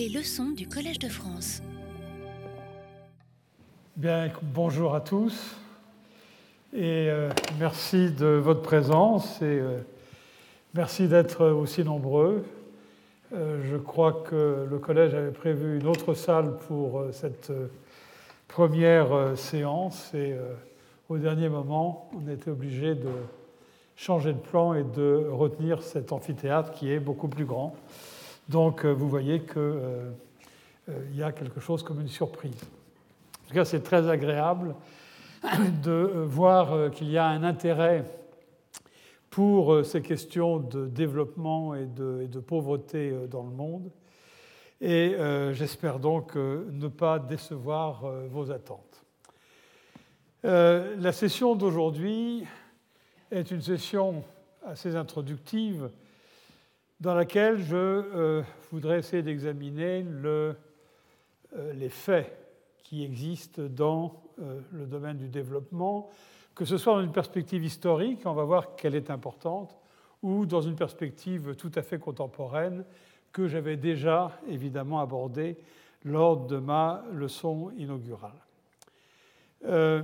Les 0.00 0.08
leçons 0.08 0.52
du 0.52 0.66
Collège 0.66 0.98
de 0.98 1.10
France. 1.10 1.60
Bien, 3.96 4.30
bonjour 4.40 4.94
à 4.94 5.02
tous 5.02 5.56
et 6.72 7.10
euh, 7.10 7.28
merci 7.58 8.10
de 8.10 8.24
votre 8.24 8.62
présence 8.62 9.42
et 9.42 9.60
euh, 9.60 9.76
merci 10.72 11.06
d'être 11.06 11.44
aussi 11.48 11.84
nombreux. 11.84 12.46
Euh, 13.34 13.60
je 13.70 13.76
crois 13.76 14.24
que 14.26 14.66
le 14.70 14.78
collège 14.78 15.12
avait 15.12 15.32
prévu 15.32 15.78
une 15.78 15.86
autre 15.86 16.14
salle 16.14 16.56
pour 16.66 17.04
cette 17.12 17.52
première 18.48 19.36
séance 19.36 20.14
et 20.14 20.34
au 21.10 21.18
dernier 21.18 21.50
moment, 21.50 22.08
on 22.16 22.26
était 22.32 22.50
obligé 22.50 22.94
de 22.94 23.10
changer 23.96 24.32
de 24.32 24.38
plan 24.38 24.72
et 24.72 24.82
de 24.82 25.26
retenir 25.30 25.82
cet 25.82 26.10
amphithéâtre 26.10 26.70
qui 26.70 26.90
est 26.90 27.00
beaucoup 27.00 27.28
plus 27.28 27.44
grand. 27.44 27.76
Donc 28.50 28.84
vous 28.84 29.08
voyez 29.08 29.42
qu'il 29.42 30.12
y 31.14 31.22
a 31.22 31.30
quelque 31.30 31.60
chose 31.60 31.84
comme 31.84 32.00
une 32.00 32.08
surprise. 32.08 32.60
En 33.44 33.48
tout 33.48 33.54
cas, 33.54 33.64
c'est 33.64 33.80
très 33.80 34.08
agréable 34.10 34.74
de 35.84 36.24
voir 36.26 36.90
qu'il 36.90 37.08
y 37.10 37.16
a 37.16 37.28
un 37.28 37.44
intérêt 37.44 38.04
pour 39.30 39.86
ces 39.86 40.02
questions 40.02 40.58
de 40.58 40.88
développement 40.88 41.76
et 41.76 41.86
de, 41.86 42.40
pauvreté 42.40 43.14
dans 43.30 43.44
le 43.44 43.50
monde. 43.50 43.92
Et 44.80 45.14
j'espère 45.52 46.00
donc 46.00 46.34
ne 46.34 46.88
pas 46.88 47.20
décevoir 47.20 48.02
vos 48.30 48.50
attentes. 48.50 49.04
la 50.42 51.12
session 51.12 51.54
d'aujourd'hui 51.54 52.44
est 53.30 53.52
une 53.52 53.62
session 53.62 54.24
assez 54.66 54.96
introductive 54.96 55.88
dans 57.00 57.14
laquelle 57.14 57.62
je 57.62 58.42
voudrais 58.70 58.98
essayer 58.98 59.22
d'examiner 59.22 60.02
le, 60.02 60.54
les 61.74 61.88
faits 61.88 62.40
qui 62.90 63.04
existent 63.04 63.62
dans 63.68 64.20
euh, 64.40 64.60
le 64.72 64.84
domaine 64.84 65.16
du 65.16 65.28
développement, 65.28 66.10
que 66.56 66.64
ce 66.64 66.76
soit 66.76 66.94
dans 66.94 67.02
une 67.02 67.12
perspective 67.12 67.62
historique, 67.64 68.22
on 68.24 68.32
va 68.32 68.42
voir 68.42 68.74
qu'elle 68.74 68.96
est 68.96 69.10
importante, 69.10 69.76
ou 70.24 70.44
dans 70.44 70.60
une 70.60 70.74
perspective 70.74 71.54
tout 71.54 71.70
à 71.76 71.82
fait 71.82 72.00
contemporaine 72.00 72.84
que 73.32 73.46
j'avais 73.46 73.76
déjà 73.76 74.32
évidemment 74.48 74.98
abordée 74.98 75.56
lors 76.04 76.48
de 76.48 76.56
ma 76.56 77.04
leçon 77.12 77.70
inaugurale. 77.76 78.44
Euh, 79.66 80.02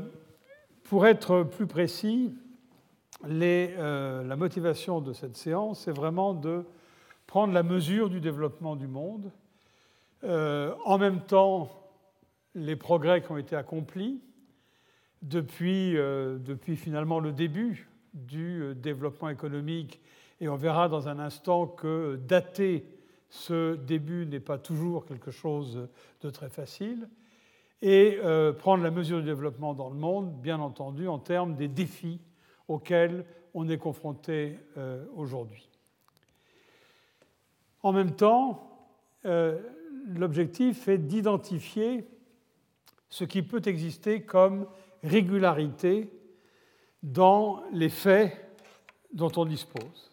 pour 0.84 1.08
être 1.08 1.42
plus 1.42 1.66
précis, 1.66 2.32
euh, 3.28 4.22
la 4.22 4.36
motivation 4.36 5.00
de 5.00 5.12
cette 5.12 5.36
séance, 5.36 5.80
c'est 5.80 5.96
vraiment 5.96 6.34
de 6.34 6.64
prendre 7.26 7.52
la 7.52 7.62
mesure 7.62 8.10
du 8.10 8.20
développement 8.20 8.76
du 8.76 8.86
monde, 8.86 9.30
en 10.22 10.98
même 10.98 11.20
temps 11.20 11.70
les 12.56 12.74
progrès 12.74 13.22
qui 13.22 13.30
ont 13.30 13.36
été 13.36 13.54
accomplis 13.54 14.20
depuis, 15.22 15.96
euh, 15.96 16.38
finalement 16.76 17.20
le 17.20 17.32
début 17.32 17.88
du 18.14 18.62
euh, 18.62 18.74
développement 18.74 19.28
économique. 19.28 20.00
Et 20.40 20.48
on 20.48 20.56
verra 20.56 20.88
dans 20.88 21.08
un 21.08 21.18
instant 21.18 21.66
que 21.66 22.16
dater 22.26 22.84
ce 23.28 23.74
début 23.74 24.26
n'est 24.26 24.40
pas 24.40 24.58
toujours 24.58 25.04
quelque 25.04 25.30
chose 25.30 25.88
de 26.22 26.30
très 26.30 26.48
facile. 26.48 27.08
Et 27.82 28.18
euh, 28.24 28.52
prendre 28.52 28.82
la 28.82 28.90
mesure 28.90 29.18
du 29.18 29.24
développement 29.24 29.74
dans 29.74 29.90
le 29.90 29.96
monde, 29.96 30.32
bien 30.40 30.60
entendu, 30.60 31.08
en 31.08 31.18
termes 31.18 31.56
des 31.56 31.68
défis 31.68 32.20
auxquels 32.68 33.24
on 33.54 33.68
est 33.68 33.78
confronté 33.78 34.58
aujourd'hui. 35.14 35.68
En 37.86 37.92
même 37.92 38.16
temps, 38.16 38.68
l'objectif 39.22 40.88
est 40.88 40.98
d'identifier 40.98 42.04
ce 43.10 43.22
qui 43.22 43.42
peut 43.42 43.62
exister 43.64 44.22
comme 44.22 44.66
régularité 45.04 46.10
dans 47.04 47.62
les 47.70 47.88
faits 47.88 48.32
dont 49.12 49.30
on 49.36 49.44
dispose. 49.44 50.10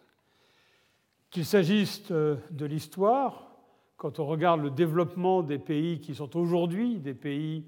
Qu'il 1.30 1.44
s'agisse 1.44 2.12
de 2.12 2.64
l'histoire, 2.64 3.50
quand 3.96 4.20
on 4.20 4.26
regarde 4.26 4.62
le 4.62 4.70
développement 4.70 5.42
des 5.42 5.58
pays 5.58 5.98
qui 5.98 6.14
sont 6.14 6.36
aujourd'hui 6.36 7.00
des 7.00 7.14
pays 7.14 7.64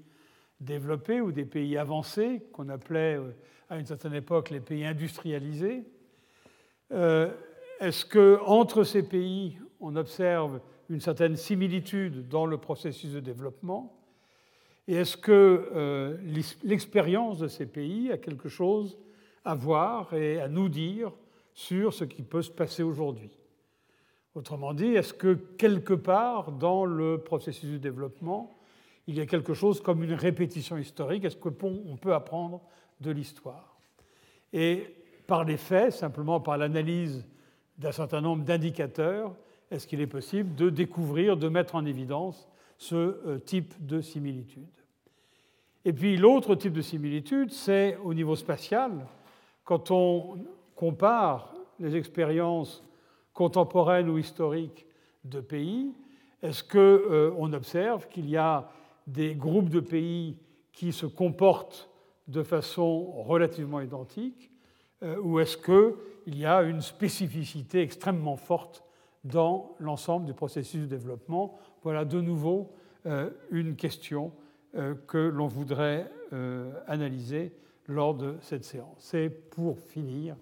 développés 0.61 1.19
ou 1.19 1.33
des 1.33 1.43
pays 1.43 1.77
avancés, 1.77 2.43
qu'on 2.53 2.69
appelait 2.69 3.17
euh, 3.17 3.35
à 3.69 3.77
une 3.77 3.85
certaine 3.85 4.13
époque 4.13 4.51
les 4.51 4.61
pays 4.61 4.85
industrialisés, 4.85 5.83
euh, 6.93 7.29
est-ce 7.81 8.05
qu'entre 8.05 8.85
ces 8.85 9.03
pays, 9.03 9.59
on 9.79 9.95
observe 9.95 10.59
une 10.89 11.01
certaine 11.01 11.35
similitude 11.35 12.27
dans 12.27 12.45
le 12.45 12.57
processus 12.57 13.11
de 13.11 13.19
développement. 13.19 13.93
Et 14.87 14.95
est-ce 14.95 15.17
que 15.17 15.69
euh, 15.75 16.17
l'expérience 16.63 17.39
de 17.39 17.47
ces 17.47 17.65
pays 17.65 18.11
a 18.11 18.17
quelque 18.17 18.49
chose 18.49 18.97
à 19.43 19.53
voir 19.53 20.13
et 20.13 20.39
à 20.39 20.47
nous 20.47 20.69
dire 20.69 21.11
sur 21.53 21.93
ce 21.93 22.05
qui 22.05 22.21
peut 22.21 22.41
se 22.41 22.51
passer 22.51 22.83
aujourd'hui? 22.83 23.37
Autrement 24.35 24.73
dit, 24.73 24.93
est-ce 24.93 25.13
que 25.13 25.33
quelque 25.33 25.93
part 25.93 26.51
dans 26.51 26.85
le 26.85 27.17
processus 27.17 27.71
de 27.71 27.77
développement, 27.77 28.57
il 29.07 29.17
y 29.17 29.21
a 29.21 29.25
quelque 29.25 29.53
chose 29.53 29.81
comme 29.81 30.03
une 30.03 30.13
répétition 30.13 30.77
historique? 30.77 31.25
Est-ce 31.25 31.37
qu'on 31.37 31.97
peut 31.99 32.13
apprendre 32.13 32.61
de 33.01 33.11
l'histoire? 33.11 33.77
Et 34.53 34.95
par 35.25 35.43
les 35.43 35.57
faits, 35.57 35.91
simplement 35.93 36.39
par 36.39 36.57
l'analyse 36.57 37.25
d'un 37.77 37.91
certain 37.91 38.21
nombre 38.21 38.43
d'indicateurs, 38.43 39.35
est-ce 39.71 39.87
qu'il 39.87 40.01
est 40.01 40.07
possible 40.07 40.55
de 40.55 40.69
découvrir, 40.69 41.37
de 41.37 41.49
mettre 41.49 41.75
en 41.75 41.85
évidence 41.85 42.47
ce 42.77 42.95
euh, 42.95 43.39
type 43.39 43.73
de 43.85 44.01
similitude. 44.01 44.67
Et 45.85 45.93
puis 45.93 46.17
l'autre 46.17 46.55
type 46.55 46.73
de 46.73 46.81
similitude, 46.81 47.51
c'est 47.51 47.97
au 48.03 48.13
niveau 48.13 48.35
spatial, 48.35 48.91
quand 49.63 49.91
on 49.91 50.37
compare 50.75 51.53
les 51.79 51.95
expériences 51.95 52.83
contemporaines 53.33 54.09
ou 54.09 54.17
historiques 54.17 54.85
de 55.23 55.39
pays, 55.39 55.93
est-ce 56.41 56.63
qu'on 56.63 56.77
euh, 56.77 57.31
observe 57.53 58.07
qu'il 58.07 58.29
y 58.29 58.37
a 58.37 58.69
des 59.07 59.35
groupes 59.35 59.69
de 59.69 59.79
pays 59.79 60.37
qui 60.71 60.91
se 60.93 61.05
comportent 61.05 61.89
de 62.27 62.43
façon 62.43 63.05
relativement 63.23 63.79
identique, 63.79 64.51
euh, 65.03 65.17
ou 65.21 65.39
est-ce 65.39 65.57
qu'il 65.57 66.37
y 66.37 66.45
a 66.45 66.61
une 66.63 66.81
spécificité 66.81 67.81
extrêmement 67.81 68.35
forte 68.35 68.83
dans 69.27 69.75
l'ensemble 69.79 70.25
du 70.25 70.33
processus 70.33 70.81
de 70.81 70.85
développement 70.85 71.57
Voilà 71.83 72.05
de 72.05 72.21
nouveau 72.21 72.71
euh, 73.05 73.29
une 73.51 73.75
question 73.75 74.33
euh, 74.75 74.95
que 75.07 75.17
l'on 75.17 75.47
voudrait 75.47 76.11
euh, 76.33 76.71
analyser 76.87 77.53
lors 77.87 78.15
de 78.15 78.35
cette 78.41 78.65
séance. 78.65 78.97
C'est 78.97 79.29
pour 79.29 79.79
finir 79.79 80.35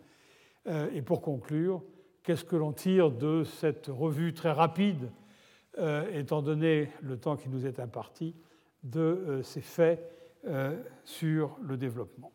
et 0.96 1.04
pour 1.04 1.22
conclure, 1.22 1.84
qu'est-ce 2.24 2.44
que 2.44 2.56
l'on 2.56 2.72
tire 2.72 3.12
de 3.12 3.44
cette 3.44 3.86
revue 3.86 4.34
très 4.34 4.52
rapide, 4.52 5.12
étant 6.12 6.42
donné 6.42 6.90
le 7.04 7.20
temps 7.20 7.36
qui 7.36 7.50
nous 7.50 7.68
est 7.68 7.80
imparti, 7.80 8.34
de 8.82 9.42
ces 9.44 9.62
faits 9.62 10.12
sur 11.04 11.56
le 11.62 11.78
développement? 11.78 12.32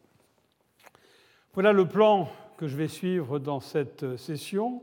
Voilà 1.55 1.73
le 1.73 1.89
plan 1.89 2.29
que 2.57 2.69
je 2.69 2.77
vais 2.77 2.87
suivre 2.87 3.41
dans 3.41 3.59
cette 3.59 4.17
session. 4.17 4.81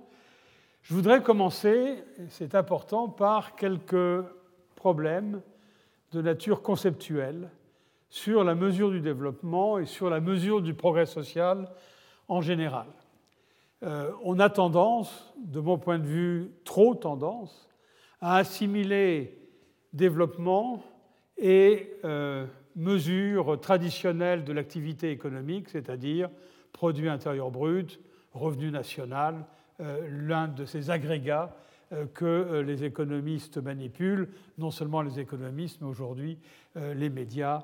Je 0.88 0.94
voudrais 0.94 1.22
commencer, 1.22 2.02
c'est 2.30 2.56
important, 2.56 3.10
par 3.10 3.58
quelques 3.58 4.24
problèmes 4.74 5.42
de 6.14 6.22
nature 6.22 6.62
conceptuelle 6.62 7.50
sur 8.08 8.46
la 8.46 8.56
mesure 8.56 8.90
du 8.92 9.02
développement 9.02 9.80
et 9.80 9.86
sur 9.86 10.10
la 10.10 10.22
mesure 10.22 10.62
du 10.62 10.74
progrès 10.74 11.06
social 11.06 11.70
en 12.30 12.40
général. 12.40 12.88
Euh, 13.84 14.12
on 14.24 14.40
a 14.40 14.50
tendance, 14.50 15.34
de 15.38 15.60
mon 15.60 15.78
point 15.78 16.00
de 16.00 16.08
vue, 16.08 16.52
trop 16.64 16.96
tendance, 16.96 17.68
à 18.22 18.38
assimiler 18.38 19.38
développement 19.92 20.82
et 21.38 21.98
euh, 22.06 22.46
mesure 22.78 23.60
traditionnelle 23.60 24.46
de 24.46 24.54
l'activité 24.54 25.12
économique, 25.12 25.68
c'est-à-dire 25.68 26.30
produit 26.72 27.10
intérieur 27.10 27.52
brut, 27.52 28.00
revenu 28.32 28.72
national, 28.72 29.46
l'un 29.80 30.48
de 30.48 30.66
ces 30.66 30.90
agrégats 30.90 31.56
euh, 31.94 32.06
que 32.14 32.26
euh, 32.26 32.64
les 32.64 32.84
économistes 32.84 33.60
manipulent, 33.60 34.28
non 34.58 34.72
seulement 34.72 35.02
les 35.02 35.22
économistes, 35.22 35.80
mais 35.80 35.88
aujourd'hui 35.88 36.38
euh, 36.76 36.94
les 36.94 37.10
médias 37.10 37.64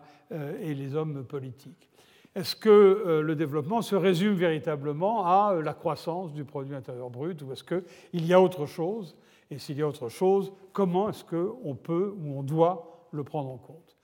et 0.61 0.73
les 0.73 0.95
hommes 0.95 1.25
politiques. 1.25 1.89
Est-ce 2.33 2.55
que 2.55 3.21
le 3.23 3.35
développement 3.35 3.83
se 3.83 3.95
résume 3.95 4.33
véritablement 4.33 5.27
à 5.27 5.53
la 5.61 5.75
croissance 5.75 6.33
du 6.33 6.43
produit 6.43 6.73
intérieur 6.73 7.11
brut 7.11 7.39
ou 7.43 7.51
est-ce 7.51 7.63
qu'il 7.63 8.25
y 8.25 8.33
a 8.33 8.41
autre 8.41 8.65
chose? 8.65 9.15
Et 9.51 9.59
s'il 9.59 9.77
y 9.77 9.83
a 9.83 9.87
autre 9.87 10.09
chose, 10.09 10.51
comment 10.71 11.09
est-ce 11.09 11.23
qu'on 11.23 11.75
peut 11.75 12.15
ou 12.17 12.39
on 12.39 12.41
doit 12.41 13.07
le 13.11 13.23
prendre 13.23 13.51
en 13.51 13.57
compte? 13.57 13.95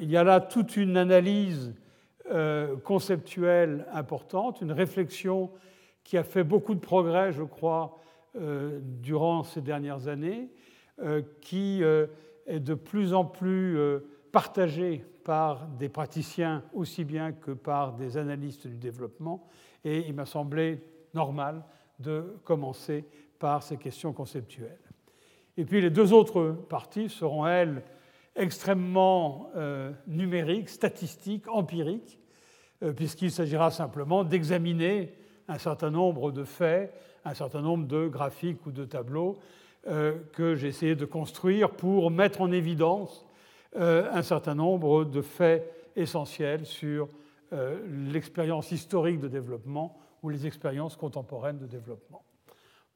Il 0.00 0.10
y 0.10 0.16
a 0.16 0.24
là 0.24 0.40
toute 0.40 0.76
une 0.76 0.96
analyse 0.96 1.72
conceptuelle 2.82 3.86
importante, 3.92 4.60
une 4.60 4.72
réflexion 4.72 5.52
qui 6.06 6.16
a 6.16 6.22
fait 6.22 6.44
beaucoup 6.44 6.76
de 6.76 6.80
progrès, 6.80 7.32
je 7.32 7.42
crois, 7.42 7.98
euh, 8.36 8.78
durant 8.82 9.42
ces 9.42 9.60
dernières 9.60 10.06
années, 10.06 10.48
qui 11.42 11.82
est 11.82 12.58
de 12.58 12.72
plus 12.72 13.12
en 13.12 13.26
plus 13.26 13.78
partagé 14.32 15.04
par 15.24 15.66
des 15.66 15.90
praticiens 15.90 16.64
aussi 16.72 17.04
bien 17.04 17.32
que 17.32 17.50
par 17.50 17.92
des 17.92 18.16
analystes 18.16 18.66
du 18.66 18.78
développement, 18.78 19.46
et 19.84 20.06
il 20.08 20.14
m'a 20.14 20.24
semblé 20.24 20.80
normal 21.12 21.64
de 21.98 22.38
commencer 22.44 23.04
par 23.38 23.62
ces 23.62 23.76
questions 23.76 24.14
conceptuelles. 24.14 24.78
Et 25.58 25.66
puis 25.66 25.82
les 25.82 25.90
deux 25.90 26.14
autres 26.14 26.52
parties 26.68 27.10
seront, 27.10 27.46
elles, 27.46 27.82
extrêmement 28.34 29.50
euh, 29.56 29.92
numériques, 30.06 30.68
statistiques, 30.68 31.48
empiriques, 31.48 32.18
euh, 32.82 32.92
puisqu'il 32.92 33.30
s'agira 33.30 33.70
simplement 33.70 34.24
d'examiner 34.24 35.14
un 35.48 35.58
certain 35.58 35.90
nombre 35.90 36.32
de 36.32 36.44
faits, 36.44 36.92
un 37.24 37.34
certain 37.34 37.60
nombre 37.60 37.86
de 37.86 38.08
graphiques 38.08 38.64
ou 38.66 38.72
de 38.72 38.84
tableaux 38.84 39.38
euh, 39.86 40.18
que 40.32 40.54
j'ai 40.54 40.68
essayé 40.68 40.94
de 40.94 41.04
construire 41.04 41.70
pour 41.70 42.10
mettre 42.10 42.40
en 42.40 42.50
évidence 42.52 43.24
un 43.78 44.22
certain 44.22 44.54
nombre 44.54 45.04
de 45.04 45.20
faits 45.20 45.90
essentiels 45.96 46.64
sur 46.64 47.08
l'expérience 48.10 48.72
historique 48.72 49.20
de 49.20 49.28
développement 49.28 49.98
ou 50.22 50.30
les 50.30 50.46
expériences 50.46 50.96
contemporaines 50.96 51.58
de 51.58 51.66
développement. 51.66 52.24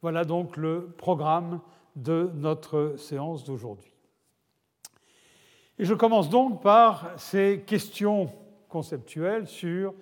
Voilà 0.00 0.24
donc 0.24 0.56
le 0.56 0.94
programme 0.96 1.60
de 1.96 2.30
notre 2.34 2.94
séance 2.96 3.44
d'aujourd'hui. 3.44 3.92
Et 5.78 5.84
je 5.84 5.94
commence 5.94 6.28
donc 6.28 6.62
par 6.62 7.10
ces 7.18 7.62
questions 7.66 8.30
conceptuelles 8.68 9.46
sur 9.46 9.94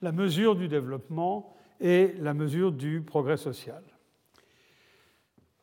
la 0.00 0.12
mesure 0.12 0.56
du 0.56 0.68
développement 0.68 1.54
et 1.82 2.14
la 2.20 2.32
mesure 2.32 2.72
du 2.72 3.02
progrès 3.02 3.36
social. 3.36 3.82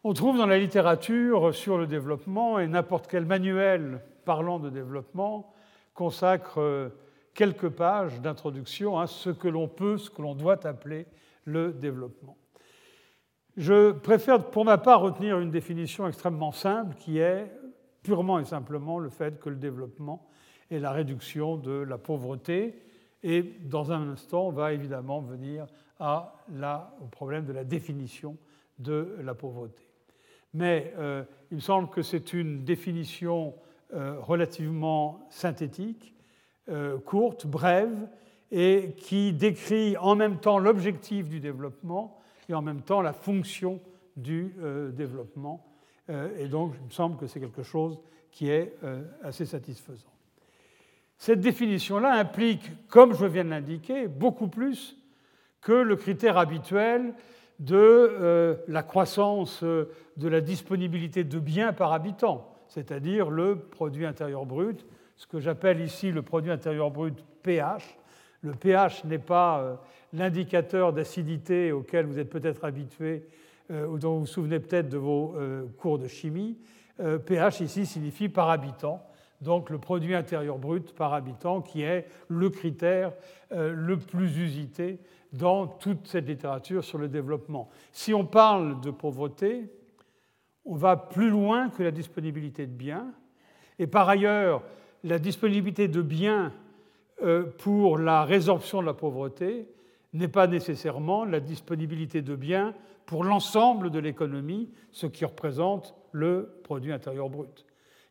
On 0.04 0.14
trouve 0.14 0.38
dans 0.38 0.46
la 0.46 0.60
littérature 0.60 1.56
sur 1.56 1.78
le 1.78 1.88
développement, 1.88 2.60
et 2.60 2.68
n'importe 2.68 3.08
quel 3.08 3.26
manuel 3.26 4.02
parlant 4.26 4.60
de 4.60 4.70
développement 4.70 5.54
consacre 5.94 6.92
quelques 7.34 7.70
pages 7.70 8.22
d'introduction 8.22 9.00
à 9.00 9.08
ce 9.08 9.30
que 9.30 9.48
l'on 9.48 9.68
peut, 9.68 9.98
ce 9.98 10.10
que 10.10 10.22
l'on 10.22 10.36
doit 10.36 10.66
appeler 10.68 11.08
le 11.46 11.72
développement. 11.74 12.38
Je 13.58 13.92
préfère 13.92 14.52
pour 14.52 14.66
ma 14.66 14.78
part 14.78 15.02
retenir 15.02 15.40
une 15.40 15.52
définition 15.52 16.08
extrêmement 16.08 16.52
simple 16.52 16.96
qui 16.96 17.20
est 17.20 17.52
purement 18.04 18.40
et 18.40 18.46
simplement 18.46 19.00
le 19.00 19.10
fait 19.10 19.40
que 19.40 19.50
le 19.50 19.56
développement 19.56 20.30
est 20.70 20.80
la 20.80 20.92
réduction 20.92 21.58
de 21.58 21.72
la 21.72 21.98
pauvreté. 21.98 22.82
Et 23.24 23.44
dans 23.44 23.92
un 23.92 24.10
instant, 24.10 24.48
on 24.48 24.52
va 24.52 24.72
évidemment 24.72 25.20
venir 25.20 25.66
à 26.00 26.34
la, 26.54 26.96
au 27.02 27.06
problème 27.06 27.46
de 27.46 27.54
la 27.54 27.64
définition 27.64 28.38
de 28.80 29.18
la 29.22 29.34
pauvreté. 29.34 29.84
Mais 30.54 30.94
euh, 30.98 31.24
il 31.52 31.56
me 31.56 31.62
semble 31.62 31.90
que 31.90 32.02
c'est 32.02 32.34
une 32.34 32.64
définition 32.64 33.54
euh, 33.94 34.20
relativement 34.20 35.28
synthétique, 35.30 36.16
euh, 36.70 36.98
courte, 36.98 37.46
brève, 37.46 38.08
et 38.52 38.96
qui 38.98 39.34
décrit 39.34 39.96
en 39.98 40.16
même 40.16 40.40
temps 40.40 40.58
l'objectif 40.58 41.30
du 41.30 41.40
développement 41.40 42.20
et 42.48 42.56
en 42.56 42.64
même 42.64 42.82
temps 42.82 43.02
la 43.02 43.14
fonction 43.14 43.80
du 44.18 44.56
développement. 44.92 45.68
Et 46.36 46.48
donc, 46.48 46.74
il 46.80 46.86
me 46.88 46.90
semble 46.90 47.16
que 47.16 47.28
c'est 47.28 47.40
quelque 47.40 47.62
chose 47.62 48.00
qui 48.32 48.50
est 48.50 48.76
assez 49.22 49.46
satisfaisant. 49.46 50.10
Cette 51.20 51.42
définition-là 51.42 52.14
implique, 52.14 52.72
comme 52.88 53.14
je 53.14 53.26
viens 53.28 53.44
de 53.44 53.52
l'indiquer, 53.52 54.08
beaucoup 54.08 54.48
plus 54.48 54.99
que 55.62 55.74
le 55.74 55.96
critère 55.96 56.38
habituel 56.38 57.14
de 57.60 58.58
la 58.70 58.84
croissance 58.84 59.64
de 59.64 60.28
la 60.28 60.40
disponibilité 60.40 61.26
de 61.26 61.40
biens 61.40 61.74
par 61.74 61.92
habitant, 61.92 62.54
c'est-à-dire 62.70 63.30
le 63.30 63.58
produit 63.58 64.06
intérieur 64.06 64.46
brut, 64.46 64.86
ce 65.18 65.28
que 65.28 65.42
j'appelle 65.42 65.82
ici 65.82 66.12
le 66.12 66.22
produit 66.22 66.52
intérieur 66.52 66.90
brut 66.90 67.16
pH. 67.44 67.98
Le 68.42 68.54
pH 68.54 69.04
n'est 69.04 69.20
pas 69.20 69.78
l'indicateur 70.14 70.94
d'acidité 70.94 71.72
auquel 71.72 72.06
vous 72.06 72.20
êtes 72.20 72.30
peut-être 72.30 72.66
habitué 72.66 73.28
euh, 73.72 73.88
ou 73.88 74.00
dont 74.00 74.14
vous 74.14 74.20
vous 74.22 74.28
souvenez 74.28 74.60
peut-être 74.60 74.90
de 74.90 74.98
vos 74.98 75.36
euh, 75.38 75.66
cours 75.78 76.00
de 76.00 76.08
chimie. 76.08 76.58
pH 76.98 77.62
euh, 77.62 77.66
ici 77.66 77.86
signifie 77.86 78.30
par 78.30 78.50
habitant, 78.50 79.06
donc 79.42 79.70
le 79.70 79.78
produit 79.78 80.16
intérieur 80.16 80.58
brut 80.58 80.94
par 80.96 81.14
habitant 81.14 81.62
qui 81.62 81.84
est 81.84 82.08
le 82.28 82.50
critère 82.50 83.14
le 83.52 83.98
plus 83.98 84.38
usité 84.38 85.00
dans 85.34 85.68
toute 85.68 86.08
cette 86.08 86.28
littérature 86.28 86.84
sur 86.84 86.98
le 86.98 87.08
développement. 87.08 87.70
Si 87.92 88.14
on 88.14 88.26
parle 88.26 88.82
de 88.82 88.92
pauvreté, 88.92 89.70
on 90.66 90.76
va 90.76 90.98
plus 90.98 91.30
loin 91.30 91.70
que 91.70 91.84
la 91.84 91.92
disponibilité 91.92 92.66
de 92.66 92.72
biens. 92.72 93.08
Et 93.78 93.88
par 93.88 94.10
ailleurs, 94.10 94.64
la 95.04 95.20
disponibilité 95.20 95.88
de 95.88 96.02
biens 96.02 96.52
pour 97.58 97.98
la 97.98 98.24
résorption 98.24 98.82
de 98.82 98.86
la 98.86 98.94
pauvreté 98.94 99.68
n'est 100.14 100.28
pas 100.28 100.48
nécessairement 100.48 101.26
la 101.26 101.40
disponibilité 101.40 102.22
de 102.22 102.36
biens 102.36 102.74
pour 103.06 103.24
l'ensemble 103.24 103.90
de 103.90 104.00
l'économie, 104.00 104.70
ce 104.92 105.08
qui 105.08 105.26
représente 105.26 105.96
le 106.12 106.62
produit 106.64 106.92
intérieur 106.92 107.30
brut. 107.30 107.66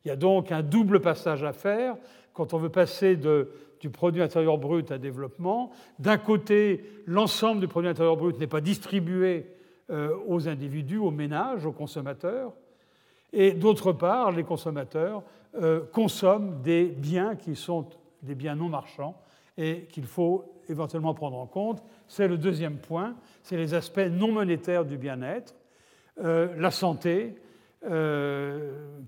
Il 0.05 0.09
y 0.09 0.11
a 0.11 0.17
donc 0.17 0.53
un 0.53 0.63
double 0.63 1.01
passage 1.01 1.45
à 1.45 1.53
faire 1.53 1.97
quand 2.33 2.55
on 2.55 2.59
veut 2.59 2.69
passer 2.69 3.17
du 3.81 3.91
produit 3.91 4.23
intérieur 4.23 4.59
brut 4.59 4.91
à 4.91 4.99
développement. 4.99 5.71
D'un 5.99 6.19
côté, 6.19 6.85
l'ensemble 7.07 7.61
du 7.61 7.69
produit 7.69 7.89
intérieur 7.89 8.17
brut 8.17 8.39
n'est 8.39 8.47
pas 8.47 8.61
distribué 8.61 9.47
euh, 9.91 10.15
aux 10.27 10.49
individus, 10.49 10.99
aux 10.99 11.11
ménages, 11.11 11.65
aux 11.65 11.73
consommateurs. 11.73 12.53
Et 13.33 13.53
d'autre 13.53 13.93
part, 13.93 14.33
les 14.33 14.45
consommateurs 14.45 15.23
euh, 15.55 15.81
consomment 15.93 16.61
des 16.63 16.87
biens 16.87 17.37
qui 17.37 17.57
sont 17.57 17.87
des 18.23 18.35
biens 18.35 18.55
non 18.55 18.69
marchands 18.69 19.19
et 19.57 19.87
qu'il 19.89 20.05
faut 20.05 20.45
éventuellement 20.69 21.15
prendre 21.15 21.39
en 21.39 21.47
compte, 21.47 21.83
c'est 22.07 22.29
le 22.29 22.37
deuxième 22.37 22.77
point, 22.77 23.15
c'est 23.43 23.57
les 23.57 23.73
aspects 23.73 24.11
non 24.11 24.31
monétaires 24.31 24.85
du 24.85 24.99
bien-être, 24.99 25.55
euh, 26.23 26.49
la 26.59 26.71
santé, 26.71 27.35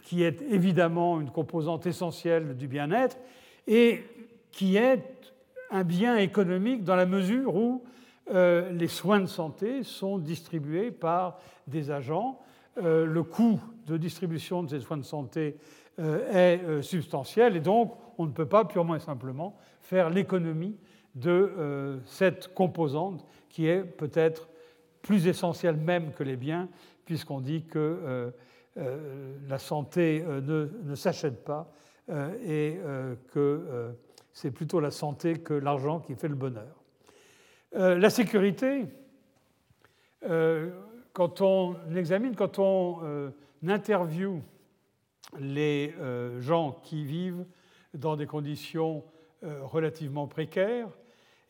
qui 0.04 0.22
est 0.22 0.42
évidemment 0.42 1.20
une 1.20 1.30
composante 1.30 1.86
essentielle 1.86 2.56
du 2.56 2.68
bien-être, 2.68 3.18
et 3.66 4.04
qui 4.52 4.76
est 4.76 5.32
un 5.70 5.84
bien 5.84 6.16
économique 6.16 6.84
dans 6.84 6.96
la 6.96 7.06
mesure 7.06 7.54
où 7.54 7.84
euh, 8.32 8.70
les 8.72 8.88
soins 8.88 9.20
de 9.20 9.26
santé 9.26 9.82
sont 9.82 10.18
distribués 10.18 10.90
par 10.90 11.38
des 11.66 11.90
agents. 11.90 12.40
le 12.76 13.22
coût 13.22 13.60
de 13.86 13.96
distribution 13.96 14.62
de 14.62 14.68
ces 14.68 14.80
soins 14.80 14.96
de 14.96 15.04
santé 15.04 15.56
est 15.98 16.82
substantiel, 16.82 17.56
et 17.56 17.60
donc 17.60 17.94
on 18.18 18.26
ne 18.26 18.32
peut 18.32 18.46
pas 18.46 18.64
purement 18.64 18.94
et 18.94 19.00
simplement 19.00 19.56
faire 19.80 20.10
l'économie 20.10 20.76
de 21.14 21.30
euh, 21.30 21.98
cette 22.04 22.54
composante 22.54 23.26
qui 23.48 23.66
est 23.66 23.82
peut-être 23.82 24.48
plus 25.02 25.26
essentielle 25.26 25.76
même 25.76 26.12
que 26.12 26.22
les 26.22 26.36
biens, 26.36 26.68
puisqu'on 27.04 27.40
dit 27.40 27.64
que 27.64 27.78
euh, 27.78 28.30
euh, 28.76 29.36
la 29.48 29.58
santé 29.58 30.22
ne, 30.22 30.94
s'achète 30.94 31.44
pas 31.44 31.72
et 32.44 32.78
que 33.32 33.94
c'est 34.40 34.50
plutôt 34.50 34.80
la 34.80 34.90
santé 34.90 35.34
que 35.34 35.54
l'argent 35.54 36.00
qui 36.00 36.14
fait 36.14 36.28
le 36.28 36.34
bonheur. 36.34 36.74
la 37.72 38.10
sécurité, 38.10 38.86
quand 41.12 41.40
on 41.40 41.76
examine, 41.94 42.34
quand 42.34 42.58
on 42.58 43.32
interviewe 43.66 44.40
les 45.38 45.94
gens 46.40 46.80
qui 46.82 47.04
vivent 47.04 47.44
dans 47.92 48.16
des 48.16 48.26
conditions 48.26 49.04
relativement 49.42 50.26
précaires, 50.26 50.88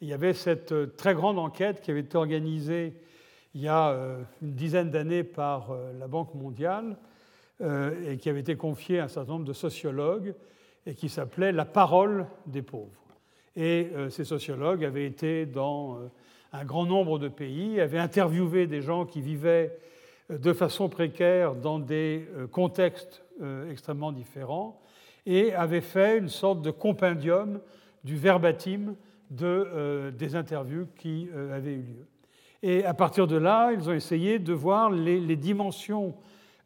il 0.00 0.08
y 0.08 0.12
avait 0.12 0.32
cette 0.32 0.72
euh, 0.72 0.86
très 0.86 1.14
grande 1.14 1.38
enquête 1.38 1.80
qui 1.80 1.90
avait 1.90 2.00
été 2.00 2.16
organisée 2.16 2.94
il 3.54 3.62
y 3.62 3.68
a 3.68 3.90
euh, 3.90 4.22
une 4.42 4.54
dizaine 4.54 4.90
d'années 4.90 5.24
par 5.24 5.72
euh, 5.72 5.92
la 5.98 6.08
Banque 6.08 6.34
mondiale 6.34 6.96
et 8.06 8.16
qui 8.16 8.30
avait 8.30 8.40
été 8.40 8.56
confiée 8.56 9.00
à 9.00 9.04
un 9.04 9.08
certain 9.08 9.32
nombre 9.32 9.44
de 9.44 9.52
sociologues 9.52 10.34
et 10.86 10.94
qui 10.94 11.08
s'appelait 11.08 11.52
La 11.52 11.64
parole 11.64 12.26
des 12.46 12.62
pauvres. 12.62 12.88
Et 13.56 13.90
ces 14.10 14.24
sociologues 14.24 14.84
avaient 14.84 15.06
été 15.06 15.44
dans 15.44 15.98
un 16.52 16.64
grand 16.64 16.86
nombre 16.86 17.18
de 17.18 17.28
pays, 17.28 17.80
avaient 17.80 17.98
interviewé 17.98 18.68
des 18.68 18.80
gens 18.80 19.04
qui 19.04 19.20
vivaient 19.20 19.76
de 20.30 20.52
façon 20.52 20.88
précaire 20.88 21.56
dans 21.56 21.80
des 21.80 22.28
contextes 22.52 23.24
extrêmement 23.68 24.12
différents 24.12 24.80
et 25.26 25.52
avaient 25.52 25.80
fait 25.80 26.18
une 26.18 26.28
sorte 26.28 26.62
de 26.62 26.70
compendium 26.70 27.60
du 28.04 28.16
verbatim 28.16 28.94
de, 29.30 29.46
euh, 29.46 30.10
des 30.10 30.34
interviews 30.34 30.86
qui 30.96 31.28
euh, 31.34 31.56
avaient 31.56 31.74
eu 31.74 31.82
lieu. 31.82 32.06
Et 32.62 32.84
à 32.84 32.94
partir 32.94 33.26
de 33.26 33.36
là, 33.36 33.72
ils 33.72 33.88
ont 33.88 33.92
essayé 33.92 34.38
de 34.38 34.52
voir 34.52 34.90
les, 34.90 35.36
dimensions, 35.36 36.14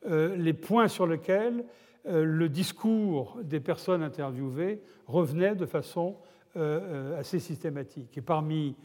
euh, 0.06 0.34
les 0.36 0.52
points 0.52 0.88
sur 0.88 1.06
lesquels 1.06 1.64
le 2.04 2.48
discours 2.48 3.38
des 3.42 3.60
personnes 3.60 4.02
interviewées 4.02 4.80
revenait 5.06 5.54
de 5.54 5.66
façon 5.66 6.16
assez 6.54 7.40
systématique. 7.40 8.16
Et 8.16 8.20
parmi 8.20 8.76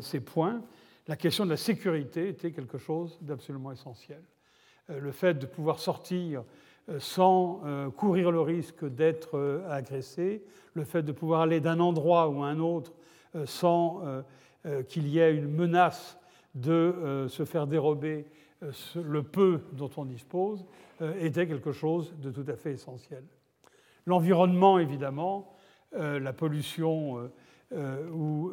ces 0.00 0.20
points, 0.20 0.62
la 1.08 1.16
question 1.16 1.44
de 1.44 1.50
la 1.50 1.56
sécurité 1.56 2.28
était 2.28 2.52
quelque 2.52 2.78
chose 2.78 3.18
d'absolument 3.22 3.72
essentiel. 3.72 4.22
Le 4.88 5.12
fait 5.12 5.34
de 5.34 5.46
pouvoir 5.46 5.78
sortir 5.78 6.44
sans 6.98 7.62
courir 7.96 8.30
le 8.30 8.40
risque 8.40 8.84
d'être 8.84 9.62
agressé, 9.68 10.44
le 10.74 10.84
fait 10.84 11.02
de 11.02 11.12
pouvoir 11.12 11.42
aller 11.42 11.60
d'un 11.60 11.80
endroit 11.80 12.28
ou 12.28 12.42
à 12.42 12.48
un 12.48 12.58
autre 12.58 12.92
sans 13.44 14.02
qu'il 14.88 15.08
y 15.08 15.18
ait 15.18 15.34
une 15.34 15.50
menace 15.50 16.18
de 16.54 17.26
se 17.28 17.44
faire 17.44 17.66
dérober 17.66 18.26
le 18.94 19.22
peu 19.22 19.60
dont 19.72 19.90
on 19.96 20.04
dispose, 20.04 20.64
était 21.20 21.46
quelque 21.46 21.72
chose 21.72 22.14
de 22.18 22.30
tout 22.30 22.44
à 22.48 22.56
fait 22.56 22.72
essentiel. 22.72 23.24
L'environnement, 24.06 24.78
évidemment, 24.78 25.54
la 25.92 26.32
pollution 26.32 27.30
ou 27.72 28.52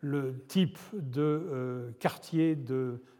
le 0.00 0.44
type 0.48 0.78
de 0.92 1.92
quartier 2.00 2.56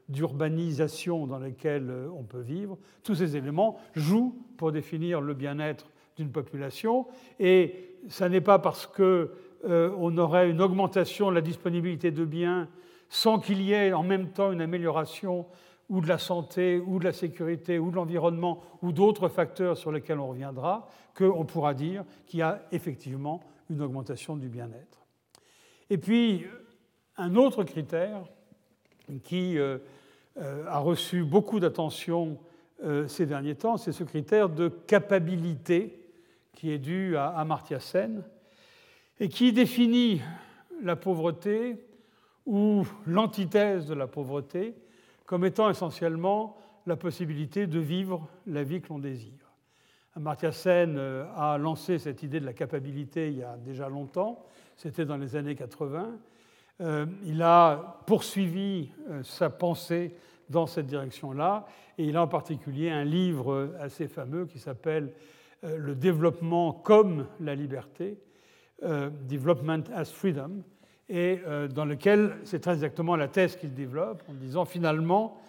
d'urbanisation 0.08 1.26
dans 1.26 1.40
euh, 1.42 2.08
on 2.16 2.22
peut 2.22 2.40
vivre, 2.40 2.78
tous 3.02 3.14
ces 3.14 3.36
éléments 3.36 3.78
jouent 3.94 4.36
pour 4.56 4.72
définir 4.72 5.20
le 5.20 5.34
bien-être 5.34 5.86
d'une 6.16 6.30
population. 6.30 7.06
Et 7.40 7.96
ce 8.08 8.24
n'est 8.24 8.40
pas 8.40 8.58
parce 8.58 8.86
qu'on 8.86 9.28
euh, 9.64 10.16
aurait 10.18 10.50
une 10.50 10.60
augmentation 10.60 11.30
de 11.30 11.34
la 11.34 11.40
disponibilité 11.40 12.10
de 12.10 12.24
biens 12.24 12.68
sans 13.08 13.38
qu'il 13.38 13.62
y 13.62 13.72
ait 13.72 13.92
en 13.92 14.02
même 14.02 14.28
temps 14.30 14.52
une 14.52 14.60
amélioration 14.60 15.46
ou 15.92 16.00
de 16.00 16.08
la 16.08 16.16
santé, 16.16 16.78
ou 16.78 16.98
de 16.98 17.04
la 17.04 17.12
sécurité, 17.12 17.78
ou 17.78 17.90
de 17.90 17.96
l'environnement, 17.96 18.62
ou 18.80 18.92
d'autres 18.92 19.28
facteurs 19.28 19.76
sur 19.76 19.92
lesquels 19.92 20.18
on 20.18 20.28
reviendra, 20.28 20.88
qu'on 21.14 21.44
pourra 21.44 21.74
dire 21.74 22.04
qu'il 22.26 22.40
y 22.40 22.42
a 22.42 22.62
effectivement 22.72 23.42
une 23.68 23.82
augmentation 23.82 24.36
du 24.36 24.48
bien-être. 24.48 25.04
Et 25.90 25.98
puis, 25.98 26.46
un 27.18 27.34
autre 27.34 27.62
critère 27.62 28.24
qui 29.22 29.58
euh, 29.58 29.76
euh, 30.38 30.64
a 30.66 30.78
reçu 30.78 31.24
beaucoup 31.24 31.60
d'attention 31.60 32.38
euh, 32.82 33.06
ces 33.06 33.26
derniers 33.26 33.56
temps, 33.56 33.76
c'est 33.76 33.92
ce 33.92 34.02
critère 34.02 34.48
de 34.48 34.68
capacité 34.68 36.08
qui 36.54 36.70
est 36.70 36.78
dû 36.78 37.18
à 37.18 37.26
Amartya 37.26 37.80
Sen 37.80 38.24
et 39.20 39.28
qui 39.28 39.52
définit 39.52 40.22
la 40.82 40.96
pauvreté 40.96 41.76
ou 42.46 42.86
l'antithèse 43.06 43.84
de 43.84 43.94
la 43.94 44.06
pauvreté 44.06 44.74
comme 45.32 45.46
étant 45.46 45.70
essentiellement 45.70 46.58
la 46.84 46.94
possibilité 46.94 47.66
de 47.66 47.78
vivre 47.78 48.28
la 48.46 48.64
vie 48.64 48.82
que 48.82 48.90
l'on 48.90 48.98
désire. 48.98 49.50
Amartya 50.14 50.52
Sen 50.52 50.98
euh, 50.98 51.24
a 51.34 51.56
lancé 51.56 51.98
cette 51.98 52.22
idée 52.22 52.38
de 52.38 52.44
la 52.44 52.52
capacité 52.52 53.28
il 53.28 53.38
y 53.38 53.42
a 53.42 53.56
déjà 53.56 53.88
longtemps, 53.88 54.44
c'était 54.76 55.06
dans 55.06 55.16
les 55.16 55.34
années 55.34 55.54
80, 55.54 56.18
euh, 56.82 57.06
il 57.24 57.40
a 57.40 58.02
poursuivi 58.06 58.90
euh, 59.08 59.22
sa 59.22 59.48
pensée 59.48 60.14
dans 60.50 60.66
cette 60.66 60.84
direction-là, 60.84 61.64
et 61.96 62.04
il 62.04 62.18
a 62.18 62.22
en 62.24 62.28
particulier 62.28 62.90
un 62.90 63.04
livre 63.04 63.74
assez 63.80 64.08
fameux 64.08 64.44
qui 64.44 64.58
s'appelle 64.58 65.14
Le 65.62 65.94
développement 65.94 66.74
comme 66.74 67.26
la 67.40 67.54
liberté, 67.54 68.18
Development 68.82 69.84
as 69.94 70.12
Freedom, 70.12 70.62
et 71.08 71.40
dans 71.74 71.84
lequel 71.84 72.36
c'est 72.44 72.60
très 72.60 72.72
exactement 72.72 73.16
la 73.16 73.28
thèse 73.28 73.56
qu'il 73.56 73.74
développe 73.74 74.22
en 74.28 74.34
disant 74.34 74.64
finalement, 74.64 75.40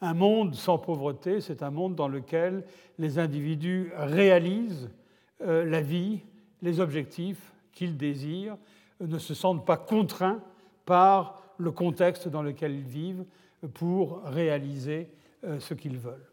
un 0.00 0.14
monde 0.14 0.54
sans 0.54 0.78
pauvreté, 0.78 1.40
c'est 1.40 1.62
un 1.62 1.70
monde 1.70 1.94
dans 1.94 2.08
lequel 2.08 2.64
les 2.98 3.18
individus 3.18 3.92
réalisent 3.96 4.88
la 5.40 5.80
vie, 5.80 6.20
les 6.62 6.80
objectifs 6.80 7.52
qu'ils 7.72 7.96
désirent, 7.96 8.56
ne 9.00 9.18
se 9.18 9.34
sentent 9.34 9.66
pas 9.66 9.76
contraints 9.76 10.40
par 10.86 11.42
le 11.58 11.70
contexte 11.70 12.28
dans 12.28 12.42
lequel 12.42 12.72
ils 12.72 12.86
vivent 12.86 13.24
pour 13.74 14.22
réaliser 14.24 15.08
euh, 15.44 15.60
ce 15.60 15.74
qu'ils 15.74 15.98
veulent. 15.98 16.26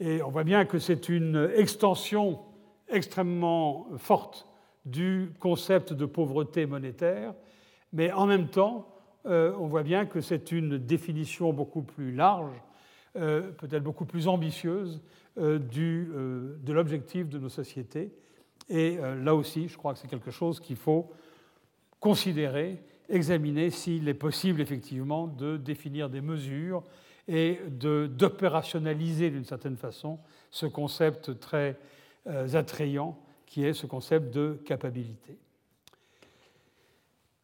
Et 0.00 0.22
on 0.22 0.30
voit 0.30 0.44
bien 0.44 0.64
que 0.64 0.78
c'est 0.78 1.08
une 1.08 1.50
extension 1.54 2.40
extrêmement 2.88 3.86
forte 3.96 4.48
du 4.86 5.32
concept 5.40 5.92
de 5.92 6.06
pauvreté 6.06 6.66
monétaire, 6.66 7.34
mais 7.92 8.12
en 8.12 8.26
même 8.26 8.48
temps, 8.48 8.94
euh, 9.26 9.54
on 9.58 9.66
voit 9.66 9.82
bien 9.82 10.06
que 10.06 10.20
c'est 10.20 10.52
une 10.52 10.78
définition 10.78 11.52
beaucoup 11.52 11.82
plus 11.82 12.12
large, 12.12 12.54
euh, 13.16 13.50
peut-être 13.52 13.82
beaucoup 13.82 14.04
plus 14.04 14.28
ambitieuse 14.28 15.02
du, 15.36 16.10
de 16.12 16.72
l'objectif 16.72 17.28
de 17.28 17.38
nos 17.38 17.48
sociétés. 17.48 18.10
Et 18.68 18.98
là 19.22 19.36
aussi, 19.36 19.68
je 19.68 19.76
crois 19.78 19.92
que 19.92 20.00
c'est 20.00 20.08
quelque 20.08 20.32
chose 20.32 20.58
qu'il 20.58 20.74
faut 20.74 21.12
considérer 22.00 22.82
examiner 23.08 23.70
s'il 23.70 24.08
est 24.08 24.14
possible 24.14 24.60
effectivement 24.60 25.26
de 25.26 25.56
définir 25.56 26.10
des 26.10 26.20
mesures 26.20 26.82
et 27.26 27.60
d'opérationnaliser 27.68 29.30
d'une 29.30 29.44
certaine 29.44 29.76
façon 29.76 30.18
ce 30.50 30.66
concept 30.66 31.38
très 31.40 31.78
euh, 32.26 32.54
attrayant 32.54 33.18
qui 33.46 33.64
est 33.64 33.74
ce 33.74 33.86
concept 33.86 34.32
de 34.34 34.60
capacité. 34.64 35.38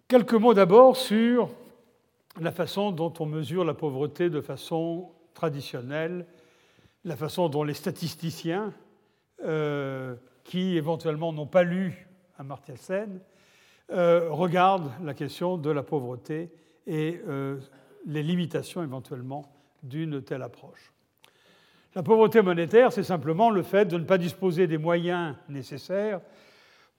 Quelques 0.07 0.35
mots 0.35 0.53
d'abord 0.53 0.99
sur 0.99 1.49
la 2.39 2.53
façon 2.53 2.93
dont 2.93 3.13
on 3.21 3.25
mesure 3.25 3.65
la 3.65 3.73
pauvreté 3.73 4.29
de 4.29 4.43
façon 4.43 5.11
traditionnelle, 5.33 6.27
la 7.05 7.17
façon 7.17 7.49
dont 7.49 7.65
les 7.65 7.73
statisticiens, 7.73 8.75
euh, 9.45 10.15
qui 10.45 10.77
éventuellement 10.77 11.33
n'ont 11.33 11.47
pas 11.47 11.63
lu 11.63 12.07
Amartya 12.37 12.77
Sen, 12.77 13.19
euh, 13.93 14.29
regarde 14.31 14.91
la 15.03 15.15
question 15.15 15.57
de 15.57 15.71
la 15.71 15.83
pauvreté 15.83 16.53
et 16.87 17.23
euh, 17.27 17.59
les 18.05 18.23
limitations 18.23 18.83
éventuellement 18.83 19.55
d'une 19.83 20.23
telle 20.23 20.43
approche. 20.43 20.93
La 21.95 22.03
pauvreté 22.03 22.43
monétaire, 22.43 22.93
c'est 22.93 23.05
simplement 23.05 23.49
le 23.49 23.63
fait 23.63 23.87
de 23.87 23.97
ne 23.97 24.05
pas 24.05 24.19
disposer 24.19 24.67
des 24.67 24.79
moyens 24.79 25.35
nécessaires 25.49 26.21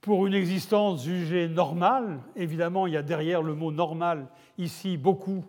pour 0.00 0.26
une 0.26 0.34
existence 0.34 1.04
jugée 1.04 1.48
normale. 1.48 2.20
Évidemment, 2.36 2.86
il 2.86 2.94
y 2.94 2.96
a 2.96 3.02
derrière 3.02 3.42
le 3.42 3.54
mot 3.54 3.72
normal 3.72 4.28
ici 4.58 4.96
beaucoup 4.96 5.44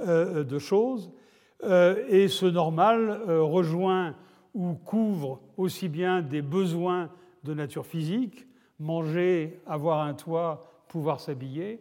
euh, 0.00 0.44
de 0.44 0.58
choses. 0.58 1.10
et 1.62 2.28
ce 2.28 2.46
normal 2.46 3.22
rejoint 3.26 4.14
ou 4.54 4.74
couvre 4.74 5.40
aussi 5.56 5.88
bien 5.88 6.22
des 6.22 6.42
besoins 6.42 7.10
de 7.44 7.54
nature 7.54 7.86
physique, 7.86 8.46
manger, 8.78 9.60
avoir 9.66 10.00
un 10.02 10.14
toit, 10.14 10.84
pouvoir 10.88 11.20
s'habiller, 11.20 11.80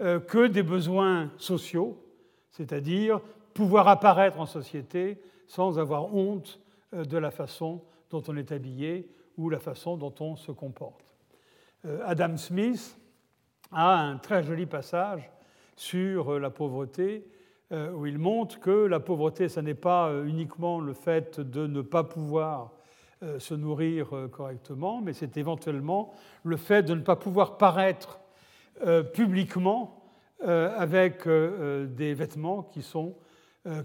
euh, 0.00 0.20
que 0.20 0.46
des 0.46 0.62
besoins 0.62 1.30
sociaux, 1.36 2.02
c'est-à-dire 2.50 3.20
pouvoir 3.54 3.88
apparaître 3.88 4.40
en 4.40 4.46
société 4.46 5.20
sans 5.46 5.78
avoir 5.78 6.14
honte 6.14 6.60
euh, 6.94 7.04
de 7.04 7.18
la 7.18 7.30
façon 7.30 7.82
dont 8.10 8.22
on 8.28 8.36
est 8.36 8.52
habillé 8.52 9.08
ou 9.36 9.48
la 9.48 9.58
façon 9.58 9.96
dont 9.96 10.14
on 10.20 10.36
se 10.36 10.52
comporte. 10.52 11.11
Euh, 11.84 12.00
Adam 12.04 12.36
Smith 12.36 12.98
a 13.70 14.00
un 14.00 14.18
très 14.18 14.42
joli 14.42 14.66
passage 14.66 15.30
sur 15.76 16.38
la 16.38 16.50
pauvreté 16.50 17.26
où 17.94 18.04
il 18.04 18.18
montre 18.18 18.60
que 18.60 18.84
la 18.84 19.00
pauvreté, 19.00 19.48
ce 19.48 19.58
n'est 19.58 19.72
pas 19.72 20.12
uniquement 20.26 20.78
le 20.78 20.92
fait 20.92 21.40
de 21.40 21.66
ne 21.66 21.80
pas 21.80 22.04
pouvoir 22.04 22.70
se 23.38 23.54
nourrir 23.54 24.28
correctement, 24.30 25.00
mais 25.00 25.14
c'est 25.14 25.38
éventuellement 25.38 26.12
le 26.44 26.58
fait 26.58 26.82
de 26.82 26.92
ne 26.92 27.00
pas 27.00 27.16
pouvoir 27.16 27.56
paraître 27.56 28.20
euh, 28.84 29.04
publiquement 29.04 30.02
euh, 30.42 30.74
avec 30.76 31.28
euh, 31.28 31.86
des 31.86 32.14
vêtements 32.14 32.62
qui, 32.64 32.82
sont, 32.82 33.14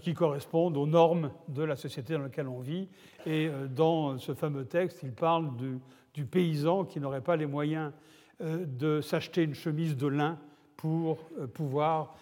qui 0.00 0.12
correspondent 0.12 0.76
aux 0.76 0.88
normes 0.88 1.30
de 1.46 1.62
la 1.62 1.76
société 1.76 2.14
dans 2.14 2.22
laquelle 2.22 2.48
on 2.48 2.58
vit. 2.58 2.88
Et 3.26 3.48
dans 3.70 4.18
ce 4.18 4.34
fameux 4.34 4.64
texte, 4.64 5.00
il 5.04 5.12
parle 5.12 5.54
du, 5.56 5.78
du 6.18 6.24
paysan 6.24 6.84
qui 6.84 6.98
n'aurait 6.98 7.20
pas 7.20 7.36
les 7.36 7.46
moyens 7.46 7.92
de 8.40 9.00
s'acheter 9.00 9.44
une 9.44 9.54
chemise 9.54 9.96
de 9.96 10.08
lin 10.08 10.36
pour 10.76 11.18
pouvoir 11.54 12.16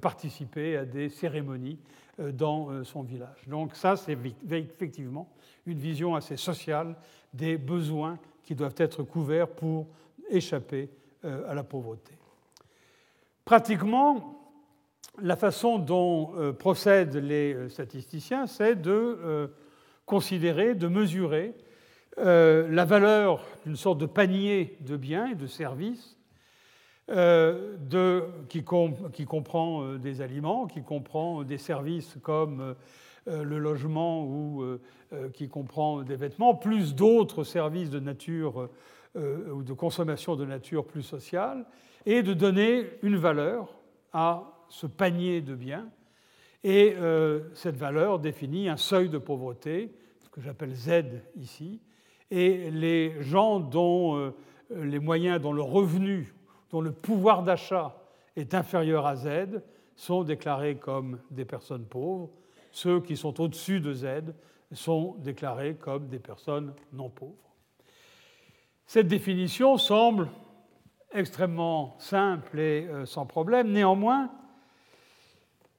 participer 0.00 0.78
à 0.78 0.86
des 0.86 1.10
cérémonies 1.10 1.78
dans 2.32 2.82
son 2.84 3.02
village. 3.02 3.46
Donc 3.46 3.74
ça, 3.74 3.96
c'est 3.96 4.16
effectivement 4.50 5.28
une 5.66 5.78
vision 5.78 6.14
assez 6.14 6.38
sociale 6.38 6.96
des 7.34 7.58
besoins 7.58 8.18
qui 8.42 8.54
doivent 8.54 8.74
être 8.78 9.02
couverts 9.02 9.48
pour 9.48 9.88
échapper 10.30 10.90
euh, 11.24 11.48
à 11.48 11.54
la 11.54 11.62
pauvreté. 11.62 12.12
Pratiquement, 13.44 14.38
la 15.20 15.36
façon 15.36 15.78
dont 15.78 16.34
euh, 16.36 16.52
procèdent 16.52 17.16
les 17.16 17.54
euh, 17.54 17.68
statisticiens, 17.68 18.46
c'est 18.46 18.80
de 18.80 19.50
considérer, 20.06 20.74
de 20.74 20.88
mesurer 20.88 21.54
la 22.18 22.84
valeur 22.84 23.44
d'une 23.64 23.76
sorte 23.76 23.98
de 23.98 24.06
panier 24.06 24.76
de 24.80 24.96
biens 24.96 25.26
et 25.26 25.34
de 25.34 25.46
services 25.46 26.18
de, 27.08 28.24
qui, 28.48 28.64
comprend 28.64 29.94
des 29.96 30.20
aliments, 30.20 30.66
qui 30.66 30.82
comprend 30.82 31.42
des 31.42 31.58
services 31.58 32.16
comme 32.22 32.74
le 33.26 33.58
logement 33.58 34.24
ou 34.24 34.78
qui 35.32 35.48
comprend 35.48 36.02
des 36.02 36.16
vêtements, 36.16 36.54
plus 36.54 36.94
d'autres 36.94 37.44
services 37.44 37.90
de 37.90 38.00
nature 38.00 38.68
euh, 39.14 39.50
ou 39.50 39.62
de 39.62 39.74
consommation 39.74 40.36
de 40.36 40.46
nature 40.46 40.86
plus 40.86 41.02
sociale, 41.02 41.66
et 42.06 42.22
de 42.22 42.32
donner 42.32 42.86
une 43.02 43.16
valeur 43.16 43.78
à 44.14 44.64
ce 44.70 44.86
panier 44.86 45.42
de 45.42 45.54
biens. 45.54 45.86
Et 46.64 46.94
euh, 46.96 47.40
cette 47.52 47.76
valeur 47.76 48.20
définit 48.20 48.70
un 48.70 48.78
seuil 48.78 49.10
de 49.10 49.18
pauvreté 49.18 49.92
que 50.30 50.40
j'appelle 50.40 50.74
Z 50.74 51.20
ici, 51.36 51.82
et 52.32 52.70
les 52.70 53.22
gens 53.22 53.60
dont 53.60 54.32
les 54.70 54.98
moyens, 54.98 55.38
dont 55.38 55.52
le 55.52 55.60
revenu, 55.60 56.34
dont 56.70 56.80
le 56.80 56.90
pouvoir 56.90 57.42
d'achat 57.42 57.94
est 58.36 58.54
inférieur 58.54 59.06
à 59.06 59.16
Z, 59.16 59.60
sont 59.96 60.24
déclarés 60.24 60.76
comme 60.76 61.20
des 61.30 61.44
personnes 61.44 61.84
pauvres. 61.84 62.30
Ceux 62.70 63.00
qui 63.02 63.18
sont 63.18 63.38
au-dessus 63.38 63.80
de 63.80 63.92
Z 63.92 64.06
sont 64.72 65.16
déclarés 65.18 65.74
comme 65.74 66.08
des 66.08 66.18
personnes 66.18 66.72
non 66.94 67.10
pauvres. 67.10 67.34
Cette 68.86 69.08
définition 69.08 69.76
semble 69.76 70.30
extrêmement 71.12 71.96
simple 71.98 72.58
et 72.58 72.86
euh, 72.86 73.04
sans 73.04 73.26
problème. 73.26 73.70
Néanmoins, 73.70 74.30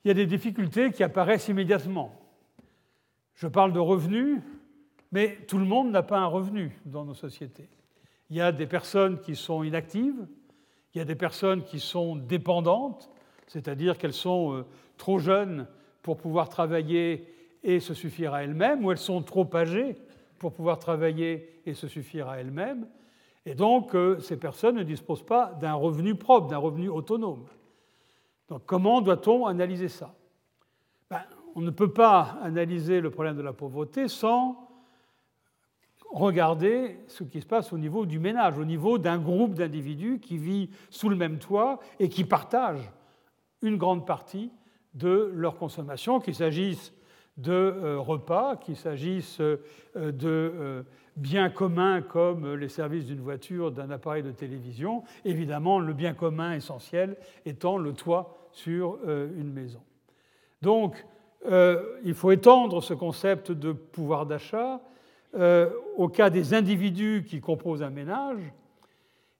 il 0.03 0.09
y 0.09 0.11
a 0.11 0.13
des 0.13 0.27
difficultés 0.27 0.91
qui 0.91 1.03
apparaissent 1.03 1.47
immédiatement. 1.47 2.13
Je 3.33 3.47
parle 3.47 3.73
de 3.73 3.79
revenus, 3.79 4.41
mais 5.13 5.37
tout 5.47 5.59
le 5.59 5.65
monde 5.65 5.91
n'a 5.91 6.01
pas 6.01 6.17
un 6.17 6.25
revenu 6.25 6.75
dans 6.85 7.05
nos 7.05 7.13
sociétés. 7.13 7.69
Il 8.31 8.35
y 8.35 8.41
a 8.41 8.51
des 8.51 8.65
personnes 8.65 9.19
qui 9.19 9.35
sont 9.35 9.63
inactives, 9.63 10.27
il 10.93 10.97
y 10.97 11.01
a 11.01 11.05
des 11.05 11.15
personnes 11.15 11.63
qui 11.63 11.79
sont 11.79 12.15
dépendantes, 12.15 13.11
c'est-à-dire 13.45 13.99
qu'elles 13.99 14.11
sont 14.11 14.53
euh, 14.53 14.65
trop 14.97 15.19
jeunes 15.19 15.67
pour 16.01 16.17
pouvoir 16.17 16.49
travailler 16.49 17.31
et 17.61 17.79
se 17.79 17.93
suffire 17.93 18.33
à 18.33 18.43
elles-mêmes, 18.43 18.83
ou 18.83 18.91
elles 18.91 18.97
sont 18.97 19.21
trop 19.21 19.47
âgées 19.53 19.95
pour 20.39 20.51
pouvoir 20.51 20.79
travailler 20.79 21.61
et 21.67 21.75
se 21.75 21.87
suffire 21.87 22.27
à 22.27 22.39
elles-mêmes. 22.39 22.87
Et 23.45 23.53
donc, 23.53 23.93
euh, 23.93 24.19
ces 24.19 24.37
personnes 24.37 24.77
ne 24.77 24.83
disposent 24.83 25.25
pas 25.25 25.53
d'un 25.61 25.75
revenu 25.75 26.15
propre, 26.15 26.47
d'un 26.47 26.57
revenu 26.57 26.89
autonome. 26.89 27.45
Donc, 28.49 28.63
comment 28.65 28.99
doit-on 28.99 29.45
analyser 29.45 29.89
ça? 29.89 30.15
Ben, 31.07 31.21
On 31.53 31.61
ne 31.61 31.69
peut 31.69 31.93
pas 31.93 32.39
analyser 32.41 32.99
le 32.99 33.11
problème 33.11 33.37
de 33.37 33.43
la 33.43 33.53
pauvreté 33.53 34.07
sans 34.07 34.72
regarder 36.13 36.99
ce 37.07 37.23
qui 37.23 37.41
se 37.41 37.45
passe 37.45 37.73
au 37.73 37.77
niveau 37.77 38.05
du 38.05 38.19
ménage, 38.19 38.57
au 38.59 38.65
niveau 38.65 38.99
d'un 38.99 39.17
groupe 39.17 39.55
d'individus 39.55 40.19
qui 40.19 40.37
vit 40.37 40.69
sous 40.89 41.09
le 41.09 41.15
même 41.15 41.39
toit 41.39 41.79
et 41.99 42.07
qui 42.07 42.23
partagent 42.23 42.91
une 43.63 43.77
grande 43.77 44.05
partie 44.05 44.51
de 44.93 45.31
leur 45.33 45.57
consommation, 45.57 46.19
qu'il 46.19 46.35
s'agisse 46.35 46.93
de 47.37 47.51
euh, 47.51 47.99
repas, 47.99 48.57
qu'il 48.57 48.75
s'agisse 48.75 49.39
euh, 49.41 49.57
de 49.95 50.27
euh, 50.27 50.83
biens 51.15 51.49
communs 51.49 52.03
comme 52.03 52.53
les 52.53 52.69
services 52.69 53.05
d'une 53.05 53.21
voiture, 53.21 53.71
d'un 53.71 53.89
appareil 53.89 54.21
de 54.21 54.31
télévision, 54.31 55.03
évidemment 55.25 55.79
le 55.79 55.93
bien 55.93 56.13
commun 56.13 56.53
essentiel 56.53 57.17
étant 57.47 57.77
le 57.77 57.93
toit 57.93 58.37
sur 58.51 58.99
une 59.07 59.51
maison. 59.51 59.81
Donc, 60.61 61.05
il 61.45 62.13
faut 62.13 62.31
étendre 62.31 62.81
ce 62.83 62.93
concept 62.93 63.51
de 63.51 63.71
pouvoir 63.71 64.27
d'achat 64.27 64.79
au 65.33 66.09
cas 66.09 66.29
des 66.29 66.53
individus 66.53 67.25
qui 67.27 67.41
composent 67.41 67.81
un 67.81 67.89
ménage. 67.89 68.39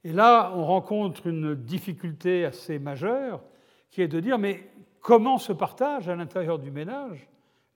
Et 0.03 0.11
là, 0.11 0.51
on 0.55 0.65
rencontre 0.65 1.27
une 1.27 1.55
difficulté 1.55 2.45
assez 2.45 2.79
majeure, 2.79 3.41
qui 3.89 4.01
est 4.01 4.07
de 4.07 4.19
dire, 4.19 4.37
mais 4.37 4.69
comment 5.01 5.37
se 5.37 5.53
partage 5.53 6.09
à 6.09 6.15
l'intérieur 6.15 6.59
du 6.59 6.71
ménage 6.71 7.27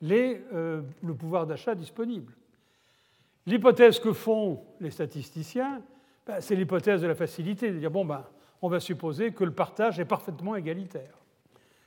euh, 0.04 0.82
le 1.04 1.14
pouvoir 1.14 1.48
d'achat 1.48 1.76
disponible? 1.76 2.34
L'hypothèse 3.46 4.00
que 4.00 4.12
font 4.12 4.62
les 4.82 4.92
statisticiens, 4.92 5.82
ben, 6.26 6.42
c'est 6.42 6.56
l'hypothèse 6.56 7.02
de 7.02 7.08
la 7.08 7.16
facilité, 7.16 7.72
de 7.72 7.80
dire 7.80 7.92
bon, 7.92 8.04
ben, 8.04 8.26
on 8.62 8.68
va 8.68 8.80
supposer 8.80 9.32
que 9.32 9.46
le 9.46 9.54
partage 9.54 10.00
est 10.00 10.06
parfaitement 10.06 10.56
égalitaire. 10.56 11.18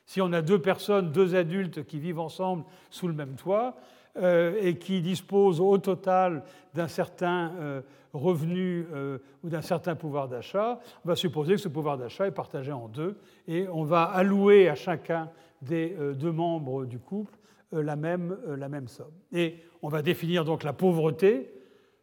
Si 0.07 0.21
on 0.23 0.33
a 0.33 0.41
deux 0.41 0.61
personnes, 0.61 1.13
deux 1.13 1.35
adultes 1.35 1.85
qui 1.85 1.99
vivent 2.01 2.19
ensemble 2.19 2.65
sous 2.89 3.09
le 3.09 3.15
même 3.15 3.35
toit 3.35 3.77
euh, 3.77 3.81
et 4.17 4.77
qui 4.79 5.01
disposent 5.01 5.61
au 5.61 5.79
total 5.79 6.43
d'un 6.75 6.89
certain 6.89 7.53
euh, 7.61 7.81
revenu 8.13 8.87
ou 9.43 9.49
d'un 9.49 9.63
certain 9.63 9.95
pouvoir 9.95 10.29
d'achat, 10.29 10.81
on 11.05 11.09
va 11.09 11.17
supposer 11.17 11.55
que 11.55 11.61
ce 11.61 11.69
pouvoir 11.69 11.97
d'achat 11.97 12.27
est 12.27 12.33
partagé 12.33 12.73
en 12.73 12.89
deux 12.89 13.17
et 13.47 13.69
on 13.69 13.85
va 13.85 14.03
allouer 14.03 14.69
à 14.69 14.75
chacun 14.75 15.31
des 15.63 15.97
deux 16.15 16.33
membres 16.33 16.87
du 16.87 16.99
couple 16.99 17.39
euh, 17.73 17.83
la 17.83 17.95
même, 17.95 18.37
euh, 18.49 18.57
la 18.57 18.69
même 18.69 18.89
somme. 18.89 19.13
Et 19.33 19.59
on 19.81 19.89
va 19.89 20.03
définir 20.03 20.45
donc 20.45 20.65
la 20.65 20.73
pauvreté 20.73 21.53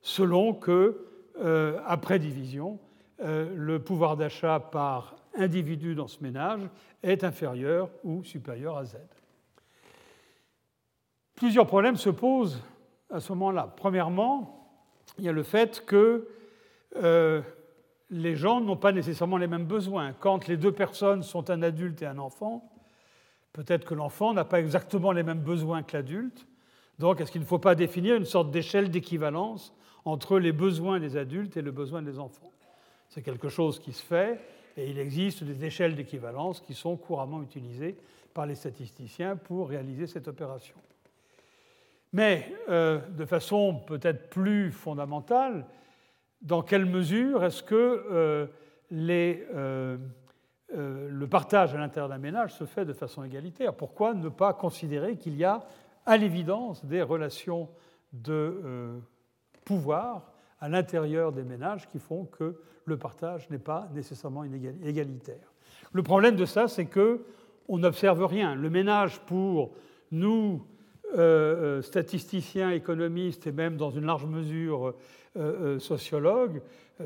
selon 0.02 0.54
que, 0.54 1.06
euh, 1.42 1.80
après 1.86 2.20
division, 2.20 2.80
le 3.20 3.80
pouvoir 3.80 4.16
d'achat 4.16 4.60
par 4.60 5.16
individu 5.36 5.96
dans 5.96 6.08
ce 6.08 6.22
ménage 6.22 6.62
est 7.02 7.24
inférieur 7.24 7.90
ou 8.04 8.24
supérieur 8.24 8.78
à 8.78 8.86
Z. 8.86 8.98
Plusieurs 11.38 11.66
problèmes 11.66 11.96
se 11.96 12.10
posent 12.10 12.62
à 13.10 13.22
ce 13.22 13.32
moment-là. 13.32 13.74
Premièrement, 13.78 14.70
il 15.18 15.24
y 15.24 15.30
a 15.30 15.32
le 15.32 15.44
fait 15.44 15.86
que 15.86 16.28
les 18.10 18.36
gens 18.36 18.60
n'ont 18.60 18.76
pas 18.76 18.92
nécessairement 18.92 19.38
les 19.38 19.48
mêmes 19.48 19.66
besoins. 19.66 20.12
Quand 20.20 20.48
les 20.48 20.58
deux 20.58 20.74
personnes 20.74 21.24
sont 21.24 21.50
un 21.50 21.62
adulte 21.62 22.02
et 22.02 22.06
un 22.06 22.18
enfant, 22.18 22.70
Peut-être 23.58 23.86
que 23.86 23.96
l'enfant 23.96 24.36
n'a 24.36 24.46
pas 24.46 24.60
exactement 24.60 25.12
les 25.12 25.24
mêmes 25.24 25.42
besoins 25.42 25.82
que 25.82 25.98
l'adulte. 25.98 26.46
Donc, 27.00 27.20
est-ce 27.20 27.32
qu'il 27.32 27.42
ne 27.42 27.46
faut 27.48 27.58
pas 27.58 27.74
définir 27.74 28.16
une 28.16 28.26
sorte 28.26 28.52
d'échelle 28.52 28.92
d'équivalence 28.92 29.74
entre 30.06 30.38
les 30.38 30.52
besoins 30.52 31.00
des 31.00 31.18
adultes 31.18 31.58
et 31.58 31.64
les 31.64 31.72
besoins 31.72 32.04
des 32.04 32.20
enfants? 32.20 32.52
C'est 33.10 33.24
quelque 33.24 33.50
chose 33.50 33.80
qui 33.80 33.94
se 33.94 34.04
fait 34.04 34.40
et 34.78 34.88
il 34.92 35.00
existe 35.00 35.44
des 35.44 35.66
échelles 35.66 35.96
d'équivalence 35.96 36.60
qui 36.60 36.76
sont 36.76 36.96
couramment 36.98 37.42
utilisées 37.42 37.96
par 38.32 38.46
les 38.46 38.54
statisticiens 38.54 39.36
pour 39.36 39.70
réaliser 39.70 40.06
cette 40.06 40.28
opération. 40.28 40.76
Mais 42.14 42.54
euh, 42.70 43.00
de 43.18 43.26
façon 43.26 43.82
peut-être 43.86 44.30
plus 44.30 44.72
fondamentale, 44.72 45.66
dans 46.42 46.62
quelle 46.62 46.86
mesure 46.86 47.44
est-ce 47.44 47.64
que 47.64 48.06
euh, 48.12 48.48
euh, 48.92 49.98
le 50.70 51.28
partage 51.28 51.74
à 51.74 51.78
l'intérieur 51.78 52.10
d'un 52.10 52.18
ménage 52.18 52.54
se 52.54 52.66
fait 52.66 52.86
de 52.86 52.94
façon 52.94 53.24
égalitaire? 53.24 53.74
Pourquoi 53.74 54.14
ne 54.14 54.30
pas 54.30 54.54
considérer 54.54 55.18
qu'il 55.18 55.36
y 55.36 55.44
a 55.44 55.66
à 56.06 56.18
l'évidence 56.18 56.86
des 56.86 57.02
relations 57.02 57.70
de 58.14 59.02
pouvoir 59.66 60.32
à 60.62 60.70
l'intérieur 60.70 61.34
des 61.34 61.44
ménages 61.44 61.90
qui 61.90 62.00
font 62.00 62.26
que 62.26 62.62
le 62.86 62.98
partage 62.98 63.50
n'est 63.50 63.58
pas 63.60 63.90
nécessairement 63.94 64.46
égalitaire? 64.46 65.54
Le 65.92 66.04
problème 66.04 66.36
de 66.36 66.46
ça, 66.46 66.68
c'est 66.68 66.86
que 66.86 67.26
on 67.68 67.80
n'observe 67.80 68.26
rien. 68.26 68.56
Le 68.56 68.70
ménage, 68.70 69.20
pour 69.22 69.74
nous, 70.12 70.66
euh, 71.16 71.82
statisticiens, 71.82 72.72
économistes 72.72 73.48
et 73.48 73.52
même 73.52 73.78
dans 73.78 73.92
une 73.92 74.06
large 74.06 74.26
mesure 74.26 74.94
euh, 75.38 75.80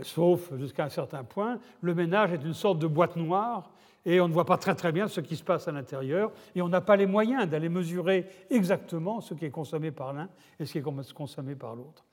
sauf 0.04 0.54
jusqu'à 0.58 0.86
un 0.86 0.90
certain 0.90 1.24
point, 1.24 1.60
le 1.82 1.94
ménage 1.94 2.32
est 2.32 2.44
une 2.44 2.54
sorte 2.54 2.80
de 2.80 2.88
boîte 2.88 3.16
noire 3.16 3.72
et 4.06 4.20
on 4.22 4.28
ne 4.28 4.34
voit 4.34 4.46
pas 4.46 4.58
très 4.58 4.76
très 4.76 4.92
bien 4.92 5.08
ce 5.08 5.22
qui 5.22 5.36
se 5.36 5.44
passe 5.44 5.68
à 5.68 5.72
l'intérieur 5.72 6.32
et 6.56 6.62
on 6.62 6.70
n'a 6.70 6.82
pas 6.82 6.96
les 6.96 7.06
moyens 7.06 7.48
d'aller 7.48 7.70
mesurer 7.70 8.26
exactement 8.50 9.22
ce 9.22 9.34
qui 9.34 9.46
est 9.46 9.52
consommé 9.52 9.92
par 9.92 10.14
l'un 10.14 10.30
et 10.60 10.66
ce 10.66 10.72
qui 10.72 10.78
est 10.80 11.14
consommé 11.14 11.56
par 11.56 11.76
l'autre. 11.76 12.06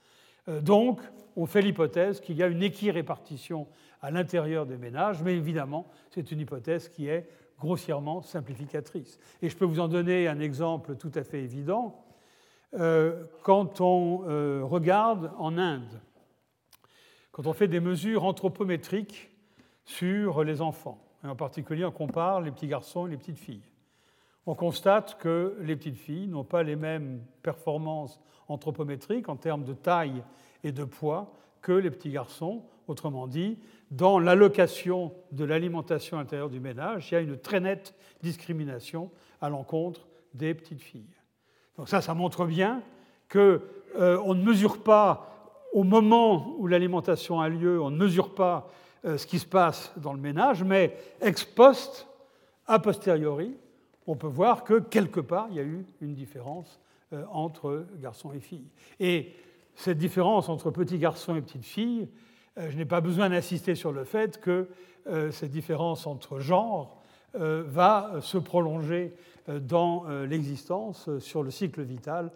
Euh, 0.48 0.61
donc, 0.61 1.01
on 1.37 1.46
fait 1.46 1.62
l'hypothèse 1.62 2.20
qu'il 2.20 2.37
y 2.37 2.42
a 2.42 2.48
une 2.48 2.62
équirépartition 2.62 3.66
à 4.03 4.11
l'intérieur 4.11 4.66
des 4.66 4.77
ménages, 4.77 5.22
mais 5.22 5.35
évidemment, 5.35 5.87
c'est 6.11 6.31
une 6.31 6.40
hypothèse 6.40 6.88
qui 6.88 7.09
est 7.09 7.29
grossièrement 7.59 8.23
simplificatrice. 8.23 9.18
Et 9.42 9.49
je 9.49 9.57
peux 9.57 9.64
vous 9.64 9.81
en 9.81 9.88
donner 9.88 10.29
un 10.29 10.40
exemple 10.40 10.97
tout 10.97 11.12
à 11.14 11.23
fait 11.23 11.42
évident. 11.42 12.05
Euh, 12.75 13.25
quand 13.42 13.81
on 13.81 14.18
regarde 14.66 15.33
en 15.38 15.57
Inde, 15.57 16.01
quand 17.33 17.47
on 17.47 17.53
fait 17.53 17.68
des 17.68 17.81
mesures 17.81 18.25
anthropométriques 18.25 19.31
sur 19.85 20.44
les 20.44 20.61
enfants, 20.61 21.03
et 21.25 21.29
en 21.29 21.37
particulier 21.37 21.85
on 21.85 21.92
compare 21.92 22.40
les 22.40 22.51
petits 22.51 22.68
garçons 22.68 23.07
et 23.07 23.11
les 23.11 23.16
petites 23.16 23.38
filles. 23.38 23.62
On 24.47 24.55
constate 24.55 25.18
que 25.18 25.57
les 25.61 25.77
petites 25.77 25.99
filles 25.99 26.27
n'ont 26.27 26.44
pas 26.44 26.62
les 26.62 26.75
mêmes 26.77 27.23
performances 27.42 28.18
anthropométriques 28.49 29.29
en 29.29 29.37
termes 29.37 29.64
de 29.64 29.75
taille 29.75 30.25
et 30.64 30.73
de 30.73 30.85
poids 30.85 31.35
que 31.61 31.73
les 31.73 31.90
petits 31.90 32.11
garçons. 32.11 32.62
Autrement 32.88 33.27
dit, 33.27 33.59
dans 33.90 34.18
l'allocation 34.18 35.12
de 35.33 35.44
l'alimentation 35.44 36.18
intérieure 36.18 36.48
du 36.48 36.59
ménage, 36.59 37.11
il 37.11 37.14
y 37.14 37.16
a 37.18 37.20
une 37.20 37.38
très 37.38 37.61
nette 37.61 37.94
discrimination 38.22 39.11
à 39.42 39.51
l'encontre 39.51 40.09
des 40.33 40.55
petites 40.55 40.81
filles. 40.81 41.14
Donc 41.77 41.88
ça, 41.88 42.01
ça 42.01 42.14
montre 42.14 42.46
bien 42.46 42.83
qu'on 43.31 43.61
euh, 43.96 44.35
ne 44.35 44.42
mesure 44.42 44.83
pas 44.83 45.55
au 45.72 45.85
moment 45.85 46.55
où 46.59 46.66
l'alimentation 46.66 47.40
a 47.40 47.51
lieu, 47.51 47.81
on 47.81 47.90
ne 47.90 47.96
mesure 47.98 48.35
pas 48.35 48.68
euh, 49.05 49.18
ce 49.18 49.27
qui 49.27 49.38
se 49.38 49.46
passe 49.46 49.92
dans 49.98 50.14
le 50.14 50.20
ménage, 50.20 50.64
mais 50.64 50.96
ex 51.20 51.44
post, 51.44 52.09
a 52.66 52.79
posteriori, 52.79 53.55
on 54.07 54.16
peut 54.16 54.27
voir 54.27 54.64
que 54.64 54.81
quelque 54.81 55.20
part, 55.20 55.48
il 55.51 55.57
y 55.57 55.61
a 55.61 55.64
eu 55.64 55.85
une 56.01 56.14
différence 56.14 56.81
euh, 57.12 57.24
entre 57.31 57.87
garçons 58.01 58.33
et 58.33 58.40
filles. 58.40 58.70
Et 58.98 59.35
cette 59.74 59.98
différence 59.98 60.48
entre 60.48 60.70
petits 60.70 60.98
garçons 60.98 61.37
et 61.37 61.42
petites 61.42 61.66
filles, 61.66 62.09
je 62.59 62.77
n'ai 62.77 62.85
pas 62.85 63.01
besoin 63.01 63.31
d'insister 63.31 63.75
sur 63.75 63.92
le 63.92 64.05
fait 64.05 64.40
que 64.40 64.68
cette 65.31 65.51
différence 65.51 66.07
entre 66.07 66.38
genres 66.40 66.97
va 67.35 68.12
se 68.21 68.38
prolonger 68.38 69.14
dans 69.49 70.05
l'existence 70.29 71.09
sur 71.21 71.42
le 71.42 71.51
cycle 71.51 71.83
vital 71.83 72.31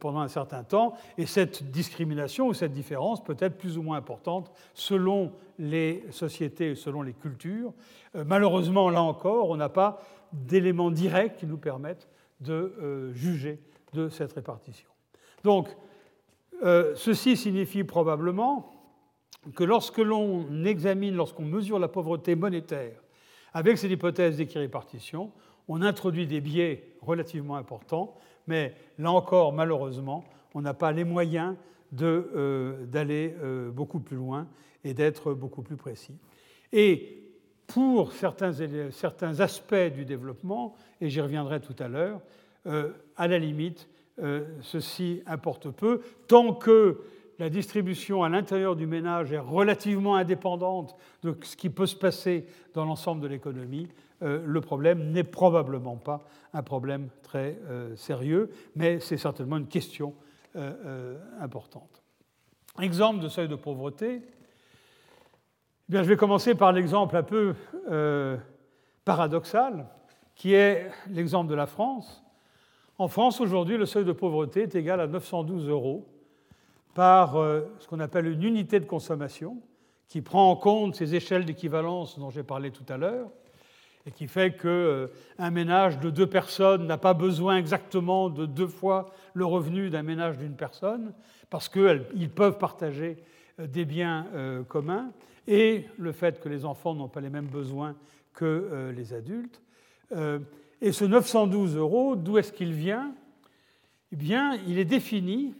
pendant 0.00 0.20
un 0.20 0.28
certain 0.28 0.64
temps. 0.64 0.94
Et 1.18 1.26
cette 1.26 1.70
discrimination 1.70 2.48
ou 2.48 2.54
cette 2.54 2.72
différence 2.72 3.22
peut 3.22 3.36
être 3.38 3.58
plus 3.58 3.78
ou 3.78 3.82
moins 3.82 3.98
importante 3.98 4.50
selon 4.74 5.32
les 5.58 6.04
sociétés 6.10 6.70
et 6.70 6.74
selon 6.74 7.02
les 7.02 7.12
cultures. 7.12 7.72
Malheureusement, 8.14 8.90
là 8.90 9.02
encore, 9.02 9.50
on 9.50 9.56
n'a 9.56 9.68
pas 9.68 10.00
d'éléments 10.32 10.90
directs 10.90 11.36
qui 11.36 11.46
nous 11.46 11.58
permettent 11.58 12.08
de 12.40 13.12
juger 13.14 13.60
de 13.92 14.08
cette 14.08 14.32
répartition. 14.32 14.88
Donc, 15.44 15.68
ceci 16.62 17.36
signifie 17.36 17.84
probablement 17.84 18.72
que 19.54 19.64
lorsque 19.64 19.98
l'on 19.98 20.64
examine, 20.64 21.14
lorsqu'on 21.14 21.44
mesure 21.44 21.78
la 21.78 21.88
pauvreté 21.88 22.34
monétaire 22.34 23.00
avec 23.52 23.78
cette 23.78 23.90
hypothèse 23.90 24.36
d'équirépartition, 24.36 25.32
on 25.68 25.82
introduit 25.82 26.26
des 26.26 26.40
biais 26.40 26.96
relativement 27.00 27.56
importants, 27.56 28.16
mais 28.46 28.74
là 28.98 29.10
encore, 29.10 29.52
malheureusement, 29.52 30.24
on 30.54 30.60
n'a 30.60 30.74
pas 30.74 30.92
les 30.92 31.04
moyens 31.04 31.56
euh, 32.02 32.84
d'aller 32.86 33.34
euh, 33.42 33.70
beaucoup 33.70 34.00
plus 34.00 34.16
loin 34.16 34.46
et 34.84 34.94
d'être 34.94 35.34
beaucoup 35.34 35.62
plus 35.62 35.76
précis. 35.76 36.16
Et 36.72 37.22
pour 37.66 38.12
certains, 38.12 38.52
certains, 38.90 39.40
aspects 39.40 39.92
du 39.94 40.04
développement, 40.04 40.76
et 41.00 41.08
j'y 41.08 41.20
reviendrai 41.20 41.60
tout 41.60 41.74
à 41.78 41.88
l'heure, 41.88 42.20
euh, 42.66 42.92
à 43.16 43.28
la 43.28 43.38
limite, 43.38 43.88
ceci 44.62 45.22
importe 45.26 45.68
peu, 45.70 46.00
tant 46.26 46.54
que 46.54 47.02
la 47.38 47.50
distribution 47.50 48.22
à 48.22 48.28
l'intérieur 48.28 48.76
du 48.76 48.86
ménage 48.86 49.32
est 49.32 49.38
relativement 49.38 50.16
indépendante 50.16 50.96
de 51.22 51.36
ce 51.42 51.56
qui 51.56 51.70
peut 51.70 51.86
se 51.86 51.96
passer 51.96 52.46
dans 52.74 52.84
l'ensemble 52.84 53.20
de 53.20 53.26
l'économie, 53.26 53.88
euh, 54.22 54.42
le 54.44 54.60
problème 54.60 55.10
n'est 55.10 55.24
probablement 55.24 55.96
pas 55.96 56.24
un 56.54 56.62
problème 56.62 57.08
très 57.22 57.58
euh, 57.68 57.94
sérieux, 57.96 58.50
mais 58.74 59.00
c'est 59.00 59.18
certainement 59.18 59.58
une 59.58 59.68
question 59.68 60.14
euh, 60.56 61.18
importante. 61.40 62.02
Exemple 62.80 63.20
de 63.20 63.28
seuil 63.28 63.48
de 63.48 63.56
pauvreté. 63.56 64.22
Eh 65.88 65.92
bien, 65.92 66.02
je 66.02 66.08
vais 66.08 66.16
commencer 66.16 66.54
par 66.54 66.72
l'exemple 66.72 67.16
un 67.16 67.22
peu 67.22 67.54
paradoxal, 69.04 69.86
qui 70.34 70.52
est 70.52 70.90
l'exemple 71.08 71.48
de 71.48 71.54
la 71.54 71.66
France. 71.66 72.24
En 72.98 73.08
France, 73.08 73.40
aujourd'hui, 73.40 73.76
le 73.76 73.86
seuil 73.86 74.04
de 74.04 74.12
pauvreté 74.12 74.62
est 74.62 74.74
égal 74.74 75.00
à 75.00 75.06
912 75.06 75.68
euros 75.68 76.06
par 76.96 77.36
euh, 77.36 77.60
ce 77.78 77.86
qu'on 77.86 78.00
appelle 78.00 78.26
une 78.26 78.42
unité 78.42 78.80
de 78.80 78.86
consommation, 78.86 79.58
qui 80.08 80.22
prend 80.22 80.50
en 80.50 80.56
compte 80.56 80.96
ces 80.96 81.14
échelles 81.14 81.44
d'équivalence 81.44 82.18
dont 82.18 82.30
j'ai 82.30 82.42
parlé 82.42 82.70
tout 82.70 82.90
à 82.90 82.96
l'heure, 82.96 83.28
et 84.06 84.12
qui 84.12 84.26
fait 84.26 84.56
qu'un 84.56 84.68
euh, 84.68 85.08
ménage 85.52 86.00
de 86.00 86.08
deux 86.08 86.26
personnes 86.26 86.86
n'a 86.86 86.96
pas 86.96 87.12
besoin 87.12 87.58
exactement 87.58 88.30
de 88.30 88.46
deux 88.46 88.66
fois 88.66 89.12
le 89.34 89.44
revenu 89.44 89.90
d'un 89.90 90.02
ménage 90.02 90.38
d'une 90.38 90.56
personne, 90.56 91.12
parce 91.50 91.68
qu'ils 91.68 92.30
peuvent 92.34 92.56
partager 92.56 93.18
euh, 93.60 93.66
des 93.66 93.84
biens 93.84 94.26
communs, 94.68 95.10
et 95.46 95.84
le 95.98 96.12
fait 96.12 96.40
que 96.40 96.48
les 96.48 96.64
enfants 96.64 96.94
n'ont 96.94 97.08
pas 97.08 97.20
les 97.20 97.30
mêmes 97.30 97.46
besoins 97.46 97.94
que 98.32 98.90
les 98.94 99.14
adultes. 99.14 99.62
Et 100.82 100.92
ce 100.92 101.04
912 101.04 101.76
euros, 101.76 102.16
d'où 102.16 102.36
est-ce 102.36 102.52
qu'il 102.52 102.72
vient? 102.72 103.12
Eh 104.12 104.16
bien, 104.16 104.58
il 104.66 104.78
est 104.78 104.84
défini 104.84 105.54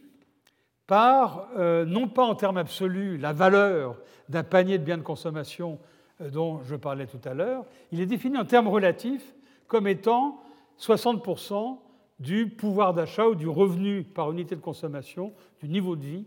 par, 0.86 1.48
euh, 1.56 1.84
non 1.84 2.08
pas 2.08 2.24
en 2.24 2.34
termes 2.34 2.58
absolus, 2.58 3.18
la 3.18 3.32
valeur 3.32 3.96
d'un 4.28 4.44
panier 4.44 4.78
de 4.78 4.84
biens 4.84 4.98
de 4.98 5.02
consommation 5.02 5.78
euh, 6.20 6.30
dont 6.30 6.62
je 6.62 6.76
parlais 6.76 7.06
tout 7.06 7.20
à 7.24 7.34
l'heure, 7.34 7.64
il 7.92 8.00
est 8.00 8.06
défini 8.06 8.36
en 8.38 8.44
termes 8.44 8.68
relatifs 8.68 9.34
comme 9.66 9.86
étant 9.86 10.40
60% 10.78 11.78
du 12.18 12.48
pouvoir 12.48 12.94
d'achat 12.94 13.28
ou 13.28 13.34
du 13.34 13.48
revenu 13.48 14.04
par 14.04 14.30
unité 14.32 14.56
de 14.56 14.60
consommation, 14.60 15.32
du 15.60 15.68
niveau 15.68 15.96
de 15.96 16.04
vie 16.04 16.26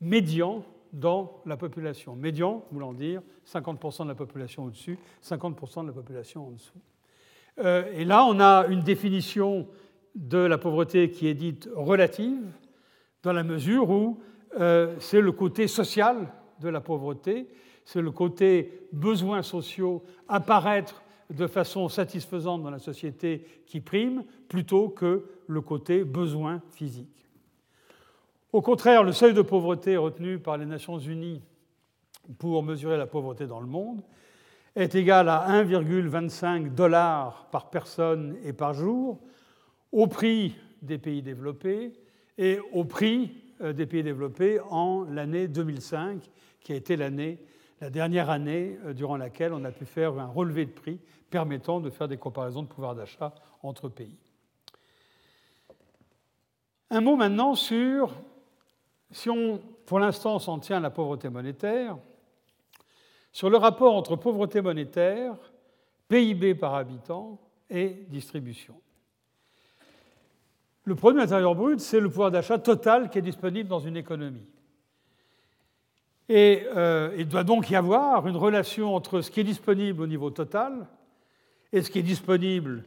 médian 0.00 0.62
dans 0.92 1.42
la 1.44 1.56
population. 1.56 2.16
Médian 2.16 2.64
voulant 2.70 2.92
dire 2.92 3.20
50% 3.46 4.04
de 4.04 4.08
la 4.08 4.14
population 4.14 4.64
au-dessus, 4.64 4.98
50% 5.22 5.82
de 5.82 5.88
la 5.88 5.92
population 5.92 6.48
en 6.48 6.50
dessous. 6.52 6.78
Euh, 7.58 7.90
et 7.92 8.04
là, 8.04 8.24
on 8.26 8.40
a 8.40 8.66
une 8.68 8.82
définition 8.82 9.66
de 10.14 10.38
la 10.38 10.58
pauvreté 10.58 11.10
qui 11.10 11.26
est 11.26 11.34
dite 11.34 11.68
relative, 11.74 12.42
dans 13.26 13.32
la 13.32 13.42
mesure 13.42 13.90
où 13.90 14.20
euh, 14.60 14.94
c'est 15.00 15.20
le 15.20 15.32
côté 15.32 15.66
social 15.66 16.28
de 16.60 16.68
la 16.68 16.80
pauvreté, 16.80 17.48
c'est 17.84 18.00
le 18.00 18.12
côté 18.12 18.86
besoins 18.92 19.42
sociaux 19.42 20.04
apparaître 20.28 21.02
de 21.28 21.48
façon 21.48 21.88
satisfaisante 21.88 22.62
dans 22.62 22.70
la 22.70 22.78
société 22.78 23.44
qui 23.66 23.80
prime, 23.80 24.22
plutôt 24.48 24.90
que 24.90 25.24
le 25.48 25.60
côté 25.60 26.04
besoin 26.04 26.62
physique. 26.70 27.26
Au 28.52 28.62
contraire, 28.62 29.02
le 29.02 29.10
seuil 29.10 29.34
de 29.34 29.42
pauvreté 29.42 29.96
retenu 29.96 30.38
par 30.38 30.56
les 30.56 30.66
Nations 30.66 31.00
Unies 31.00 31.42
pour 32.38 32.62
mesurer 32.62 32.96
la 32.96 33.08
pauvreté 33.08 33.48
dans 33.48 33.60
le 33.60 33.66
monde 33.66 34.02
est 34.76 34.94
égal 34.94 35.28
à 35.28 35.48
1,25 35.64 36.72
dollars 36.72 37.48
par 37.50 37.70
personne 37.70 38.36
et 38.44 38.52
par 38.52 38.72
jour 38.72 39.18
au 39.90 40.06
prix 40.06 40.54
des 40.80 40.98
pays 40.98 41.22
développés 41.22 41.92
et 42.38 42.58
au 42.72 42.84
prix 42.84 43.32
euh, 43.60 43.72
des 43.72 43.86
pays 43.86 44.02
développés 44.02 44.60
en 44.60 45.04
l'année 45.04 45.48
2005, 45.48 46.22
qui 46.60 46.72
a 46.72 46.76
été 46.76 46.96
la 46.96 47.90
dernière 47.90 48.30
année 48.30 48.78
euh, 48.84 48.92
durant 48.92 49.16
laquelle 49.16 49.52
on 49.52 49.64
a 49.64 49.70
pu 49.70 49.86
faire 49.86 50.18
un 50.18 50.26
relevé 50.26 50.66
de 50.66 50.72
prix 50.72 51.00
permettant 51.30 51.80
de 51.80 51.90
faire 51.90 52.08
des 52.08 52.16
comparaisons 52.16 52.62
de 52.62 52.68
pouvoir 52.68 52.94
d'achat 52.94 53.34
entre 53.62 53.88
pays. 53.88 54.16
Un 56.90 57.00
mot 57.00 57.16
maintenant 57.16 57.54
sur, 57.54 58.14
si 59.10 59.28
on 59.28 59.60
pour 59.86 59.98
l'instant 59.98 60.38
s'en 60.38 60.58
tient 60.58 60.78
à 60.78 60.80
la 60.80 60.90
pauvreté 60.90 61.28
monétaire, 61.28 61.96
sur 63.32 63.50
le 63.50 63.56
rapport 63.56 63.94
entre 63.94 64.16
pauvreté 64.16 64.60
monétaire, 64.60 65.34
PIB 66.08 66.54
par 66.54 66.74
habitant 66.74 67.38
et 67.70 68.06
distribution. 68.08 68.80
Le 70.86 70.94
produit 70.94 71.20
intérieur 71.20 71.56
brut, 71.56 71.80
c'est 71.80 71.98
le 71.98 72.08
pouvoir 72.08 72.30
d'achat 72.30 72.58
total 72.58 73.10
qui 73.10 73.18
est 73.18 73.22
disponible 73.22 73.68
dans 73.68 73.80
une 73.80 73.96
économie. 73.96 74.46
Et 76.28 76.64
euh, 76.76 77.12
il 77.18 77.26
doit 77.26 77.42
donc 77.42 77.68
y 77.70 77.74
avoir 77.74 78.28
une 78.28 78.36
relation 78.36 78.94
entre 78.94 79.20
ce 79.20 79.32
qui 79.32 79.40
est 79.40 79.44
disponible 79.44 80.00
au 80.00 80.06
niveau 80.06 80.30
total 80.30 80.86
et 81.72 81.82
ce 81.82 81.90
qui 81.90 81.98
est 81.98 82.04
disponible 82.04 82.84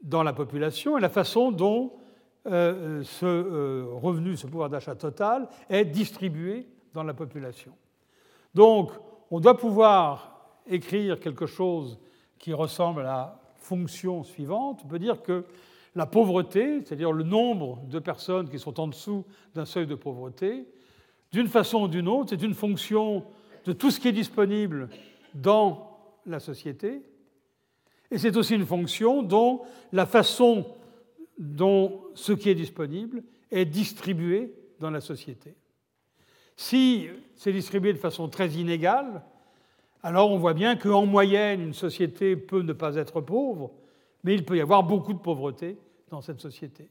dans 0.00 0.22
la 0.22 0.32
population 0.32 0.96
et 0.96 1.00
la 1.00 1.08
façon 1.08 1.50
dont 1.50 1.92
euh, 2.46 3.02
ce 3.02 3.26
euh, 3.26 3.86
revenu, 3.94 4.36
ce 4.36 4.46
pouvoir 4.46 4.70
d'achat 4.70 4.94
total 4.94 5.48
est 5.68 5.86
distribué 5.86 6.68
dans 6.94 7.02
la 7.02 7.14
population. 7.14 7.72
Donc, 8.54 8.92
on 9.32 9.40
doit 9.40 9.56
pouvoir 9.56 10.54
écrire 10.68 11.18
quelque 11.18 11.46
chose 11.46 11.98
qui 12.38 12.52
ressemble 12.52 13.00
à 13.00 13.04
la 13.04 13.40
fonction 13.56 14.22
suivante. 14.22 14.82
On 14.84 14.88
peut 14.88 15.00
dire 15.00 15.20
que 15.20 15.44
la 15.94 16.06
pauvreté, 16.06 16.80
c'est-à-dire 16.84 17.12
le 17.12 17.24
nombre 17.24 17.82
de 17.88 17.98
personnes 17.98 18.48
qui 18.48 18.58
sont 18.58 18.78
en 18.80 18.88
dessous 18.88 19.24
d'un 19.54 19.64
seuil 19.64 19.86
de 19.86 19.94
pauvreté, 19.94 20.66
d'une 21.32 21.48
façon 21.48 21.82
ou 21.82 21.88
d'une 21.88 22.08
autre, 22.08 22.30
c'est 22.30 22.42
une 22.42 22.54
fonction 22.54 23.24
de 23.64 23.72
tout 23.72 23.90
ce 23.90 24.00
qui 24.00 24.08
est 24.08 24.12
disponible 24.12 24.88
dans 25.34 25.98
la 26.26 26.40
société, 26.40 27.02
et 28.10 28.18
c'est 28.18 28.36
aussi 28.36 28.54
une 28.54 28.66
fonction 28.66 29.22
dont 29.22 29.62
la 29.92 30.06
façon 30.06 30.66
dont 31.38 32.00
ce 32.14 32.32
qui 32.32 32.48
est 32.48 32.54
disponible 32.54 33.22
est 33.50 33.66
distribué 33.66 34.54
dans 34.80 34.90
la 34.90 35.00
société. 35.00 35.54
Si 36.56 37.08
c'est 37.36 37.52
distribué 37.52 37.92
de 37.92 37.98
façon 37.98 38.28
très 38.28 38.48
inégale, 38.50 39.22
alors 40.02 40.30
on 40.30 40.38
voit 40.38 40.54
bien 40.54 40.76
qu'en 40.76 41.06
moyenne, 41.06 41.60
une 41.60 41.74
société 41.74 42.36
peut 42.36 42.62
ne 42.62 42.72
pas 42.72 42.96
être 42.96 43.20
pauvre, 43.20 43.72
mais 44.24 44.34
il 44.34 44.44
peut 44.44 44.56
y 44.56 44.60
avoir 44.60 44.82
beaucoup 44.82 45.12
de 45.12 45.18
pauvreté 45.18 45.78
dans 46.10 46.20
cette 46.20 46.40
société. 46.40 46.88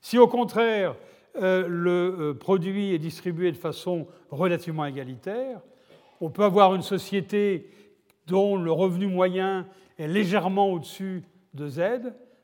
Si 0.00 0.18
au 0.18 0.28
contraire 0.28 0.96
euh, 1.36 1.66
le 1.68 2.16
euh, 2.18 2.34
produit 2.34 2.94
est 2.94 2.98
distribué 2.98 3.52
de 3.52 3.56
façon 3.56 4.06
relativement 4.30 4.86
égalitaire, 4.86 5.60
on 6.20 6.30
peut 6.30 6.44
avoir 6.44 6.74
une 6.74 6.82
société 6.82 7.70
dont 8.26 8.56
le 8.56 8.72
revenu 8.72 9.06
moyen 9.06 9.66
est 9.98 10.08
légèrement 10.08 10.70
au-dessus 10.70 11.22
de 11.54 11.68
Z, 11.68 11.80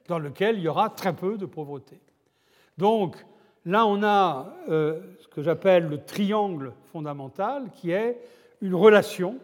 dans 0.09 0.19
lequel 0.19 0.59
il 0.59 0.63
y 0.63 0.69
aura 0.69 0.91
très 0.91 1.15
peu 1.15 1.37
de 1.39 1.47
pauvreté. 1.47 2.01
Donc 2.79 3.17
là, 3.65 3.87
on 3.87 4.03
a 4.03 4.55
euh, 4.69 5.01
ce 5.21 5.29
que 5.29 5.43
j'appelle 5.43 5.89
le 5.89 6.05
triangle 6.05 6.73
fondamental, 6.93 7.71
qui 7.75 7.91
est 7.91 8.19
une 8.61 8.75
relation 8.75 9.39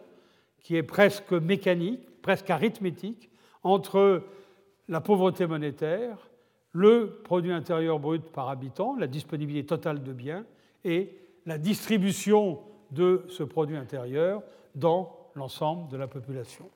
qui 0.59 0.75
est 0.75 0.83
presque 0.83 1.31
mécanique, 1.31 2.21
presque 2.21 2.49
arithmétique, 2.49 3.29
entre 3.63 4.23
la 4.89 5.01
pauvreté 5.01 5.47
monétaire, 5.47 6.17
le 6.71 7.21
produit 7.23 7.53
intérieur 7.53 7.99
brut 7.99 8.23
par 8.31 8.49
habitant, 8.49 8.95
la 8.97 9.07
disponibilité 9.07 9.67
totale 9.67 10.03
de 10.03 10.11
biens 10.11 10.45
et 10.83 11.15
la 11.45 11.57
distribution 11.57 12.59
de 12.91 13.23
ce 13.29 13.43
produit 13.43 13.77
intérieur 13.77 14.41
dans 14.75 15.15
l'ensemble 15.35 15.89
de 15.89 15.97
la 15.97 16.07
population. 16.07 16.69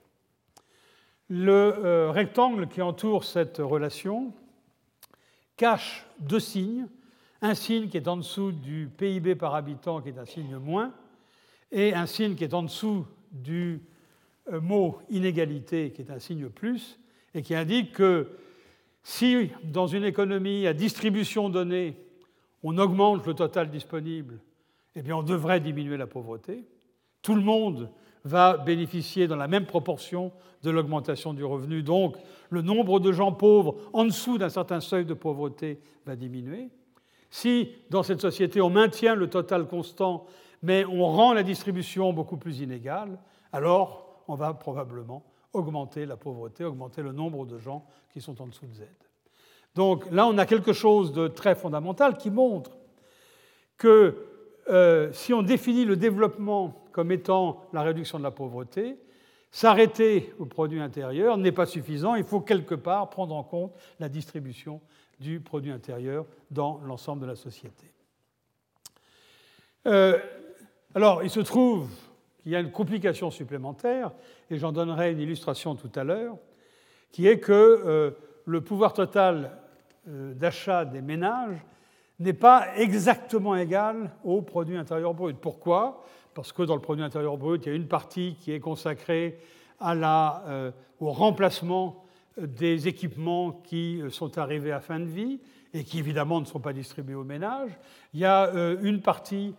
Le 1.30 2.10
rectangle 2.10 2.68
qui 2.68 2.82
entoure 2.82 3.24
cette 3.24 3.58
relation 3.58 4.32
cache 5.58 6.06
deux 6.20 6.40
signes. 6.40 6.88
Un 7.42 7.56
signe 7.56 7.90
qui 7.90 7.98
est 7.98 8.08
en 8.08 8.18
dessous 8.18 8.52
du 8.52 8.90
PIB 8.96 9.36
par 9.36 9.56
habitant, 9.56 10.02
qui 10.02 10.10
est 10.10 10.18
un 10.18 10.26
signe 10.26 10.56
moins, 10.58 10.94
et 11.72 11.94
un 11.94 12.06
signe 12.06 12.36
qui 12.36 12.44
est 12.44 12.54
en 12.54 12.64
dessous 12.64 13.06
du 13.32 13.82
mot 14.50 15.00
inégalité, 15.10 15.92
qui 15.92 16.02
est 16.02 16.12
un 16.12 16.20
signe 16.20 16.48
plus, 16.50 17.00
et 17.34 17.42
qui 17.42 17.56
indique 17.56 17.94
que 17.94 18.30
si 19.04 19.50
dans 19.64 19.88
une 19.88 20.06
économie 20.06 20.66
à 20.68 20.74
distribution 20.74 21.50
donnée, 21.50 21.98
on 22.64 22.78
augmente 22.78 23.26
le 23.26 23.34
total 23.34 23.70
disponible, 23.70 24.40
eh 24.96 25.02
bien 25.02 25.18
on 25.18 25.24
devrait 25.24 25.60
diminuer 25.60 25.98
la 25.98 26.08
pauvreté. 26.08 26.64
Tout 27.22 27.36
le 27.36 27.42
monde 27.42 27.90
va 28.24 28.58
bénéficier 28.58 29.28
dans 29.28 29.36
la 29.36 29.48
même 29.50 29.66
proportion 29.66 30.32
de 30.62 30.72
l'augmentation 30.72 31.34
du 31.34 31.44
revenu. 31.44 31.84
Donc 31.84 32.16
le 32.50 32.62
nombre 32.62 33.00
de 33.00 33.12
gens 33.12 33.34
pauvres 33.34 33.76
en 33.92 34.06
dessous 34.06 34.38
d'un 34.38 34.50
certain 34.50 34.80
seuil 34.80 35.06
de 35.06 35.14
pauvreté 35.14 35.80
va 36.06 36.16
diminuer. 36.16 36.70
Si 37.30 37.72
dans 37.90 38.04
cette 38.04 38.22
société 38.22 38.62
on 38.62 38.70
maintient 38.70 39.16
le 39.16 39.30
total 39.30 39.68
constant, 39.68 40.26
mais 40.62 40.86
on 40.86 41.06
rend 41.06 41.34
la 41.34 41.44
distribution 41.44 42.14
beaucoup 42.14 42.38
plus 42.38 42.62
inégale, 42.62 43.20
alors 43.52 44.24
on 44.30 44.36
va 44.36 44.54
probablement 44.54 45.24
augmenter 45.54 46.06
la 46.06 46.18
pauvreté, 46.18 46.66
augmenter 46.66 47.02
le 47.02 47.12
nombre 47.12 47.46
de 47.46 47.58
gens 47.58 47.86
qui 48.12 48.22
sont 48.22 48.42
en 48.42 48.48
dessous 48.48 48.66
de 48.66 48.74
Z. 48.74 48.84
Donc 49.76 50.10
là, 50.12 50.28
on 50.28 50.38
a 50.38 50.46
quelque 50.46 50.74
chose 50.74 51.14
de 51.14 51.28
très 51.28 51.56
fondamental 51.56 52.18
qui 52.18 52.30
montre 52.30 52.72
que 53.78 54.18
euh, 54.70 55.12
si 55.14 55.34
on 55.34 55.42
définit 55.42 55.86
le 55.86 55.96
développement 55.96 56.84
comme 56.92 57.12
étant 57.12 57.66
la 57.74 57.82
réduction 57.82 58.18
de 58.18 58.24
la 58.24 58.32
pauvreté, 58.32 58.98
s'arrêter 59.52 60.34
au 60.40 60.46
produit 60.46 60.80
intérieur 60.80 61.38
n'est 61.38 61.52
pas 61.52 61.66
suffisant. 61.66 62.16
Il 62.16 62.24
faut 62.24 62.42
quelque 62.42 62.76
part 62.76 63.10
prendre 63.10 63.36
en 63.36 63.44
compte 63.44 63.74
la 64.00 64.10
distribution 64.10 64.82
du 65.20 65.40
produit 65.40 65.72
intérieur 65.72 66.26
dans 66.52 66.80
l'ensemble 66.86 67.22
de 67.22 67.28
la 67.28 67.36
société. 67.36 67.86
Euh, 69.86 70.18
alors, 70.96 71.24
il 71.24 71.30
se 71.30 71.40
trouve 71.40 71.90
qu'il 72.44 72.52
y 72.52 72.56
a 72.58 72.60
une 72.60 72.72
complication 72.72 73.32
supplémentaire, 73.32 74.12
et 74.52 74.58
j'en 74.58 74.74
donnerai 74.74 75.14
une 75.14 75.22
illustration 75.22 75.76
tout 75.76 75.92
à 75.96 76.04
l'heure, 76.04 76.36
qui 77.12 77.28
est 77.28 77.40
que 77.40 77.54
euh, 77.54 78.12
le 78.46 78.60
pouvoir 78.60 78.94
total 78.94 79.58
euh, 80.10 80.34
d'achat 80.34 80.84
des 80.84 81.02
ménages 81.02 81.58
n'est 82.20 82.34
pas 82.34 82.68
exactement 82.76 83.56
égal 83.56 84.12
au 84.26 84.42
produit 84.42 84.76
intérieur 84.76 85.14
brut. 85.14 85.38
Pourquoi? 85.38 86.04
Parce 86.34 86.52
que 86.52 86.64
dans 86.64 86.76
le 86.76 86.82
produit 86.82 87.04
intérieur 87.04 87.38
brut, 87.38 87.66
il 87.66 87.70
y 87.70 87.72
a 87.72 87.76
une 87.76 87.88
partie 87.88 88.36
qui 88.40 88.52
est 88.52 88.60
consacrée 88.60 89.40
euh, 89.82 90.72
au 91.00 91.12
remplacement 91.12 92.04
des 92.38 92.88
équipements 92.88 93.52
qui 93.52 94.02
sont 94.10 94.38
arrivés 94.38 94.72
à 94.72 94.80
fin 94.80 95.00
de 95.00 95.06
vie 95.06 95.40
et 95.74 95.84
qui 95.84 96.00
évidemment 96.00 96.42
ne 96.42 96.46
sont 96.46 96.60
pas 96.60 96.74
distribués 96.74 97.16
aux 97.16 97.24
ménages. 97.24 97.72
Il 98.14 98.20
y 98.20 98.26
a 98.26 98.52
une 98.82 99.02
partie 99.02 99.54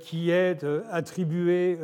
qui 0.00 0.30
est 0.30 0.64
attribuée 0.90 1.78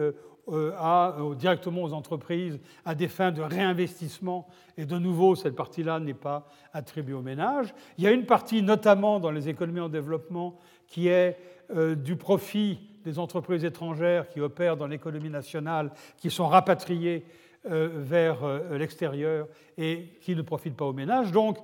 à, 0.49 1.17
euh, 1.19 1.35
directement 1.35 1.83
aux 1.83 1.93
entreprises 1.93 2.59
à 2.85 2.95
des 2.95 3.09
fins 3.09 3.33
de 3.33 3.43
réinvestissement. 3.43 4.47
Et 4.77 4.85
de 4.85 4.99
nouveau, 4.99 5.35
cette 5.35 5.57
partie-là 5.57 6.01
n'est 6.01 6.15
pas 6.15 6.49
attribuée 6.73 7.15
aux 7.15 7.23
ménages. 7.23 7.75
Il 7.99 8.05
y 8.05 8.07
a 8.07 8.11
une 8.11 8.27
partie, 8.27 8.63
notamment 8.63 9.21
dans 9.21 9.31
les 9.31 9.49
économies 9.49 9.81
en 9.81 9.89
développement, 9.89 10.59
qui 10.87 11.09
est 11.09 11.39
euh, 11.75 11.95
du 11.95 12.17
profit 12.17 12.79
des 13.05 13.19
entreprises 13.19 13.65
étrangères 13.65 14.29
qui 14.29 14.41
opèrent 14.41 14.77
dans 14.77 14.87
l'économie 14.87 15.31
nationale, 15.31 15.91
qui 16.17 16.31
sont 16.31 16.49
rapatriées 16.49 17.25
vers 17.67 18.41
l'extérieur 18.73 19.49
et 19.79 20.11
qui 20.21 20.37
ne 20.37 20.43
profitent 20.43 20.77
pas 20.77 20.85
aux 20.85 20.93
ménages. 20.93 21.33
Donc, 21.33 21.57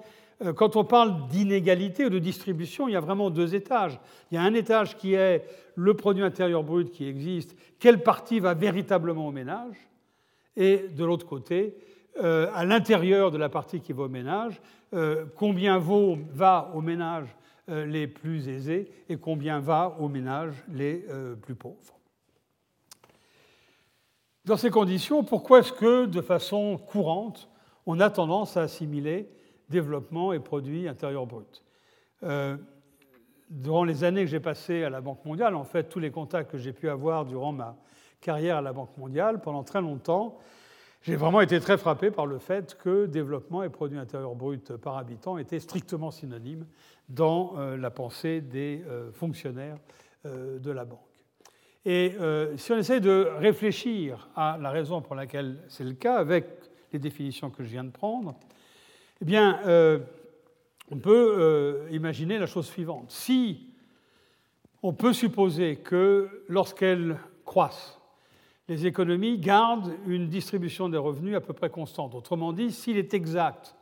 quand 0.56 0.76
on 0.76 0.84
parle 0.84 1.28
d'inégalité 1.28 2.06
ou 2.06 2.10
de 2.10 2.18
distribution, 2.18 2.88
il 2.88 2.92
y 2.92 2.96
a 2.96 3.00
vraiment 3.00 3.30
deux 3.30 3.54
étages. 3.54 4.00
Il 4.30 4.36
y 4.36 4.38
a 4.38 4.42
un 4.42 4.54
étage 4.54 4.96
qui 4.96 5.14
est 5.14 5.44
le 5.74 5.94
produit 5.94 6.22
intérieur 6.22 6.62
brut 6.62 6.90
qui 6.90 7.06
existe, 7.06 7.56
quelle 7.78 8.02
partie 8.02 8.40
va 8.40 8.54
véritablement 8.54 9.26
au 9.26 9.32
ménage, 9.32 9.76
et 10.56 10.88
de 10.88 11.04
l'autre 11.04 11.26
côté, 11.26 11.74
euh, 12.22 12.50
à 12.54 12.64
l'intérieur 12.64 13.30
de 13.30 13.38
la 13.38 13.48
partie 13.48 13.80
qui 13.80 13.92
va 13.92 14.04
au 14.04 14.08
ménage, 14.08 14.60
euh, 14.92 15.24
combien 15.36 15.78
va 15.78 16.70
aux 16.74 16.80
ménages 16.80 17.34
euh, 17.68 17.86
les 17.86 18.06
plus 18.08 18.48
aisés 18.48 18.90
et 19.08 19.16
combien 19.16 19.60
va 19.60 19.96
aux 20.00 20.08
ménages 20.08 20.64
les 20.72 21.04
plus 21.40 21.54
pauvres. 21.54 21.98
Dans 24.44 24.56
ces 24.56 24.70
conditions, 24.70 25.22
pourquoi 25.22 25.60
est-ce 25.60 25.72
que, 25.72 26.06
de 26.06 26.20
façon 26.20 26.78
courante, 26.78 27.48
on 27.86 28.00
a 28.00 28.10
tendance 28.10 28.56
à 28.56 28.62
assimiler 28.62 29.28
développement 29.70 30.32
et 30.32 30.40
produit 30.40 30.88
intérieur 30.88 31.26
brut 31.26 31.64
durant 33.50 33.84
les 33.84 34.04
années 34.04 34.24
que 34.24 34.30
j'ai 34.30 34.40
passées 34.40 34.84
à 34.84 34.90
la 34.90 35.00
Banque 35.00 35.24
mondiale, 35.24 35.54
en 35.56 35.64
fait, 35.64 35.84
tous 35.84 35.98
les 35.98 36.10
contacts 36.10 36.50
que 36.50 36.58
j'ai 36.58 36.72
pu 36.72 36.88
avoir 36.88 37.24
durant 37.24 37.52
ma 37.52 37.76
carrière 38.20 38.58
à 38.58 38.62
la 38.62 38.72
Banque 38.72 38.96
mondiale, 38.96 39.40
pendant 39.40 39.64
très 39.64 39.80
longtemps, 39.80 40.38
j'ai 41.02 41.16
vraiment 41.16 41.40
été 41.40 41.58
très 41.60 41.78
frappé 41.78 42.10
par 42.10 42.26
le 42.26 42.38
fait 42.38 42.76
que 42.76 43.06
développement 43.06 43.62
et 43.62 43.70
produit 43.70 43.98
intérieur 43.98 44.34
brut 44.34 44.76
par 44.76 44.98
habitant 44.98 45.38
étaient 45.38 45.58
strictement 45.58 46.10
synonymes 46.10 46.66
dans 47.08 47.54
euh, 47.56 47.76
la 47.76 47.90
pensée 47.90 48.40
des 48.40 48.84
euh, 48.86 49.10
fonctionnaires 49.12 49.78
euh, 50.26 50.58
de 50.58 50.70
la 50.70 50.84
banque. 50.84 51.00
Et 51.86 52.12
si 52.56 52.72
on 52.72 52.76
essaie 52.76 53.00
de 53.00 53.26
réfléchir 53.38 54.28
à 54.36 54.58
la 54.60 54.68
raison 54.68 55.00
pour 55.00 55.14
laquelle 55.14 55.64
c'est 55.68 55.82
le 55.82 55.94
cas, 55.94 56.16
avec 56.16 56.44
les 56.92 56.98
définitions 56.98 57.48
que 57.48 57.64
je 57.64 57.70
viens 57.70 57.84
de 57.84 57.90
prendre, 57.90 58.38
eh 59.20 59.24
bien, 59.24 59.60
on 60.90 60.98
peut 60.98 61.36
euh, 61.38 61.88
imaginer 61.92 62.38
la 62.38 62.46
chose 62.46 62.66
suivante. 62.66 63.10
Si 63.10 63.68
on 64.82 64.92
peut 64.92 65.12
supposer 65.12 65.76
que 65.76 66.44
lorsqu'elles 66.48 67.16
croissent, 67.44 68.00
les 68.68 68.86
économies 68.86 69.38
gardent 69.38 69.92
une 70.06 70.28
distribution 70.28 70.88
des 70.88 70.98
revenus 70.98 71.36
à 71.36 71.40
peu 71.40 71.52
près 71.52 71.70
constante. 71.70 72.14
Autrement 72.14 72.52
dit, 72.52 72.72
s'il 72.72 72.96
est 72.96 73.14
exact 73.14 73.76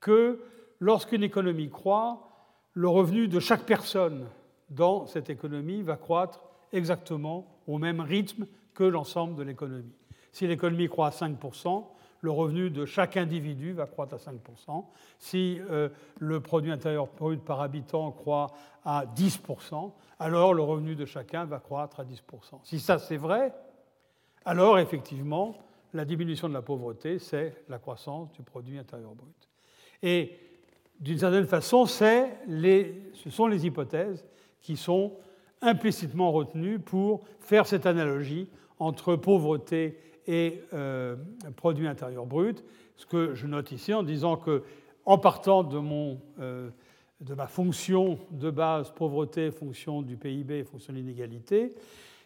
que 0.00 0.40
lorsqu'une 0.80 1.22
économie 1.22 1.68
croît, 1.68 2.28
le 2.72 2.88
revenu 2.88 3.28
de 3.28 3.40
chaque 3.40 3.64
personne 3.64 4.26
dans 4.70 5.06
cette 5.06 5.30
économie 5.30 5.82
va 5.82 5.96
croître 5.96 6.42
exactement 6.72 7.58
au 7.66 7.78
même 7.78 8.00
rythme 8.00 8.46
que 8.74 8.84
l'ensemble 8.84 9.34
de 9.36 9.42
l'économie. 9.42 9.92
Si 10.32 10.46
l'économie 10.46 10.88
croît 10.88 11.08
à 11.08 11.10
5%, 11.10 11.84
le 12.20 12.30
revenu 12.30 12.70
de 12.70 12.84
chaque 12.84 13.16
individu 13.16 13.72
va 13.72 13.86
croître 13.86 14.14
à 14.14 14.18
5%. 14.18 14.84
Si 15.18 15.58
euh, 15.70 15.88
le 16.18 16.40
produit 16.40 16.70
intérieur 16.70 17.08
brut 17.16 17.42
par 17.42 17.60
habitant 17.60 18.10
croît 18.10 18.48
à 18.84 19.04
10%, 19.16 19.92
alors 20.18 20.54
le 20.54 20.62
revenu 20.62 20.94
de 20.94 21.04
chacun 21.04 21.44
va 21.44 21.58
croître 21.58 22.00
à 22.00 22.04
10%. 22.04 22.18
Si 22.62 22.80
ça 22.80 22.98
c'est 22.98 23.16
vrai, 23.16 23.54
alors 24.44 24.78
effectivement, 24.78 25.56
la 25.92 26.04
diminution 26.04 26.48
de 26.48 26.54
la 26.54 26.62
pauvreté, 26.62 27.18
c'est 27.18 27.64
la 27.68 27.78
croissance 27.78 28.30
du 28.32 28.42
produit 28.42 28.78
intérieur 28.78 29.14
brut. 29.14 29.48
Et 30.02 30.38
d'une 30.98 31.18
certaine 31.18 31.46
façon, 31.46 31.86
ce 31.86 33.30
sont 33.30 33.46
les 33.46 33.66
hypothèses 33.66 34.24
qui 34.60 34.76
sont 34.76 35.14
implicitement 35.62 36.32
retenues 36.32 36.78
pour 36.78 37.22
faire 37.40 37.66
cette 37.66 37.86
analogie 37.86 38.48
entre 38.78 39.16
pauvreté 39.16 39.98
et 40.26 40.62
euh, 40.72 41.16
produit 41.56 41.86
intérieur 41.86 42.26
brut. 42.26 42.64
Ce 42.96 43.06
que 43.06 43.34
je 43.34 43.46
note 43.46 43.72
ici 43.72 43.94
en 43.94 44.02
disant 44.02 44.36
que, 44.36 44.62
en 45.06 45.18
partant 45.18 45.62
de, 45.64 45.78
mon, 45.78 46.20
euh, 46.40 46.70
de 47.20 47.34
ma 47.34 47.46
fonction 47.46 48.18
de 48.30 48.50
base 48.50 48.90
pauvreté, 48.90 49.50
fonction 49.50 50.02
du 50.02 50.16
PIB, 50.16 50.64
fonction 50.64 50.92
de 50.92 50.98
l'inégalité, 50.98 51.74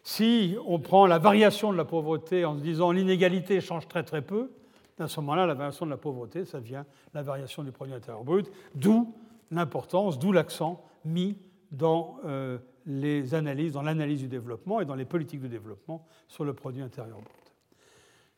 si 0.03 0.55
on 0.67 0.79
prend 0.79 1.07
la 1.07 1.17
variation 1.17 1.71
de 1.71 1.77
la 1.77 1.85
pauvreté 1.85 2.45
en 2.45 2.57
se 2.57 2.61
disant 2.61 2.91
l'inégalité 2.91 3.59
change 3.61 3.87
très 3.87 4.03
très 4.03 4.21
peu, 4.21 4.51
à 4.99 5.07
ce 5.07 5.19
moment-là, 5.19 5.45
la 5.45 5.55
variation 5.55 5.85
de 5.85 5.91
la 5.91 5.97
pauvreté, 5.97 6.45
ça 6.45 6.59
devient 6.59 6.83
la 7.13 7.21
variation 7.21 7.63
du 7.63 7.71
produit 7.71 7.93
intérieur 7.93 8.23
brut, 8.23 8.49
d'où 8.75 9.13
l'importance, 9.51 10.19
d'où 10.19 10.31
l'accent 10.31 10.83
mis 11.03 11.37
dans 11.71 12.17
euh, 12.25 12.57
les 12.85 13.33
analyses, 13.33 13.73
dans 13.73 13.81
l'analyse 13.81 14.21
du 14.21 14.27
développement 14.27 14.79
et 14.79 14.85
dans 14.85 14.95
les 14.95 15.05
politiques 15.05 15.41
de 15.41 15.47
développement 15.47 16.05
sur 16.27 16.45
le 16.45 16.53
produit 16.53 16.81
intérieur 16.81 17.17
brut. 17.17 17.44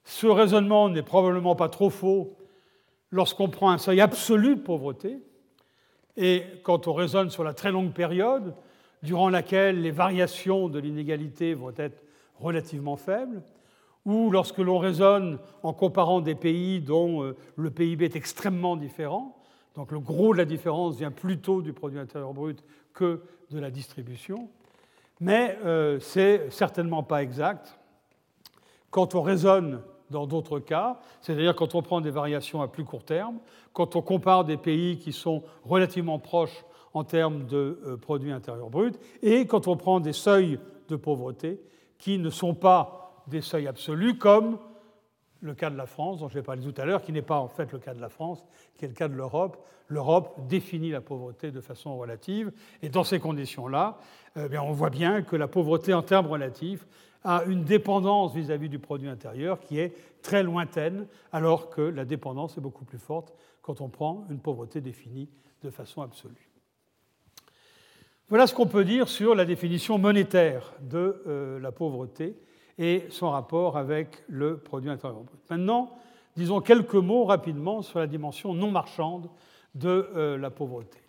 Ce 0.10 0.26
raisonnement 0.26 0.88
n'est 0.88 1.04
probablement 1.04 1.58
pas 1.58 1.68
trop 1.68 1.90
faux 1.90 2.38
lorsqu'on 3.12 3.50
prend 3.50 3.72
un 3.72 3.78
seuil 3.78 4.00
absolu 4.00 4.56
de 4.56 4.62
pauvreté 4.62 5.20
et 6.16 6.44
quand 6.64 6.88
on 6.88 6.94
raisonne 6.94 7.30
sur 7.30 7.44
la 7.44 7.54
très 7.54 7.74
longue 7.74 7.92
période 7.92 8.56
durant 9.04 9.28
laquelle 9.28 9.82
les 9.82 9.92
variations 9.92 10.70
de 10.70 10.80
l'inégalité 10.80 11.54
vont 11.54 11.74
être 11.76 12.02
relativement 12.40 12.96
faibles, 12.96 13.44
ou 14.06 14.32
lorsque 14.32 14.60
l'on 14.60 14.78
raisonne 14.78 15.40
en 15.62 15.74
comparant 15.74 16.22
des 16.22 16.36
pays 16.36 16.80
dont 16.80 17.24
euh, 17.24 17.36
le 17.58 17.70
PIB 17.70 18.06
est 18.06 18.16
extrêmement 18.16 18.78
différent, 18.78 19.38
donc 19.76 19.92
le 19.92 20.00
gros 20.00 20.32
de 20.32 20.38
la 20.38 20.46
différence 20.46 20.96
vient 20.96 21.12
plutôt 21.12 21.62
du 21.62 21.74
produit 21.74 22.00
intérieur 22.00 22.34
brut 22.34 22.64
que 22.94 23.24
de 23.52 23.60
la 23.60 23.72
distribution, 23.72 24.50
mais 25.20 25.60
euh, 25.66 26.00
c'est 26.00 26.50
certainement 26.50 27.04
pas 27.04 27.24
exact. 27.24 27.78
Quand 28.90 29.14
on 29.14 29.22
raisonne 29.22 29.82
dans 30.10 30.28
d'autres 30.28 30.60
cas, 30.60 31.00
c'est-à-dire 31.22 31.56
quand 31.56 31.76
on 31.76 31.82
prend 31.82 32.02
des 32.02 32.12
variations 32.12 32.62
à 32.62 32.68
plus 32.68 32.84
court 32.84 33.04
terme, 33.04 33.40
quand 33.74 33.96
on 33.96 34.02
compare 34.02 34.46
des 34.46 34.58
pays 34.58 34.98
qui 34.98 35.12
sont 35.12 35.44
relativement 35.64 36.20
proches 36.20 36.66
en 36.94 37.04
termes 37.04 37.46
de 37.46 37.80
euh, 37.86 37.98
produits 37.98 38.32
intérieurs 38.32 38.70
bruts, 38.70 38.94
et 39.22 39.46
quand 39.46 39.68
on 39.68 39.78
prend 39.78 40.00
des 40.00 40.14
seuils 40.14 40.60
de 40.88 40.96
pauvreté 40.96 41.62
qui 41.98 42.18
ne 42.18 42.30
sont 42.30 42.54
pas 42.54 43.24
des 43.28 43.42
seuils 43.42 43.68
absolus, 43.68 44.18
comme 44.18 44.58
le 45.42 45.54
cas 45.54 45.70
de 45.70 45.78
la 45.78 45.86
France, 45.86 46.20
dont 46.20 46.30
je 46.30 46.36
vais 46.36 46.42
parler 46.42 46.62
tout 46.62 46.82
à 46.82 46.86
l'heure, 46.86 47.02
qui 47.02 47.12
n'est 47.12 47.22
pas 47.22 47.40
en 47.40 47.48
fait 47.48 47.72
le 47.72 47.80
cas 47.80 47.94
de 47.94 48.02
la 48.02 48.10
France, 48.10 48.44
qui 48.78 48.86
est 48.86 48.88
le 48.88 48.94
cas 48.94 49.08
de 49.08 49.14
l'Europe. 49.14 49.64
L'Europe 49.88 50.48
définit 50.48 50.90
la 50.90 51.02
pauvreté 51.02 51.52
de 51.52 51.62
façon 51.62 51.98
relative, 51.98 52.52
et 52.82 52.90
dans 52.90 53.04
ces 53.04 53.20
conditions-là, 53.20 53.98
eh 54.36 54.58
on 54.58 54.72
voit 54.72 54.90
bien 54.90 55.22
que 55.22 55.36
la 55.36 55.48
pauvreté 55.48 55.94
en 55.94 56.02
termes 56.02 56.28
relatifs 56.28 56.88
a 57.28 57.44
une 57.44 57.66
dépendance 57.66 58.34
vis-à-vis 58.34 58.70
du 58.70 58.80
produit 58.80 59.10
intérieur 59.10 59.60
qui 59.60 59.80
est 59.80 59.94
très 60.22 60.44
lointaine, 60.44 61.08
alors 61.34 61.70
que 61.70 61.82
la 61.82 62.06
dépendance 62.06 62.58
est 62.58 62.62
beaucoup 62.62 62.86
plus 62.86 62.98
forte 62.98 63.34
quand 63.62 63.82
on 63.82 63.90
prend 63.90 64.26
une 64.30 64.40
pauvreté 64.40 64.80
définie 64.80 65.28
de 65.62 65.70
façon 65.70 66.02
absolue. 66.02 66.50
Voilà 68.30 68.48
ce 68.48 68.54
qu'on 68.54 68.66
peut 68.66 68.86
dire 68.86 69.10
sur 69.10 69.36
la 69.36 69.44
définition 69.44 69.98
monétaire 69.98 70.74
de 70.80 71.22
euh, 71.28 71.60
la 71.60 71.74
pauvreté 71.74 72.38
et 72.78 73.04
son 73.10 73.30
rapport 73.30 73.78
avec 73.78 74.24
le 74.30 74.58
produit 74.58 74.90
intérieur. 74.90 75.24
Maintenant, 75.50 75.98
disons 76.38 76.62
quelques 76.62 76.96
mots 76.96 77.26
rapidement 77.26 77.82
sur 77.82 78.00
la 78.00 78.08
dimension 78.08 78.54
non 78.54 78.72
marchande 78.72 79.30
de 79.76 80.10
euh, 80.16 80.38
la 80.38 80.50
pauvreté. 80.50 81.00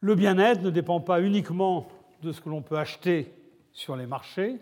Le 0.00 0.14
bien-être 0.14 0.60
ne 0.60 0.70
dépend 0.70 1.00
pas 1.00 1.22
uniquement 1.22 1.88
de 2.20 2.32
ce 2.32 2.42
que 2.42 2.50
l'on 2.50 2.60
peut 2.60 2.76
acheter 2.76 3.32
sur 3.72 3.96
les 3.96 4.06
marchés, 4.06 4.58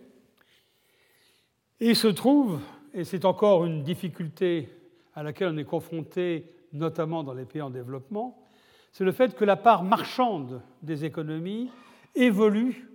il 1.91 1.97
se 1.97 2.09
trouve, 2.09 2.61
et 2.95 3.05
c'est 3.05 3.27
encore 3.27 3.67
une 3.67 3.83
difficulté 3.83 4.71
à 5.15 5.23
laquelle 5.23 5.49
on 5.49 5.57
est 5.59 5.65
confronté 5.65 6.51
notamment 6.73 7.23
dans 7.23 7.35
les 7.35 7.45
pays 7.45 7.61
en 7.61 7.69
développement, 7.69 8.43
c'est 8.91 9.05
le 9.05 9.13
fait 9.13 9.35
que 9.35 9.45
la 9.45 9.57
part 9.57 9.85
marchande 9.85 10.63
des 10.83 11.05
économies 11.05 11.71
évolue 12.15 12.89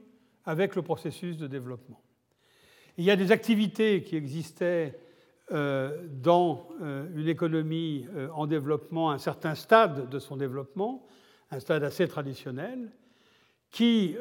avec 0.44 0.76
le 0.76 0.82
processus 0.82 1.38
de 1.38 1.46
développement. 1.46 2.02
Il 2.98 3.04
y 3.04 3.12
a 3.12 3.16
des 3.16 3.32
activités 3.32 4.02
qui 4.02 4.16
existaient 4.16 4.98
euh, 5.52 6.06
dans 6.12 6.68
euh, 6.82 7.06
une 7.16 7.28
économie 7.28 8.08
euh, 8.16 8.28
en 8.34 8.48
développement, 8.48 9.12
à 9.12 9.14
un 9.14 9.18
certain 9.20 9.54
stade 9.54 10.10
de 10.10 10.20
son 10.20 10.36
développement, 10.36 11.06
un 11.52 11.60
stade 11.60 11.84
assez 11.84 12.08
traditionnel, 12.08 12.90
qui, 13.72 14.16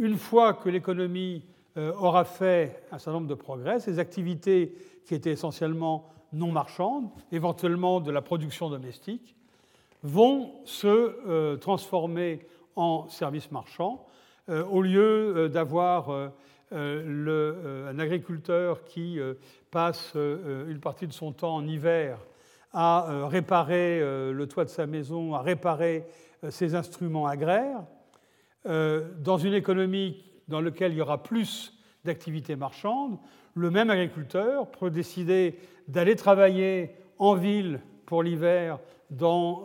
une 0.00 0.16
fois 0.16 0.54
que 0.54 0.68
l'économie 0.68 1.44
aura 1.76 2.24
fait 2.24 2.82
un 2.90 2.98
certain 2.98 3.12
nombre 3.12 3.28
de 3.28 3.34
progrès, 3.34 3.80
ces 3.80 3.98
activités 3.98 4.74
qui 5.06 5.14
étaient 5.14 5.32
essentiellement 5.32 6.08
non 6.32 6.52
marchandes, 6.52 7.08
éventuellement 7.32 8.00
de 8.00 8.10
la 8.10 8.22
production 8.22 8.70
domestique, 8.70 9.36
vont 10.02 10.52
se 10.64 11.56
transformer 11.56 12.46
en 12.76 13.08
services 13.08 13.50
marchands, 13.50 14.06
au 14.48 14.82
lieu 14.82 15.48
d'avoir 15.48 16.30
un 16.72 17.98
agriculteur 17.98 18.84
qui 18.84 19.18
passe 19.70 20.14
une 20.14 20.80
partie 20.80 21.06
de 21.06 21.12
son 21.12 21.32
temps 21.32 21.56
en 21.56 21.66
hiver 21.66 22.18
à 22.72 23.26
réparer 23.28 24.00
le 24.00 24.46
toit 24.46 24.64
de 24.64 24.70
sa 24.70 24.86
maison, 24.86 25.34
à 25.34 25.42
réparer 25.42 26.06
ses 26.48 26.74
instruments 26.74 27.26
agraires, 27.26 27.82
dans 28.64 29.38
une 29.38 29.54
économie 29.54 30.24
dans 30.50 30.60
laquelle 30.60 30.92
il 30.92 30.98
y 30.98 31.00
aura 31.00 31.22
plus 31.22 31.72
d'activités 32.04 32.56
marchandes, 32.56 33.18
le 33.54 33.70
même 33.70 33.90
agriculteur 33.90 34.70
peut 34.70 34.90
décider 34.90 35.58
d'aller 35.88 36.16
travailler 36.16 36.90
en 37.18 37.34
ville 37.34 37.80
pour 38.06 38.22
l'hiver 38.22 38.78
dans 39.10 39.64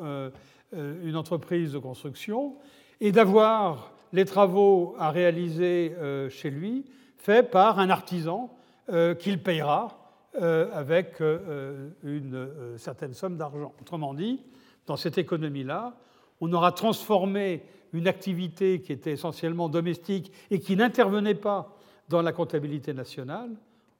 une 0.73 1.15
entreprise 1.15 1.71
de 1.71 1.77
construction 1.77 2.55
et 2.99 3.11
d'avoir 3.11 3.93
les 4.11 4.25
travaux 4.25 4.95
à 4.97 5.11
réaliser 5.11 5.95
chez 6.29 6.49
lui 6.49 6.85
faits 7.25 7.49
par 7.49 7.79
un 7.79 7.89
artisan 7.89 8.55
euh, 8.89 9.15
qu'il 9.15 9.41
payera 9.41 9.97
euh, 10.39 10.69
avec 10.71 11.19
euh, 11.21 11.89
une 12.03 12.77
certaine 12.77 13.15
somme 13.15 13.35
d'argent. 13.35 13.73
Autrement 13.81 14.13
dit, 14.13 14.43
dans 14.85 14.95
cette 14.95 15.17
économie-là, 15.17 15.95
on 16.39 16.53
aura 16.53 16.71
transformé 16.71 17.63
une 17.93 18.07
activité 18.07 18.81
qui 18.81 18.91
était 18.91 19.11
essentiellement 19.11 19.69
domestique 19.69 20.31
et 20.51 20.59
qui 20.59 20.75
n'intervenait 20.75 21.35
pas 21.35 21.77
dans 22.09 22.21
la 22.21 22.31
comptabilité 22.31 22.93
nationale 22.93 23.49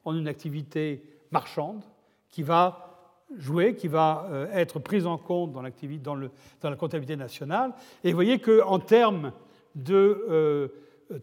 en 0.04 0.15
une 0.15 0.28
activité 0.28 1.04
marchande 1.32 1.82
qui 2.30 2.43
va 2.43 2.91
jouer, 3.38 3.76
qui 3.76 3.88
va 3.88 4.30
être 4.54 4.78
prise 4.80 5.08
en 5.08 5.17
compte 5.17 5.52
dans, 5.52 5.63
dans, 5.63 6.15
le, 6.15 6.30
dans 6.62 6.69
la 6.69 6.76
comptabilité 6.76 7.15
nationale. 7.15 7.74
Et 8.04 8.12
vous 8.12 8.15
voyez 8.15 8.38
qu'en 8.39 8.78
termes 8.78 9.32
de 9.74 10.71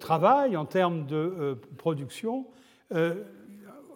travail, 0.01 0.57
en 0.57 0.65
termes 0.65 1.07
de 1.07 1.57
production, 1.79 2.47
euh, 2.95 3.23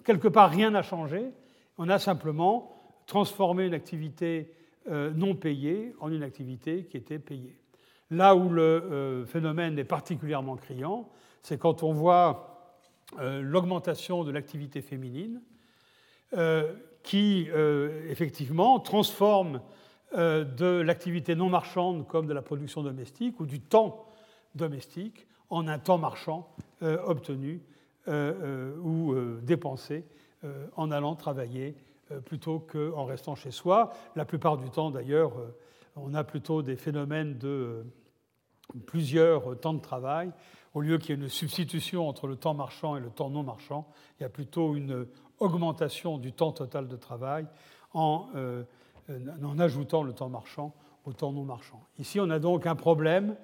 quelque 0.05 0.29
part, 0.29 0.51
rien 0.51 0.71
n'a 0.71 0.83
changé. 0.83 1.31
On 1.79 1.89
a 1.89 1.99
simplement 1.99 2.73
transformé 3.07 3.67
une 3.67 3.75
activité 3.75 4.53
euh, 4.89 5.11
non 5.11 5.35
payée 5.35 5.95
en 6.01 6.11
une 6.11 6.23
activité 6.23 6.85
qui 6.85 6.97
était 6.97 7.19
payée. 7.19 7.57
Là 8.11 8.37
où 8.37 8.49
le 8.49 8.63
euh, 8.63 9.27
phénomène 9.27 9.79
est 9.79 9.85
particulièrement 9.85 10.57
criant, 10.57 11.09
c'est 11.43 11.59
quand 11.59 11.83
on 11.83 11.93
voit 11.93 12.53
l'augmentation 13.41 14.25
de 14.25 14.33
l'activité 14.33 14.83
féminine, 14.83 15.41
qui 17.05 17.49
effectivement 18.09 18.81
transforme 18.81 19.61
de 20.13 20.81
l'activité 20.81 21.37
non 21.37 21.49
marchande 21.49 22.09
comme 22.09 22.27
de 22.27 22.33
la 22.33 22.43
production 22.43 22.83
domestique 22.83 23.39
ou 23.39 23.47
du 23.47 23.61
temps 23.61 24.07
domestique 24.57 25.29
en 25.51 25.69
un 25.69 25.79
temps 25.79 25.99
marchand 25.99 26.49
obtenu 26.83 27.63
euh, 28.09 28.33
euh, 28.41 28.77
ou 28.83 29.15
euh, 29.15 29.41
dépenser 29.43 30.05
en 30.77 30.93
allant 30.93 31.17
travailler 31.17 31.75
plutôt 32.25 32.61
qu'en 32.61 33.05
restant 33.05 33.35
chez 33.35 33.51
soi. 33.51 33.93
La 34.15 34.25
plupart 34.25 34.59
du 34.59 34.71
temps, 34.71 34.93
d'ailleurs, 34.93 35.33
on 35.97 36.15
a 36.15 36.25
plutôt 36.25 36.63
des 36.63 36.77
phénomènes 36.77 37.39
de 37.39 37.85
plusieurs 38.87 39.59
temps 39.61 39.75
de 39.75 39.81
travail. 39.81 40.31
Au 40.75 40.81
lieu 40.81 40.99
qu'il 40.99 41.11
y 41.17 41.19
ait 41.19 41.23
une 41.23 41.29
substitution 41.29 42.09
entre 42.09 42.27
le 42.27 42.37
temps 42.37 42.55
marchand 42.55 42.97
et 42.97 43.01
le 43.01 43.11
temps 43.11 43.31
non 43.31 43.43
marchand, 43.43 43.89
il 44.19 44.23
y 44.23 44.27
a 44.27 44.29
plutôt 44.29 44.75
une 44.75 45.07
augmentation 45.39 46.19
du 46.19 46.33
temps 46.33 46.53
total 46.53 46.89
de 46.89 46.97
travail 46.97 47.47
en, 47.95 48.29
en 49.43 49.59
ajoutant 49.59 50.03
le 50.03 50.13
temps 50.13 50.29
marchand 50.29 50.75
au 51.07 51.13
temps 51.13 51.33
non 51.33 51.45
marchand. 51.45 51.83
Ici, 51.99 52.21
on 52.21 52.29
a 52.29 52.39
donc 52.39 52.67
un 52.67 52.75
problème 52.75 53.37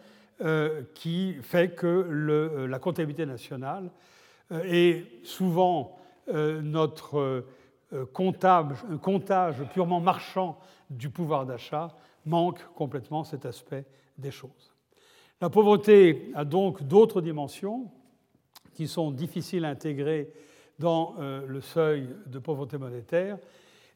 qui 0.95 1.35
fait 1.41 1.75
que 1.75 2.67
la 2.69 2.79
comptabilité 2.79 3.25
nationale 3.25 3.91
euh, 4.53 4.63
et 4.65 5.07
souvent 5.25 5.97
euh, 6.29 6.61
notre 6.61 7.45
euh, 7.93 8.07
comptage 8.13 9.65
purement 9.73 10.01
marchand 10.01 10.59
du 10.91 11.11
pouvoir 11.11 11.47
d'achat 11.47 11.89
manque 12.27 12.65
complètement 12.75 13.25
cet 13.25 13.47
aspect 13.47 13.85
des 14.19 14.31
choses. 14.31 14.75
La 15.41 15.51
pauvreté 15.51 16.31
a 16.35 16.45
donc 16.45 16.83
d'autres 16.83 17.21
dimensions 17.21 17.91
qui 18.75 18.87
sont 18.87 19.11
difficiles 19.11 19.65
à 19.65 19.71
intégrer 19.71 20.33
dans 20.79 21.17
le 21.19 21.61
seuil 21.61 22.09
de 22.27 22.39
pauvreté 22.39 22.79
monétaire 22.79 23.39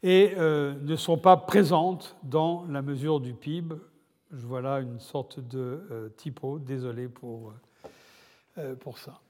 et 0.02 0.34
ne 0.36 0.96
sont 0.96 1.18
pas 1.18 1.36
présentes 1.36 2.16
dans 2.22 2.64
la 2.68 2.82
mesure 2.82 3.20
du 3.20 3.32
PIB. 3.32 3.76
Je 4.32 4.46
vois 4.46 4.60
là 4.60 4.80
une 4.80 5.00
sorte 5.00 5.40
de 5.40 6.12
typo, 6.16 6.58
désolé 6.58 7.08
pour, 7.08 7.52
pour 8.80 8.98
ça. 8.98 9.20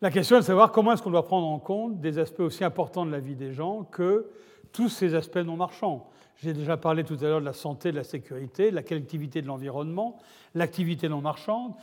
La 0.00 0.10
question 0.10 0.36
est 0.36 0.40
de 0.40 0.44
savoir 0.44 0.70
comment 0.72 0.92
est-ce 0.92 1.02
qu'on 1.02 1.10
doit 1.10 1.24
prendre 1.24 1.46
en 1.46 1.58
compte 1.58 2.00
des 2.00 2.18
aspects 2.18 2.40
aussi 2.40 2.62
importants 2.62 3.06
de 3.06 3.10
la 3.10 3.20
vie 3.20 3.36
des 3.36 3.52
gens 3.52 3.84
que 3.84 4.30
tous 4.72 4.88
ces 4.88 5.14
aspects 5.14 5.38
non 5.38 5.56
marchands. 5.56 6.10
J'ai 6.42 6.52
déjà 6.52 6.76
parlé 6.76 7.04
tout 7.04 7.16
à 7.20 7.24
l'heure 7.24 7.40
de 7.40 7.44
la 7.44 7.52
santé, 7.52 7.92
de 7.92 7.96
la 7.96 8.04
sécurité, 8.04 8.70
de 8.70 8.74
la 8.74 8.82
collectivité 8.82 9.40
de 9.40 9.46
l'environnement, 9.46 10.18
l'activité 10.54 11.08
non 11.08 11.20
marchande. 11.20 11.74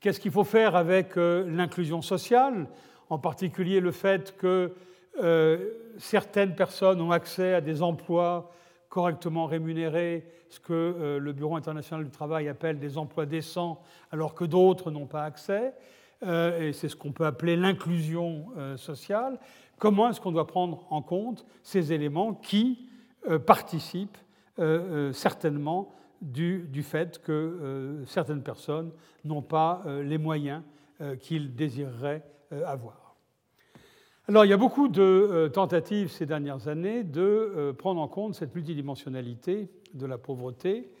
Qu'est-ce 0.00 0.20
qu'il 0.20 0.30
faut 0.30 0.44
faire 0.44 0.76
avec 0.76 1.16
euh, 1.16 1.44
l'inclusion 1.48 2.00
sociale, 2.00 2.68
en 3.10 3.18
particulier 3.18 3.80
le 3.80 3.90
fait 3.90 4.36
que 4.36 4.72
euh, 5.20 5.70
certaines 5.98 6.54
personnes 6.54 7.00
ont 7.00 7.10
accès 7.10 7.54
à 7.54 7.60
des 7.60 7.82
emplois 7.82 8.52
correctement 8.88 9.46
rémunérés, 9.46 10.26
ce 10.48 10.60
que 10.60 10.72
euh, 10.72 11.18
le 11.18 11.32
Bureau 11.32 11.56
international 11.56 12.04
du 12.04 12.10
travail 12.10 12.48
appelle 12.48 12.78
des 12.78 12.98
emplois 12.98 13.26
décents, 13.26 13.82
alors 14.12 14.34
que 14.34 14.44
d'autres 14.44 14.90
n'ont 14.90 15.06
pas 15.06 15.24
accès. 15.24 15.74
Et 16.24 16.72
c'est 16.72 16.88
ce 16.88 16.94
qu'on 16.94 17.10
peut 17.10 17.26
appeler 17.26 17.56
l'inclusion 17.56 18.46
sociale. 18.76 19.40
Comment 19.80 20.08
est-ce 20.08 20.20
qu'on 20.20 20.30
doit 20.30 20.46
prendre 20.46 20.86
en 20.90 21.02
compte 21.02 21.44
ces 21.64 21.92
éléments 21.92 22.32
qui 22.32 22.78
euh, 23.28 23.38
participent 23.38 24.18
certainement 25.14 25.94
du, 26.20 26.68
du, 26.68 26.82
fait 26.82 27.22
que 27.22 28.02
certaines 28.06 28.42
personnes 28.42 28.92
n'ont 29.24 29.40
pas 29.40 29.82
les 30.02 30.18
moyens 30.18 30.62
qu'ils 31.20 31.54
désireraient 31.54 32.22
avoir 32.66 33.16
Alors, 34.28 34.44
il 34.44 34.50
y 34.50 34.52
a 34.52 34.58
beaucoup 34.58 34.88
de 34.88 35.50
tentatives 35.54 36.10
ces 36.10 36.26
dernières 36.26 36.68
années 36.68 37.02
de 37.02 37.74
prendre 37.78 38.02
en 38.02 38.08
compte 38.08 38.34
cette 38.34 38.54
multidimensionnalité 38.54 39.70
de 39.94 40.04
la 40.04 40.18
pauvreté. 40.18 40.92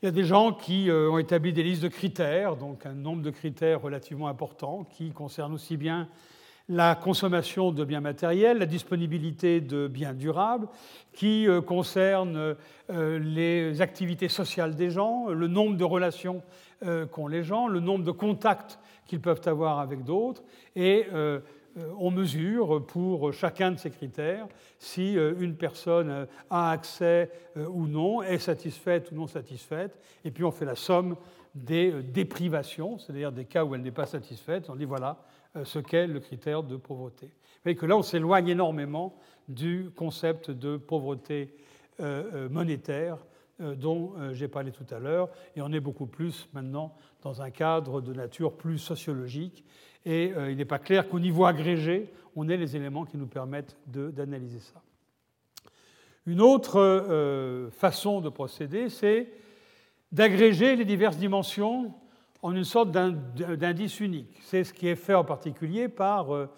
Il 0.00 0.06
y 0.06 0.08
a 0.08 0.12
des 0.12 0.24
gens 0.24 0.54
qui 0.54 0.88
ont 0.90 1.18
établi 1.18 1.52
des 1.52 1.62
listes 1.62 1.82
de 1.82 1.88
critères, 1.88 2.56
donc 2.56 2.86
un 2.86 2.94
nombre 2.94 3.20
de 3.20 3.30
critères 3.30 3.82
relativement 3.82 4.28
important, 4.28 4.84
qui 4.84 5.10
concernent 5.10 5.54
aussi 5.54 5.76
bien 5.76 6.08
la 6.68 6.96
consommation 6.96 7.70
de 7.70 7.84
biens 7.84 8.00
matériels, 8.00 8.58
la 8.58 8.66
disponibilité 8.66 9.60
de 9.60 9.86
biens 9.86 10.14
durables, 10.14 10.68
qui 11.12 11.48
euh, 11.48 11.60
concerne 11.60 12.56
euh, 12.90 13.18
les 13.18 13.80
activités 13.80 14.28
sociales 14.28 14.74
des 14.74 14.90
gens, 14.90 15.28
le 15.28 15.46
nombre 15.46 15.76
de 15.76 15.84
relations 15.84 16.42
euh, 16.84 17.06
qu'ont 17.06 17.28
les 17.28 17.44
gens, 17.44 17.68
le 17.68 17.80
nombre 17.80 18.04
de 18.04 18.10
contacts 18.10 18.78
qu'ils 19.06 19.20
peuvent 19.20 19.42
avoir 19.46 19.78
avec 19.78 20.04
d'autres, 20.04 20.42
et 20.74 21.06
on 21.98 22.10
mesure 22.10 22.84
pour 22.86 23.32
chacun 23.32 23.70
de 23.70 23.78
ces 23.78 23.90
critères 23.90 24.48
si 24.80 25.12
une 25.12 25.54
personne 25.54 26.26
a 26.50 26.70
accès 26.72 27.30
ou 27.54 27.86
non, 27.86 28.22
est 28.22 28.38
satisfaite 28.38 29.12
ou 29.12 29.14
non 29.14 29.28
satisfaite, 29.28 29.96
et 30.24 30.32
puis 30.32 30.42
on 30.42 30.50
fait 30.50 30.64
la 30.64 30.74
somme 30.74 31.14
des 31.54 32.02
déprivations, 32.02 32.98
c'est-à-dire 32.98 33.30
des 33.30 33.44
cas 33.44 33.64
où 33.64 33.76
elle 33.76 33.82
n'est 33.82 33.92
pas 33.92 34.06
satisfaite, 34.06 34.68
on 34.68 34.74
dit 34.74 34.86
voilà, 34.86 35.18
ce 35.64 35.78
qu'est 35.78 36.06
le 36.06 36.20
critère 36.20 36.62
de 36.62 36.76
pauvreté. 36.76 37.26
Vous 37.26 37.62
voyez 37.64 37.76
que 37.76 37.86
là, 37.86 37.96
on 37.96 38.02
s'éloigne 38.02 38.48
énormément 38.48 39.18
du 39.48 39.90
concept 39.96 40.50
de 40.50 40.76
pauvreté 40.76 41.54
euh, 42.00 42.24
euh, 42.34 42.48
monétaire 42.48 43.18
dont 43.58 44.12
j'ai 44.34 44.48
parlé 44.48 44.70
tout 44.70 44.84
à 44.94 44.98
l'heure, 44.98 45.30
et 45.54 45.62
on 45.62 45.72
est 45.72 45.80
beaucoup 45.80 46.04
plus 46.04 46.46
maintenant 46.52 46.94
dans 47.22 47.40
un 47.40 47.48
cadre 47.48 48.02
de 48.02 48.12
nature 48.12 48.52
plus 48.52 48.76
sociologique, 48.76 49.64
et 50.04 50.34
il 50.50 50.58
n'est 50.58 50.66
pas 50.66 50.78
clair 50.78 51.08
qu'au 51.08 51.18
niveau 51.18 51.46
agrégé, 51.46 52.12
on 52.36 52.50
ait 52.50 52.58
les 52.58 52.76
éléments 52.76 53.06
qui 53.06 53.16
nous 53.16 53.26
permettent 53.26 53.78
d'analyser 53.86 54.60
ça. 54.60 54.82
Une 56.26 56.42
autre 56.42 57.70
façon 57.72 58.20
de 58.20 58.28
procéder, 58.28 58.90
c'est 58.90 59.32
d'agréger 60.12 60.76
les 60.76 60.84
diverses 60.84 61.16
dimensions 61.16 61.94
en 62.42 62.54
une 62.54 62.64
sorte 62.64 62.90
d'indice 62.90 64.00
unique. 64.00 64.38
C'est 64.42 64.64
ce 64.64 64.72
qui 64.72 64.88
est 64.88 64.96
fait 64.96 65.14
en 65.14 65.24
particulier 65.24 65.88
par 65.88 66.34
euh, 66.34 66.48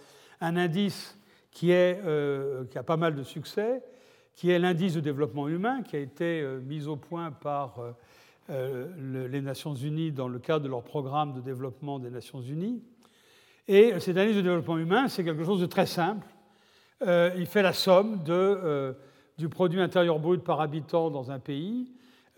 un 0.40 0.56
indice 0.56 1.18
euh, 1.64 2.64
qui, 2.66 2.78
a 2.78 2.82
pas 2.82 2.96
mal 2.96 3.14
de 3.14 3.22
succès, 3.22 3.82
qui 4.34 4.50
est 4.50 4.58
l'indice 4.58 4.94
de 4.94 5.00
développement 5.00 5.48
humain, 5.48 5.82
qui 5.82 5.96
a 5.96 6.00
été 6.00 6.40
euh, 6.40 6.60
mis 6.60 6.86
au 6.86 6.96
point 6.96 7.30
par 7.30 7.78
les 8.48 9.42
Nations 9.42 9.74
Unies 9.74 10.10
dans 10.10 10.26
le 10.26 10.38
cadre 10.38 10.64
de 10.64 10.70
leur 10.70 10.82
programme 10.82 11.34
de 11.34 11.40
développement 11.42 11.98
des 11.98 12.08
Nations 12.08 12.40
Unies. 12.40 12.82
Et 13.66 14.00
cet 14.00 14.16
indice 14.16 14.36
de 14.36 14.40
développement 14.40 14.78
humain, 14.78 15.08
c'est 15.08 15.22
quelque 15.22 15.44
chose 15.44 15.60
de 15.60 15.66
très 15.66 15.84
simple. 15.84 16.26
il 17.02 17.44
fait 17.44 17.60
la 17.60 17.74
somme 17.74 18.24
du 19.36 19.48
produit 19.50 19.82
intérieur 19.82 20.18
brut 20.18 20.42
par 20.42 20.62
habitant 20.62 21.10
dans 21.10 21.30
un 21.30 21.38
pays, 21.38 21.92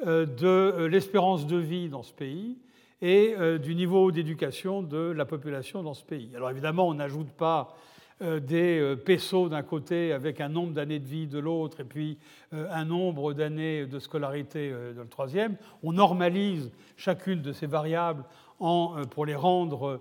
de 0.04 0.86
l'espérance 0.86 1.46
de 1.46 1.58
vie 1.58 1.88
dans 1.88 2.02
ce 2.02 2.12
pays, 2.12 2.58
et 3.02 3.34
euh, 3.38 3.58
du 3.58 3.74
niveau 3.74 4.10
d'éducation 4.12 4.82
de 4.82 4.98
la 4.98 5.24
population 5.24 5.82
dans 5.82 5.94
ce 5.94 6.04
pays. 6.04 6.30
Alors 6.36 6.50
évidemment, 6.50 6.88
on 6.88 6.94
n'ajoute 6.94 7.30
pas 7.30 7.76
euh, 8.22 8.40
des 8.40 8.78
euh, 8.78 8.96
pesos 8.96 9.48
d'un 9.48 9.62
côté 9.62 10.12
avec 10.12 10.40
un 10.40 10.48
nombre 10.48 10.72
d'années 10.72 10.98
de 10.98 11.06
vie 11.06 11.26
de 11.26 11.38
l'autre 11.38 11.80
et 11.80 11.84
puis 11.84 12.18
un 12.52 12.84
nombre 12.84 13.32
d'années 13.32 13.86
de 13.86 13.98
scolarité 13.98 14.70
de 14.70 15.00
le 15.00 15.08
troisième. 15.08 15.56
On 15.82 15.92
normalise 15.92 16.70
chacune 16.96 17.42
de 17.42 17.52
ces 17.52 17.66
variables 17.66 18.24
pour 18.58 19.24
les 19.24 19.36
rendre, 19.36 20.00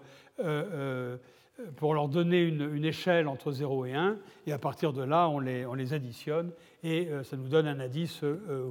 pour 1.77 1.93
leur 1.93 2.09
donner 2.09 2.41
une, 2.41 2.83
échelle 2.83 3.27
entre 3.27 3.51
0 3.51 3.85
et 3.85 3.93
1, 3.93 4.17
et 4.47 4.51
à 4.51 4.57
partir 4.57 4.93
de 4.93 5.03
là, 5.03 5.29
on 5.29 5.39
les 5.39 5.93
additionne 5.93 6.51
et 6.83 7.07
ça 7.23 7.37
nous 7.37 7.47
donne 7.47 7.67
un 7.67 7.79
indice 7.79 8.21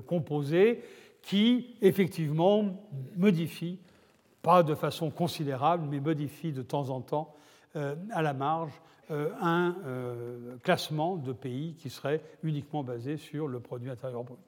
composé 0.08 0.82
qui, 1.22 1.76
effectivement, 1.80 2.64
modifie 3.16 3.78
pas 4.48 4.62
de 4.62 4.74
façon 4.74 5.10
considérable, 5.10 5.86
mais 5.90 6.00
modifie 6.00 6.52
de 6.52 6.62
temps 6.62 6.88
en 6.88 7.02
temps 7.02 7.34
euh, 7.76 7.94
à 8.12 8.22
la 8.22 8.32
marge 8.32 8.72
euh, 9.10 9.28
un 9.42 9.76
euh, 9.84 10.56
classement 10.62 11.16
de 11.16 11.34
pays 11.34 11.74
qui 11.74 11.90
serait 11.90 12.22
uniquement 12.42 12.82
basé 12.82 13.18
sur 13.18 13.46
le 13.46 13.60
produit 13.60 13.90
intérieur 13.90 14.24
brut. 14.24 14.38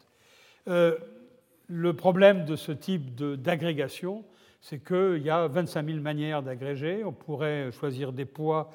le 1.69 1.93
problème 1.93 2.47
de 2.47 2.57
ce 2.57 2.73
type 2.73 3.15
d'agrégation, 3.15 4.25
c'est 4.63 4.83
qu'il 4.83 5.23
y 5.23 5.29
a 5.29 5.47
25 5.49 5.85
000 5.85 5.99
manières 5.99 6.43
d'agréger. 6.43 7.05
On 7.05 7.13
pourrait 7.13 7.71
choisir 7.71 8.15
des 8.15 8.25
poids 8.25 8.71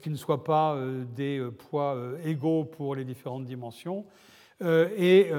qui 0.00 0.10
ne 0.10 0.16
soient 0.16 0.44
pas 0.44 0.78
des 1.16 1.44
poids 1.70 1.96
égaux 2.24 2.62
pour 2.62 2.94
les 2.94 3.04
différentes 3.04 3.46
dimensions. 3.46 4.04
Et 4.60 5.30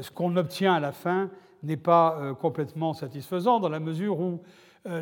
ce 0.00 0.10
qu'on 0.12 0.36
obtient 0.36 0.74
à 0.74 0.80
la 0.80 0.92
fin, 0.92 1.30
n'est 1.64 1.76
pas 1.76 2.34
complètement 2.40 2.94
satisfaisant 2.94 3.58
dans 3.58 3.68
la 3.68 3.80
mesure 3.80 4.20
où 4.20 4.40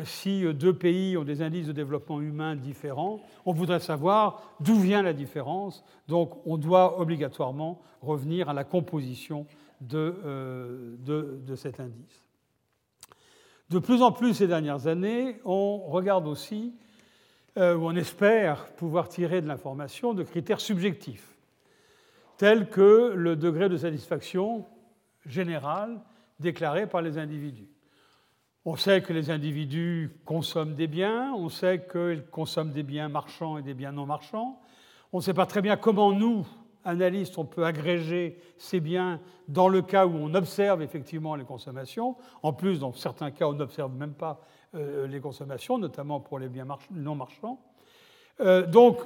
si 0.03 0.45
euh, 0.45 0.53
deux 0.53 0.73
pays 0.73 1.17
ont 1.17 1.23
des 1.23 1.41
indices 1.41 1.67
de 1.67 1.71
développement 1.71 2.21
humain 2.21 2.55
différents, 2.55 3.21
on 3.45 3.53
voudrait 3.53 3.79
savoir 3.79 4.41
d'où 4.59 4.75
vient 4.75 5.01
la 5.01 5.13
différence. 5.13 5.83
Donc 6.07 6.45
on 6.45 6.57
doit 6.57 6.99
obligatoirement 6.99 7.81
revenir 8.01 8.49
à 8.49 8.53
la 8.53 8.63
composition 8.63 9.45
de, 9.81 10.97
de, 10.99 11.55
cet 11.55 11.79
indice. 11.79 12.23
De 13.69 13.79
plus 13.79 14.01
en 14.01 14.11
plus 14.11 14.33
ces 14.33 14.47
dernières 14.47 14.87
années, 14.87 15.39
on 15.45 15.77
regarde 15.87 16.27
aussi, 16.27 16.73
ou 17.57 17.59
on 17.59 17.95
espère 17.95 18.65
pouvoir 18.73 19.07
tirer 19.07 19.41
de 19.41 19.47
l'information, 19.47 20.13
de 20.13 20.23
critères 20.23 20.61
subjectifs, 20.61 21.37
tels 22.37 22.69
que 22.69 23.13
le 23.15 23.35
degré 23.35 23.69
de 23.69 23.77
satisfaction 23.77 24.65
général 25.25 25.99
déclarés 26.39 26.87
par 26.87 27.01
les 27.01 27.17
individus. 27.17 27.69
On 28.69 28.75
sait 28.75 29.01
que 29.01 29.13
les 29.13 29.29
individus 29.29 30.11
consomment 30.25 30.75
des 30.75 30.87
biens, 30.87 31.31
on 31.33 31.47
sait 31.47 31.87
qu'ils 31.89 32.25
consomment 32.29 32.73
des 32.73 32.83
biens 32.83 33.07
marchands 33.07 33.57
et 33.57 33.61
des 33.61 33.73
biens 33.73 33.93
non 33.93 34.05
marchands. 34.05 34.59
On 35.13 35.19
ne 35.19 35.21
sait 35.21 35.33
pas 35.33 35.45
très 35.45 35.61
bien 35.61 35.77
comment 35.77 36.11
nous, 36.11 36.45
analystes, 36.83 37.37
on 37.37 37.45
peut 37.45 37.63
agréger 37.63 38.37
ces 38.57 38.81
biens 38.81 39.21
dans 39.47 39.69
le 39.69 39.81
cas 39.81 40.05
où 40.05 40.17
on 40.17 40.33
observe 40.35 40.81
effectivement 40.81 41.35
les 41.35 41.45
consommations. 41.45 42.17
En 42.43 42.51
plus, 42.51 42.81
dans 42.81 42.91
certains 42.91 43.31
cas, 43.31 43.47
on 43.47 43.53
n'observe 43.53 43.93
même 43.93 44.13
pas 44.13 44.41
euh, 44.75 45.07
les 45.07 45.21
consommations, 45.21 45.77
notamment 45.77 46.19
pour 46.19 46.37
les 46.37 46.49
biens 46.49 46.67
non 46.91 47.15
marchands. 47.15 47.61
Euh, 48.41 48.67
donc, 48.67 48.97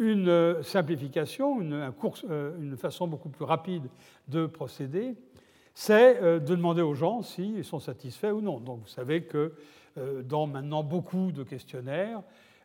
une 0.00 0.64
simplification, 0.64 1.60
euh, 1.60 2.58
une, 2.58 2.76
façon 2.76 3.06
beaucoup 3.06 3.28
plus 3.28 3.44
rapide 3.44 3.84
de 4.26 4.46
procéder 4.46 5.14
c'est 5.78 6.22
euh, 6.22 6.38
de 6.38 6.56
demander 6.56 6.80
aux 6.80 6.94
gens 6.94 7.20
s'ils 7.20 7.62
sont 7.62 7.80
satisfaits 7.80 8.28
ou 8.28 8.40
non. 8.40 8.60
Donc 8.60 8.80
vous 8.80 8.88
savez 8.88 9.24
que 9.24 9.52
euh, 9.98 10.22
dans 10.22 10.46
maintenant 10.46 10.82
beaucoup 10.82 11.32
de 11.32 11.42
questionnaires, 11.42 12.22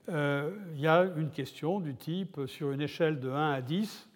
euh, 0.07 0.55
il 0.75 0.79
y 0.79 0.87
a 0.87 1.03
une 1.17 1.29
question 1.29 1.81
du 1.81 1.93
type, 1.93 2.39
sur 2.47 2.71
une 2.71 2.79
échelle 2.79 3.19
de 3.19 3.29
1 3.29 3.51
à 3.51 3.61
10, 3.61 4.07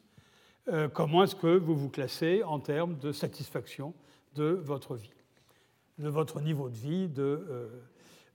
comment 0.93 1.24
est-ce 1.24 1.36
que 1.36 1.58
vous 1.58 1.76
vous 1.76 1.89
classez 1.89 2.41
en 2.41 2.60
termes 2.60 2.98
de 2.98 3.12
satisfaction 3.12 3.93
de 4.34 4.46
votre 4.46 4.96
vie, 4.96 5.14
de 6.00 6.10
votre 6.10 6.41
niveau 6.41 6.70
de 6.70 6.76
vie. 6.76 7.08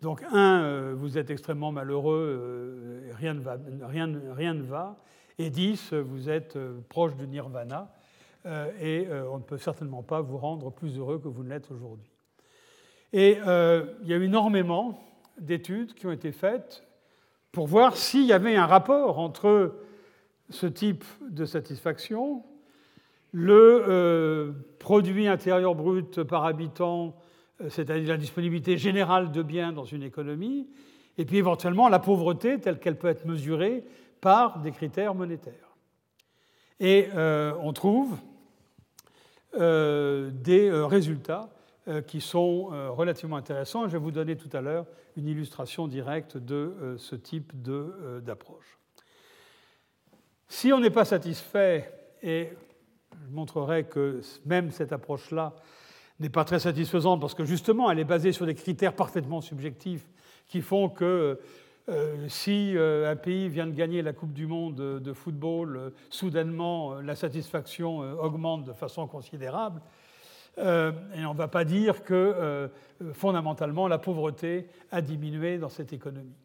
Donc 0.00 0.22
1, 0.30 0.92
vous 0.92 1.18
êtes 1.18 1.30
extrêmement 1.30 1.72
malheureux, 1.72 3.02
rien 3.14 3.34
ne 3.34 3.40
va, 3.40 3.56
rien, 3.82 4.12
rien 4.30 4.54
ne 4.54 4.62
va, 4.62 5.02
et 5.38 5.50
10, 5.50 5.92
vous 5.94 6.30
êtes 6.30 6.56
proche 6.88 7.16
du 7.16 7.26
nirvana. 7.26 7.90
Euh, 8.46 8.70
et 8.80 9.06
euh, 9.06 9.28
on 9.30 9.38
ne 9.38 9.42
peut 9.42 9.58
certainement 9.58 10.02
pas 10.02 10.20
vous 10.20 10.38
rendre 10.38 10.70
plus 10.70 10.96
heureux 10.96 11.18
que 11.18 11.28
vous 11.28 11.42
ne 11.42 11.50
l'êtes 11.50 11.70
aujourd'hui. 11.70 12.10
Et 13.12 13.38
euh, 13.46 13.84
il 14.02 14.08
y 14.08 14.14
a 14.14 14.16
eu 14.16 14.24
énormément 14.24 15.02
d'études 15.38 15.94
qui 15.94 16.06
ont 16.06 16.12
été 16.12 16.32
faites 16.32 16.86
pour 17.52 17.66
voir 17.66 17.96
s'il 17.96 18.24
y 18.24 18.32
avait 18.32 18.56
un 18.56 18.66
rapport 18.66 19.18
entre 19.18 19.76
ce 20.48 20.66
type 20.66 21.04
de 21.28 21.44
satisfaction, 21.44 22.44
le 23.32 24.54
produit 24.78 25.28
intérieur 25.28 25.74
brut 25.74 26.22
par 26.22 26.44
habitant, 26.44 27.16
c'est-à-dire 27.68 28.08
la 28.08 28.16
disponibilité 28.16 28.76
générale 28.76 29.30
de 29.32 29.42
biens 29.42 29.72
dans 29.72 29.84
une 29.84 30.02
économie, 30.02 30.68
et 31.18 31.24
puis 31.24 31.38
éventuellement 31.38 31.88
la 31.88 31.98
pauvreté 31.98 32.58
telle 32.58 32.78
qu'elle 32.78 32.98
peut 32.98 33.08
être 33.08 33.26
mesurée 33.26 33.84
par 34.20 34.60
des 34.60 34.72
critères 34.72 35.14
monétaires. 35.14 35.76
Et 36.80 37.08
on 37.14 37.72
trouve 37.72 38.16
des 39.54 40.68
euh, 40.68 40.86
résultats 40.86 41.50
euh, 41.88 42.02
qui 42.02 42.20
sont 42.20 42.66
relativement 42.90 43.36
intéressants. 43.36 43.86
Je 43.86 43.92
vais 43.92 43.98
vous 43.98 44.10
donner 44.10 44.36
tout 44.36 44.54
à 44.56 44.60
l'heure 44.60 44.86
une 45.16 45.26
illustration 45.26 45.88
directe 45.88 46.36
de 46.36 46.96
ce 46.98 47.16
type 47.16 47.52
d'approche. 48.22 48.78
Si 50.48 50.72
on 50.72 50.80
n'est 50.80 50.90
pas 50.90 51.04
satisfait, 51.04 51.92
et 52.22 52.50
je 53.12 53.34
montrerai 53.34 53.84
que 53.84 54.20
même 54.46 54.70
cette 54.70 54.92
approche-là 54.92 55.54
n'est 56.20 56.28
pas 56.28 56.44
très 56.44 56.60
satisfaisante 56.60 57.20
parce 57.20 57.34
que 57.34 57.44
justement 57.44 57.90
elle 57.90 57.98
est 57.98 58.04
basée 58.04 58.32
sur 58.32 58.46
des 58.46 58.54
critères 58.54 58.94
parfaitement 58.94 59.40
subjectifs 59.40 60.06
qui 60.46 60.60
font 60.60 60.88
que 60.88 61.40
si 62.28 62.74
un 62.76 63.16
pays 63.16 63.48
vient 63.48 63.66
de 63.66 63.74
gagner 63.74 64.02
la 64.02 64.12
Coupe 64.12 64.32
du 64.32 64.46
Monde 64.46 65.00
de 65.00 65.12
football, 65.12 65.92
soudainement 66.08 67.00
la 67.00 67.14
satisfaction 67.16 67.98
augmente 67.98 68.64
de 68.64 68.72
façon 68.72 69.06
considérable. 69.06 69.80
et 70.58 70.62
on 70.62 71.32
ne 71.32 71.36
va 71.36 71.48
pas 71.48 71.64
dire 71.64 72.04
que 72.04 72.70
fondamentalement 73.12 73.88
la 73.88 73.98
pauvreté 73.98 74.68
a 74.90 75.00
diminué 75.00 75.58
dans 75.58 75.68
cette 75.68 75.92
économie. 75.92 76.36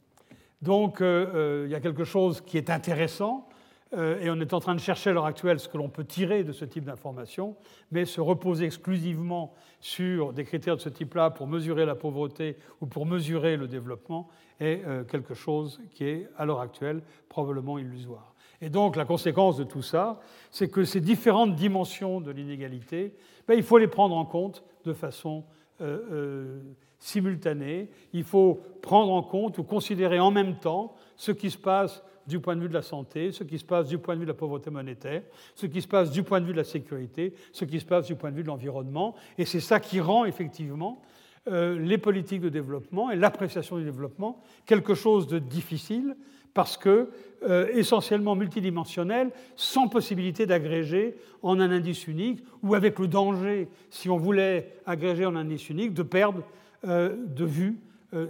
Donc 0.61 0.97
il 1.01 1.69
y 1.69 1.75
a 1.75 1.79
quelque 1.79 2.05
chose 2.05 2.41
qui 2.41 2.57
est 2.57 2.69
intéressant, 2.69 3.47
euh, 3.47 3.54
et 3.95 4.29
on 4.29 4.39
est 4.39 4.53
en 4.53 4.59
train 4.59 4.75
de 4.75 4.79
chercher 4.79 5.11
à 5.11 5.13
l'heure 5.13 5.25
actuelle 5.25 5.59
ce 5.59 5.69
que 5.69 5.77
l'on 5.77 5.89
peut 5.89 6.03
tirer 6.03 6.43
de 6.43 6.51
ce 6.51 6.65
type 6.65 6.83
d'information, 6.83 7.55
mais 7.91 8.05
se 8.05 8.19
reposer 8.19 8.65
exclusivement 8.65 9.53
sur 9.79 10.33
des 10.33 10.43
critères 10.43 10.75
de 10.75 10.81
ce 10.81 10.89
type-là 10.89 11.29
pour 11.29 11.47
mesurer 11.47 11.85
la 11.85 11.95
pauvreté 11.95 12.57
ou 12.81 12.87
pour 12.87 13.05
mesurer 13.05 13.57
le 13.57 13.67
développement 13.67 14.27
est 14.59 14.83
euh, 14.85 15.03
quelque 15.03 15.33
chose 15.33 15.79
qui 15.91 16.05
est, 16.05 16.27
à 16.37 16.45
l'heure 16.45 16.61
actuelle, 16.61 17.01
probablement 17.29 17.77
illusoire. 17.77 18.33
Et 18.61 18.69
donc 18.69 18.95
la 18.95 19.05
conséquence 19.05 19.57
de 19.57 19.63
tout 19.63 19.81
ça, 19.81 20.19
c'est 20.49 20.69
que 20.69 20.85
ces 20.85 21.01
différentes 21.01 21.55
dimensions 21.55 22.21
de 22.21 22.31
l'inégalité, 22.31 23.13
ben, 23.47 23.55
il 23.55 23.63
faut 23.63 23.77
les 23.77 23.87
prendre 23.87 24.15
en 24.15 24.25
compte 24.25 24.63
de 24.85 24.93
façon 24.93 25.43
euh, 25.81 26.61
simultanée. 26.99 27.89
Il 28.13 28.23
faut 28.23 28.61
prendre 28.81 29.11
en 29.11 29.21
compte 29.21 29.57
ou 29.57 29.63
considérer 29.63 30.19
en 30.19 30.31
même 30.31 30.57
temps 30.57 30.95
ce 31.15 31.31
qui 31.31 31.51
se 31.51 31.57
passe 31.57 32.03
du 32.27 32.39
point 32.39 32.55
de 32.55 32.61
vue 32.61 32.69
de 32.69 32.73
la 32.73 32.81
santé, 32.81 33.31
ce 33.31 33.43
qui 33.43 33.59
se 33.59 33.65
passe 33.65 33.87
du 33.87 33.97
point 33.97 34.15
de 34.15 34.19
vue 34.19 34.25
de 34.25 34.31
la 34.31 34.37
pauvreté 34.37 34.69
monétaire, 34.69 35.21
ce 35.55 35.65
qui 35.65 35.81
se 35.81 35.87
passe 35.87 36.11
du 36.11 36.23
point 36.23 36.41
de 36.41 36.45
vue 36.45 36.53
de 36.53 36.57
la 36.57 36.63
sécurité, 36.63 37.33
ce 37.51 37.65
qui 37.65 37.79
se 37.79 37.85
passe 37.85 38.07
du 38.07 38.15
point 38.15 38.31
de 38.31 38.35
vue 38.35 38.43
de 38.43 38.47
l'environnement. 38.47 39.15
Et 39.37 39.45
c'est 39.45 39.59
ça 39.59 39.79
qui 39.79 39.99
rend 39.99 40.25
effectivement 40.25 41.01
euh, 41.47 41.77
les 41.79 41.99
politiques 41.99 42.41
de 42.41 42.49
développement 42.49 43.11
et 43.11 43.15
l'appréciation 43.15 43.77
du 43.77 43.83
développement 43.83 44.41
quelque 44.65 44.95
chose 44.95 45.27
de 45.27 45.37
difficile 45.37 46.15
parce 46.55 46.77
que 46.77 47.09
euh, 47.43 47.67
essentiellement 47.73 48.35
multidimensionnel, 48.35 49.29
sans 49.55 49.87
possibilité 49.87 50.45
d'agréger 50.45 51.17
en 51.43 51.59
un 51.59 51.69
indice 51.69 52.07
unique, 52.07 52.43
ou 52.63 52.73
avec 52.73 52.97
le 52.97 53.07
danger, 53.07 53.67
si 53.89 54.09
on 54.09 54.17
voulait 54.17 54.73
agréger 54.85 55.25
en 55.25 55.35
un 55.35 55.41
indice 55.41 55.69
unique, 55.69 55.93
de 55.93 56.01
perdre 56.01 56.41
euh, 56.87 57.15
de 57.27 57.45
vue 57.45 57.77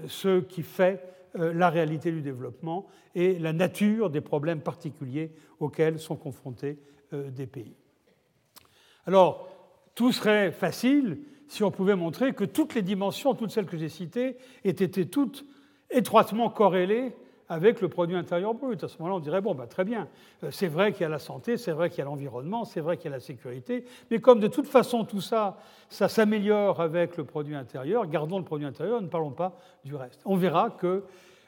ce 0.08 0.40
qui 0.40 0.64
fait 0.64 1.15
la 1.36 1.70
réalité 1.70 2.12
du 2.12 2.22
développement 2.22 2.88
et 3.14 3.38
la 3.40 3.54
nature 3.54 4.10
des 4.10 4.22
problèmes 4.22 4.62
particuliers 4.62 5.32
auxquels 5.60 6.00
sont 6.00 6.16
confrontés 6.16 6.80
euh, 7.14 7.30
des 7.30 7.48
pays. 7.48 7.76
Alors, 9.06 9.48
tout 9.94 10.12
serait 10.12 10.52
facile 10.52 11.20
si 11.48 11.64
on 11.64 11.72
pouvait 11.72 11.96
montrer 11.96 12.34
que 12.34 12.44
toutes 12.44 12.74
les 12.76 12.82
dimensions, 12.82 13.36
toutes 13.36 13.52
celles 13.52 13.66
que 13.66 13.78
j'ai 13.78 13.90
citées, 13.90 14.38
étaient 14.64 15.06
toutes 15.06 15.46
étroitement 15.90 16.50
corrélées 16.50 17.14
avec 17.50 17.82
le 17.82 17.90
produit 17.90 18.16
intérieur 18.16 18.54
brut. 18.54 18.84
À 18.84 18.88
ce 18.88 18.98
moment-là, 19.00 19.16
on 19.16 19.20
dirait, 19.20 19.42
bon, 19.42 19.54
bah, 19.54 19.68
très 19.68 19.84
bien, 19.84 20.08
euh, 20.44 20.50
c'est 20.52 20.68
vrai 20.68 20.92
qu'il 20.92 21.02
y 21.02 21.06
a 21.06 21.10
la 21.10 21.20
santé, 21.20 21.58
c'est 21.58 21.72
vrai 21.72 21.90
qu'il 21.90 22.00
y 22.00 22.02
a 22.02 22.06
l'environnement, 22.06 22.66
c'est 22.66 22.82
vrai 22.82 22.98
qu'il 22.98 23.06
y 23.06 23.14
a 23.14 23.18
la 23.18 23.22
sécurité, 23.22 23.86
mais 24.10 24.20
comme 24.20 24.40
de 24.40 24.48
toute 24.48 24.68
façon 24.68 25.06
tout 25.06 25.22
ça, 25.22 25.58
ça 25.90 26.08
s'améliore 26.08 26.82
avec 26.82 27.18
le 27.18 27.24
produit 27.24 27.56
intérieur, 27.56 28.08
gardons 28.08 28.40
le 28.40 28.46
produit 28.46 28.66
intérieur, 28.66 29.02
ne 29.02 29.08
parlons 29.08 29.32
pas 29.32 29.58
du 29.84 29.96
reste. 29.96 30.22
On 30.26 30.36
verra 30.36 30.72
que 30.72 31.04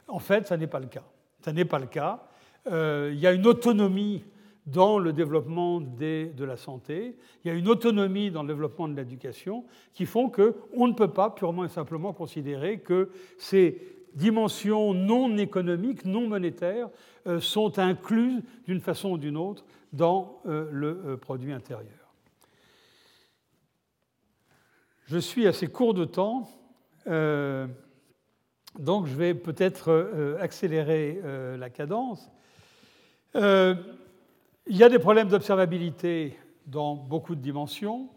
en 0.07 0.19
fait, 0.19 0.47
ça 0.47 0.57
n'est 0.57 0.67
pas 0.67 0.79
le 0.79 0.87
cas. 0.87 1.03
Ça 1.41 1.51
n'est 1.51 1.65
pas 1.65 1.79
le 1.79 1.87
cas. 1.87 2.23
Euh, 2.67 3.11
il 3.13 3.19
y 3.19 3.27
a 3.27 3.33
une 3.33 3.45
autonomie 3.45 4.23
dans 4.65 4.99
le 4.99 5.13
développement 5.13 5.79
de 5.79 6.43
la 6.43 6.57
santé, 6.57 7.15
il 7.43 7.47
y 7.47 7.51
a 7.51 7.53
une 7.57 7.69
autonomie 7.69 8.31
dans 8.31 8.41
le 8.41 8.49
développement 8.49 8.89
de 8.89 8.95
l'éducation 8.95 9.63
qui 9.93 10.05
font 10.05 10.29
qu'on 10.29 10.87
ne 10.87 10.93
peut 10.93 11.07
pas 11.07 11.29
purement 11.29 11.63
et 11.63 11.69
simplement 11.69 12.11
considérer 12.11 12.79
que 12.79 13.09
ces 13.37 13.96
dimensions 14.17 14.93
non 14.93 15.37
économiques, 15.37 16.03
non 16.03 16.27
monétaires, 16.27 16.89
euh, 17.27 17.39
sont 17.39 17.79
incluses 17.79 18.43
d'une 18.65 18.81
façon 18.81 19.11
ou 19.11 19.17
d'une 19.17 19.37
autre 19.37 19.63
dans 19.93 20.41
euh, 20.45 20.67
le 20.71 21.17
produit 21.17 21.53
intérieur. 21.53 21.93
Je 25.05 25.17
suis 25.17 25.47
assez 25.47 25.67
court 25.67 25.93
de 25.93 26.03
temps. 26.03 26.49
Donc 28.79 29.07
je 29.07 29.15
vais 29.15 29.33
peut-être 29.33 29.89
euh, 29.89 30.37
accélérer 30.39 31.19
euh, 31.23 31.57
la 31.57 31.69
cadence. 31.69 32.29
Euh, 33.35 33.75
il 34.67 34.77
y 34.77 34.83
a 34.83 34.89
des 34.89 34.99
problèmes 34.99 35.29
d'observabilité 35.29 36.37
dans 36.67 36.95
beaucoup 36.95 37.35
de 37.35 37.41
dimensions. 37.41 38.09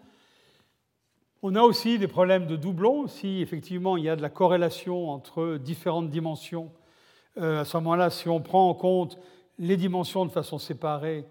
On 1.43 1.55
a 1.55 1.63
aussi 1.63 1.99
des 1.99 2.09
problèmes 2.09 2.47
de 2.47 2.57
doublons. 2.57 3.07
Si 3.07 3.41
effectivement 3.41 3.97
il 3.97 4.05
y 4.05 4.09
a 4.09 4.17
de 4.17 4.23
la 4.23 4.31
corrélation 4.31 5.11
entre 5.11 5.57
différentes 5.57 6.11
dimensions, 6.11 6.71
à 7.37 7.65
ce 7.65 7.77
moment-là, 7.79 8.11
si 8.11 8.29
on 8.29 8.41
prend 8.41 8.69
en 8.69 8.75
compte 8.75 9.19
les 9.59 9.77
dimensions 9.77 10.27
de 10.27 10.31
façon 10.31 10.59
séparée 10.59 11.25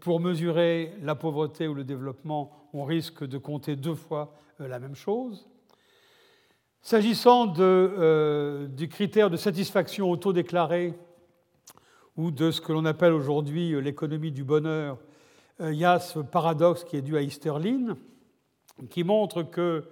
pour 0.00 0.20
mesurer 0.20 0.94
la 1.02 1.14
pauvreté 1.14 1.68
ou 1.68 1.74
le 1.74 1.84
développement, 1.84 2.68
on 2.72 2.84
risque 2.84 3.24
de 3.24 3.36
compter 3.36 3.76
deux 3.76 3.94
fois 3.94 4.32
la 4.58 4.78
même 4.78 4.94
chose. 4.94 5.46
S'agissant 6.82 7.52
euh, 7.58 8.66
du 8.66 8.88
critère 8.88 9.28
de 9.28 9.36
satisfaction 9.36 10.10
auto-déclaré 10.10 10.94
ou 12.16 12.30
de 12.30 12.50
ce 12.50 12.60
que 12.62 12.72
l'on 12.72 12.86
appelle 12.86 13.12
aujourd'hui 13.12 13.74
euh, 13.74 13.80
l'économie 13.80 14.32
du 14.32 14.44
bonheur, 14.44 14.96
euh, 15.60 15.74
il 15.74 15.78
y 15.78 15.84
a 15.84 15.98
ce 15.98 16.20
paradoxe 16.20 16.84
qui 16.84 16.96
est 16.96 17.02
dû 17.02 17.18
à 17.18 17.22
Easterlin, 17.22 17.98
qui 18.88 19.04
montre 19.04 19.42
que, 19.42 19.84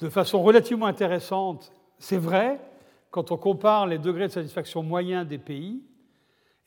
de 0.00 0.08
façon 0.08 0.42
relativement 0.42 0.86
intéressante, 0.86 1.72
c'est 1.98 2.18
vrai, 2.18 2.60
quand 3.10 3.30
on 3.30 3.36
compare 3.36 3.86
les 3.86 3.98
degrés 3.98 4.28
de 4.28 4.32
satisfaction 4.32 4.82
moyens 4.82 5.26
des 5.26 5.38
pays, 5.38 5.82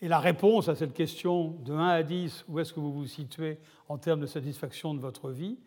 et 0.02 0.08
la 0.08 0.20
réponse 0.20 0.70
à 0.70 0.76
cette 0.76 0.94
question 0.94 1.56
de 1.66 1.74
1 1.74 1.88
à 1.88 2.04
10, 2.04 2.46
où 2.48 2.60
est-ce 2.60 2.72
que 2.72 2.80
vous 2.80 2.94
vous 2.94 3.08
situez 3.08 3.58
en 3.90 3.98
termes 3.98 4.20
de 4.20 4.28
satisfaction 4.28 4.94
de 4.94 5.00
votre 5.00 5.32
vie, 5.32 5.58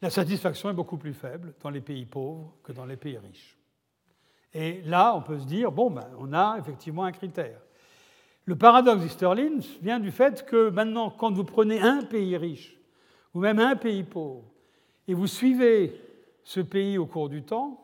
la 0.00 0.10
satisfaction 0.10 0.70
est 0.70 0.74
beaucoup 0.74 0.96
plus 0.96 1.14
faible 1.14 1.54
dans 1.60 1.70
les 1.70 1.80
pays 1.80 2.06
pauvres 2.06 2.54
que 2.62 2.72
dans 2.72 2.86
les 2.86 2.96
pays 2.96 3.18
riches. 3.18 3.56
Et 4.54 4.82
là, 4.82 5.14
on 5.16 5.22
peut 5.22 5.38
se 5.38 5.46
dire, 5.46 5.72
bon, 5.72 5.90
ben, 5.90 6.08
on 6.18 6.32
a 6.32 6.56
effectivement 6.58 7.04
un 7.04 7.12
critère. 7.12 7.60
Le 8.44 8.56
paradoxe 8.56 9.02
d'Easterlin 9.02 9.58
vient 9.80 10.00
du 10.00 10.10
fait 10.10 10.44
que 10.44 10.68
maintenant, 10.70 11.10
quand 11.10 11.32
vous 11.32 11.44
prenez 11.44 11.80
un 11.80 12.02
pays 12.02 12.36
riche, 12.36 12.76
ou 13.34 13.40
même 13.40 13.58
un 13.58 13.76
pays 13.76 14.02
pauvre, 14.02 14.51
et 15.08 15.14
vous 15.14 15.26
suivez 15.26 16.00
ce 16.44 16.60
pays 16.60 16.98
au 16.98 17.06
cours 17.06 17.28
du 17.28 17.42
temps, 17.42 17.82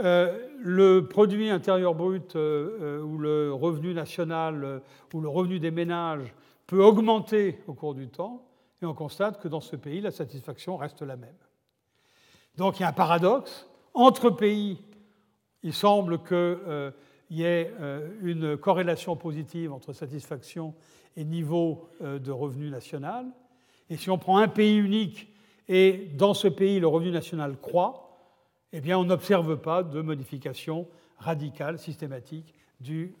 euh, 0.00 0.48
le 0.58 1.06
produit 1.06 1.50
intérieur 1.50 1.94
brut 1.94 2.34
euh, 2.34 2.78
euh, 2.80 3.02
ou 3.02 3.16
le 3.18 3.52
revenu 3.52 3.94
national 3.94 4.82
ou 5.12 5.20
le 5.20 5.28
revenu 5.28 5.60
des 5.60 5.70
ménages 5.70 6.34
peut 6.66 6.82
augmenter 6.82 7.60
au 7.68 7.74
cours 7.74 7.94
du 7.94 8.08
temps, 8.08 8.44
et 8.82 8.86
on 8.86 8.94
constate 8.94 9.40
que 9.40 9.46
dans 9.46 9.60
ce 9.60 9.76
pays, 9.76 10.00
la 10.00 10.10
satisfaction 10.10 10.76
reste 10.76 11.02
la 11.02 11.16
même. 11.16 11.36
Donc 12.56 12.78
il 12.78 12.82
y 12.82 12.84
a 12.84 12.88
un 12.88 12.92
paradoxe. 12.92 13.68
Entre 13.92 14.30
pays, 14.30 14.82
il 15.62 15.72
semble 15.72 16.18
qu'il 16.24 16.92
y 17.30 17.44
ait 17.44 17.72
une 18.22 18.56
corrélation 18.56 19.14
positive 19.14 19.72
entre 19.72 19.92
satisfaction 19.92 20.74
et 21.16 21.24
niveau 21.24 21.88
de 22.00 22.30
revenu 22.32 22.70
national. 22.70 23.26
Et 23.88 23.96
si 23.96 24.10
on 24.10 24.18
prend 24.18 24.38
un 24.38 24.48
pays 24.48 24.76
unique 24.76 25.33
et 25.68 26.08
dans 26.14 26.34
ce 26.34 26.48
pays 26.48 26.80
le 26.80 26.86
revenu 26.86 27.10
national 27.10 27.56
croît, 27.56 28.18
eh 28.72 28.80
bien 28.80 28.98
on 28.98 29.04
n'observe 29.04 29.56
pas 29.56 29.82
de 29.82 30.00
modification 30.00 30.88
radicale, 31.18 31.78
systématique 31.78 32.54
du, 32.80 33.14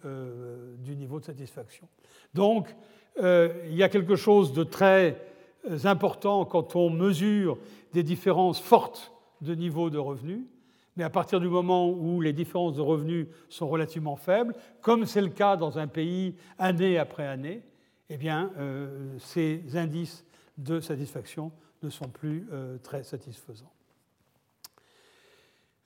du 0.78 0.96
niveau 0.96 1.20
de 1.20 1.24
satisfaction. 1.24 1.88
Donc 2.34 2.74
il 3.18 3.74
y 3.74 3.82
a 3.82 3.88
quelque 3.88 4.16
chose 4.16 4.52
de 4.52 4.64
très 4.64 5.16
important 5.84 6.44
quand 6.44 6.76
on 6.76 6.90
mesure 6.90 7.56
des 7.92 8.02
différences 8.02 8.60
fortes 8.60 9.12
de 9.40 9.54
niveau 9.54 9.90
de 9.90 9.98
revenus, 9.98 10.44
mais 10.96 11.04
à 11.04 11.10
partir 11.10 11.40
du 11.40 11.48
moment 11.48 11.90
où 11.90 12.20
les 12.20 12.32
différences 12.32 12.74
de 12.74 12.80
revenus 12.80 13.26
sont 13.48 13.68
relativement 13.68 14.16
faibles, 14.16 14.54
comme 14.80 15.06
c'est 15.06 15.20
le 15.20 15.28
cas 15.28 15.56
dans 15.56 15.78
un 15.78 15.86
pays 15.86 16.36
année 16.58 16.98
après 16.98 17.26
année, 17.26 17.62
eh 18.10 18.16
bien, 18.16 18.52
euh, 18.58 19.16
ces 19.18 19.76
indices 19.76 20.24
de 20.58 20.80
satisfaction 20.80 21.50
ne 21.84 21.90
sont 21.90 22.08
plus 22.08 22.46
euh, 22.52 22.78
très 22.78 23.04
satisfaisants. 23.04 23.72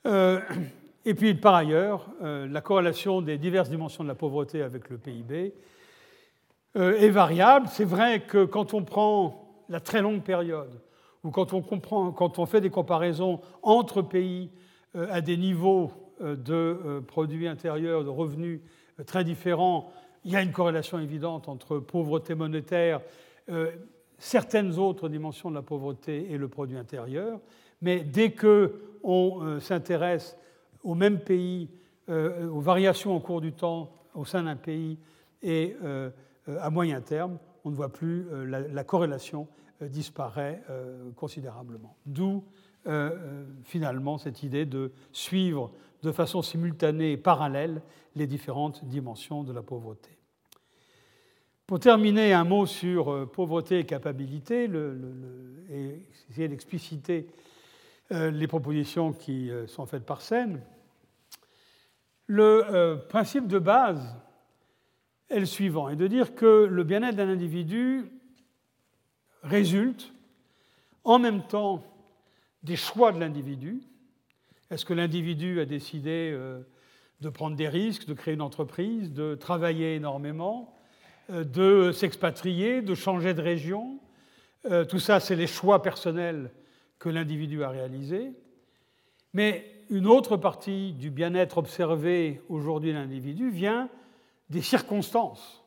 Euh, 0.06 0.40
et 1.04 1.14
puis, 1.14 1.34
par 1.34 1.54
ailleurs, 1.54 2.08
la 2.20 2.60
corrélation 2.60 3.20
des 3.20 3.38
diverses 3.38 3.70
dimensions 3.70 4.04
de 4.04 4.08
la 4.08 4.14
pauvreté 4.14 4.62
avec 4.62 4.88
le 4.90 4.98
PIB 4.98 5.54
est 6.74 7.08
variable. 7.08 7.66
C'est 7.70 7.84
vrai 7.84 8.20
que 8.20 8.44
quand 8.44 8.74
on 8.74 8.84
prend 8.84 9.64
la 9.68 9.80
très 9.80 10.02
longue 10.02 10.22
période, 10.22 10.80
ou 11.24 11.30
quand 11.30 11.52
on, 11.52 11.62
comprend, 11.62 12.12
quand 12.12 12.38
on 12.38 12.46
fait 12.46 12.60
des 12.60 12.70
comparaisons 12.70 13.40
entre 13.62 14.02
pays 14.02 14.50
euh, 14.96 15.06
à 15.10 15.20
des 15.20 15.36
niveaux 15.36 15.90
euh, 16.20 16.36
de 16.36 16.54
euh, 16.54 17.00
produits 17.00 17.48
intérieurs, 17.48 18.04
de 18.04 18.08
revenus 18.08 18.60
très 19.06 19.24
différents, 19.24 19.92
il 20.24 20.32
y 20.32 20.36
a 20.36 20.42
une 20.42 20.52
corrélation 20.52 20.98
évidente 20.98 21.48
entre 21.48 21.78
pauvreté 21.78 22.34
monétaire, 22.34 23.00
certaines 24.18 24.78
autres 24.78 25.08
dimensions 25.08 25.50
de 25.50 25.54
la 25.54 25.62
pauvreté 25.62 26.30
et 26.30 26.38
le 26.38 26.48
produit 26.48 26.76
intérieur. 26.76 27.40
Mais 27.80 28.00
dès 28.00 28.32
qu'on 28.32 29.60
s'intéresse 29.60 30.36
aux 30.82 30.94
mêmes 30.94 31.20
pays, 31.20 31.70
aux 32.08 32.60
variations 32.60 33.14
au 33.14 33.20
cours 33.20 33.40
du 33.40 33.52
temps 33.52 33.92
au 34.14 34.24
sein 34.24 34.42
d'un 34.42 34.56
pays 34.56 34.98
et 35.42 35.76
à 36.46 36.70
moyen 36.70 37.00
terme, 37.00 37.38
on 37.64 37.70
ne 37.70 37.76
voit 37.76 37.92
plus 37.92 38.26
la, 38.46 38.82
corrélation 38.82 39.46
disparaît 39.80 40.60
considérablement. 41.14 41.96
D'où 42.04 42.42
finalement 43.62 44.18
cette 44.18 44.42
idée 44.42 44.66
de 44.66 44.90
suivre 45.12 45.70
de 46.02 46.12
façon 46.12 46.42
simultanée 46.42 47.12
et 47.12 47.16
parallèle 47.16 47.82
les 48.14 48.26
différentes 48.26 48.84
dimensions 48.84 49.44
de 49.44 49.52
la 49.52 49.62
pauvreté. 49.62 50.17
Pour 51.68 51.80
terminer, 51.80 52.32
un 52.32 52.44
mot 52.44 52.64
sur 52.64 53.12
euh, 53.12 53.26
pauvreté 53.26 53.80
et 53.80 53.84
capacité, 53.84 54.70
et 55.68 56.02
essayer 56.30 56.48
d'expliciter 56.48 57.26
euh, 58.10 58.30
les 58.30 58.46
propositions 58.46 59.12
qui 59.12 59.50
euh, 59.50 59.66
sont 59.66 59.84
faites 59.84 60.06
par 60.06 60.22
Seine. 60.22 60.62
Le 62.26 62.96
principe 63.10 63.48
de 63.48 63.58
base 63.58 64.16
est 65.28 65.40
le 65.40 65.44
suivant, 65.44 65.90
est 65.90 65.96
de 65.96 66.06
dire 66.06 66.34
que 66.34 66.64
le 66.64 66.84
bien-être 66.84 67.16
d'un 67.16 67.28
individu 67.28 68.06
résulte 69.42 70.14
en 71.04 71.18
même 71.18 71.46
temps 71.46 71.84
des 72.62 72.76
choix 72.76 73.12
de 73.12 73.20
l'individu. 73.20 73.82
Est-ce 74.70 74.86
que 74.86 74.94
l'individu 74.94 75.60
a 75.60 75.66
décidé 75.66 76.38
de 77.20 77.28
prendre 77.30 77.56
des 77.56 77.68
risques, 77.68 78.06
de 78.06 78.12
créer 78.12 78.34
une 78.34 78.42
entreprise, 78.42 79.12
de 79.12 79.34
travailler 79.34 79.94
énormément 79.94 80.77
de 81.28 81.92
s'expatrier, 81.92 82.80
de 82.82 82.94
changer 82.94 83.34
de 83.34 83.42
région. 83.42 83.98
Euh, 84.66 84.84
tout 84.84 84.98
ça, 84.98 85.20
c'est 85.20 85.36
les 85.36 85.46
choix 85.46 85.82
personnels 85.82 86.50
que 86.98 87.08
l'individu 87.08 87.62
a 87.62 87.68
réalisés. 87.68 88.32
Mais 89.34 89.64
une 89.90 90.06
autre 90.06 90.36
partie 90.36 90.92
du 90.92 91.10
bien-être 91.10 91.58
observé 91.58 92.42
aujourd'hui 92.48 92.92
de 92.92 92.96
l'individu 92.96 93.50
vient 93.50 93.88
des 94.50 94.62
circonstances 94.62 95.64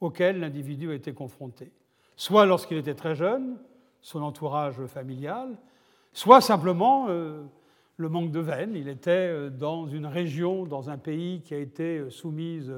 auxquelles 0.00 0.40
l'individu 0.40 0.90
a 0.90 0.94
été 0.94 1.12
confronté. 1.12 1.70
Soit 2.16 2.46
lorsqu'il 2.46 2.78
était 2.78 2.94
très 2.94 3.14
jeune, 3.14 3.58
son 4.00 4.22
entourage 4.22 4.84
familial, 4.86 5.56
soit 6.12 6.40
simplement 6.40 7.06
euh, 7.08 7.42
le 7.96 8.08
manque 8.08 8.32
de 8.32 8.40
veine. 8.40 8.74
Il 8.74 8.88
était 8.88 9.50
dans 9.50 9.86
une 9.86 10.06
région, 10.06 10.64
dans 10.64 10.90
un 10.90 10.98
pays 10.98 11.42
qui 11.42 11.54
a 11.54 11.58
été 11.58 12.10
soumise 12.10 12.72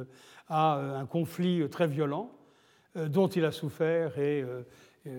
à 0.49 0.77
euh, 0.77 0.99
un 0.99 1.07
conflit 1.07 1.61
euh, 1.61 1.69
très 1.69 1.87
violent 1.87 2.31
euh, 2.97 3.09
dont 3.09 3.29
il 3.29 3.45
a 3.45 3.53
souffert 3.53 4.19
et 4.19 4.45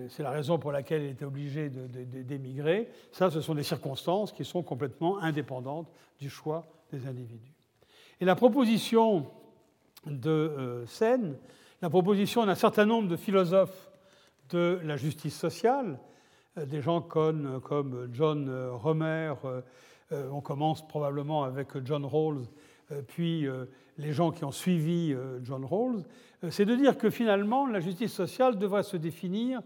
c'est 0.08 0.24
la 0.24 0.30
raison 0.30 0.58
pour 0.58 0.72
laquelle 0.72 1.02
il 1.02 1.10
était 1.10 1.24
obligé 1.24 1.68
d'émigrer. 1.70 2.88
Ça, 3.12 3.30
ce 3.30 3.40
sont 3.40 3.54
des 3.54 3.62
circonstances 3.62 4.32
qui 4.32 4.44
sont 4.44 4.64
complètement 4.64 5.18
indépendantes 5.20 5.86
du 6.18 6.28
choix 6.28 6.66
des 6.90 7.06
individus. 7.06 7.54
Et 8.20 8.24
la 8.24 8.34
proposition 8.34 9.28
de 10.04 10.82
Seine, 10.88 11.36
la 11.82 11.88
proposition 11.88 12.44
d'un 12.46 12.56
certain 12.56 12.84
nombre 12.84 13.06
de 13.06 13.14
philosophes 13.14 13.92
de 14.48 14.80
la 14.82 14.96
justice 14.96 15.38
sociale, 15.38 16.00
des 16.56 16.82
gens 16.82 17.00
comme, 17.00 18.08
John 18.12 18.50
Romer, 18.72 19.34
on 20.10 20.40
commence 20.40 20.84
probablement 20.88 21.44
avec 21.44 21.68
John 21.84 22.04
Rawls, 22.04 22.48
puis 23.06 23.46
les 23.98 24.12
gens 24.12 24.30
qui 24.30 24.44
ont 24.44 24.52
suivi 24.52 25.12
euh, 25.12 25.38
John 25.42 25.64
Rawls, 25.64 26.04
euh, 26.44 26.50
c'est 26.50 26.64
de 26.64 26.74
dire 26.76 26.98
que 26.98 27.10
finalement 27.10 27.66
la 27.66 27.80
justice 27.80 28.12
sociale 28.12 28.58
devrait 28.58 28.82
se 28.82 28.96
définir 28.96 29.60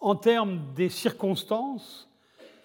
en 0.00 0.14
termes 0.14 0.60
des 0.74 0.88
circonstances 0.88 2.08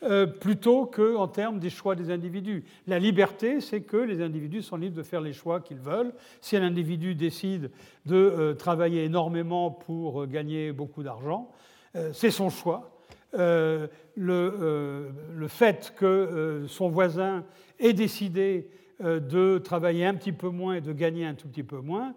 euh, 0.03 0.25
plutôt 0.25 0.87
qu'en 0.87 1.27
termes 1.27 1.59
des 1.59 1.69
choix 1.69 1.95
des 1.95 2.09
individus. 2.09 2.63
La 2.87 2.97
liberté, 2.97 3.61
c'est 3.61 3.81
que 3.81 3.97
les 3.97 4.21
individus 4.21 4.63
sont 4.63 4.77
libres 4.77 4.95
de 4.95 5.03
faire 5.03 5.21
les 5.21 5.33
choix 5.33 5.59
qu'ils 5.59 5.79
veulent. 5.79 6.13
Si 6.41 6.57
un 6.57 6.63
individu 6.63 7.13
décide 7.13 7.71
de 8.05 8.55
travailler 8.57 9.03
énormément 9.03 9.69
pour 9.69 10.25
gagner 10.25 10.71
beaucoup 10.71 11.03
d'argent, 11.03 11.51
c'est 12.13 12.31
son 12.31 12.49
choix. 12.49 12.89
le, 13.33 13.89
le, 14.15 15.47
fait 15.47 15.93
que 15.95 16.65
son 16.67 16.89
voisin 16.89 17.45
ait 17.77 17.93
décidé 17.93 18.71
de 19.01 19.57
travailler 19.57 20.05
un 20.05 20.13
petit 20.13 20.31
peu 20.31 20.49
moins 20.49 20.75
et 20.75 20.81
de 20.81 20.93
gagner 20.93 21.25
un 21.25 21.33
tout 21.33 21.47
petit 21.47 21.63
peu 21.63 21.79
moins 21.79 22.13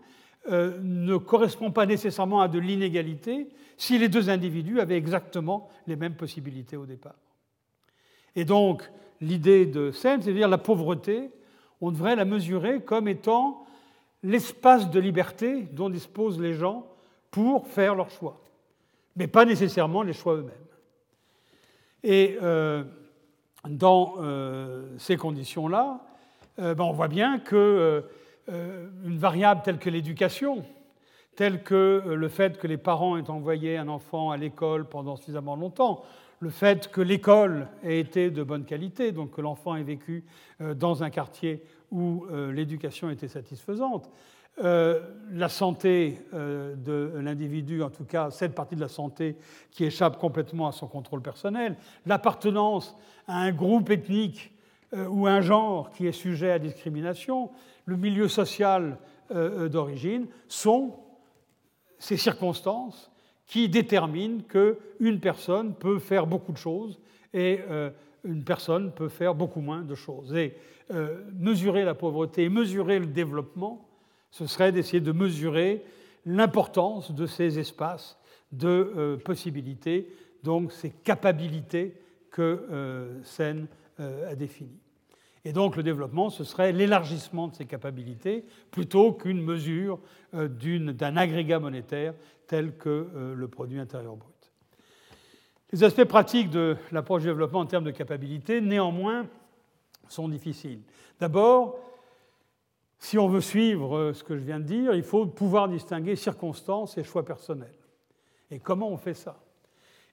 euh, 0.50 0.78
ne 0.82 1.16
correspond 1.16 1.70
pas 1.70 1.86
nécessairement 1.86 2.42
à 2.42 2.48
de 2.48 2.58
l'inégalité 2.58 3.48
si 3.78 3.98
les 3.98 4.10
deux 4.10 4.28
individus 4.28 4.78
avaient 4.78 4.98
exactement 4.98 5.70
les 5.86 5.96
mêmes 5.96 6.16
possibilités 6.16 6.76
au 6.76 6.84
départ. 6.84 7.14
Et 8.36 8.44
donc, 8.44 8.90
l'idée 9.22 9.64
de 9.64 9.90
Seine, 9.90 10.20
c'est 10.20 10.32
à 10.32 10.34
dire 10.34 10.48
la 10.48 10.58
pauvreté, 10.58 11.30
on 11.80 11.90
devrait 11.90 12.14
la 12.14 12.26
mesurer 12.26 12.82
comme 12.82 13.08
étant 13.08 13.64
l'espace 14.22 14.90
de 14.90 15.00
liberté 15.00 15.62
dont 15.72 15.88
disposent 15.88 16.38
les 16.38 16.52
gens 16.52 16.86
pour 17.30 17.66
faire 17.66 17.94
leurs 17.94 18.10
choix, 18.10 18.42
mais 19.16 19.28
pas 19.28 19.46
nécessairement 19.46 20.02
les 20.02 20.12
choix 20.12 20.34
eux-mêmes. 20.34 20.52
Et 22.02 22.36
euh, 22.42 22.84
dans 23.66 24.16
ces 24.98 25.16
conditions-là, 25.16 26.02
euh, 26.02 26.13
ben, 26.58 26.84
on 26.84 26.92
voit 26.92 27.08
bien 27.08 27.38
qu'une 27.40 27.58
euh, 27.58 28.00
euh, 28.48 28.88
variable 29.06 29.62
telle 29.64 29.78
que 29.78 29.90
l'éducation, 29.90 30.64
telle 31.34 31.62
que 31.62 32.02
le 32.06 32.28
fait 32.28 32.58
que 32.58 32.68
les 32.68 32.76
parents 32.76 33.16
aient 33.16 33.30
envoyé 33.30 33.76
un 33.76 33.88
enfant 33.88 34.30
à 34.30 34.36
l'école 34.36 34.88
pendant 34.88 35.16
suffisamment 35.16 35.56
longtemps, 35.56 36.04
le 36.38 36.50
fait 36.50 36.90
que 36.92 37.00
l'école 37.00 37.68
ait 37.82 37.98
été 37.98 38.30
de 38.30 38.42
bonne 38.42 38.64
qualité, 38.64 39.10
donc 39.10 39.32
que 39.32 39.40
l'enfant 39.40 39.74
ait 39.74 39.82
vécu 39.82 40.24
dans 40.60 41.02
un 41.02 41.10
quartier 41.10 41.62
où 41.90 42.26
l'éducation 42.52 43.08
était 43.08 43.28
satisfaisante, 43.28 44.10
la 44.58 45.48
santé 45.48 46.18
de 46.32 47.12
l'individu, 47.16 47.82
en 47.82 47.88
tout 47.88 48.04
cas 48.04 48.30
cette 48.30 48.54
partie 48.54 48.74
de 48.74 48.80
la 48.80 48.88
santé 48.88 49.36
qui 49.70 49.84
échappe 49.84 50.18
complètement 50.18 50.66
à 50.68 50.72
son 50.72 50.86
contrôle 50.86 51.22
personnel, 51.22 51.76
l'appartenance 52.04 52.94
à 53.26 53.38
un 53.38 53.52
groupe 53.52 53.90
ethnique 53.90 54.53
euh, 54.53 54.53
ou 55.08 55.26
un 55.26 55.40
genre 55.40 55.90
qui 55.90 56.06
est 56.06 56.12
sujet 56.12 56.50
à 56.50 56.58
discrimination, 56.58 57.50
le 57.86 57.96
milieu 57.96 58.28
social 58.28 58.98
euh, 59.30 59.64
euh, 59.64 59.68
d'origine, 59.68 60.26
sont 60.48 60.94
ces 61.98 62.16
circonstances 62.16 63.10
qui 63.46 63.68
déterminent 63.68 64.42
qu'une 64.42 65.20
personne 65.20 65.74
peut 65.74 65.98
faire 65.98 66.26
beaucoup 66.26 66.52
de 66.52 66.58
choses 66.58 66.98
et 67.32 67.60
une 68.24 68.42
personne 68.44 68.92
peut 68.92 69.08
faire 69.08 69.34
beaucoup 69.34 69.60
moins 69.60 69.82
de 69.82 69.94
choses. 69.94 70.34
Et 70.34 70.56
mesurer 71.34 71.84
la 71.84 71.94
pauvreté 71.94 72.44
et 72.44 72.48
mesurer 72.48 72.98
le 72.98 73.06
développement, 73.06 73.86
ce 74.30 74.46
serait 74.46 74.72
d'essayer 74.72 75.00
de 75.00 75.12
mesurer 75.12 75.84
l'importance 76.24 77.12
de 77.12 77.26
ces 77.26 77.58
espaces 77.58 78.18
de 78.50 79.18
possibilités, 79.24 80.08
donc 80.42 80.72
ces 80.72 80.90
capacités 80.90 82.00
que 82.30 83.20
Sen 83.24 83.66
a 83.98 84.34
définies. 84.34 84.83
Et 85.44 85.52
donc 85.52 85.76
le 85.76 85.82
développement, 85.82 86.30
ce 86.30 86.42
serait 86.42 86.72
l'élargissement 86.72 87.48
de 87.48 87.54
ces 87.54 87.66
capacités 87.66 88.44
plutôt 88.70 89.12
qu'une 89.12 89.42
mesure 89.42 90.00
euh, 90.32 90.48
d'un 90.48 91.16
agrégat 91.16 91.58
monétaire 91.58 92.14
tel 92.46 92.76
que 92.76 93.10
euh, 93.14 93.34
le 93.34 93.48
produit 93.48 93.78
intérieur 93.78 94.16
brut. 94.16 94.32
Les 95.72 95.84
aspects 95.84 96.04
pratiques 96.04 96.50
de 96.50 96.76
l'approche 96.92 97.22
du 97.22 97.28
développement 97.28 97.60
en 97.60 97.66
termes 97.66 97.84
de 97.84 97.90
capacités, 97.90 98.60
néanmoins, 98.60 99.26
sont 100.08 100.28
difficiles. 100.28 100.80
D'abord, 101.20 101.78
si 102.98 103.18
on 103.18 103.28
veut 103.28 103.40
suivre 103.42 103.96
euh, 103.96 104.12
ce 104.14 104.24
que 104.24 104.36
je 104.36 104.42
viens 104.42 104.60
de 104.60 104.64
dire, 104.64 104.94
il 104.94 105.02
faut 105.02 105.26
pouvoir 105.26 105.68
distinguer 105.68 106.16
circonstances 106.16 106.96
et 106.96 107.04
choix 107.04 107.24
personnels. 107.24 107.76
Et 108.50 108.60
comment 108.60 108.88
on 108.88 108.96
fait 108.96 109.14
ça? 109.14 109.42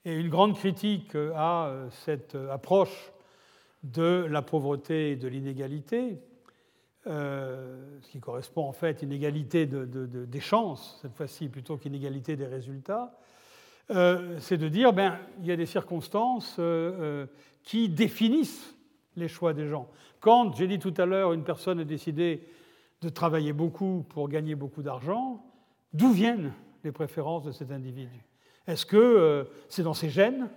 Et 0.03 0.13
une 0.13 0.29
grande 0.29 0.57
critique 0.57 1.15
à 1.35 1.71
cette 1.91 2.35
approche 2.49 3.10
de 3.83 4.25
la 4.29 4.41
pauvreté 4.41 5.11
et 5.11 5.15
de 5.15 5.27
l'inégalité, 5.27 6.19
euh, 7.07 7.99
ce 8.01 8.09
qui 8.09 8.19
correspond 8.19 8.61
en 8.61 8.73
fait 8.73 9.01
à 9.01 9.05
une 9.05 9.11
égalité 9.11 9.65
des 9.65 10.39
chances, 10.39 10.99
cette 11.01 11.15
fois-ci, 11.15 11.49
plutôt 11.49 11.77
qu'inégalité 11.77 12.35
des 12.35 12.45
résultats, 12.45 13.17
euh, 13.89 14.37
c'est 14.39 14.57
de 14.57 14.67
dire 14.67 14.93
ben, 14.93 15.17
il 15.39 15.47
y 15.47 15.51
a 15.51 15.55
des 15.55 15.65
circonstances 15.65 16.57
euh, 16.59 17.25
qui 17.63 17.89
définissent 17.89 18.75
les 19.15 19.27
choix 19.27 19.53
des 19.53 19.67
gens. 19.67 19.89
Quand, 20.19 20.55
j'ai 20.55 20.67
dit 20.67 20.77
tout 20.77 20.93
à 20.97 21.05
l'heure, 21.05 21.33
une 21.33 21.43
personne 21.43 21.79
a 21.79 21.83
décidé 21.83 22.47
de 23.01 23.09
travailler 23.09 23.51
beaucoup 23.51 24.05
pour 24.07 24.29
gagner 24.29 24.53
beaucoup 24.53 24.83
d'argent, 24.83 25.43
d'où 25.93 26.11
viennent 26.11 26.53
les 26.83 26.91
préférences 26.91 27.43
de 27.45 27.51
cet 27.51 27.71
individu? 27.71 28.23
Est-ce 28.67 28.85
que 28.85 29.49
c'est 29.69 29.81
dans 29.81 29.95
ses 29.95 30.11
gènes 30.11 30.49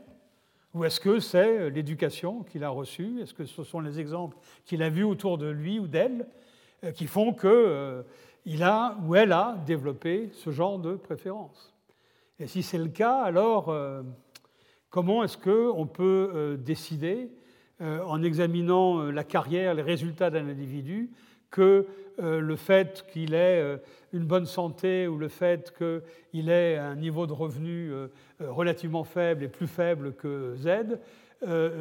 ou 0.75 0.85
est-ce 0.85 0.99
que 0.99 1.21
c'est 1.21 1.71
l'éducation 1.71 2.43
qu'il 2.43 2.65
a 2.65 2.69
reçue? 2.69 3.21
Est-ce 3.23 3.33
que 3.33 3.45
ce 3.45 3.63
sont 3.63 3.79
les 3.79 4.01
exemples 4.01 4.37
qu'il 4.65 4.83
a 4.83 4.89
vus 4.89 5.05
autour 5.05 5.39
de 5.39 5.47
lui 5.47 5.79
ou 5.79 5.87
d'elle 5.87 6.27
euh, 6.83 6.91
qui 6.91 7.07
font 7.07 7.33
qu'il 7.33 7.49
euh, 7.49 8.03
a 8.61 8.99
ou 9.07 9.15
elle 9.15 9.33
a 9.33 9.57
développé 9.67 10.31
ce 10.33 10.51
genre 10.51 10.81
de 10.81 10.95
préférence? 10.97 11.73
Et 12.41 12.49
si 12.49 12.65
c'est 12.65 12.79
le 12.79 12.89
cas, 12.89 13.23
alors 13.23 13.69
euh, 13.69 14.03
comment 14.91 15.23
est-ce 15.23 15.39
qu'on 15.39 15.87
peut 15.87 16.59
décider, 16.59 17.31
en 17.81 18.23
examinant 18.23 19.03
la 19.03 19.25
carrière, 19.25 19.75
les 19.75 19.83
résultats 19.83 20.31
d'un 20.31 20.49
individu, 20.49 21.11
que 21.55 21.87
le 22.19 22.57
fait 22.57 23.07
qu'il 23.13 23.35
ait 23.35 23.81
une 24.13 24.25
bonne 24.25 24.47
santé 24.47 25.09
ou 25.09 25.19
le 25.19 25.29
fait 25.29 25.73
qu'il 25.77 26.49
ait 26.49 26.77
un 26.79 26.95
niveau 26.95 27.27
de 27.27 27.33
revenu 27.33 27.93
relativement 28.41 29.05
faible 29.05 29.45
et 29.45 29.49
plus 29.49 29.67
faible 29.67 30.13
que 30.15 30.55
Z 30.57 30.99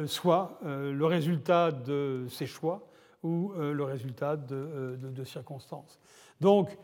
soit 0.06 0.58
le 0.62 1.04
résultat 1.04 1.70
de 1.70 2.26
ses 2.28 2.46
choix 2.46 2.86
ou 3.22 3.52
le 3.56 3.84
résultat 3.84 4.36
de, 4.36 4.98
de 5.00 5.24
circonstances. 5.24 6.00
Donc, 6.40 6.76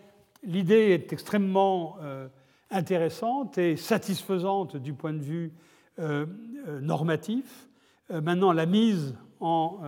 l'idée 0.44 0.90
est 0.92 1.12
extrêmement 1.12 1.96
intéressante 2.70 3.58
et 3.58 3.76
satisfaisante 3.76 4.76
du 4.76 4.94
point 4.94 5.12
de 5.12 5.22
vue 5.22 5.52
euh, 5.98 6.26
euh, 6.68 6.80
normatif. 6.80 7.68
Euh, 8.10 8.20
maintenant, 8.20 8.52
la 8.52 8.66
mise 8.66 9.14
en 9.40 9.80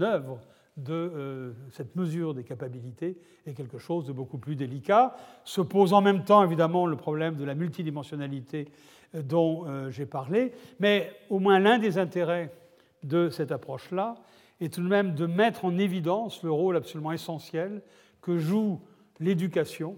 œuvre 0.00 0.38
de 0.76 1.54
cette 1.70 1.96
mesure 1.96 2.32
des 2.32 2.44
capacités 2.44 3.18
est 3.46 3.52
quelque 3.52 3.78
chose 3.78 4.06
de 4.06 4.12
beaucoup 4.12 4.38
plus 4.38 4.56
délicat. 4.56 5.14
Se 5.44 5.60
pose 5.60 5.92
en 5.92 6.00
même 6.00 6.24
temps, 6.24 6.42
évidemment, 6.42 6.86
le 6.86 6.96
problème 6.96 7.36
de 7.36 7.44
la 7.44 7.54
multidimensionnalité 7.54 8.68
dont 9.12 9.66
j'ai 9.90 10.06
parlé, 10.06 10.52
mais 10.80 11.12
au 11.28 11.40
moins 11.40 11.58
l'un 11.58 11.78
des 11.78 11.98
intérêts 11.98 12.54
de 13.02 13.28
cette 13.28 13.52
approche-là 13.52 14.14
est 14.60 14.72
tout 14.72 14.82
de 14.82 14.88
même 14.88 15.14
de 15.14 15.26
mettre 15.26 15.64
en 15.64 15.76
évidence 15.78 16.42
le 16.42 16.52
rôle 16.52 16.76
absolument 16.76 17.12
essentiel 17.12 17.82
que 18.20 18.38
joue 18.38 18.80
l'éducation 19.20 19.96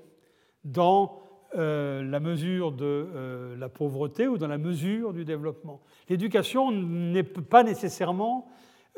dans 0.64 1.20
euh, 1.56 2.02
la 2.02 2.20
mesure 2.20 2.72
de 2.72 2.84
euh, 2.84 3.56
la 3.56 3.68
pauvreté 3.68 4.26
ou 4.26 4.38
dans 4.38 4.48
la 4.48 4.58
mesure 4.58 5.12
du 5.12 5.24
développement. 5.24 5.80
L'éducation 6.08 6.72
n'est 6.72 7.22
pas 7.22 7.62
nécessairement 7.62 8.48
euh, 8.48 8.50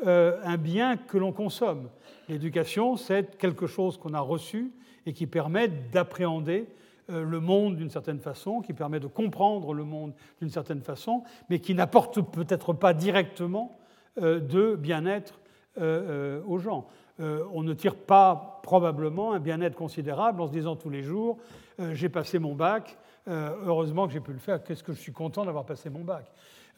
un 0.05 0.57
bien 0.57 0.97
que 0.97 1.17
l'on 1.17 1.31
consomme. 1.31 1.89
L'éducation, 2.29 2.97
c'est 2.97 3.37
quelque 3.37 3.67
chose 3.67 3.97
qu'on 3.97 4.13
a 4.13 4.19
reçu 4.19 4.71
et 5.05 5.13
qui 5.13 5.25
permet 5.25 5.67
d'appréhender 5.67 6.67
le 7.09 7.39
monde 7.39 7.77
d'une 7.77 7.89
certaine 7.89 8.19
façon, 8.19 8.61
qui 8.61 8.73
permet 8.73 8.99
de 8.99 9.07
comprendre 9.07 9.73
le 9.73 9.83
monde 9.83 10.13
d'une 10.39 10.51
certaine 10.51 10.81
façon, 10.81 11.23
mais 11.49 11.59
qui 11.59 11.73
n'apporte 11.73 12.21
peut-être 12.21 12.73
pas 12.73 12.93
directement 12.93 13.77
de 14.17 14.75
bien-être 14.75 15.39
aux 15.77 16.59
gens. 16.59 16.87
On 17.19 17.63
ne 17.63 17.73
tire 17.73 17.95
pas 17.95 18.59
probablement 18.61 19.33
un 19.33 19.39
bien-être 19.39 19.75
considérable 19.75 20.41
en 20.41 20.47
se 20.47 20.51
disant 20.51 20.75
tous 20.75 20.89
les 20.91 21.01
jours 21.01 21.39
euh, 21.79 21.93
j'ai 21.93 22.09
passé 22.09 22.39
mon 22.39 22.55
bac, 22.55 22.97
euh, 23.27 23.55
heureusement 23.65 24.07
que 24.07 24.13
j'ai 24.13 24.19
pu 24.19 24.33
le 24.33 24.39
faire, 24.39 24.63
qu'est-ce 24.63 24.83
que 24.83 24.93
je 24.93 24.99
suis 24.99 25.11
content 25.11 25.45
d'avoir 25.45 25.65
passé 25.65 25.89
mon 25.89 26.03
bac? 26.03 26.25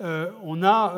Euh, 0.01 0.31
on 0.43 0.63
a 0.63 0.95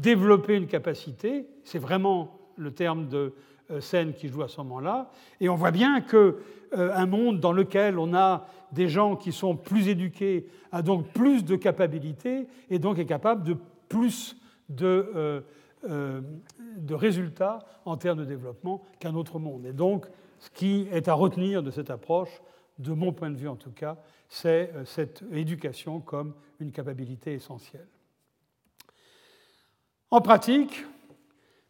développé 0.00 0.56
une 0.56 0.66
capacité, 0.66 1.46
c'est 1.64 1.78
vraiment 1.78 2.38
le 2.56 2.72
terme 2.72 3.08
de 3.08 3.34
scène 3.80 4.14
qui 4.14 4.28
joue 4.28 4.42
à 4.42 4.48
ce 4.48 4.56
moment-là, 4.58 5.10
et 5.40 5.48
on 5.50 5.54
voit 5.54 5.70
bien 5.70 6.00
qu'un 6.00 7.06
monde 7.06 7.40
dans 7.40 7.52
lequel 7.52 7.98
on 7.98 8.14
a 8.14 8.46
des 8.72 8.88
gens 8.88 9.16
qui 9.16 9.32
sont 9.32 9.56
plus 9.56 9.88
éduqués 9.88 10.46
a 10.72 10.80
donc 10.80 11.12
plus 11.12 11.44
de 11.44 11.56
capacités 11.56 12.46
et 12.70 12.78
donc 12.78 12.98
est 12.98 13.06
capable 13.06 13.44
de 13.44 13.56
plus 13.88 14.36
de, 14.70 15.42
de 15.82 16.94
résultats 16.94 17.60
en 17.84 17.96
termes 17.96 18.18
de 18.18 18.24
développement 18.24 18.82
qu'un 18.98 19.14
autre 19.14 19.38
monde. 19.38 19.66
Et 19.66 19.72
donc, 19.72 20.06
ce 20.38 20.50
qui 20.50 20.86
est 20.92 21.08
à 21.08 21.14
retenir 21.14 21.62
de 21.62 21.70
cette 21.70 21.90
approche, 21.90 22.42
de 22.78 22.92
mon 22.92 23.12
point 23.12 23.30
de 23.30 23.36
vue 23.36 23.48
en 23.48 23.56
tout 23.56 23.72
cas, 23.72 23.96
c'est 24.28 24.70
euh, 24.74 24.84
cette 24.84 25.24
éducation 25.32 26.00
comme 26.00 26.34
une 26.60 26.70
capacité 26.70 27.34
essentielle. 27.34 27.88
En 30.10 30.22
pratique, 30.22 30.86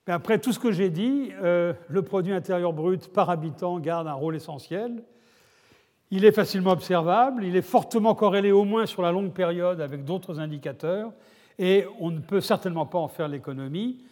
ben, 0.07 0.15
après 0.15 0.39
tout 0.39 0.53
ce 0.53 0.61
que 0.61 0.71
j'ai 0.71 0.91
dit, 0.91 1.33
euh, 1.43 1.73
le 1.89 2.03
produit 2.03 2.33
intérieur 2.33 2.73
brut 2.73 3.13
par 3.13 3.31
habitant 3.31 3.81
garde 3.81 4.07
un 4.07 4.13
rôle 4.13 4.37
essentiel. 4.37 5.03
Il 6.13 6.25
est 6.25 6.33
facilement 6.33 6.71
observable, 6.71 7.45
il 7.45 7.57
est 7.57 7.63
fortement 7.63 8.15
corrélé 8.15 8.53
au 8.53 8.65
moins 8.65 8.87
sur 8.87 9.03
la 9.03 9.11
longue 9.11 9.33
période 9.33 9.81
avec 9.81 10.05
d'autres 10.05 10.39
indicateurs, 10.39 11.13
et 11.59 11.85
on 11.99 12.11
ne 12.11 12.21
peut 12.21 12.41
certainement 12.41 12.87
pas 12.87 12.99
en 12.99 13.09
faire 13.09 13.27
l'économie. 13.27 14.05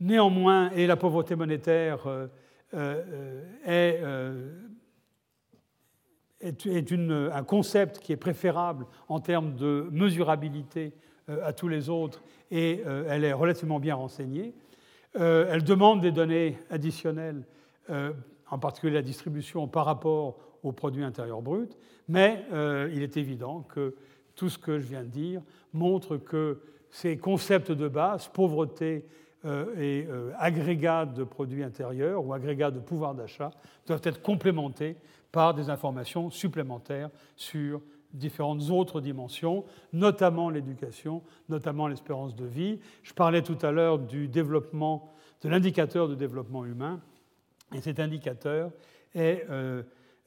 Néanmoins, 0.00 0.70
et 0.70 0.86
la 0.86 0.96
pauvreté 0.96 1.36
monétaire 1.36 2.08
euh, 2.74 3.44
est 3.66 4.00
est, 6.40 6.92
un 7.32 7.44
concept 7.44 7.98
qui 7.98 8.12
est 8.12 8.16
préférable 8.16 8.86
en 9.08 9.20
termes 9.20 9.54
de 9.56 9.88
mesurabilité 9.90 10.92
euh, 10.94 11.06
à 11.28 11.52
tous 11.52 11.68
les 11.68 11.88
autres 11.88 12.22
et 12.50 12.82
euh, 12.86 13.04
elle 13.08 13.24
est 13.24 13.32
relativement 13.32 13.80
bien 13.80 13.94
renseignée. 13.94 14.54
Euh, 15.18 15.48
elle 15.50 15.64
demande 15.64 16.00
des 16.00 16.12
données 16.12 16.58
additionnelles, 16.70 17.42
en 18.50 18.58
particulier 18.58 18.94
la 18.94 19.02
distribution 19.02 19.68
par 19.68 19.86
rapport 19.86 20.38
au 20.64 20.72
produit 20.72 21.04
intérieur 21.04 21.40
brut, 21.40 21.78
mais 22.08 22.44
il 22.92 23.00
est 23.00 23.16
évident 23.16 23.60
que 23.60 23.94
tout 24.34 24.48
ce 24.48 24.58
que 24.58 24.80
je 24.80 24.88
viens 24.88 25.04
de 25.04 25.08
dire 25.08 25.40
montre 25.72 26.16
que 26.16 26.60
ces 26.90 27.16
concepts 27.16 27.70
de 27.70 27.86
base, 27.86 28.26
pauvreté 28.26 29.04
et 29.78 30.08
agrégat 30.36 31.06
de 31.06 31.22
produits 31.22 31.62
intérieurs 31.62 32.26
ou 32.26 32.32
agrégat 32.34 32.72
de 32.72 32.80
pouvoir 32.80 33.14
d'achat, 33.14 33.52
doivent 33.86 34.02
être 34.02 34.20
complémentés 34.20 34.96
par 35.30 35.54
des 35.54 35.70
informations 35.70 36.28
supplémentaires 36.28 37.10
sur 37.36 37.80
différentes 38.12 38.70
autres 38.70 39.00
dimensions, 39.00 39.64
notamment 39.92 40.50
l'éducation, 40.50 41.22
notamment 41.48 41.88
l'espérance 41.88 42.34
de 42.34 42.46
vie. 42.46 42.78
Je 43.02 43.12
parlais 43.12 43.42
tout 43.42 43.58
à 43.62 43.72
l'heure 43.72 43.98
du 43.98 44.28
développement, 44.28 45.12
de 45.42 45.48
l'indicateur 45.48 46.08
de 46.08 46.14
développement 46.14 46.64
humain, 46.64 47.00
et 47.74 47.80
cet 47.80 48.00
indicateur 48.00 48.70
est 49.14 49.44
euh, 49.50 49.82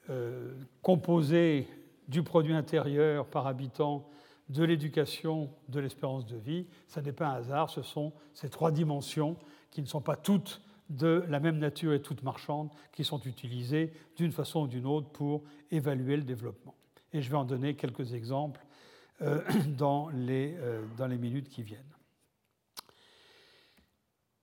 euh, 0.09 0.53
composé 0.82 1.67
du 2.07 2.23
produit 2.23 2.53
intérieur 2.53 3.25
par 3.25 3.47
habitant, 3.47 4.09
de 4.49 4.63
l'éducation, 4.63 5.49
de 5.67 5.80
l'espérance 5.80 6.25
de 6.25 6.36
vie. 6.36 6.65
Ça 6.88 7.01
n'est 7.01 7.13
pas 7.13 7.27
un 7.27 7.34
hasard, 7.36 7.69
ce 7.69 7.84
sont 7.84 8.13
ces 8.34 8.49
trois 8.49 8.71
dimensions 8.71 9.38
qui 9.69 9.82
ne 9.82 9.88
sont 9.88 10.01
pas 10.01 10.15
toutes 10.15 10.61
de 10.89 11.23
la 11.27 11.39
même 11.39 11.59
nature 11.59 11.93
et 11.93 12.01
toutes 12.01 12.23
marchandes 12.23 12.69
qui 12.91 13.03
sont 13.03 13.21
utilisées 13.21 13.93
d'une 14.17 14.32
façon 14.32 14.61
ou 14.61 14.67
d'une 14.67 14.88
autre 14.88 15.09
pour 15.09 15.43
évaluer 15.69 16.17
le 16.17 16.23
développement. 16.23 16.73
Et 17.12 17.22
je 17.22 17.30
vais 17.30 17.38
en 17.38 17.45
donner 17.45 17.76
quelques 17.76 18.14
exemples 18.14 18.62
euh, 19.22 19.41
dans, 19.78 20.10
les, 20.10 20.55
euh, 20.60 20.82
dans 20.97 21.07
les 21.07 21.18
minutes 21.18 21.49
qui 21.49 21.64
viennent. 21.64 21.82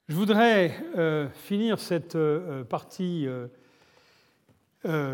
Je 0.09 0.15
voudrais 0.15 0.73
euh, 0.97 1.29
finir 1.31 1.81
cette 1.81 2.17
partie 2.69 3.27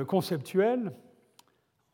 conceptuelle 0.07 0.93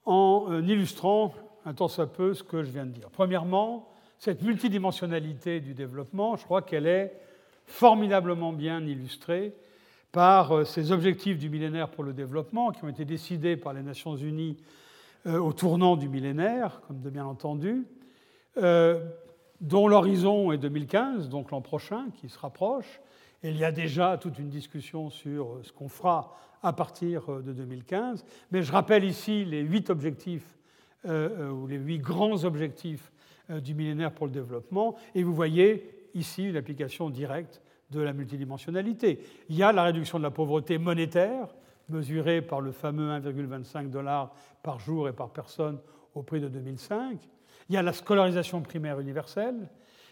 en 0.05 0.61
illustrant 0.67 1.33
un 1.65 1.75
tant 1.75 1.87
soit 1.87 2.13
peu 2.13 2.35
ce 2.35 2.43
que 2.43 2.65
je 2.65 2.71
viens 2.73 2.87
de 2.87 2.91
dire. 2.91 3.09
Premièrement, 3.11 3.89
cette 4.19 4.43
multidimensionnalité 4.43 5.61
du 5.61 5.75
développement, 5.75 6.35
je 6.35 6.43
crois 6.43 6.63
qu'elle 6.63 6.89
est 6.89 7.21
formidablement 7.67 8.53
bien 8.53 8.85
illustré 8.85 9.55
par 10.11 10.67
ces 10.67 10.91
objectifs 10.91 11.39
du 11.39 11.49
millénaire 11.49 11.91
pour 11.91 12.03
le 12.03 12.13
développement 12.13 12.73
qui 12.73 12.83
ont 12.83 12.89
été 12.89 13.05
décidés 13.05 13.57
par 13.57 13.75
les 13.75 13.83
Nations 13.83 14.17
Unies 14.17 14.57
au 15.37 15.53
tournant 15.53 15.97
du 15.97 16.09
millénaire, 16.09 16.81
comme 16.87 17.01
de 17.01 17.11
bien 17.11 17.27
entendu, 17.27 17.87
euh, 18.57 19.05
dont 19.61 19.89
l'horizon 19.89 20.53
est 20.53 20.59
2015, 20.59 21.29
donc 21.29 21.51
l'an 21.51 21.61
prochain, 21.61 22.07
qui 22.15 22.29
se 22.29 22.39
rapproche. 22.39 23.01
Il 23.43 23.57
y 23.57 23.65
a 23.65 23.73
déjà 23.73 24.19
toute 24.19 24.39
une 24.39 24.49
discussion 24.49 25.11
sur 25.11 25.59
ce 25.63 25.73
qu'on 25.73 25.89
fera 25.89 26.37
à 26.63 26.73
partir 26.73 27.43
de 27.43 27.53
2015. 27.53 28.25
Mais 28.51 28.63
je 28.63 28.73
rappelle 28.73 29.05
ici 29.05 29.45
les 29.45 29.61
huit 29.61 29.91
objectifs, 29.91 30.59
ou 31.05 31.67
les 31.69 31.77
huit 31.77 31.99
grands 31.99 32.45
objectifs 32.45 33.13
du 33.49 33.75
millénaire 33.75 34.13
pour 34.13 34.27
le 34.27 34.33
développement. 34.33 34.97
Et 35.15 35.23
vous 35.23 35.35
voyez 35.35 36.09
ici 36.15 36.45
une 36.45 36.57
application 36.57 37.11
directe 37.11 37.63
de 37.91 38.01
la 38.01 38.13
multidimensionnalité. 38.13 39.21
Il 39.49 39.57
y 39.57 39.63
a 39.63 39.73
la 39.73 39.85
réduction 39.85 40.19
de 40.19 40.25
la 40.25 40.31
pauvreté 40.31 40.79
monétaire, 40.79 41.49
mesurée 41.89 42.43
par 42.43 42.61
le 42.61 42.73
fameux 42.73 43.11
1,25 43.11 43.91
dollars 43.91 44.35
par 44.63 44.79
jour 44.79 45.09
et 45.09 45.13
par 45.13 45.31
personne 45.31 45.79
au 46.15 46.23
prix 46.23 46.41
de 46.41 46.49
2005. 46.49 47.19
Il 47.69 47.75
y 47.75 47.79
a 47.79 47.83
la 47.83 47.93
scolarisation 47.93 48.63
primaire 48.63 49.01
universelle. 49.01 49.69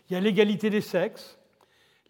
Il 0.08 0.14
y 0.14 0.16
a 0.16 0.20
l'égalité 0.20 0.70
des 0.70 0.80
sexes. 0.80 1.38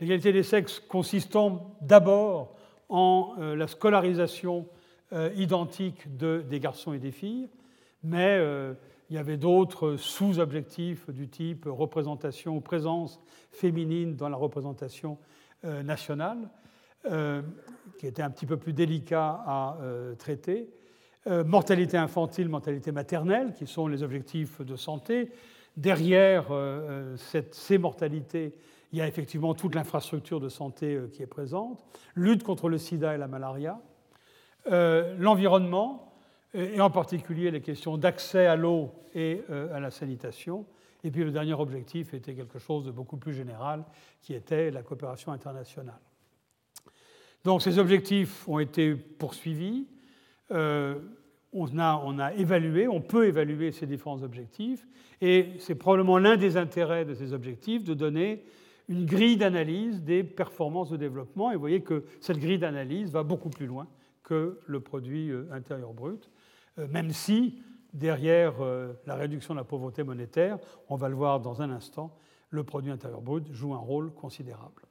L'égalité 0.00 0.32
des 0.32 0.42
sexes 0.42 0.80
consistant 0.80 1.76
d'abord 1.80 2.56
en 2.88 3.34
euh, 3.38 3.56
la 3.56 3.66
scolarisation 3.66 4.66
euh, 5.12 5.30
identique 5.36 6.16
de, 6.16 6.44
des 6.48 6.60
garçons 6.60 6.92
et 6.92 6.98
des 6.98 7.12
filles, 7.12 7.48
mais 8.02 8.36
euh, 8.38 8.74
il 9.08 9.16
y 9.16 9.18
avait 9.18 9.36
d'autres 9.36 9.96
sous-objectifs 9.96 11.08
du 11.10 11.28
type 11.28 11.66
représentation 11.66 12.56
ou 12.56 12.60
présence 12.60 13.20
féminine 13.52 14.16
dans 14.16 14.28
la 14.28 14.36
représentation 14.36 15.18
nationale, 15.62 16.38
qui 17.98 18.06
étaient 18.06 18.22
un 18.22 18.30
petit 18.30 18.46
peu 18.46 18.56
plus 18.56 18.72
délicats 18.72 19.42
à 19.46 19.78
euh, 19.80 20.14
traiter. 20.14 20.68
mortalité 21.26 21.96
infantile, 21.96 22.48
mortalité 22.48 22.92
maternelle, 22.92 23.52
qui 23.54 23.66
sont 23.66 23.88
les 23.88 24.02
objectifs 24.02 24.60
de 24.60 24.76
santé. 24.76 25.30
Derrière 25.76 26.46
ces 27.50 27.78
mortalités, 27.78 28.54
il 28.92 28.98
y 28.98 29.02
a 29.02 29.08
effectivement 29.08 29.54
toute 29.54 29.74
l'infrastructure 29.74 30.40
de 30.40 30.48
santé 30.48 30.98
qui 31.12 31.22
est 31.22 31.26
présente. 31.26 31.84
Lutte 32.14 32.44
contre 32.44 32.68
le 32.68 32.78
sida 32.78 33.14
et 33.14 33.18
la 33.18 33.26
malaria. 33.26 33.78
l'environnement, 34.70 36.14
et 36.54 36.80
en 36.80 36.90
particulier 36.90 37.50
les 37.50 37.60
questions 37.60 37.98
d'accès 37.98 38.46
à 38.46 38.56
l'eau 38.56 38.92
et 39.14 39.42
à 39.50 39.80
la 39.80 39.90
sanitation. 39.90 40.64
Et 41.06 41.10
puis 41.12 41.22
le 41.22 41.30
dernier 41.30 41.54
objectif 41.54 42.14
était 42.14 42.34
quelque 42.34 42.58
chose 42.58 42.84
de 42.84 42.90
beaucoup 42.90 43.16
plus 43.16 43.32
général, 43.32 43.84
qui 44.22 44.34
était 44.34 44.72
la 44.72 44.82
coopération 44.82 45.30
internationale. 45.30 46.00
Donc 47.46 47.62
ces 47.62 47.78
objectifs 47.78 48.46
ont 48.48 48.58
été 48.58 48.96
poursuivis. 48.96 49.86
Euh, 50.50 50.96
on, 51.52 51.78
a, 51.78 52.02
on, 52.04 52.18
a, 52.18 52.34
évalué, 52.34 52.88
on 52.88 53.00
peut 53.00 53.28
évaluer 53.28 53.70
ces 53.70 53.86
différents 53.86 54.20
objectifs, 54.24 54.84
et 55.20 55.50
c'est 55.60 55.76
probablement 55.76 56.18
l'un 56.18 56.36
des 56.36 56.56
intérêts 56.56 57.04
de 57.04 57.14
ces 57.14 57.32
objectifs 57.32 57.84
de 57.84 57.94
donner 57.94 58.42
une 58.88 59.06
grille 59.06 59.36
d'analyse 59.36 60.02
des 60.02 60.24
performances 60.24 60.90
de 60.90 60.96
développement. 60.96 61.52
Et 61.52 61.54
vous 61.54 61.60
voyez 61.60 61.82
que 61.82 62.02
cette 62.20 62.40
grille 62.40 62.58
d'analyse 62.58 63.12
va 63.12 63.22
beaucoup 63.22 63.48
plus 63.48 63.66
loin 63.66 63.86
que 64.24 64.58
le 64.66 64.80
produit 64.80 65.30
euh, 65.30 65.46
intérieur 65.52 65.92
brut, 65.94 66.28
euh, 66.80 66.88
même 66.88 67.10
si 67.10 67.62
derrière 67.94 68.54
la 69.06 69.14
réduction 69.14 69.54
de 69.54 69.60
la 69.60 69.64
pauvreté 69.64 70.02
monétaire, 70.02 70.58
on 70.88 70.96
va 70.96 71.08
le 71.08 71.14
voir 71.14 71.40
dans 71.40 71.62
un 71.62 71.70
instant, 71.70 72.18
le 72.50 72.64
produit 72.64 72.90
intérieur 72.90 73.22
brut 73.22 73.50
joue 73.52 73.72
un 73.72 73.78
rôle 73.78 74.12
considérable. 74.12 74.85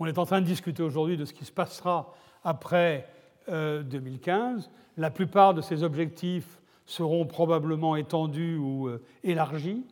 On 0.00 0.06
est 0.06 0.18
en 0.18 0.26
train 0.26 0.40
de 0.40 0.46
discuter 0.46 0.82
aujourd'hui 0.82 1.16
de 1.16 1.24
ce 1.24 1.32
qui 1.32 1.44
se 1.44 1.50
passera 1.50 2.14
après 2.44 3.08
2015. 3.48 4.66
Euh, 4.66 4.70
La 4.96 5.10
plupart 5.10 5.54
de 5.54 5.60
ces 5.60 5.82
objectifs 5.82 6.60
seront 6.86 7.26
probablement 7.26 7.96
étendus 7.96 8.56
ou 8.56 8.88
euh, 8.88 9.02
élargis, 9.24 9.84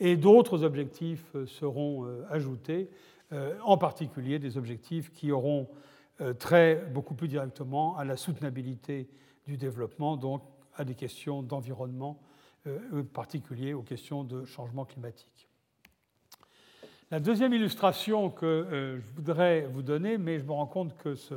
et 0.00 0.16
d'autres 0.16 0.64
objectifs 0.64 1.24
euh, 1.34 1.46
seront 1.46 2.06
ajoutés, 2.30 2.90
en 3.64 3.78
particulier 3.78 4.38
des 4.38 4.58
objectifs 4.58 5.10
qui 5.10 5.32
auront 5.32 5.66
trait 6.38 6.84
beaucoup 6.92 7.14
plus 7.14 7.28
directement 7.28 7.96
à 7.96 8.04
la 8.04 8.18
soutenabilité 8.18 9.08
du 9.46 9.56
développement, 9.56 10.18
donc 10.18 10.42
à 10.76 10.84
des 10.84 10.94
questions 10.94 11.42
d'environnement, 11.42 12.20
en 12.66 13.02
particulier 13.04 13.72
aux 13.72 13.80
questions 13.80 14.22
de 14.22 14.44
changement 14.44 14.84
climatique. 14.84 15.48
La 17.12 17.20
deuxième 17.20 17.52
illustration 17.52 18.30
que 18.30 18.46
euh, 18.46 18.96
je 18.98 19.14
voudrais 19.16 19.68
vous 19.70 19.82
donner, 19.82 20.16
mais 20.16 20.38
je 20.38 20.44
me 20.44 20.52
rends 20.52 20.64
compte 20.64 20.96
que 20.96 21.14
ce, 21.14 21.34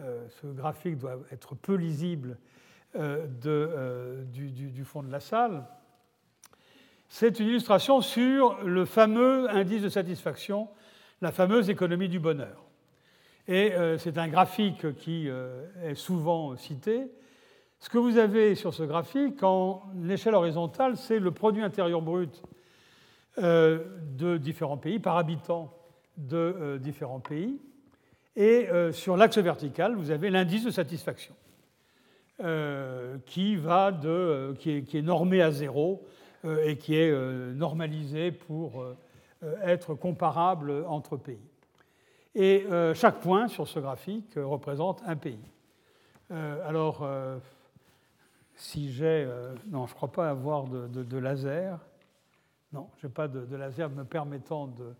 euh, 0.00 0.28
graphique 0.44 0.98
doit 0.98 1.18
être 1.32 1.56
peu 1.56 1.74
lisible 1.74 2.38
euh, 2.94 3.26
du, 4.32 4.84
fond 4.84 5.02
de 5.02 5.10
la 5.10 5.18
salle, 5.18 5.66
c'est 7.08 7.40
une 7.40 7.48
illustration 7.48 8.02
sur 8.02 8.62
le 8.62 8.84
fameux 8.84 9.50
indice 9.50 9.82
de 9.82 9.88
satisfaction, 9.88 10.68
la 11.20 11.32
fameuse 11.32 11.70
économie 11.70 12.08
du 12.08 12.20
bonheur. 12.20 12.62
Et 13.48 13.72
c'est 13.98 14.16
un 14.16 14.28
graphique 14.28 14.96
qui 14.96 15.28
est 15.82 15.94
souvent 15.96 16.56
cité. 16.56 17.10
Ce 17.80 17.90
que 17.90 17.98
vous 17.98 18.16
avez 18.16 18.54
sur 18.54 18.72
ce 18.72 18.84
graphique, 18.84 19.42
en 19.42 19.82
échelle 20.08 20.34
horizontale, 20.34 20.96
c'est 20.96 21.18
le 21.18 21.32
produit 21.32 21.62
intérieur 21.62 22.00
brut 22.00 22.42
de 23.36 24.36
différents 24.36 24.76
pays, 24.76 24.98
par 24.98 25.16
habitant 25.16 25.72
de 26.16 26.36
euh, 26.36 26.78
différents 26.78 27.20
pays. 27.20 27.60
Et 28.36 28.68
euh, 28.68 28.92
sur 28.92 29.16
l'axe 29.16 29.38
vertical, 29.38 29.94
vous 29.94 30.10
avez 30.10 30.30
l'indice 30.30 30.64
de 30.64 30.70
satisfaction, 30.70 31.34
qui, 33.26 33.54
va 33.54 33.92
de, 33.92 34.54
qui, 34.58 34.70
est, 34.70 35.02
normé 35.02 35.40
à 35.40 35.52
zéro 35.52 36.04
et 36.44 36.76
qui 36.76 36.96
est 36.96 37.12
normalisé 37.54 38.32
pour 38.32 38.84
être 39.62 39.94
comparable 39.94 40.84
entre 40.88 41.16
pays. 41.16 41.38
Et 42.34 42.66
chaque 42.94 43.20
point 43.20 43.46
sur 43.46 43.68
ce 43.68 43.78
graphique 43.78 44.32
représente 44.34 45.00
un 45.06 45.14
pays. 45.14 45.38
alors, 46.66 47.08
si 48.56 48.92
j'ai... 48.92 49.28
non, 49.70 49.86
je 49.86 49.92
ne 49.92 49.96
crois 49.96 50.10
pas 50.10 50.28
avoir 50.28 50.64
de 50.64 51.18
laser. 51.18 51.78
Non, 52.74 52.88
je 53.00 53.06
n'ai 53.06 53.12
pas 53.12 53.28
de, 53.28 53.54
laser 53.54 53.88
me 53.88 54.02
permettant 54.02 54.66
de 54.66 54.94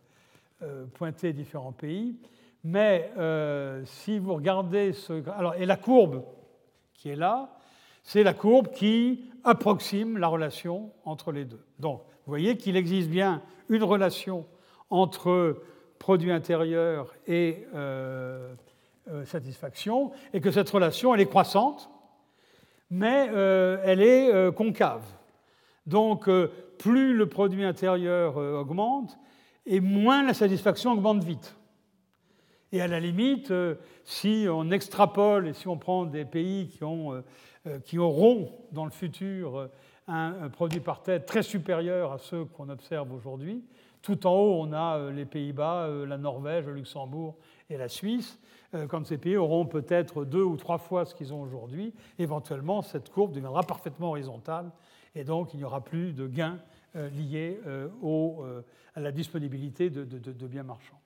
euh, 0.63 0.85
pointer 0.95 1.33
différents 1.33 1.73
pays. 1.73 2.15
Mais 2.63 3.11
euh, 3.19 3.83
si 3.85 4.21
vous 4.21 4.33
regardez 4.33 4.93
ce. 4.93 5.29
Alors, 5.31 5.57
et 5.57 5.67
la 5.67 5.77
courbe 5.77 6.23
qui 6.93 7.09
est 7.09 7.17
là, 7.17 7.59
c'est 8.05 8.23
la 8.23 8.33
courbe 8.33 8.71
qui 8.71 9.25
approxime 9.43 10.19
la 10.19 10.29
relation 10.29 10.93
entre 11.05 11.33
les 11.33 11.45
deux. 11.45 11.67
Donc, 11.81 11.99
vous 11.99 12.31
voyez 12.31 12.57
qu'il 12.57 12.77
existe 12.77 13.11
bien 13.11 13.43
une 13.69 13.83
relation 13.83 14.47
entre 14.89 15.61
produit 15.99 16.31
intérieur 16.31 17.13
et 17.27 17.67
euh, 17.75 18.55
satisfaction, 19.25 20.13
et 20.33 20.41
que 20.41 20.53
cette 20.53 20.71
relation, 20.71 21.13
elle 21.13 21.23
est 21.23 21.27
croissante, 21.27 21.91
mais 22.89 23.27
elle 23.85 24.01
est 24.01 24.53
concave. 24.55 25.03
Donc, 25.87 26.29
plus 26.79 27.15
le 27.15 27.29
produit 27.29 27.65
intérieur 27.65 28.39
euh, 28.39 28.61
augmente, 28.61 29.19
et 29.67 29.81
moins 29.81 30.23
la 30.23 30.35
satisfaction 30.35 30.93
augmente 30.93 31.25
vite. 31.25 31.57
Et 32.73 32.81
à 32.81 32.89
la 32.89 33.01
limite, 33.01 33.51
euh, 33.51 33.77
si 34.05 34.47
on 34.51 34.71
extrapole 34.71 35.49
et 35.49 35.53
si 35.53 35.69
on 35.69 35.79
prend 35.79 36.05
des 36.05 36.25
pays 36.25 36.69
qui, 36.69 36.85
ont, 36.85 37.15
euh, 37.67 37.79
qui 37.85 37.99
auront 37.99 38.53
dans 38.73 38.85
le 38.85 38.91
futur 38.91 39.69
un, 40.07 40.49
produit 40.51 40.81
par 40.81 41.03
tête 41.03 41.25
très 41.27 41.43
supérieur 41.43 42.13
à 42.13 42.19
ceux 42.19 42.45
qu'on 42.45 42.69
observe 42.69 43.13
aujourd'hui, 43.13 43.65
tout 44.03 44.27
en 44.27 44.35
haut, 44.35 44.61
on 44.61 44.73
a 44.73 45.11
les 45.11 45.25
Pays-Bas, 45.25 45.89
la 46.07 46.19
Norvège, 46.19 46.67
le 46.67 46.75
Luxembourg 46.75 47.37
et 47.71 47.79
la 47.79 47.89
Suisse. 47.89 48.39
Quand 48.89 49.07
ces 49.07 49.19
pays 49.19 49.37
auront 49.37 49.67
peut-être 49.67 50.25
deux 50.25 50.43
ou 50.43 50.57
trois 50.57 50.79
fois 50.79 51.05
ce 51.05 51.15
qu'ils 51.15 51.33
ont 51.33 51.41
aujourd'hui, 51.41 51.95
éventuellement, 52.19 52.83
cette 52.83 53.11
courbe 53.11 53.33
deviendra 53.33 53.63
parfaitement 53.63 54.11
horizontale 54.11 54.71
et 55.15 55.25
donc 55.25 55.55
il 55.55 55.59
n'y 55.59 55.65
aura 55.65 55.83
plus 55.83 56.13
de 56.13 56.27
gains 56.27 56.59
euh, 56.97 57.09
liés 57.11 57.61
euh, 57.67 57.89
euh, 58.05 58.63
à 58.95 59.01
la 59.01 59.13
disponibilité 59.13 59.91
de, 59.91 60.47
biens 60.47 60.63
marchands. 60.63 61.01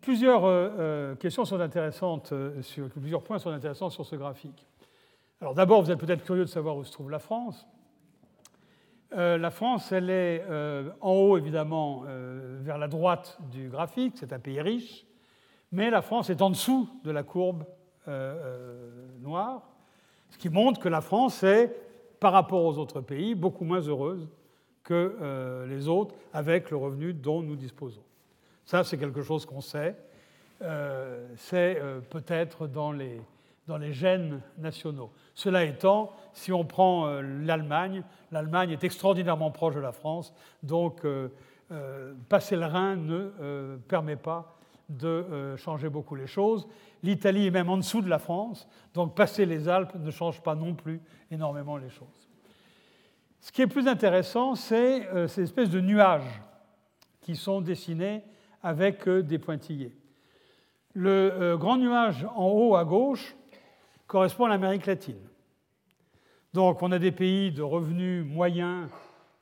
Plusieurs 0.00 1.18
questions 1.18 1.44
sont 1.44 1.60
intéressantes, 1.60 2.32
sur, 2.62 2.88
plusieurs 2.88 3.22
points 3.22 3.38
sont 3.38 3.50
intéressants 3.50 3.90
sur 3.90 4.06
ce 4.06 4.16
graphique. 4.16 4.66
Alors 5.40 5.54
d'abord, 5.54 5.82
vous 5.82 5.90
êtes 5.90 5.98
peut-être 5.98 6.24
curieux 6.24 6.44
de 6.44 6.48
savoir 6.48 6.76
où 6.76 6.84
se 6.84 6.92
trouve 6.92 7.10
la 7.10 7.18
France. 7.18 7.66
la 9.10 9.50
France, 9.50 9.92
elle 9.92 10.08
est 10.08 10.42
en 11.02 11.10
haut, 11.10 11.36
évidemment, 11.36 12.04
vers 12.62 12.78
la 12.78 12.88
droite 12.88 13.38
du 13.50 13.68
graphique, 13.68 14.14
c'est 14.16 14.32
un 14.32 14.38
pays 14.38 14.62
riche, 14.62 15.04
mais 15.72 15.90
la 15.90 16.02
France 16.02 16.30
est 16.30 16.42
en 16.42 16.50
dessous 16.50 16.88
de 17.04 17.10
la 17.10 17.22
courbe 17.22 17.64
noire. 19.20 19.62
Ce 20.30 20.38
qui 20.38 20.48
montre 20.48 20.80
que 20.80 20.88
la 20.88 21.00
France 21.00 21.42
est, 21.42 21.74
par 22.20 22.32
rapport 22.32 22.64
aux 22.64 22.78
autres 22.78 23.00
pays, 23.00 23.34
beaucoup 23.34 23.64
moins 23.64 23.80
heureuse 23.80 24.28
que 24.84 25.16
euh, 25.20 25.66
les 25.66 25.88
autres 25.88 26.14
avec 26.32 26.70
le 26.70 26.76
revenu 26.76 27.12
dont 27.12 27.42
nous 27.42 27.56
disposons. 27.56 28.02
Ça, 28.64 28.84
c'est 28.84 28.98
quelque 28.98 29.22
chose 29.22 29.44
qu'on 29.44 29.60
sait. 29.60 29.96
Euh, 30.62 31.26
c'est 31.36 31.78
euh, 31.80 32.00
peut-être 32.00 32.66
dans 32.66 32.92
les 32.92 33.20
gènes 33.92 34.40
nationaux. 34.58 35.10
Cela 35.34 35.64
étant, 35.64 36.12
si 36.32 36.52
on 36.52 36.64
prend 36.64 37.20
l'Allemagne, 37.20 38.02
l'Allemagne 38.32 38.70
est 38.70 38.84
extraordinairement 38.84 39.50
proche 39.50 39.74
de 39.74 39.80
la 39.80 39.92
France, 39.92 40.32
donc 40.62 41.04
passer 42.28 42.56
le 42.56 42.64
Rhin 42.64 42.96
ne 42.96 43.76
permet 43.88 44.16
pas 44.16 44.55
de 44.88 45.54
changer 45.56 45.88
beaucoup 45.88 46.14
les 46.14 46.26
choses. 46.26 46.68
L'Italie 47.02 47.46
est 47.46 47.50
même 47.50 47.68
en 47.68 47.76
dessous 47.76 48.02
de 48.02 48.08
la 48.08 48.18
France, 48.18 48.68
donc 48.94 49.14
passer 49.14 49.46
les 49.46 49.68
Alpes 49.68 49.94
ne 49.96 50.10
change 50.10 50.42
pas 50.42 50.54
non 50.54 50.74
plus 50.74 51.00
énormément 51.30 51.76
les 51.76 51.90
choses. 51.90 52.28
Ce 53.46 53.52
qui 53.52 53.62
est 53.62 53.68
plus 53.68 53.86
intéressant, 53.86 54.56
c'est 54.56 55.06
euh, 55.06 55.28
ces 55.28 55.42
espèces 55.42 55.70
de 55.70 55.80
nuages 55.80 56.42
qui 57.20 57.36
sont 57.36 57.60
dessinés 57.60 58.24
avec 58.60 59.06
euh, 59.06 59.22
des 59.22 59.38
pointillés. 59.38 59.96
Le 60.94 61.32
euh, 61.32 61.56
grand 61.56 61.76
nuage 61.76 62.26
en 62.34 62.48
haut 62.48 62.74
à 62.74 62.84
gauche 62.84 63.36
correspond 64.08 64.46
à 64.46 64.48
l'Amérique 64.48 64.86
latine. 64.86 65.20
Donc 66.54 66.82
on 66.82 66.90
a 66.90 66.98
des 66.98 67.12
pays 67.12 67.52
de 67.52 67.62
revenus 67.62 68.26
moyens 68.26 68.88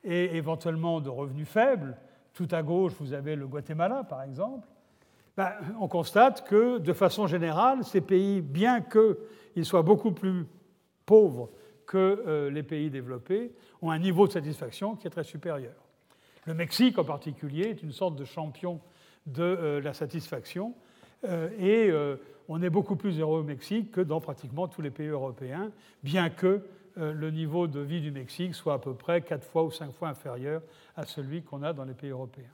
et 0.03 0.35
éventuellement 0.35 1.01
de 1.01 1.09
revenus 1.09 1.47
faibles. 1.47 1.97
Tout 2.33 2.47
à 2.51 2.61
gauche, 2.61 2.93
vous 2.99 3.13
avez 3.13 3.35
le 3.35 3.47
Guatemala, 3.47 4.03
par 4.03 4.21
exemple. 4.21 4.67
Ben, 5.37 5.51
on 5.81 5.87
constate 5.87 6.47
que, 6.47 6.77
de 6.77 6.93
façon 6.93 7.27
générale, 7.27 7.83
ces 7.83 7.99
pays, 7.99 8.41
bien 8.41 8.81
qu'ils 8.81 9.65
soient 9.65 9.81
beaucoup 9.81 10.11
plus 10.11 10.45
pauvres 11.05 11.49
que 11.85 12.23
euh, 12.25 12.49
les 12.49 12.63
pays 12.63 12.89
développés, 12.89 13.51
ont 13.81 13.91
un 13.91 13.99
niveau 13.99 14.27
de 14.27 14.31
satisfaction 14.31 14.95
qui 14.95 15.07
est 15.07 15.09
très 15.09 15.25
supérieur. 15.25 15.75
Le 16.45 16.53
Mexique, 16.53 16.97
en 16.97 17.03
particulier, 17.03 17.63
est 17.69 17.83
une 17.83 17.91
sorte 17.91 18.15
de 18.15 18.23
champion 18.23 18.79
de 19.25 19.43
euh, 19.43 19.81
la 19.81 19.93
satisfaction, 19.93 20.73
euh, 21.25 21.49
et 21.59 21.91
on 22.47 22.61
est 22.61 22.69
beaucoup 22.69 22.95
plus 22.95 23.19
heureux 23.19 23.39
au 23.39 23.43
Mexique 23.43 23.91
que 23.91 24.01
dans 24.01 24.21
pratiquement 24.21 24.67
tous 24.67 24.81
les 24.81 24.91
pays 24.91 25.07
européens, 25.07 25.71
bien 26.03 26.29
que 26.29 26.61
le 26.97 27.29
niveau 27.31 27.67
de 27.67 27.79
vie 27.79 27.99
du 27.99 28.11
Mexique 28.11 28.53
soit 28.53 28.75
à 28.75 28.79
peu 28.79 28.93
près 28.93 29.21
4 29.21 29.43
fois 29.43 29.63
ou 29.63 29.71
5 29.71 29.91
fois 29.91 30.09
inférieur 30.09 30.61
à 30.95 31.05
celui 31.05 31.41
qu'on 31.41 31.63
a 31.63 31.73
dans 31.73 31.83
les 31.83 31.95
pays 31.95 32.11
européens. 32.11 32.53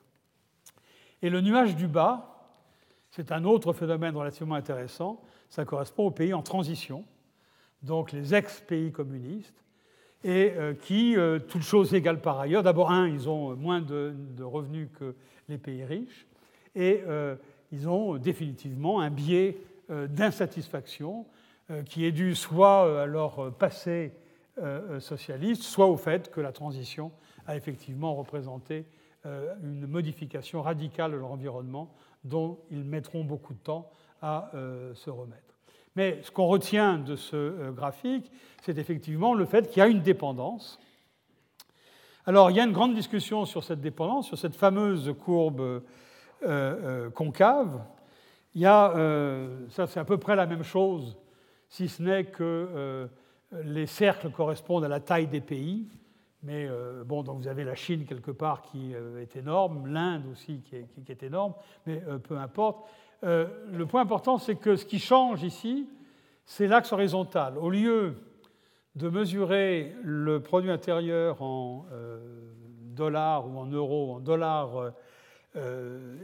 Et 1.22 1.30
le 1.30 1.42
nuage 1.42 1.76
du 1.76 1.88
bas, 1.88 2.41
c'est 3.12 3.32
un 3.32 3.44
autre 3.44 3.74
phénomène 3.74 4.16
relativement 4.16 4.56
intéressant, 4.56 5.22
ça 5.50 5.66
correspond 5.66 6.08
aux 6.08 6.12
pays 6.12 6.34
en 6.34 6.42
transition, 6.42 7.04
donc 7.84 8.12
les 8.12 8.34
ex-pays 8.34 8.92
communistes, 8.92 9.64
et 10.24 10.54
qui, 10.82 11.16
toutes 11.48 11.64
choses 11.64 11.96
égales 11.96 12.22
par 12.22 12.40
ailleurs, 12.40 12.62
d'abord, 12.62 12.92
un, 12.92 13.08
ils 13.08 13.28
ont 13.28 13.56
moins 13.56 13.82
de, 13.82 14.14
revenus 14.40 14.88
que 15.00 15.16
les 15.50 15.58
pays 15.58 15.84
riches, 15.84 16.28
et 16.76 17.02
ils 17.72 17.90
ont 17.90 18.18
définitivement 18.18 19.02
un 19.02 19.10
biais 19.10 19.58
d'insatisfaction 19.90 21.26
qui 21.88 22.06
est 22.06 22.12
dû 22.12 22.36
soit 22.36 23.02
à 23.02 23.08
leur 23.08 23.52
passé 23.56 24.14
socialiste, 25.00 25.64
soit 25.64 25.88
au 25.88 25.98
fait 25.98 26.30
que 26.30 26.40
la 26.40 26.52
transition 26.52 27.12
a 27.48 27.56
effectivement 27.56 28.14
représenté 28.14 28.86
euh, 29.26 29.54
une 29.64 29.86
modification 29.86 30.64
radicale 30.64 31.12
de 31.12 31.18
leur 31.18 31.32
environnement 31.32 31.94
dont 32.24 32.60
ils 32.70 32.84
mettront 32.84 33.24
beaucoup 33.24 33.54
de 33.54 33.60
temps 33.60 33.92
à 34.22 34.52
euh, 34.54 34.94
se 34.94 35.10
remettre. 35.10 35.56
Mais 35.96 36.22
ce 36.24 36.32
qu'on 36.32 36.48
retient 36.48 36.98
de 36.98 37.16
ce 37.16 37.36
euh, 37.36 37.72
graphique, 37.72 38.32
c'est 38.62 38.78
effectivement 38.78 39.34
le 39.34 39.46
fait 39.46 39.70
qu'il 39.70 39.80
y 39.80 39.82
a 39.82 39.88
une 39.88 40.02
dépendance. 40.02 40.80
Alors, 42.26 42.52
il 42.52 42.58
y 42.58 42.60
a 42.60 42.64
une 42.64 42.72
grande 42.72 42.94
discussion 42.94 43.46
sur 43.46 43.64
cette 43.64 43.82
dépendance, 43.82 44.28
sur 44.28 44.38
cette 44.38 44.56
fameuse 44.56 45.14
courbe 45.20 45.82
concave. 47.14 47.84
Il 48.56 48.62
y 48.62 48.66
a, 48.66 48.94
ça 49.70 49.86
c'est 49.86 50.00
à 50.00 50.06
peu 50.06 50.18
près 50.18 50.36
la 50.36 50.46
même 50.46 50.64
chose, 50.64 51.18
si 51.70 51.88
ce 51.88 52.02
n'est 52.02 52.26
que 52.26 53.10
les 53.64 53.86
cercles 53.88 54.32
correspondent 54.32 54.84
à 54.84 54.88
la 54.88 55.00
taille 55.00 55.28
des 55.28 55.42
pays. 55.42 55.88
Mais 56.44 56.66
euh, 56.68 57.04
bon, 57.06 57.22
donc 57.22 57.40
vous 57.40 57.48
avez 57.48 57.64
la 57.64 57.76
Chine 57.76 58.06
quelque 58.06 58.32
part 58.32 58.64
qui 58.64 58.96
euh, 58.96 59.22
est 59.22 59.36
énorme, 59.36 59.88
l'Inde 59.88 60.24
aussi 60.32 60.62
qui 60.62 60.76
est, 60.76 61.24
énorme, 61.24 61.54
mais 61.86 62.02
euh, 62.08 62.18
peu 62.18 62.38
importe. 62.38 62.90
le 63.22 63.84
point 63.86 64.02
important, 64.02 64.40
c'est 64.40 64.56
que 64.56 64.76
ce 64.76 64.86
qui 64.86 64.98
change 64.98 65.44
ici, 65.44 65.88
c'est 66.46 66.68
l'axe 66.68 66.92
horizontal. 66.92 67.58
Au 67.60 67.70
lieu 67.70 68.16
de 68.96 69.10
mesurer 69.10 69.96
le 70.04 70.42
produit 70.42 70.72
intérieur 70.72 71.42
en 71.42 71.86
dollars 72.96 73.48
ou 73.48 73.60
en 73.60 73.68
euros, 73.68 74.16
en 74.16 74.20
dollars 74.20 74.92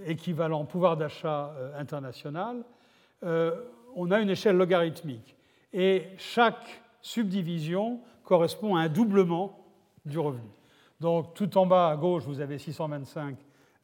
équivalent 0.05 0.65
pouvoir 0.65 0.97
d'achat 0.97 1.53
international, 1.77 2.63
on 3.21 4.11
a 4.11 4.19
une 4.19 4.31
échelle 4.31 4.57
logarithmique. 4.57 5.37
Et 5.71 6.07
chaque 6.17 6.81
subdivision 7.01 8.01
correspond 8.23 8.75
à 8.75 8.81
un 8.81 8.89
doublement 8.89 9.66
du 10.07 10.19
revenu. 10.19 10.49
Donc 10.99 11.33
tout 11.33 11.57
en 11.57 11.65
bas 11.65 11.89
à 11.89 11.95
gauche, 11.95 12.23
vous 12.23 12.39
avez 12.39 12.57
625 12.57 13.37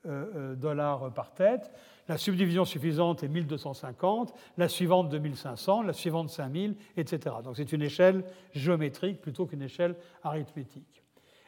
euh, 0.06 0.26
euh, 0.36 0.56
dollars 0.56 1.14
par 1.14 1.34
tête. 1.34 1.72
La 2.10 2.18
subdivision 2.18 2.66
suffisante 2.66 3.24
est 3.24 3.30
1250, 3.30 4.34
la 4.58 4.68
suivante 4.68 5.10
2500, 5.10 5.84
la 5.84 5.94
suivante 5.94 6.30
5000, 6.30 6.76
etc. 6.98 7.36
Donc 7.44 7.56
c'est 7.56 7.72
une 7.72 7.82
échelle 7.82 8.26
géométrique 8.54 9.22
plutôt 9.22 9.46
qu'une 9.46 9.62
échelle 9.62 9.96
arithmétique. 10.24 11.04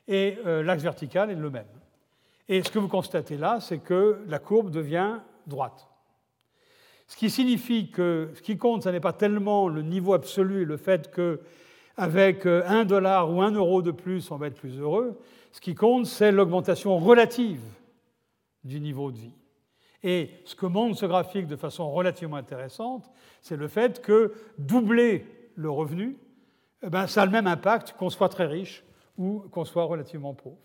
Et 0.07 0.38
euh, 0.45 0.63
l'axe 0.63 0.84
vertical 0.84 1.30
est 1.32 1.36
le 1.36 1.49
même. 1.49 1.65
Et 2.47 2.63
ce 2.63 2.69
que 2.69 2.80
vous 2.80 2.88
constatez 2.88 3.38
là, 3.38 3.59
c'est 3.59 3.80
que 3.80 4.23
la 4.28 4.39
courbe 4.39 4.69
devient 4.69 5.19
droite. 5.47 5.89
Ce 7.07 7.17
qui 7.17 7.30
signifie 7.30 7.91
que 7.91 8.32
ce 8.36 8.41
qui 8.41 8.57
compte, 8.57 8.84
ce 8.84 8.89
n'est 8.89 8.99
pas 8.99 9.13
tellement 9.13 9.67
le 9.67 9.82
niveau 9.82 10.13
absolu 10.13 10.61
et 10.61 10.65
le 10.65 10.78
fait 10.78 11.11
que 11.11 11.41
avec 11.98 12.46
euh, 12.46 12.64
un 12.66 12.86
dollar 12.86 13.32
ou 13.32 13.41
un 13.41 13.52
euro 13.52 13.82
de 13.82 13.91
plus, 13.91 14.32
on 14.32 14.38
va 14.38 14.48
être 14.48 14.56
plus 14.56 14.80
heureux. 14.80 15.20
Ce 15.52 15.62
qui 15.62 15.76
compte, 15.76 16.06
c'est 16.06 16.32
l'augmentation 16.32 16.98
relative 16.98 17.62
du 18.64 18.80
niveau 18.80 19.12
de 19.12 19.18
vie. 19.18 19.34
Et 20.04 20.30
ce 20.43 20.56
que 20.56 20.66
montre 20.66 20.98
ce 20.98 21.06
graphique 21.06 21.48
de 21.48 21.56
façon 21.56 21.89
relativement 21.91 22.36
intéressante, 22.36 23.10
c'est 23.41 23.56
le 23.56 23.68
fait 23.68 24.02
que 24.02 24.34
doubler 24.58 25.26
le 25.56 25.70
revenu, 25.70 26.18
eh 26.84 26.89
ben, 26.89 27.08
ça 27.08 27.22
a 27.22 27.26
le 27.26 27.32
même 27.32 27.48
impact 27.48 27.96
qu'on 27.98 28.10
soit 28.10 28.30
très 28.30 28.46
riche 28.46 28.84
ou 29.18 29.46
qu'on 29.52 29.66
soit 29.66 29.86
relativement 29.86 30.34
pauvre. 30.34 30.58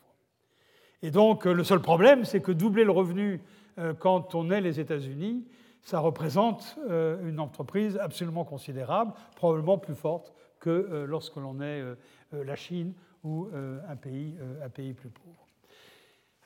Et 1.03 1.11
donc, 1.11 1.47
euh, 1.47 1.53
le 1.53 1.65
seul 1.65 1.81
problème, 1.81 2.25
c'est 2.25 2.41
que 2.41 2.53
doubler 2.53 2.85
le 2.85 2.91
revenu 2.91 3.41
euh, 3.79 3.95
quand 3.95 4.35
on 4.35 4.51
est 4.51 4.61
les 4.61 4.81
États-Unis, 4.81 5.47
ça 5.83 5.99
représente 5.99 6.79
une 7.25 7.41
entreprise 7.41 7.97
absolument 7.97 8.45
considérable, 8.45 9.15
probablement 9.35 9.79
plus 9.79 9.95
forte 9.95 10.35
que 10.61 10.71
euh, 10.71 11.07
lorsque 11.07 11.37
l'on 11.37 11.61
est 11.61 11.81
euh, 11.81 11.95
euh, 12.35 12.45
la 12.45 12.55
Chine 12.55 12.93
ou 13.25 13.49
un 13.87 13.97
pays, 13.97 14.35
un 14.65 14.71
pays 14.71 14.95
plus 14.95 15.11
pauvre. 15.11 15.47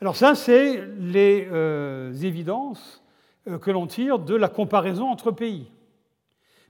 Alors 0.00 0.16
ça, 0.16 0.34
c'est 0.34 0.84
les 0.98 1.46
évidences 2.26 3.00
que 3.60 3.70
l'on 3.70 3.86
tire 3.86 4.18
de 4.18 4.34
la 4.34 4.48
comparaison 4.48 5.06
entre 5.08 5.30
pays. 5.30 5.70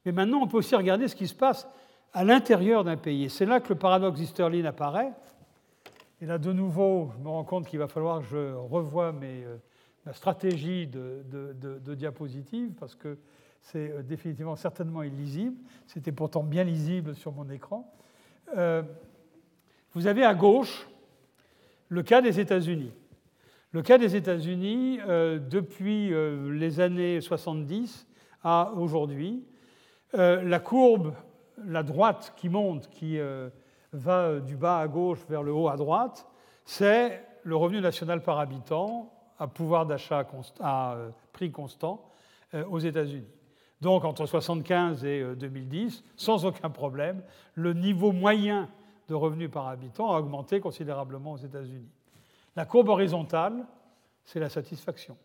Mais 0.05 0.13
maintenant, 0.13 0.43
on 0.43 0.47
peut 0.47 0.59
aussi 0.59 0.77
regarder 0.77 1.09
ce 1.09 1.17
qui 1.17 1.27
se 1.27 1.35
passe 1.35 1.67
à 2.13 2.23
l'intérieur 2.23 2.85
d'un 2.85 2.99
pays. 2.99 3.25
Et 3.25 3.29
c'est 3.31 3.47
là 3.47 3.61
que 3.61 3.71
le 3.71 3.79
paradoxe 3.79 4.21
d'Easterlin 4.21 4.67
apparaît. 4.67 5.11
Et 6.21 6.27
là, 6.27 6.37
de 6.37 6.53
nouveau, 6.53 7.11
je 7.17 7.23
me 7.23 7.31
rends 7.31 7.45
compte 7.45 7.67
qu'il 7.67 7.79
va 7.79 7.89
falloir 7.89 8.21
que 8.21 8.27
je 8.27 8.55
revoie 8.55 9.11
ma 10.05 10.13
stratégie 10.13 10.87
de, 10.87 11.25
de, 11.25 11.79
de 11.79 11.95
diapositive, 11.95 12.75
parce 12.79 12.95
que 12.95 13.17
c'est 13.65 13.91
euh, 13.91 14.03
définitivement 14.03 14.57
certainement 14.57 15.03
illisible. 15.03 15.57
C'était 15.87 16.13
pourtant 16.13 16.43
bien 16.43 16.65
lisible 16.65 17.15
sur 17.15 17.33
mon 17.33 17.49
écran. 17.51 17.93
Euh, 18.57 18.83
vous 19.93 20.07
avez 20.07 20.25
à 20.25 20.35
gauche 20.35 20.87
le 21.89 22.03
cas 22.03 22.21
des 22.21 22.41
États-Unis. 22.41 22.93
Le 23.73 23.83
cas 23.83 23.99
des 23.99 24.17
États-Unis, 24.17 25.01
euh, 25.09 25.39
depuis 25.39 26.13
les 26.53 26.81
années 26.81 27.21
70 27.21 28.07
à 28.43 28.73
aujourd'hui, 28.77 29.45
la 30.13 30.61
courbe, 30.61 31.13
la 31.65 31.83
droite 31.83 32.35
qui 32.37 32.49
monte, 32.49 32.89
qui 32.91 33.19
va 33.93 34.39
du 34.39 34.55
bas 34.55 34.79
à 34.79 34.87
gauche 34.87 35.19
vers 35.29 35.43
le 35.43 35.53
haut 35.53 35.69
à 35.69 35.77
droite, 35.77 36.27
c'est 36.65 37.21
le 37.43 37.57
revenu 37.57 37.81
national 37.81 38.23
par 38.23 38.39
habitant 38.39 39.13
à 39.41 39.49
pouvoir 39.49 39.87
d'achat 39.87 40.25
à 40.61 40.97
prix 41.33 41.51
constant 41.51 42.05
aux 42.69 42.79
États-Unis. 42.79 43.27
Donc 43.81 44.05
entre 44.05 44.23
1975 44.23 45.05
et 45.05 45.35
2010, 45.37 45.99
euh, 45.99 46.11
sans 46.17 46.45
aucun 46.45 46.71
problème, 46.71 47.23
le 47.55 47.73
niveau 47.75 48.13
moyen 48.13 48.69
de 49.09 49.15
revenus 49.15 49.51
par 49.51 49.69
habitant 49.69 50.13
a 50.13 50.19
augmenté 50.19 50.61
considérablement 50.61 51.33
aux 51.33 51.39
États-Unis. 51.39 51.91
La 52.57 52.65
courbe 52.65 52.89
horizontale, 52.89 53.67
c'est 54.25 54.41
la 54.41 54.49
satisfaction. 54.49 55.17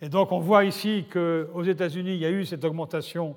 Et 0.00 0.08
donc 0.08 0.32
on 0.32 0.40
voit 0.40 0.64
ici 0.64 1.06
qu'aux 1.10 1.62
États-Unis, 1.62 2.14
il 2.14 2.18
y 2.18 2.26
a 2.26 2.30
eu 2.30 2.44
cette 2.44 2.64
augmentation 2.64 3.36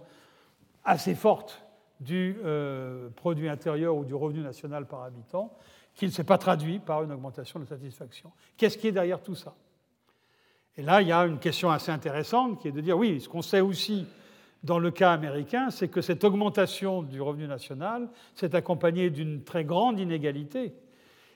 assez 0.84 1.16
forte 1.16 1.64
du 2.00 2.38
euh, 2.44 3.10
produit 3.10 3.50
intérieur 3.50 3.96
ou 3.96 4.06
du 4.06 4.16
revenu 4.16 4.42
national 4.42 4.88
par 4.88 5.04
habitant, 5.04 5.56
qui 5.94 6.06
ne 6.06 6.12
s'est 6.12 6.24
pas 6.24 6.38
traduit 6.38 6.80
par 6.80 7.04
une 7.04 7.12
augmentation 7.12 7.60
de 7.60 7.66
satisfaction. 7.66 8.32
Qu'est-ce 8.56 8.78
qui 8.78 8.88
est 8.88 8.92
derrière 8.92 9.22
tout 9.22 9.36
ça? 9.36 9.56
Et 10.78 10.84
là, 10.84 11.02
il 11.02 11.08
y 11.08 11.12
a 11.12 11.26
une 11.26 11.40
question 11.40 11.72
assez 11.72 11.92
intéressante 11.92 12.62
qui 12.62 12.68
est 12.68 12.72
de 12.72 12.82
dire, 12.82 12.98
oui, 12.98 13.20
ce 13.20 13.28
qu'on 13.28 13.42
sait 13.42 13.62
aussi 13.62 14.06
dans 14.64 14.80
le 14.80 14.92
cas 14.92 15.12
américain, 15.12 15.70
c'est 15.70 15.88
que 15.88 16.02
cette 16.02 16.24
augmentation 16.24 17.02
du 17.02 17.22
revenu 17.22 17.48
national 17.48 18.08
s'est 18.36 18.56
accompagnée 18.56 19.10
d'une 19.10 19.44
très 19.44 19.64
grande 19.64 20.00
inégalité 20.00 20.74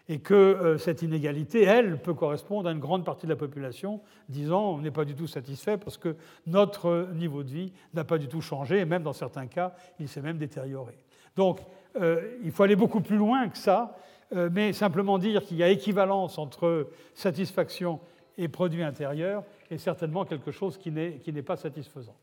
et 0.09 0.19
que 0.19 0.33
euh, 0.33 0.77
cette 0.77 1.01
inégalité, 1.01 1.63
elle, 1.63 1.97
peut 1.99 2.13
correspondre 2.13 2.67
à 2.67 2.71
une 2.71 2.79
grande 2.79 3.05
partie 3.05 3.25
de 3.25 3.31
la 3.31 3.37
population 3.37 4.01
disant 4.29 4.73
on 4.73 4.79
n'est 4.79 4.91
pas 4.91 5.05
du 5.05 5.15
tout 5.15 5.27
satisfait 5.27 5.77
parce 5.77 5.97
que 5.97 6.15
notre 6.47 7.07
niveau 7.13 7.43
de 7.43 7.49
vie 7.49 7.71
n'a 7.93 8.03
pas 8.03 8.17
du 8.17 8.27
tout 8.27 8.41
changé 8.41 8.79
et 8.79 8.85
même 8.85 9.03
dans 9.03 9.13
certains 9.13 9.47
cas, 9.47 9.73
il 9.99 10.07
s'est 10.07 10.21
même 10.21 10.37
détérioré. 10.37 10.97
Donc, 11.35 11.59
euh, 11.95 12.37
il 12.43 12.51
faut 12.51 12.63
aller 12.63 12.75
beaucoup 12.75 13.01
plus 13.01 13.17
loin 13.17 13.47
que 13.47 13.57
ça, 13.57 13.95
euh, 14.35 14.49
mais 14.51 14.73
simplement 14.73 15.17
dire 15.17 15.43
qu'il 15.43 15.57
y 15.57 15.63
a 15.63 15.69
équivalence 15.69 16.37
entre 16.37 16.89
satisfaction 17.13 17.99
et 18.37 18.47
produit 18.47 18.83
intérieur 18.83 19.43
est 19.69 19.77
certainement 19.77 20.25
quelque 20.25 20.51
chose 20.51 20.77
qui 20.77 20.91
n'est 20.91 21.41
pas 21.41 21.57
satisfaisant. 21.57 22.15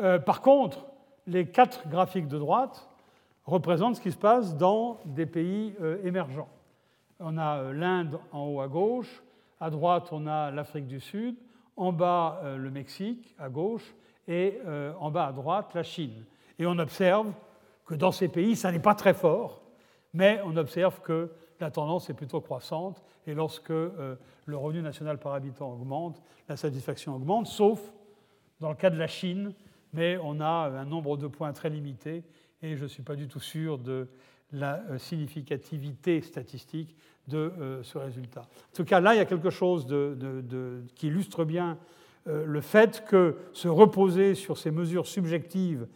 Euh, 0.00 0.18
par 0.18 0.40
contre, 0.40 0.86
les 1.26 1.46
quatre 1.46 1.88
graphiques 1.88 2.28
de 2.28 2.38
droite 2.38 2.88
représentent 3.44 3.96
ce 3.96 4.00
qui 4.00 4.12
se 4.12 4.16
passe 4.16 4.56
dans 4.56 4.98
des 5.04 5.26
pays 5.26 5.74
euh, 5.80 6.04
émergents. 6.04 6.48
On 7.18 7.36
a 7.36 7.58
euh, 7.58 7.72
l'Inde 7.72 8.18
en 8.32 8.46
haut 8.46 8.60
à 8.60 8.68
gauche, 8.68 9.22
à 9.60 9.70
droite 9.70 10.08
on 10.12 10.26
a 10.26 10.50
l'Afrique 10.50 10.86
du 10.86 11.00
Sud, 11.00 11.36
en 11.76 11.92
bas 11.92 12.42
le 12.44 12.70
Mexique 12.70 13.34
à 13.38 13.48
gauche 13.48 13.94
et 14.28 14.58
en 14.98 15.10
bas 15.10 15.28
à 15.28 15.32
droite 15.32 15.72
la 15.74 15.82
Chine. 15.82 16.24
Et 16.58 16.66
on 16.66 16.78
observe 16.78 17.32
que 17.86 17.94
dans 17.94 18.12
ces 18.12 18.28
pays, 18.28 18.54
ça 18.54 18.70
n'est 18.70 18.80
pas 18.80 18.94
très 18.94 19.14
fort, 19.14 19.62
mais 20.12 20.42
on 20.44 20.56
observe 20.56 21.00
que 21.00 21.30
la 21.58 21.70
tendance 21.70 22.10
est 22.10 22.14
plutôt 22.14 22.40
croissante, 22.40 23.02
et 23.26 23.34
lorsque 23.34 23.70
euh, 23.70 24.16
le 24.46 24.56
revenu 24.56 24.82
national 24.82 25.18
par 25.18 25.34
habitant 25.34 25.72
augmente, 25.72 26.22
la 26.48 26.56
satisfaction 26.56 27.14
augmente, 27.14 27.46
sauf 27.46 27.80
dans 28.60 28.70
le 28.70 28.74
cas 28.74 28.90
de 28.90 28.98
la 28.98 29.06
Chine, 29.06 29.52
mais 29.92 30.18
on 30.22 30.40
a 30.40 30.70
un 30.70 30.84
nombre 30.84 31.16
de 31.16 31.26
points 31.26 31.52
très 31.52 31.70
limité, 31.70 32.24
et 32.62 32.76
je 32.76 32.84
ne 32.84 32.88
suis 32.88 33.02
pas 33.02 33.16
du 33.16 33.28
tout 33.28 33.40
sûr 33.40 33.78
de 33.78 34.08
la 34.52 34.82
euh, 34.90 34.98
significativité 34.98 36.20
statistique 36.20 36.96
de 37.28 37.38
euh, 37.38 37.82
ce 37.82 37.98
résultat. 37.98 38.42
En 38.42 38.76
tout 38.76 38.84
cas, 38.84 39.00
là, 39.00 39.14
il 39.14 39.18
y 39.18 39.20
a 39.20 39.26
quelque 39.26 39.50
chose 39.50 39.86
qui 40.94 41.06
illustre 41.06 41.44
bien 41.44 41.78
le 42.26 42.60
fait 42.60 43.04
que 43.06 43.38
se 43.54 43.66
reposer 43.66 44.34
sur 44.34 44.58
ces 44.58 44.70
mesures 44.70 45.06
subjectives, 45.06 45.88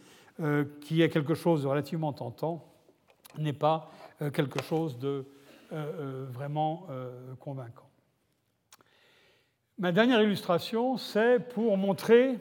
qui 0.81 1.03
est 1.03 1.09
quelque 1.09 1.35
chose 1.35 1.61
de 1.61 1.67
relativement 1.67 2.13
tentant, 2.13 2.65
n'est 3.37 3.53
pas 3.53 3.91
quelque 4.33 4.61
chose 4.63 4.97
de 4.97 5.25
vraiment 6.29 6.87
convaincant. 7.39 7.89
Ma 9.77 9.91
dernière 9.91 10.21
illustration, 10.21 10.97
c'est 10.97 11.39
pour 11.39 11.77
montrer 11.77 12.39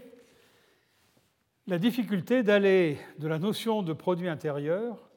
la 1.67 1.79
difficulté 1.79 2.43
d'aller 2.43 2.99
de 3.19 3.27
la 3.27 3.39
notion 3.39 3.83
de 3.83 3.93
produit 3.93 4.29
intérieur 4.29 5.11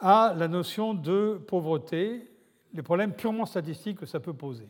à 0.00 0.34
la 0.36 0.48
notion 0.48 0.94
de 0.94 1.40
pauvreté, 1.46 2.30
les 2.72 2.82
problèmes 2.82 3.12
purement 3.12 3.46
statistiques 3.46 3.98
que 3.98 4.06
ça 4.06 4.20
peut 4.20 4.32
poser. 4.32 4.68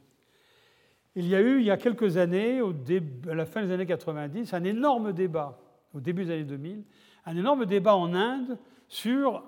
Il 1.15 1.29
y 1.29 1.35
a 1.37 1.41
eu, 1.41 1.61
il 1.61 1.65
y 1.65 1.71
a 1.71 1.77
quelques 1.77 2.17
années, 2.17 2.61
à 2.61 3.35
la 3.35 3.47
fin 3.47 3.63
des 3.63 3.71
années 3.71 3.87
90, 3.87 4.53
un 4.53 4.65
énorme 4.65 5.13
débat, 5.13 5.59
au 5.95 6.01
début 6.01 6.25
des 6.25 6.33
années 6.33 6.45
2000, 6.45 6.83
un 7.27 7.37
énorme 7.37 7.67
débat 7.67 7.95
en 7.95 8.13
Inde 8.15 8.59
sur 8.89 9.45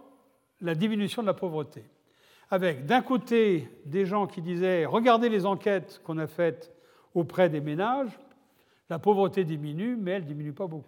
la 0.61 0.77
diminution 0.77 1.23
de 1.23 1.27
la 1.27 1.35
pauvreté. 1.35 1.85
Avec 2.51 2.87
d'un 2.87 3.03
côté 3.03 3.69
des 3.85 4.07
gens 4.07 4.27
qui 4.27 4.43
disaient 4.43 4.87
Regardez 4.87 5.29
les 5.29 5.47
enquêtes 5.47 6.01
qu'on 6.05 6.19
a 6.19 6.27
faites 6.27 6.73
auprès 7.15 7.49
des 7.49 7.61
ménages, 7.61 8.19
la 8.89 8.99
pauvreté 8.99 9.45
diminue, 9.45 9.97
mais 9.97 10.13
elle 10.13 10.23
ne 10.23 10.29
diminue 10.29 10.53
pas 10.53 10.67
beaucoup. 10.67 10.87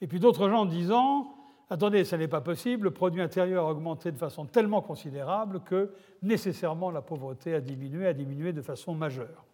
Et 0.00 0.06
puis 0.06 0.18
d'autres 0.18 0.48
gens 0.48 0.64
disant 0.64 1.34
attendez, 1.70 2.04
ça 2.04 2.16
n'est 2.16 2.28
pas 2.28 2.40
possible, 2.40 2.84
le 2.84 2.90
produit 2.90 3.22
intérieur 3.22 3.66
a 3.66 3.70
augmenté 3.70 4.12
de 4.12 4.16
façon 4.16 4.46
tellement 4.46 4.82
considérable 4.82 5.60
que 5.60 5.92
nécessairement 6.22 6.90
la 6.90 7.02
pauvreté 7.02 7.54
a 7.54 7.60
diminué, 7.60 8.06
a 8.06 8.12
diminué 8.12 8.52
de 8.52 8.62
façon 8.62 8.94
majeure. 8.94 9.44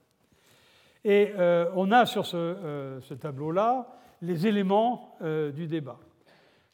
Et 1.05 1.33
euh, 1.39 1.71
on 1.75 1.91
a 1.93 2.05
sur 2.07 2.27
ce, 2.27 2.37
euh, 2.37 3.01
tableau-là 3.21 3.89
les 4.23 4.47
éléments 4.47 5.17
euh, 5.23 5.51
du 5.51 5.67
débat. 5.67 5.99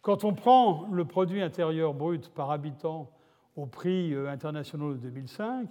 Quand 0.03 0.25
on 0.25 0.35
prend 0.35 0.89
le 0.91 1.05
produit 1.05 1.43
intérieur 1.43 1.95
brut 1.95 2.29
par 2.31 2.51
habitant 2.51 3.11
au 3.57 3.67
prix 3.67 4.15
international 4.29 4.93
de 4.93 5.09
2005, 5.09 5.69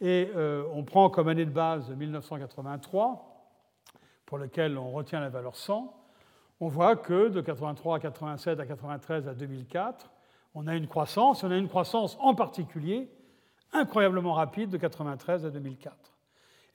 et 0.00 0.30
on 0.72 0.82
prend 0.84 1.10
comme 1.10 1.28
année 1.28 1.44
de 1.44 1.50
base 1.50 1.90
1983, 1.90 3.52
pour 4.26 4.38
lequel 4.38 4.76
on 4.78 4.90
retient 4.90 5.20
la 5.20 5.28
valeur 5.28 5.56
100, 5.56 5.94
on 6.60 6.68
voit 6.68 6.96
que 6.96 7.28
de 7.28 7.40
83 7.40 7.96
à 7.96 8.00
87 8.00 8.60
à 8.60 8.66
93 8.66 9.28
à 9.28 9.34
2004, 9.34 10.10
on 10.54 10.66
a 10.66 10.74
une 10.74 10.88
croissance, 10.88 11.44
on 11.44 11.50
a 11.50 11.56
une 11.56 11.68
croissance 11.68 12.16
en 12.20 12.34
particulier 12.34 13.08
incroyablement 13.72 14.32
rapide 14.32 14.70
de 14.70 14.76
93 14.76 15.44
à 15.44 15.50
2004. 15.50 15.94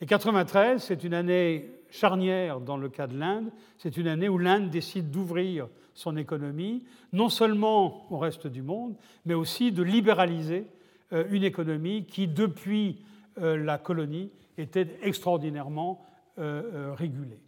Et 0.01 0.05
93, 0.05 0.81
c'est 0.83 1.03
une 1.03 1.13
année 1.13 1.69
charnière 1.93 2.59
dans 2.59 2.75
le 2.75 2.89
cas 2.89 3.05
de 3.05 3.17
l'Inde, 3.17 3.51
c'est 3.77 3.97
une 3.97 4.07
année 4.07 4.27
où 4.27 4.39
l'Inde 4.39 4.71
décide 4.71 5.11
d'ouvrir 5.11 5.67
son 5.93 6.17
économie, 6.17 6.83
non 7.13 7.29
seulement 7.29 8.11
au 8.11 8.17
reste 8.17 8.47
du 8.47 8.63
monde, 8.63 8.95
mais 9.25 9.35
aussi 9.35 9.71
de 9.71 9.83
libéraliser 9.83 10.65
euh, 11.13 11.25
une 11.29 11.43
économie 11.43 12.05
qui, 12.07 12.27
depuis 12.27 13.03
euh, 13.37 13.57
la 13.57 13.77
colonie, 13.77 14.31
était 14.57 14.97
extraordinairement 15.03 16.03
euh, 16.39 16.93
régulée. 16.95 17.39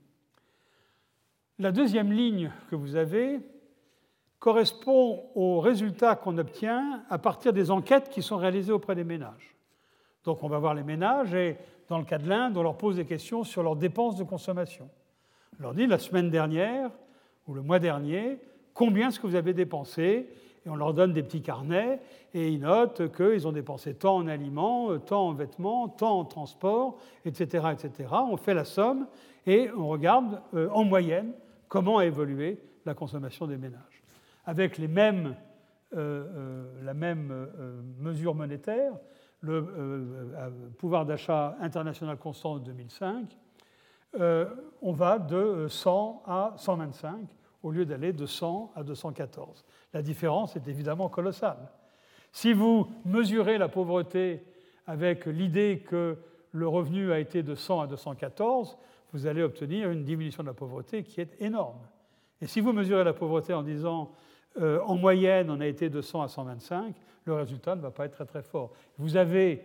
La 1.58 1.72
deuxième 1.72 2.12
ligne 2.12 2.52
que 2.70 2.76
vous 2.76 2.96
avez 2.96 3.40
correspond 4.38 5.24
aux 5.34 5.60
résultats 5.60 6.16
qu'on 6.16 6.38
obtient 6.38 7.04
à 7.10 7.18
partir 7.18 7.52
des 7.52 7.72
enquêtes 7.72 8.10
qui 8.10 8.22
sont 8.22 8.38
réalisées 8.38 8.72
auprès 8.72 8.94
des 8.94 9.04
ménages. 9.04 9.55
Donc 10.26 10.44
on 10.44 10.48
va 10.50 10.60
voir 10.60 10.74
les 10.74 10.84
ménages 10.84 11.34
et 11.34 11.58
dans 11.88 12.00
le 12.00 12.04
cas 12.04 12.18
de 12.18 12.28
l'Inde, 12.28 12.58
on 12.58 12.64
leur 12.64 12.78
pose 12.78 12.96
des 12.96 13.06
questions 13.06 13.44
sur 13.44 13.62
leurs 13.62 13.76
dépenses 13.76 14.18
de 14.18 14.24
consommation. 14.24 14.90
On 15.60 15.64
leur 15.64 15.74
dit 15.74 15.88
la 15.88 16.00
semaine 16.00 16.30
dernière 16.30 16.90
ou 17.48 17.54
le 17.54 17.62
mois 17.62 17.80
dernier, 17.80 18.40
combien 18.74 19.10
est-ce 19.10 19.20
que 19.20 19.28
vous 19.28 19.36
avez 19.36 19.54
dépensé? 19.54 20.28
Et 20.66 20.70
on 20.70 20.76
leur 20.76 20.96
donne 20.96 21.14
des 21.14 21.22
petits 21.22 21.44
carnets 21.44 22.00
et 22.34 22.50
ils 22.50 22.60
notent 22.60 23.16
qu'ils 23.16 23.48
ont 23.48 23.52
dépensé 23.52 23.94
tant 23.94 24.16
en 24.16 24.28
aliments, 24.28 24.98
tant 24.98 25.28
en 25.28 25.34
vêtements, 25.34 25.88
tant 25.88 26.20
en 26.20 26.26
transport, 26.26 26.98
etc. 27.24 27.68
etc. 27.72 28.10
On 28.12 28.36
fait 28.36 28.56
la 28.56 28.66
somme 28.66 29.06
et 29.46 29.70
on 29.78 29.88
regarde 29.88 30.42
euh, 30.56 30.70
en 30.72 30.84
moyenne 30.84 31.34
comment 31.68 32.00
a 32.00 32.06
évolué 32.06 32.60
la 32.86 32.96
consommation 32.96 33.46
des 33.46 33.58
ménages. 33.58 34.04
Avec 34.46 34.80
les 34.80 34.88
mêmes, 34.88 35.36
euh, 35.96 36.26
euh, 36.36 36.84
la 36.84 36.96
même 36.96 37.48
mesure 38.00 38.34
monétaire, 38.34 38.94
le 39.46 40.72
pouvoir 40.78 41.06
d'achat 41.06 41.56
international 41.60 42.18
constant 42.18 42.58
de 42.58 42.66
2005, 42.66 43.38
on 44.82 44.92
va 44.92 45.20
de 45.20 45.68
100 45.68 46.24
à 46.26 46.54
125 46.58 47.28
au 47.66 47.72
lieu 47.72 47.86
d'aller 47.86 48.14
de 48.14 48.26
100 48.26 48.74
à 48.76 48.84
214. 48.84 49.66
La 49.94 50.02
différence 50.04 50.56
est 50.56 50.68
évidemment 50.68 51.10
colossale. 51.10 51.70
Si 52.32 52.54
vous 52.54 52.88
mesurez 53.06 53.58
la 53.58 53.70
pauvreté 53.70 54.44
avec 54.86 55.26
l'idée 55.26 55.84
que 55.88 56.18
le 56.52 56.68
revenu 56.68 57.12
a 57.12 57.20
été 57.20 57.42
de 57.44 57.56
100 57.56 57.82
à 57.82 57.88
214, 57.88 58.78
vous 59.14 59.26
allez 59.26 59.42
obtenir 59.42 59.90
une 59.90 60.04
diminution 60.04 60.44
de 60.44 60.50
la 60.50 60.54
pauvreté 60.54 61.04
qui 61.04 61.22
est 61.22 61.42
énorme. 61.42 61.80
Et 62.42 62.48
si 62.48 62.62
vous 62.62 62.72
mesurez 62.72 63.04
la 63.04 63.14
pauvreté 63.14 63.54
en 63.54 63.64
disant 63.64 64.12
euh, 64.60 64.80
en 64.86 64.96
moyenne 64.96 65.50
on 65.50 65.60
a 65.60 65.66
été 65.66 65.90
de 65.90 66.02
100 66.02 66.22
à 66.22 66.28
125, 66.28 66.96
le 67.26 67.34
résultat 67.34 67.76
ne 67.76 67.82
va 67.82 67.92
pas 67.92 68.06
être 68.06 68.14
très 68.14 68.26
très 68.26 68.44
fort. 68.44 68.72
Vous 68.98 69.18
avez 69.18 69.62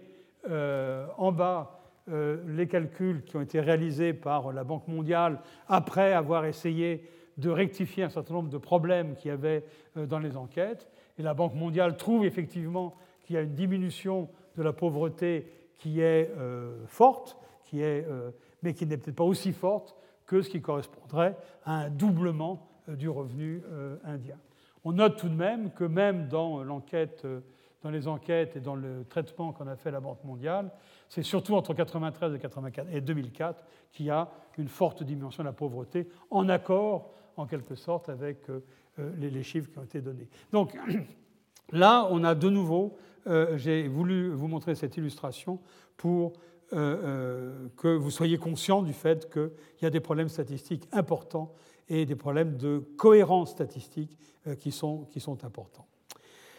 euh, 0.48 1.06
en 1.16 1.32
bas 1.32 1.80
euh, 2.08 2.42
les 2.48 2.66
calculs 2.66 3.22
qui 3.24 3.36
ont 3.36 3.40
été 3.40 3.60
réalisés 3.60 4.12
par 4.12 4.52
la 4.52 4.64
Banque 4.64 4.88
mondiale 4.88 5.40
après 5.68 6.12
avoir 6.12 6.44
essayé 6.44 7.08
de 7.36 7.50
rectifier 7.50 8.04
un 8.04 8.08
certain 8.10 8.34
nombre 8.34 8.50
de 8.50 8.58
problèmes 8.58 9.14
qu'il 9.14 9.28
y 9.28 9.32
avait 9.32 9.64
dans 9.94 10.18
les 10.18 10.36
enquêtes. 10.36 10.88
Et 11.18 11.22
la 11.22 11.34
Banque 11.34 11.54
mondiale 11.54 11.96
trouve 11.96 12.24
effectivement 12.24 12.96
qu'il 13.22 13.36
y 13.36 13.38
a 13.38 13.42
une 13.42 13.54
diminution 13.54 14.28
de 14.56 14.62
la 14.62 14.72
pauvreté 14.72 15.46
qui 15.78 16.00
est 16.00 16.30
forte, 16.86 17.38
qui 17.64 17.80
est 17.80 18.04
mais 18.62 18.74
qui 18.74 18.86
n'est 18.86 18.96
peut-être 18.96 19.16
pas 19.16 19.24
aussi 19.24 19.52
forte 19.52 19.96
que 20.26 20.42
ce 20.42 20.50
qui 20.50 20.60
correspondrait 20.60 21.36
à 21.64 21.74
un 21.82 21.90
doublement 21.90 22.68
euh, 22.88 22.96
du 22.96 23.08
revenu 23.08 23.62
euh, 23.70 23.96
indien. 24.04 24.36
On 24.84 24.92
note 24.92 25.18
tout 25.18 25.28
de 25.28 25.34
même 25.34 25.70
que 25.72 25.84
même 25.84 26.28
dans 26.28 26.60
euh, 26.60 27.40
les 27.84 28.08
enquêtes 28.08 28.56
et 28.56 28.60
dans 28.60 28.74
le 28.74 29.04
traitement 29.08 29.52
qu'on 29.52 29.66
a 29.66 29.76
fait 29.76 29.90
la 29.90 30.00
Banque 30.00 30.22
mondiale, 30.24 30.70
c'est 31.08 31.22
surtout 31.22 31.54
entre 31.54 31.72
1993 31.72 32.38
et 32.92 33.00
2004 33.00 33.64
qu'il 33.92 34.06
y 34.06 34.10
a 34.10 34.28
une 34.58 34.68
forte 34.68 35.02
dimension 35.02 35.42
de 35.42 35.48
la 35.48 35.52
pauvreté, 35.52 36.08
en 36.30 36.48
accord 36.48 37.12
en 37.36 37.46
quelque 37.46 37.74
sorte 37.74 38.08
avec 38.08 38.46
les 38.98 39.42
chiffres 39.42 39.70
qui 39.70 39.78
ont 39.78 39.84
été 39.84 40.00
donnés. 40.00 40.28
Donc 40.52 40.76
là, 41.72 42.06
on 42.10 42.22
a 42.22 42.34
de 42.34 42.48
nouveau, 42.50 42.98
j'ai 43.56 43.88
voulu 43.88 44.30
vous 44.30 44.46
montrer 44.46 44.74
cette 44.74 44.96
illustration 44.96 45.58
pour 45.96 46.34
euh, 46.72 46.96
euh, 47.02 47.68
que 47.76 47.88
vous 47.88 48.12
soyez 48.12 48.38
conscient 48.38 48.82
du 48.82 48.92
fait 48.92 49.28
qu'il 49.32 49.50
y 49.82 49.86
a 49.86 49.90
des 49.90 49.98
problèmes 49.98 50.28
statistiques 50.28 50.86
importants 50.92 51.52
et 51.90 52.06
des 52.06 52.16
problèmes 52.16 52.56
de 52.56 52.78
cohérence 52.96 53.50
statistique 53.50 54.16
euh, 54.46 54.54
qui 54.54 54.72
sont, 54.72 55.04
qui 55.10 55.20
sont 55.20 55.44
importants. 55.44 55.86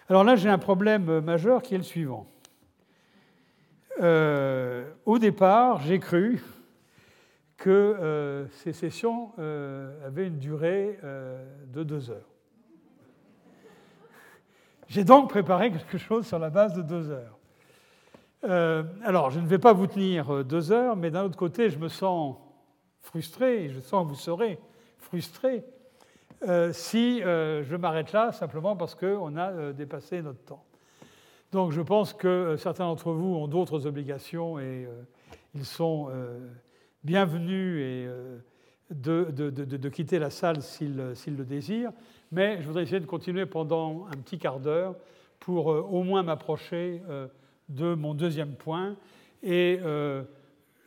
Alors 0.07 0.23
là, 0.23 0.35
j'ai 0.35 0.49
un 0.49 0.59
problème 0.59 1.21
majeur 1.21 1.63
qui 1.63 1.73
est 1.73 1.79
le 1.79 1.83
suivant. 1.83 2.27
au 3.99 5.19
départ, 5.19 5.81
j'ai 5.81 5.99
cru 5.99 6.43
que 7.57 8.45
ces 8.51 8.73
sessions 8.73 9.31
avaient 9.37 10.27
une 10.27 10.39
durée 10.39 10.99
de 11.71 11.83
deux 11.83 12.09
heures. 12.09 12.31
J'ai 14.91 15.05
donc 15.05 15.29
préparé 15.29 15.71
quelque 15.71 15.97
chose 15.97 16.27
sur 16.27 16.39
la 16.39 16.49
base 16.49 16.73
de 16.73 16.81
deux 16.81 17.09
heures. 17.09 17.39
Euh, 18.43 18.83
alors, 19.03 19.29
je 19.29 19.39
ne 19.39 19.47
vais 19.47 19.57
pas 19.57 19.71
vous 19.71 19.87
tenir 19.87 20.33
euh, 20.33 20.43
deux 20.43 20.73
heures, 20.73 20.95
mais 20.95 21.11
d'un 21.11 21.23
autre 21.23 21.37
côté, 21.37 21.69
je 21.69 21.77
me 21.77 21.87
sens 21.87 22.35
frustré, 23.01 23.63
et 23.63 23.69
je 23.69 23.79
sens 23.79 24.03
que 24.03 24.09
vous 24.09 24.19
serez 24.19 24.59
frustré 25.11 25.65
euh, 26.47 26.71
si 26.71 27.19
je 27.19 27.75
m'arrête 27.75 28.13
là 28.13 28.31
simplement 28.31 28.77
parce 28.77 28.95
qu'on 28.95 29.35
a 29.35 29.73
dépassé 29.73 30.21
notre 30.21 30.39
temps. 30.39 30.63
Donc, 31.51 31.73
je 31.73 31.81
pense 31.81 32.13
que 32.13 32.55
certains 32.57 32.85
d'entre 32.85 33.11
vous 33.11 33.35
ont 33.35 33.49
d'autres 33.49 33.85
obligations 33.85 34.57
et 34.57 34.87
ils 35.53 35.65
sont 35.65 36.09
bienvenus 37.03 37.81
et 37.81 38.07
de, 38.89 39.25
de, 39.29 39.89
quitter 39.89 40.17
la 40.17 40.29
salle 40.29 40.61
s'ils 40.61 40.95
le 40.95 41.43
désirent. 41.43 41.91
Mais 42.31 42.61
je 42.61 42.67
voudrais 42.67 42.83
essayer 42.83 43.01
de 43.01 43.05
continuer 43.05 43.45
pendant 43.45 44.05
un 44.05 44.17
petit 44.21 44.39
quart 44.39 44.61
d'heure 44.61 44.95
pour 45.41 45.67
au 45.67 46.03
moins 46.03 46.23
m'approcher 46.23 47.01
de 47.67 47.95
mon 47.95 48.13
deuxième 48.13 48.55
point 48.55 48.95
et 49.43 49.79
euh, 49.81 50.23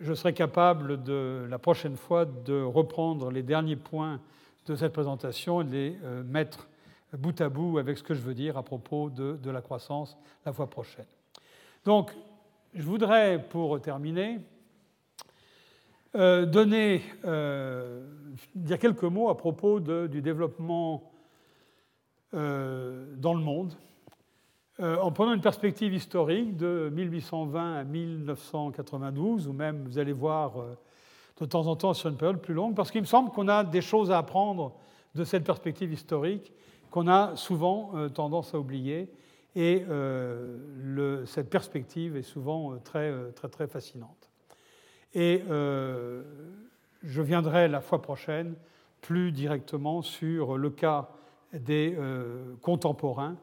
je 0.04 0.12
serai 0.12 0.34
capable 0.34 1.02
de, 1.02 1.46
la 1.48 1.58
prochaine 1.58 1.96
fois 1.96 2.26
de 2.26 2.62
reprendre 2.62 3.30
les 3.30 3.42
derniers 3.42 3.76
points 3.76 4.20
de 4.66 4.76
cette 4.76 4.92
présentation 4.92 5.62
et 5.62 5.64
de 5.64 5.70
les 5.70 5.98
euh, 6.04 6.22
mettre 6.22 6.68
bout 7.14 7.40
à 7.40 7.48
bout 7.48 7.78
avec 7.78 7.96
ce 7.96 8.02
que 8.02 8.12
je 8.12 8.20
veux 8.20 8.34
dire 8.34 8.58
à 8.58 8.62
propos 8.62 9.08
de, 9.08 9.50
la 9.50 9.62
croissance 9.62 10.16
la 10.44 10.52
fois 10.52 10.68
prochaine. 10.68 11.06
Donc, 11.84 12.12
je 12.74 12.82
voudrais, 12.82 13.42
pour 13.50 13.80
terminer, 13.80 14.40
donner, 16.12 17.02
dire 18.54 18.78
quelques 18.78 19.04
mots 19.04 19.28
à 19.28 19.36
propos 19.36 19.78
du 19.78 20.22
développement 20.22 21.12
dans 22.32 23.34
le 23.34 23.40
monde, 23.40 23.74
en 24.80 25.12
prenant 25.12 25.32
une 25.34 25.40
perspective 25.40 25.94
historique 25.94 26.56
de 26.56 26.90
1820 26.92 27.74
à 27.76 27.84
1992, 27.84 29.46
ou 29.46 29.52
même, 29.52 29.84
vous 29.84 29.98
allez 29.98 30.12
voir, 30.12 30.54
de 31.40 31.44
temps 31.46 31.66
en 31.66 31.76
temps 31.76 31.94
sur 31.94 32.10
une 32.10 32.16
période 32.16 32.40
plus 32.40 32.54
longue, 32.54 32.74
parce 32.74 32.90
qu'il 32.90 33.00
me 33.00 33.06
semble 33.06 33.30
qu'on 33.30 33.48
a 33.48 33.64
des 33.64 33.80
choses 33.80 34.10
à 34.10 34.18
apprendre 34.18 34.72
de 35.14 35.24
cette 35.24 35.44
perspective 35.44 35.92
historique 35.92 36.52
qu'on 36.90 37.08
a 37.08 37.34
souvent 37.36 37.90
euh, 37.94 38.08
tendance 38.08 38.54
à 38.54 38.58
oublier. 38.58 39.10
Et 39.56 39.84
euh, 39.88 41.26
cette 41.26 41.50
perspective 41.50 42.16
est 42.16 42.22
souvent 42.22 42.72
euh, 42.72 42.76
très, 42.82 43.12
très, 43.32 43.48
très 43.48 43.66
fascinante. 43.66 44.30
Et 45.12 45.42
je 45.48 47.22
viendrai 47.22 47.68
la 47.68 47.80
fois 47.80 48.02
prochaine 48.02 48.54
plus 49.00 49.30
directement 49.30 50.02
sur 50.02 50.58
le 50.58 50.70
cas 50.70 51.08
des 51.52 51.96
contemporains 52.62 53.36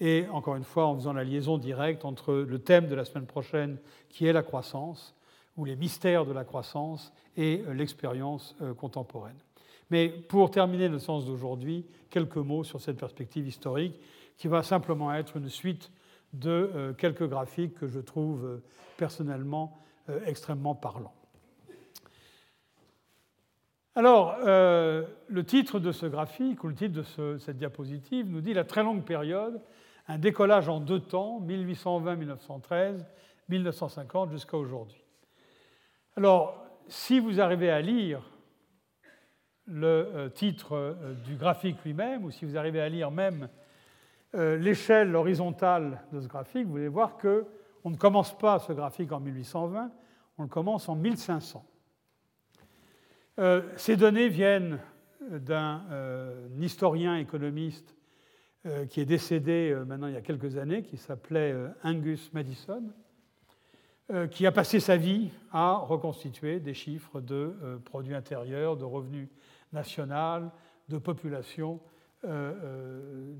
et 0.00 0.26
encore 0.30 0.56
une 0.56 0.64
fois 0.64 0.86
en 0.86 0.96
faisant 0.96 1.12
la 1.12 1.24
liaison 1.24 1.58
directe 1.58 2.04
entre 2.04 2.34
le 2.34 2.58
thème 2.58 2.88
de 2.88 2.94
la 2.94 3.04
semaine 3.04 3.26
prochaine 3.26 3.78
qui 4.08 4.26
est 4.26 4.32
la 4.32 4.42
croissance 4.42 5.14
ou 5.56 5.64
les 5.64 5.76
mystères 5.76 6.24
de 6.24 6.32
la 6.32 6.44
croissance 6.44 7.12
et 7.36 7.62
euh, 7.66 7.74
l'expérience 7.74 8.56
euh, 8.60 8.74
contemporaine. 8.74 9.36
Mais 9.90 10.08
pour 10.08 10.50
terminer 10.50 10.88
le 10.88 10.98
sens 10.98 11.26
d'aujourd'hui, 11.26 11.86
quelques 12.10 12.36
mots 12.36 12.64
sur 12.64 12.80
cette 12.80 12.96
perspective 12.96 13.46
historique 13.46 14.00
qui 14.36 14.48
va 14.48 14.62
simplement 14.62 15.14
être 15.14 15.36
une 15.36 15.48
suite 15.48 15.90
de 16.32 16.50
euh, 16.74 16.92
quelques 16.92 17.28
graphiques 17.28 17.74
que 17.74 17.86
je 17.86 18.00
trouve 18.00 18.60
personnellement 18.96 19.78
extrêmement 20.26 20.74
parlants. 20.74 21.14
Alors, 23.96 24.36
le 24.44 25.42
titre 25.44 25.78
de 25.78 25.92
ce 25.92 26.04
graphique, 26.04 26.62
ou 26.62 26.68
le 26.68 26.74
titre 26.74 26.92
de 26.92 27.38
cette 27.38 27.56
diapositive, 27.56 28.28
nous 28.28 28.42
dit 28.42 28.52
la 28.52 28.64
très 28.64 28.82
longue 28.82 29.02
période, 29.02 29.62
un 30.08 30.18
décollage 30.18 30.68
en 30.68 30.80
deux 30.80 31.00
temps, 31.00 31.40
1820-1913, 31.46 33.04
1950 33.48 34.30
jusqu'à 34.30 34.56
aujourd'hui. 34.56 35.02
Alors, 36.16 36.64
si 36.88 37.18
vous 37.18 37.40
arrivez 37.40 37.70
à 37.70 37.80
lire 37.80 38.22
le 39.66 39.86
euh, 39.86 40.28
titre 40.28 40.76
euh, 40.76 41.14
du 41.24 41.36
graphique 41.36 41.82
lui-même, 41.84 42.24
ou 42.24 42.30
si 42.30 42.44
vous 42.44 42.56
arrivez 42.56 42.80
à 42.80 42.88
lire 42.88 43.10
même 43.10 43.48
euh, 44.34 44.56
l'échelle 44.56 45.16
horizontale 45.16 46.02
de 46.12 46.20
ce 46.20 46.28
graphique, 46.28 46.66
vous 46.66 46.76
allez 46.76 46.88
voir 46.88 47.16
qu'on 47.16 47.90
ne 47.90 47.96
commence 47.96 48.36
pas 48.36 48.58
ce 48.58 48.72
graphique 48.72 49.12
en 49.12 49.20
1820, 49.20 49.90
on 50.36 50.42
le 50.42 50.48
commence 50.48 50.88
en 50.88 50.96
1500. 50.96 51.64
ces 53.76 53.96
données 53.96 54.28
viennent 54.28 54.80
d'un 55.20 55.82
historien 56.58 57.16
économiste 57.16 57.94
qui 58.88 59.00
est 59.00 59.04
décédé 59.04 59.76
maintenant 59.86 60.06
il 60.06 60.14
y 60.14 60.16
a 60.16 60.22
quelques 60.22 60.56
années, 60.56 60.82
qui 60.82 60.96
s'appelait 60.96 61.54
Angus 61.82 62.32
Madison, 62.32 62.82
euh, 64.12 64.26
qui 64.26 64.46
a 64.46 64.52
passé 64.52 64.80
sa 64.80 64.98
vie 64.98 65.30
à 65.50 65.76
reconstituer 65.76 66.60
des 66.60 66.74
chiffres 66.74 67.22
de 67.22 67.56
euh, 67.62 67.78
produits 67.78 68.14
intérieurs, 68.14 68.76
de 68.76 68.84
revenus 68.84 69.30
national, 69.72 70.50
de 70.90 70.98
population 70.98 71.80
euh, 72.26 73.32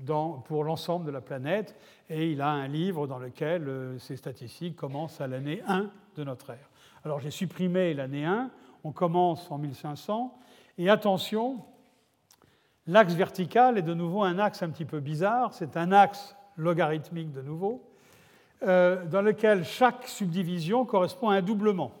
pour 0.45 0.63
l'ensemble 0.63 1.05
de 1.05 1.11
la 1.11 1.21
planète. 1.21 1.75
Et 2.09 2.31
il 2.31 2.41
a 2.41 2.49
un 2.49 2.67
livre 2.67 3.05
dans 3.05 3.19
lequel 3.19 3.95
ces 3.99 4.17
statistiques 4.17 4.75
commencent 4.75 5.21
à 5.21 5.27
l'année 5.27 5.61
1 5.67 5.91
de 6.15 6.23
notre 6.23 6.49
ère. 6.49 6.71
Alors 7.03 7.19
j'ai 7.19 7.29
supprimé 7.29 7.93
l'année 7.93 8.25
1, 8.25 8.49
on 8.83 8.91
commence 8.91 9.51
en 9.51 9.59
1500, 9.59 10.35
et 10.79 10.89
attention, 10.89 11.63
l'axe 12.87 13.13
vertical 13.13 13.77
est 13.77 13.83
de 13.83 13.93
nouveau 13.93 14.23
un 14.23 14.39
axe 14.39 14.63
un 14.63 14.69
petit 14.69 14.85
peu 14.85 14.99
bizarre, 14.99 15.53
c'est 15.53 15.77
un 15.77 15.91
axe 15.91 16.35
logarithmique 16.57 17.31
de 17.31 17.41
nouveau, 17.41 17.83
euh, 18.63 19.05
dans 19.05 19.21
lequel 19.21 19.63
chaque 19.63 20.07
subdivision 20.07 20.85
correspond 20.85 21.29
à 21.29 21.35
un 21.35 21.41
doublement. 21.41 21.91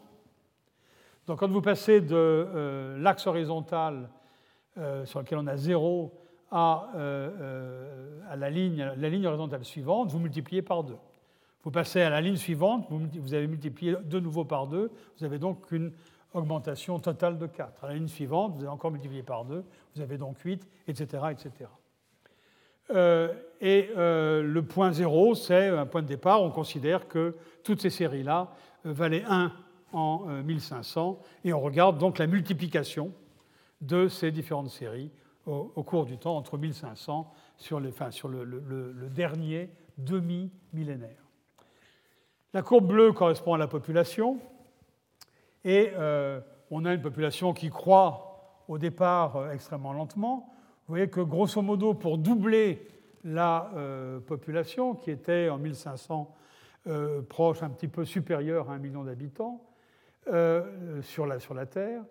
Donc 1.27 1.39
quand 1.39 1.49
vous 1.49 1.61
passez 1.61 2.01
de 2.01 2.15
euh, 2.15 2.97
l'axe 2.99 3.27
horizontal 3.27 4.09
euh, 4.77 5.05
sur 5.05 5.19
lequel 5.19 5.39
on 5.39 5.47
a 5.47 5.57
0 5.57 6.13
à, 6.51 6.87
la, 6.95 8.49
ligne, 8.49 8.93
la, 8.95 9.09
ligne, 9.09 9.27
horizontale 9.27 9.65
suivante, 9.65 10.11
vous 10.11 10.19
multipliez 10.19 10.61
par 10.61 10.83
2. 10.83 10.95
Vous 11.63 11.71
passez 11.71 12.01
à 12.01 12.09
la 12.09 12.21
ligne 12.21 12.37
suivante, 12.37 12.85
vous, 12.89 13.01
vous 13.19 13.33
avez 13.33 13.47
multiplié 13.47 13.95
de 14.03 14.19
nouveau 14.19 14.45
par 14.45 14.67
2, 14.67 14.91
vous 15.17 15.25
avez 15.25 15.39
donc 15.39 15.71
une 15.71 15.91
augmentation 16.35 16.99
totale 16.99 17.37
de 17.37 17.47
4. 17.47 17.83
À 17.83 17.87
la 17.87 17.93
ligne 17.95 18.07
suivante, 18.07 18.53
vous 18.55 18.61
avez 18.61 18.69
encore 18.69 18.91
multiplié 18.91 19.23
par 19.23 19.45
2, 19.45 19.63
vous 19.95 20.01
avez 20.01 20.17
donc 20.17 20.39
8, 20.39 20.67
etc. 20.87 21.23
etc. 21.31 21.69
Euh, 22.91 23.33
et 23.61 23.89
euh, 23.97 24.43
le 24.43 24.61
point 24.63 24.91
zéro, 24.91 25.33
c'est 25.33 25.69
un 25.69 25.85
point 25.85 26.03
de 26.03 26.07
départ. 26.07 26.43
On 26.43 26.51
considère 26.51 27.07
que 27.07 27.35
toutes 27.63 27.81
ces 27.81 27.89
séries-là 27.89 28.51
euh, 28.85 28.93
valaient 28.93 29.23
1 29.27 29.51
en 29.93 30.25
1500, 30.43 31.19
et 31.45 31.53
on 31.53 31.61
regarde 31.61 31.97
donc 31.97 32.17
la 32.17 32.27
multiplication 32.27 33.13
de 33.79 34.09
ces 34.09 34.29
différentes 34.29 34.69
séries 34.69 35.09
au, 35.45 35.83
cours 35.83 36.05
du 36.05 36.17
temps, 36.17 36.35
entre 36.35 36.57
1500 36.57 37.31
sur, 37.55 37.79
le, 37.79 39.09
dernier 39.09 39.69
demi-millénaire. 39.97 41.23
La 42.53 42.61
courbe 42.61 42.87
bleue 42.87 43.13
correspond 43.13 43.53
à 43.53 43.57
la 43.57 43.67
population, 43.67 44.39
et 45.65 45.91
on 46.71 46.85
a 46.85 46.93
une 46.93 47.01
population 47.01 47.53
qui 47.53 47.69
croît 47.69 48.63
au 48.67 48.77
départ 48.77 49.51
extrêmement 49.51 49.91
lentement, 49.93 50.55
vous 50.87 50.91
voyez 50.91 51.07
que 51.07 51.21
grosso 51.21 51.63
modo, 51.63 51.95
pour 51.95 52.19
doubler 52.19 52.87
la 53.23 53.71
euh, 53.75 54.19
population, 54.19 54.93
qui 54.93 55.09
était 55.09 55.49
en 55.49 55.57
1500 55.57 56.31
euh, 56.87 57.23
proche, 57.23 57.63
un 57.63 57.69
petit 57.69 57.87
peu 57.87 58.05
supérieure 58.05 58.69
à 58.69 58.75
un 58.75 58.77
million 58.77 59.03
d'habitants 59.03 59.63
euh, 60.27 61.01
sur, 61.01 61.25
la, 61.25 61.39
sur, 61.39 61.55
la, 61.55 61.65
Terre, 61.65 62.03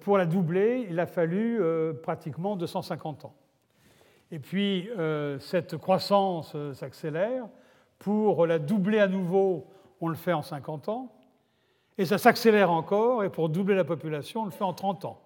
pour 0.00 0.16
la 0.16 0.24
doubler, 0.24 0.86
il 0.88 0.98
a 0.98 1.06
fallu 1.06 1.60
pratiquement 2.02 2.56
250 2.56 3.26
ans. 3.26 3.34
Et 4.30 4.38
puis 4.38 4.88
cette 5.38 5.76
croissance 5.76 6.56
s'accélère. 6.72 7.44
Pour 7.98 8.46
la 8.46 8.58
doubler 8.58 8.98
à 8.98 9.06
nouveau, 9.06 9.66
on 10.00 10.08
le 10.08 10.16
fait 10.16 10.32
en 10.32 10.42
50 10.42 10.88
ans. 10.88 11.12
Et 11.98 12.04
ça 12.04 12.18
s'accélère 12.18 12.70
encore, 12.70 13.24
et 13.24 13.30
pour 13.30 13.48
doubler 13.48 13.74
la 13.74 13.84
population, 13.84 14.42
on 14.42 14.44
le 14.44 14.50
fait 14.50 14.64
en 14.64 14.74
30 14.74 15.06
ans. 15.06 15.20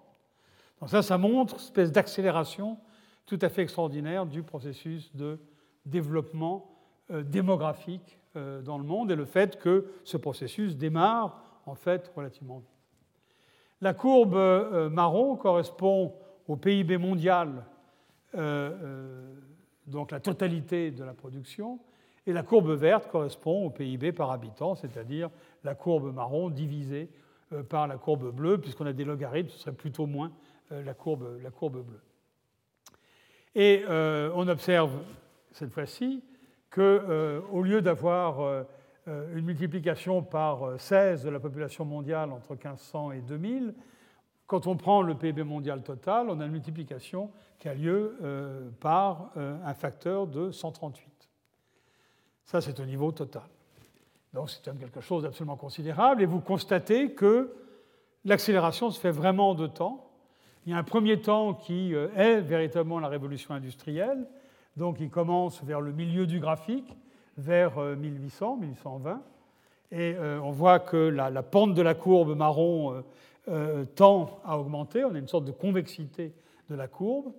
Donc 0.79 0.89
ça, 0.89 1.01
ça 1.01 1.17
montre 1.17 1.55
une 1.55 1.59
espèce 1.59 1.91
d'accélération 1.91 2.77
tout 3.25 3.39
à 3.41 3.49
fait 3.49 3.61
extraordinaire 3.61 4.25
du 4.25 4.43
processus 4.43 5.15
de 5.15 5.39
développement 5.85 6.71
euh, 7.11 7.23
démographique 7.23 8.17
euh, 8.35 8.61
dans 8.61 8.77
le 8.77 8.83
monde 8.83 9.11
et 9.11 9.15
le 9.15 9.25
fait 9.25 9.59
que 9.59 9.91
ce 10.03 10.17
processus 10.17 10.77
démarre 10.77 11.43
en 11.65 11.75
fait 11.75 12.11
relativement 12.15 12.59
vite. 12.59 12.67
La 13.81 13.93
courbe 13.93 14.35
euh, 14.35 14.89
marron 14.89 15.35
correspond 15.35 16.13
au 16.47 16.55
PIB 16.55 16.97
mondial, 16.97 17.65
donc 19.87 20.11
la 20.11 20.19
totalité 20.21 20.91
de 20.91 21.03
la 21.03 21.13
production, 21.13 21.79
et 22.27 22.33
la 22.33 22.43
courbe 22.43 22.71
verte 22.71 23.09
correspond 23.09 23.65
au 23.65 23.69
PIB 23.69 24.11
par 24.11 24.31
habitant, 24.31 24.75
c'est-à-dire 24.75 25.29
la 25.63 25.75
courbe 25.75 26.13
marron 26.13 26.49
divisée 26.49 27.09
par 27.69 27.87
la 27.87 27.97
courbe 27.97 28.33
bleue, 28.33 28.59
puisqu'on 28.59 28.85
a 28.85 28.93
des 28.93 29.03
logarithmes, 29.03 29.49
ce 29.49 29.57
serait 29.57 29.75
plutôt 29.75 30.05
moins 30.05 30.31
la 30.69 30.93
courbe, 30.93 31.39
la 31.41 31.49
courbe 31.49 31.83
bleue. 31.83 32.01
Et 33.55 33.83
euh, 33.89 34.31
on 34.35 34.47
observe 34.47 34.91
cette 35.51 35.71
fois-ci 35.71 36.23
qu'au 36.69 36.81
euh, 36.81 37.63
lieu 37.63 37.81
d'avoir 37.81 38.39
euh, 38.39 38.63
une 39.35 39.45
multiplication 39.45 40.23
par 40.23 40.79
16 40.79 41.23
de 41.23 41.29
la 41.29 41.39
population 41.39 41.83
mondiale 41.83 42.31
entre 42.31 42.51
1500 42.51 43.11
et 43.11 43.21
2000, 43.21 43.73
quand 44.47 44.67
on 44.67 44.77
prend 44.77 45.01
le 45.01 45.15
PIB 45.15 45.43
mondial 45.43 45.81
total, 45.81 46.29
on 46.29 46.39
a 46.39 46.45
une 46.45 46.51
multiplication 46.51 47.31
qui 47.57 47.69
a 47.69 47.73
lieu 47.73 48.17
par 48.81 49.31
un 49.35 49.73
facteur 49.73 50.27
de 50.27 50.51
138. 50.51 51.10
Ça, 52.45 52.61
c'est 52.61 52.79
au 52.79 52.85
niveau 52.85 53.11
total. 53.11 53.43
Donc 54.33 54.49
c'est 54.49 54.63
quelque 54.77 55.01
chose 55.01 55.23
d'absolument 55.23 55.57
considérable. 55.57 56.21
Et 56.21 56.25
vous 56.25 56.39
constatez 56.39 57.11
que 57.11 57.53
l'accélération 58.25 58.91
se 58.91 58.99
fait 58.99 59.11
vraiment 59.11 59.51
en 59.51 59.55
deux 59.55 59.67
temps. 59.67 60.11
Il 60.65 60.71
y 60.71 60.75
a 60.75 60.77
un 60.77 60.83
premier 60.83 61.19
temps 61.19 61.55
qui 61.55 61.95
euh, 61.95 62.09
est 62.15 62.39
véritablement 62.39 62.99
la 62.99 63.07
révolution 63.07 63.53
industrielle, 63.55 64.27
donc 64.77 64.97
il 64.99 65.09
commence 65.09 65.63
vers 65.63 65.81
le 65.81 65.91
milieu 65.91 66.27
du 66.27 66.39
graphique, 66.39 66.95
vers 67.37 67.79
1800, 67.79 68.57
euh, 68.57 68.61
1820, 68.61 69.21
et 69.91 70.13
euh, 70.15 70.39
on 70.43 70.51
voit 70.51 70.79
que 70.79 70.97
la, 70.97 71.31
pente 71.41 71.73
de 71.73 71.81
la 71.81 71.95
courbe 71.95 72.37
marron 72.37 73.03
tend 73.95 74.39
à 74.45 74.59
augmenter, 74.59 75.03
on 75.03 75.15
a 75.15 75.17
une 75.17 75.27
sorte 75.27 75.45
de 75.45 75.51
convexité 75.51 76.31
de 76.69 76.75
la 76.75 76.87
courbe. 76.87 77.33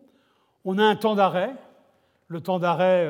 On 0.65 0.79
a 0.79 0.85
un 0.85 0.97
temps 0.97 1.15
d'arrêt. 1.15 1.55
Le 2.27 2.41
temps 2.41 2.59
d'arrêt, 2.59 3.09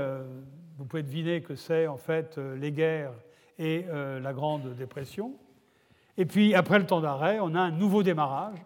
vous 0.77 0.85
pouvez 0.85 1.03
deviner 1.03 1.43
que 1.43 1.55
c'est 1.55 1.86
en 1.86 1.97
fait 1.97 2.39
les 2.39 2.73
guerres 2.73 3.15
et 3.59 3.85
la 4.20 4.32
Grande 4.32 4.74
Dépression. 4.74 5.35
Et 6.16 6.24
puis, 6.24 6.55
après 6.55 6.78
le 6.78 6.86
temps 6.86 7.01
d'arrêt, 7.01 7.39
on 7.40 7.55
a 7.55 7.61
un 7.61 7.70
nouveau 7.70 8.03
démarrage, 8.03 8.59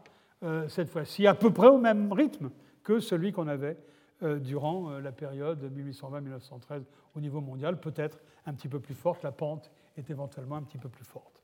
cette 0.69 0.89
fois-ci 0.89 1.27
à 1.27 1.35
peu 1.35 1.53
près 1.53 1.66
au 1.66 1.78
même 1.78 2.12
rythme 2.12 2.51
que 2.83 3.01
celui 3.01 3.33
qu'on 3.33 3.49
avait 3.49 3.77
durant 4.23 4.99
la 4.99 5.12
période 5.12 5.70
1820-1913 5.77 6.85
au 7.16 7.20
niveau 7.20 7.41
mondial, 7.41 7.78
peut-être 7.78 8.19
un 8.47 8.55
petit 8.55 8.69
peu 8.69 8.81
plus 8.81 8.95
forte, 8.95 9.23
la 9.23 9.33
pente 9.33 9.70
est 9.97 10.09
éventuellement 10.11 10.57
un 10.57 10.62
petit 10.62 10.78
peu 10.78 10.89
plus 10.89 11.05
forte. 11.05 11.43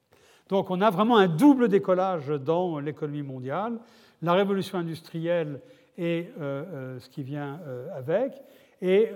Donc 0.49 0.71
on 0.71 0.81
a 0.81 0.91
vraiment 0.91 1.17
un 1.17 1.29
double 1.29 1.69
décollage 1.69 2.29
dans 2.29 2.79
l'économie 2.79 3.23
mondiale, 3.23 3.79
la 4.21 4.35
révolution 4.35 4.79
industrielle 4.79 5.61
et 5.97 6.29
euh, 6.41 6.65
euh, 6.73 7.01
ce 7.01 7.09
qui 7.09 7.23
vient 7.23 7.61
euh, 7.67 7.89
avec, 7.97 8.43
et 8.83 9.09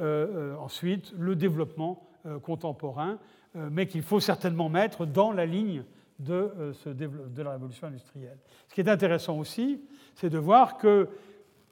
ensuite 0.61 1.13
le 1.19 1.35
développement 1.37 2.09
contemporain, 2.43 3.19
mais 3.55 3.87
qu'il 3.87 4.03
faut 4.03 4.21
certainement 4.21 4.69
mettre 4.69 5.05
dans 5.07 5.33
la 5.33 5.45
ligne 5.45 5.83
de, 6.19 6.73
la 7.37 7.51
révolution 7.51 7.89
industrielle. 7.89 8.39
Ce 8.69 8.75
qui 8.75 8.81
est 8.81 8.89
intéressant 8.89 9.39
aussi, 9.39 9.83
c'est 10.15 10.31
de 10.31 10.39
voir 10.39 10.79
que, 10.79 11.09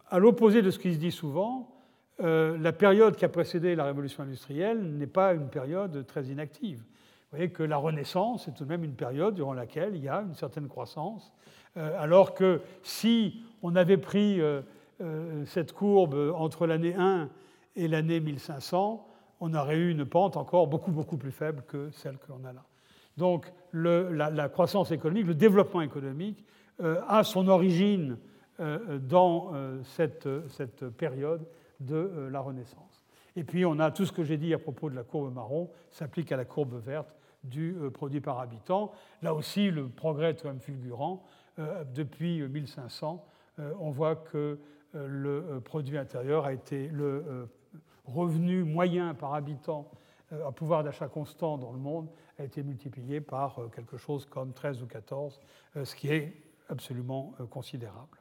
à 0.08 0.18
l'opposé 0.18 0.60
de 0.60 0.70
ce 0.70 0.78
qui 0.78 0.92
se 0.92 0.98
dit 0.98 1.12
souvent, 1.12 1.70
la 2.18 2.72
période 2.72 3.16
qui 3.16 3.24
a 3.24 3.28
précédé 3.28 3.74
la 3.74 3.84
révolution 3.84 4.24
industrielle 4.24 4.82
n'est 4.82 5.06
pas 5.06 5.34
une 5.34 5.48
période 5.48 6.04
très 6.06 6.26
inactive. 6.26 6.78
Vous 6.78 7.38
voyez 7.38 7.50
que 7.50 7.62
la 7.62 7.76
Renaissance 7.76 8.48
est 8.48 8.52
tout 8.52 8.64
de 8.64 8.68
même 8.68 8.84
une 8.84 8.94
période 8.94 9.34
durant 9.34 9.54
laquelle 9.54 9.96
il 9.96 10.02
y 10.02 10.08
a 10.08 10.20
une 10.20 10.34
certaine 10.34 10.68
croissance, 10.68 11.32
alors 11.76 12.34
que 12.34 12.60
si 12.82 13.42
on 13.62 13.74
avait 13.74 13.98
pris 13.98 14.40
euh, 14.40 15.44
cette 15.46 15.72
courbe 15.72 16.14
entre 16.36 16.68
l'année 16.68 16.94
1 16.96 17.28
et 17.76 17.88
l'année 17.88 18.20
1500, 18.20 19.06
on 19.40 19.54
aurait 19.54 19.76
eu 19.76 19.90
une 19.90 20.04
pente 20.04 20.36
encore 20.36 20.66
beaucoup, 20.66 20.92
beaucoup 20.92 21.16
plus 21.16 21.32
faible 21.32 21.62
que 21.66 21.90
celle 21.90 22.18
que 22.18 22.28
l'on 22.28 22.44
a 22.44 22.52
là. 22.52 22.64
Donc 23.16 23.52
la, 23.72 24.48
croissance 24.48 24.90
économique, 24.90 25.26
le 25.26 25.34
développement 25.34 25.80
économique 25.80 26.44
euh, 26.80 27.00
a 27.06 27.22
son 27.22 27.48
origine 27.48 28.18
euh, 28.60 28.98
dans 28.98 29.52
cette, 29.84 30.28
cette, 30.48 30.88
période 30.88 31.46
de 31.80 32.28
la 32.30 32.40
Renaissance. 32.40 33.04
Et 33.36 33.44
puis 33.44 33.64
on 33.64 33.78
a 33.78 33.90
tout 33.90 34.06
ce 34.06 34.12
que 34.12 34.24
j'ai 34.24 34.36
dit 34.36 34.54
à 34.54 34.58
propos 34.58 34.90
de 34.90 34.94
la 34.94 35.02
courbe 35.02 35.32
marron 35.32 35.70
s'applique 35.90 36.32
à 36.32 36.36
la 36.36 36.44
courbe 36.44 36.80
verte 36.80 37.14
du 37.42 37.76
produit 37.92 38.20
par 38.20 38.40
habitant. 38.40 38.92
Là 39.22 39.34
aussi, 39.34 39.70
le 39.70 39.88
progrès 39.88 40.30
est 40.30 40.42
quand 40.42 40.48
même 40.48 40.60
fulgurant. 40.60 41.24
depuis 41.94 42.40
1500, 42.40 43.24
on 43.58 43.90
voit 43.90 44.16
que 44.16 44.58
euh, 44.94 45.06
le 45.08 45.44
euh, 45.50 45.60
produit 45.60 45.98
intérieur 45.98 46.44
a 46.44 46.52
été 46.52 46.88
le 46.88 47.24
euh, 47.26 47.46
revenu 48.04 48.64
moyen 48.64 49.14
par 49.14 49.34
habitant 49.34 49.90
à 50.30 50.52
pouvoir 50.52 50.82
d'achat 50.82 51.08
constant 51.08 51.58
dans 51.58 51.72
le 51.72 51.78
monde 51.78 52.08
a 52.38 52.44
été 52.44 52.62
multiplié 52.62 53.20
par 53.20 53.58
quelque 53.74 53.96
chose 53.96 54.26
comme 54.26 54.52
13 54.52 54.82
ou 54.82 54.86
14, 54.86 55.40
ce 55.84 55.94
qui 55.94 56.08
est 56.08 56.34
absolument 56.68 57.34
considérable. 57.50 58.18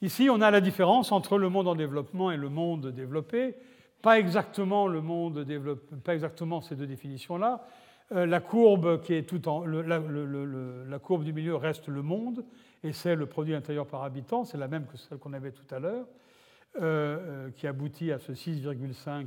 Ici, 0.00 0.28
on 0.30 0.40
a 0.40 0.50
la 0.50 0.60
différence 0.60 1.10
entre 1.10 1.38
le 1.38 1.48
monde 1.48 1.66
en 1.66 1.74
développement 1.74 2.30
et 2.30 2.36
le 2.36 2.48
monde 2.48 2.92
développé. 2.92 3.56
Pas 4.00 4.20
exactement, 4.20 4.86
le 4.86 5.00
monde 5.00 5.40
développé, 5.40 5.96
pas 5.96 6.14
exactement 6.14 6.60
ces 6.60 6.76
deux 6.76 6.86
définitions-là. 6.86 7.66
La 8.10 8.40
courbe, 8.40 9.02
qui 9.02 9.14
est 9.14 9.24
tout 9.24 9.48
en, 9.48 9.64
la 9.66 10.98
courbe 10.98 11.24
du 11.24 11.32
milieu 11.32 11.56
reste 11.56 11.88
le 11.88 12.02
monde, 12.02 12.44
et 12.84 12.92
c'est 12.92 13.16
le 13.16 13.26
produit 13.26 13.54
intérieur 13.54 13.86
par 13.86 14.04
habitant, 14.04 14.44
c'est 14.44 14.56
la 14.56 14.68
même 14.68 14.86
que 14.86 14.96
celle 14.96 15.18
qu'on 15.18 15.32
avait 15.32 15.50
tout 15.50 15.74
à 15.74 15.80
l'heure, 15.80 16.06
euh, 16.76 16.82
euh, 16.82 17.50
qui 17.50 17.66
aboutit 17.66 18.12
à 18.12 18.18
ce 18.18 18.32
6,5, 18.32 19.26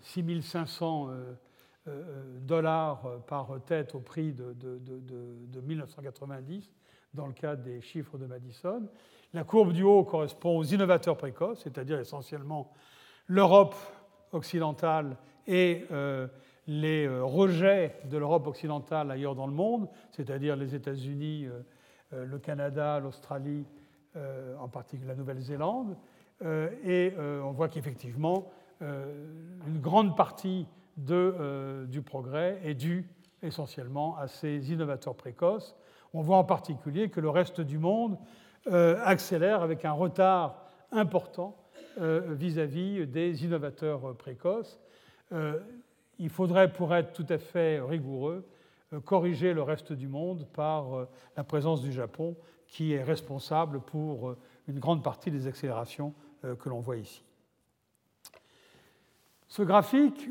6500 0.00 1.10
euh, 1.10 2.38
dollars 2.40 3.02
par 3.26 3.58
tête 3.66 3.94
au 3.94 4.00
prix 4.00 4.32
de, 4.32 4.54
de, 4.54 5.60
1990, 5.60 6.72
dans 7.12 7.26
le 7.26 7.32
cas 7.32 7.56
des 7.56 7.82
chiffres 7.82 8.16
de 8.16 8.26
Madison. 8.26 8.88
La 9.34 9.44
courbe 9.44 9.72
du 9.72 9.82
haut 9.82 10.04
correspond 10.04 10.56
aux 10.56 10.64
innovateurs 10.64 11.16
précoces, 11.16 11.60
c'est-à-dire 11.64 11.98
essentiellement 11.98 12.72
l'Europe 13.26 13.74
occidentale 14.32 15.16
et 15.46 15.84
les 16.66 17.08
rejets 17.08 17.96
de 18.04 18.16
l'Europe 18.16 18.46
occidentale 18.46 19.10
ailleurs 19.10 19.34
dans 19.34 19.46
le 19.46 19.52
monde, 19.52 19.88
c'est-à-dire 20.12 20.56
les 20.56 20.74
États-Unis, 20.74 21.48
le 22.12 22.38
Canada, 22.38 23.00
l'Australie, 23.00 23.66
en 24.16 24.68
particulier 24.68 25.08
la 25.08 25.14
Nouvelle-Zélande. 25.14 25.96
Et 26.84 27.12
on 27.18 27.52
voit 27.52 27.68
qu'effectivement, 27.68 28.50
une 28.80 29.80
grande 29.80 30.16
partie 30.16 30.66
de, 30.96 31.86
du 31.88 32.02
progrès 32.02 32.60
est 32.64 32.74
due 32.74 33.08
essentiellement 33.42 34.16
à 34.16 34.26
ces 34.26 34.72
innovateurs 34.72 35.14
précoces. 35.14 35.76
On 36.12 36.22
voit 36.22 36.36
en 36.36 36.44
particulier 36.44 37.08
que 37.08 37.20
le 37.20 37.30
reste 37.30 37.60
du 37.60 37.78
monde 37.78 38.18
accélère 38.66 39.62
avec 39.62 39.84
un 39.84 39.92
retard 39.92 40.64
important 40.92 41.56
vis-à-vis 41.98 43.00
-vis 43.00 43.06
des 43.06 43.44
innovateurs 43.44 44.16
précoces 44.16 44.80
il 46.20 46.28
faudrait, 46.28 46.72
pour 46.72 46.94
être 46.94 47.12
tout 47.12 47.26
à 47.28 47.38
fait 47.38 47.80
rigoureux, 47.80 48.46
euh, 48.92 49.00
corriger 49.00 49.54
le 49.54 49.62
reste 49.62 49.92
du 49.92 50.06
monde 50.06 50.46
par 50.52 50.94
euh, 50.94 51.08
la 51.36 51.44
présence 51.44 51.80
du 51.80 51.90
Japon, 51.90 52.36
qui 52.70 52.94
est 52.94 53.02
responsable 53.02 53.80
pour 53.80 54.30
euh, 54.30 54.38
une 54.68 54.78
grande 54.78 55.04
partie 55.04 55.30
des 55.30 55.46
accélérations 55.46 56.14
que 56.58 56.70
l'on 56.70 56.80
voit 56.80 56.96
ici. 56.96 57.22
Ce 59.46 59.60
graphique, 59.60 60.26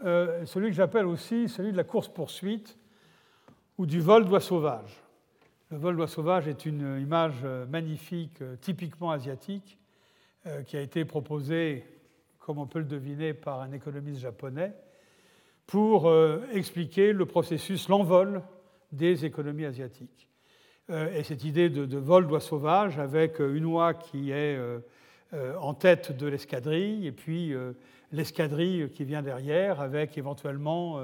celui 0.00 0.68
que 0.68 0.76
j'appelle 0.76 1.06
aussi 1.06 1.48
celui 1.48 1.72
de 1.72 1.76
la 1.76 1.82
course-poursuite 1.82 2.78
ou 3.78 3.86
du 3.86 3.98
vol 3.98 4.26
d'oie 4.26 4.38
sauvage. 4.38 5.02
Le 5.70 5.76
vol 5.76 5.96
d'oie 5.96 6.06
sauvage 6.06 6.46
est 6.46 6.66
une 6.66 7.00
image 7.00 7.42
magnifique, 7.68 8.44
typiquement 8.60 9.10
asiatique, 9.10 9.76
qui 10.66 10.76
a 10.76 10.80
été 10.80 11.04
proposée, 11.04 11.84
comme 12.38 12.58
on 12.58 12.66
peut 12.68 12.78
le 12.78 12.84
deviner, 12.84 13.34
par 13.34 13.60
un 13.60 13.72
économiste 13.72 14.20
japonais 14.20 14.72
pour 15.68 16.08
euh, 16.08 16.46
expliquer 16.54 17.12
le 17.12 17.26
processus, 17.26 17.88
l'envol 17.88 18.42
des 18.90 19.26
économies 19.26 19.66
asiatiques. 19.66 20.27
Euh, 20.90 21.12
et 21.12 21.22
cette 21.22 21.44
idée 21.44 21.68
de, 21.68 21.96
vol 21.98 22.26
d'oie 22.26 22.40
sauvage 22.40 22.98
avec 22.98 23.40
euh, 23.40 23.54
une 23.54 23.66
oie 23.66 23.94
qui 23.94 24.30
est 24.30 24.58
en 25.60 25.74
tête 25.74 26.16
de 26.16 26.26
l'escadrille 26.26 27.06
et 27.06 27.12
puis 27.12 27.52
l'escadrille 28.12 28.88
qui 28.88 29.04
vient 29.04 29.20
derrière 29.20 29.82
avec 29.82 30.16
éventuellement 30.16 30.98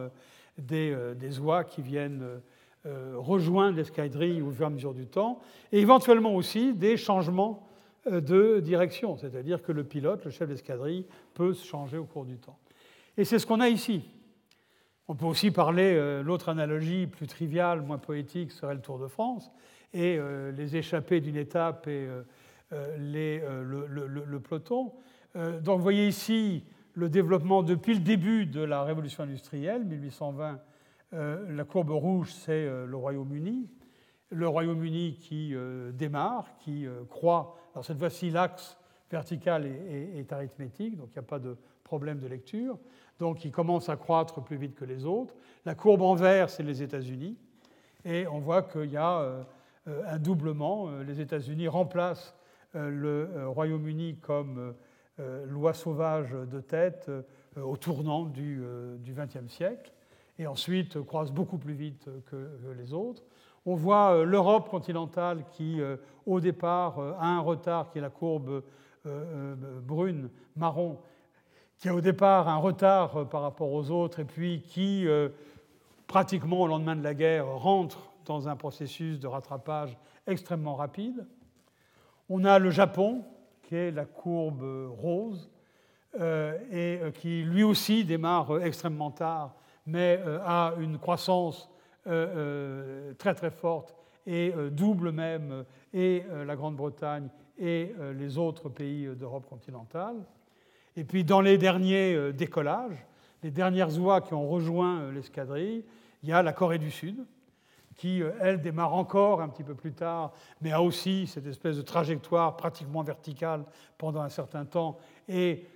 des, 0.56 0.97
des 1.16 1.39
oies 1.40 1.62
qui 1.62 1.82
viennent 1.82 2.24
rejoindre 2.86 3.77
l'escadrille 3.77 4.40
au 4.40 4.51
fur 4.51 4.62
et 4.62 4.66
à 4.69 4.70
mesure 4.70 4.94
du 4.94 5.06
temps 5.06 5.43
et 5.73 5.81
éventuellement 5.81 6.35
aussi 6.35 6.73
des 6.73 6.97
changements 6.97 7.69
de 8.06 8.61
direction, 8.61 9.19
c'est-à-dire 9.19 9.62
que 9.62 9.73
le 9.73 9.85
pilote, 9.85 10.24
le 10.24 10.31
chef 10.31 10.48
d'escadrille, 10.48 11.05
peut 11.35 11.52
se 11.52 11.66
changer 11.66 11.98
au 11.98 12.05
cours 12.05 12.24
du 12.24 12.39
temps. 12.39 12.59
Et 13.19 13.24
c'est 13.24 13.39
ce 13.39 13.47
qu'on 13.47 13.61
a 13.61 13.69
ici. 13.69 14.05
On 15.06 15.15
peut 15.15 15.27
aussi 15.27 15.51
parler, 15.51 15.94
euh, 15.94 16.23
l'autre 16.23 16.48
analogie 16.48 17.06
plus 17.06 17.27
triviale, 17.27 17.82
moins 17.82 17.98
poétique, 17.98 18.51
serait 18.51 18.74
le 18.74 18.81
Tour 18.81 18.98
de 18.98 19.06
France, 19.06 19.51
et 19.95 20.19
euh, 20.19 20.53
les 20.53 20.77
échappées 20.77 21.21
d'une 21.21 21.37
étape 21.37 21.87
et 21.87 22.07
euh, 22.73 22.97
les, 22.99 23.41
le, 23.41 24.41
peloton. 24.41 24.93
donc 25.35 25.77
vous 25.79 25.83
voyez 25.83 26.09
ici 26.09 26.65
le 26.95 27.09
développement 27.09 27.62
depuis 27.62 27.95
le 27.95 28.01
début 28.01 28.47
de 28.47 28.61
la 28.61 28.83
révolution 28.83 29.23
industrielle, 29.23 29.85
1820. 29.85 30.61
la 31.12 31.65
courbe 31.65 31.91
rouge, 31.91 32.33
c'est 32.33 32.66
le 32.66 32.97
Royaume-Uni. 32.97 33.69
Le 34.31 34.49
Royaume-Uni 34.49 35.19
qui 35.21 35.55
démarre, 35.93 36.57
qui 36.59 36.87
croît. 37.09 37.57
Alors 37.75 37.85
cette 37.85 37.99
fois-ci, 37.99 38.31
l'axe 38.31 38.77
vertical 39.11 39.66
est, 39.66 40.33
arithmétique, 40.33 40.97
donc 40.97 41.09
il 41.11 41.19
n'y 41.19 41.25
a 41.25 41.29
pas 41.29 41.39
de 41.39 41.57
problème 41.85 42.19
de 42.19 42.27
lecture 42.27 42.79
donc 43.19 43.45
il 43.45 43.53
commence 43.53 43.89
à 43.89 43.97
croître 43.97 44.43
plus 44.43 44.57
vite 44.57 44.75
que 44.75 44.85
les 44.85 45.05
autres. 45.05 45.35
La 45.65 45.75
courbe 45.75 46.03
en 46.03 46.15
vert, 46.15 46.51
c'est 46.51 46.62
les 46.62 46.83
États-Unis, 46.83 47.37
et 48.05 48.27
on 48.27 48.39
voit 48.39 48.62
qu'il 48.62 48.91
y 48.91 48.97
a 48.97 49.21
euh, 49.21 49.43
un 49.86 50.19
doublement. 50.19 50.89
Euh, 50.89 51.02
les 51.02 51.20
États-Unis 51.20 51.69
remplacent 51.69 52.35
euh, 52.74 52.90
le 52.90 53.48
Royaume-Uni 53.48 54.16
comme 54.16 54.74
loi 55.47 55.74
sauvage 55.74 56.32
de 56.32 56.61
tête 56.61 57.09
au 57.55 57.77
tournant 57.77 58.24
du 58.24 58.65
XXe 59.05 59.47
siècle, 59.47 59.93
et 60.40 60.48
ensuite 60.48 61.01
croissent 61.02 61.32
beaucoup 61.32 61.56
plus 61.56 61.74
vite 61.74 62.09
que 62.27 62.51
les 62.77 62.93
autres. 62.93 63.23
On 63.65 63.77
voit 63.77 64.24
l'Europe 64.24 64.69
continentale 64.69 65.44
qui, 65.52 65.81
au 66.27 66.40
départ, 66.40 66.98
a 66.98 67.28
un 67.28 67.39
retard 67.39 67.93
qui 67.93 67.98
est 67.98 68.01
la 68.01 68.11
courbe 68.11 68.65
brune, 69.85 70.31
marron, 70.56 70.98
qui 71.78 71.89
a 71.89 71.94
au 71.94 72.01
départ 72.01 72.48
un 72.48 72.56
retard 72.56 73.16
euh, 73.16 73.24
par 73.24 73.43
rapport 73.43 73.73
aux 73.73 73.90
autres 73.90 74.20
et 74.20 74.24
puis 74.24 74.62
qui, 74.62 75.06
euh, 75.06 75.28
pratiquement 76.06 76.62
au 76.62 76.66
lendemain 76.66 76.97
de 76.97 77.02
la 77.02 77.15
guerre, 77.15 77.47
rentre 77.47 78.11
dans 78.25 78.49
un 78.49 78.57
processus 78.57 79.19
de 79.21 79.27
rattrapage 79.27 79.97
extrêmement 80.27 80.75
rapide. 80.75 81.27
On 82.29 82.45
a 82.45 82.59
le 82.59 82.71
Japon, 82.71 83.25
qui 83.63 83.77
est 83.77 83.91
la 83.91 84.05
courbe 84.05 84.63
rose, 84.91 85.51
euh, 86.21 86.59
et 86.71 87.13
qui 87.13 87.43
lui 87.43 87.63
aussi 87.63 88.05
démarre 88.05 88.63
extrêmement 88.63 89.11
tard, 89.11 89.55
mais 89.87 90.21
a 90.45 90.75
une 90.79 90.99
croissance 90.99 91.71
très 92.05 93.35
très 93.35 93.51
forte 93.51 93.95
et 94.27 94.53
double 94.71 95.11
même 95.13 95.65
et 95.93 96.23
la 96.47 96.57
Grande-Bretagne 96.57 97.29
et 97.59 97.95
les 98.15 98.39
autres 98.39 98.69
pays 98.69 99.07
d'Europe 99.17 99.47
continentale. 99.47 100.17
Et 100.97 101.05
puis 101.05 101.25
dans 101.25 101.41
les 101.41 101.59
derniers 101.59 102.33
décollages, 102.33 103.05
les 103.43 103.51
dernières 103.51 103.99
oies 104.01 104.23
qui 104.23 104.33
ont 104.33 104.49
rejoint 104.49 105.11
l'escadrille, 105.13 105.85
il 106.23 106.31
y 106.31 106.33
a 106.33 106.43
la 106.43 106.55
Corée 106.55 106.79
du 106.79 106.91
Sud, 106.91 107.27
qui, 107.97 108.23
elle, 108.41 108.61
démarre 108.61 108.95
encore 108.95 109.41
un 109.41 109.49
petit 109.49 109.65
peu 109.65 109.75
plus 109.75 109.93
tard, 109.93 110.33
mais 110.61 110.73
a 110.73 110.83
aussi 110.83 111.27
cette 111.27 111.47
espèce 111.47 111.77
de 111.77 111.83
trajectoire 111.83 112.57
pratiquement 112.57 113.03
verticale 113.03 113.65
pendant 113.99 114.21
un 114.21 114.29
certain 114.29 114.65
temps, 114.65 114.99
et 115.29 115.66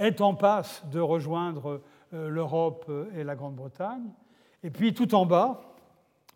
est 0.00 0.20
en 0.20 0.34
passe 0.34 0.84
de 0.90 0.98
rejoindre 0.98 1.80
l'Europe 2.12 2.90
et 3.14 3.22
la 3.22 3.36
Grande-Bretagne. 3.36 4.10
Et 4.62 4.70
puis 4.70 4.92
tout 4.94 5.14
en 5.14 5.26
bas, 5.26 5.70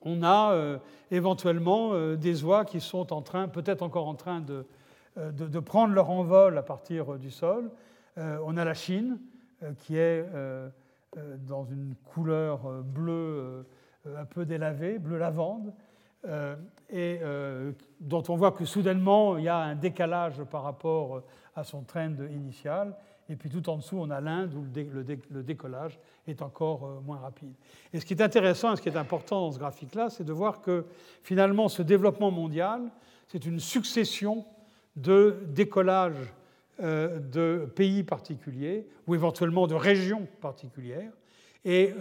on 0.05 0.23
a 0.23 0.52
euh, 0.52 0.78
éventuellement 1.11 1.93
euh, 1.93 2.16
des 2.16 2.44
oies 2.44 2.65
qui 2.65 2.81
sont 2.81 3.12
en 3.12 3.23
train, 3.23 3.48
peut-être 3.48 3.82
encore 3.82 4.06
en 4.06 4.15
train 4.15 4.40
de, 4.40 4.66
euh, 5.19 5.32
de, 5.32 5.61
prendre 5.61 5.94
leur 5.94 6.11
envol 6.11 6.56
à 6.59 6.62
partir 6.62 7.19
du 7.19 7.31
sol. 7.31 7.70
on 8.16 8.56
a 8.56 8.65
la 8.65 8.74
Chine 8.74 9.19
qui 9.78 9.97
est 9.97 10.24
dans 11.48 11.65
une 11.65 11.94
couleur 12.05 12.82
bleue 12.82 13.66
un 14.06 14.24
peu 14.24 14.44
délavée, 14.44 14.98
bleu 14.98 15.18
lavande, 15.18 15.72
et 16.90 17.20
dont 18.01 18.22
on 18.28 18.36
voit 18.36 18.52
que 18.52 18.64
soudainement 18.64 19.36
il 19.36 19.44
y 19.44 19.48
a 19.48 19.59
un 19.59 19.74
décalage 19.74 20.43
par 20.44 20.62
rapport 20.62 21.22
à 21.55 21.64
son 21.64 21.82
trend 21.82 22.14
initial. 22.31 22.94
Et 23.28 23.36
puis 23.36 23.48
tout 23.48 23.68
en 23.70 23.76
dessous, 23.76 23.97
on 23.98 24.10
a 24.10 24.20
l'Inde 24.20 24.52
où 24.55 24.66
le 24.74 25.43
décollage 25.43 25.98
est 26.26 26.43
encore 26.43 26.85
euh, 26.85 27.01
moins 27.01 27.18
rapide. 27.18 27.55
Et 27.93 28.01
ce 28.01 28.05
qui 28.05 28.12
est 28.12 28.22
intéressant 28.22 28.72
et 28.72 28.76
ce 28.76 28.82
qui 28.82 28.89
est 28.90 28.97
important 28.97 29.40
dans 29.40 29.52
ce 29.52 29.59
graphique-là, 29.59 30.10
c'est 30.10 30.24
de 30.24 30.32
voir 30.32 30.60
que 30.60 30.85
finalement, 31.22 31.68
ce 31.68 31.82
développement 31.82 32.31
mondial, 32.31 32.82
c'est 33.28 33.47
une 33.47 33.60
succession 33.60 34.44
de 34.97 35.39
décollages 35.48 36.35
euh, 36.82 37.18
de 37.18 37.66
pays 37.74 38.02
particuliers 38.02 38.86
ou 39.06 39.14
éventuellement 39.14 39.66
de 39.66 39.74
régions 39.74 40.26
particulières 40.40 41.12
et 41.64 41.94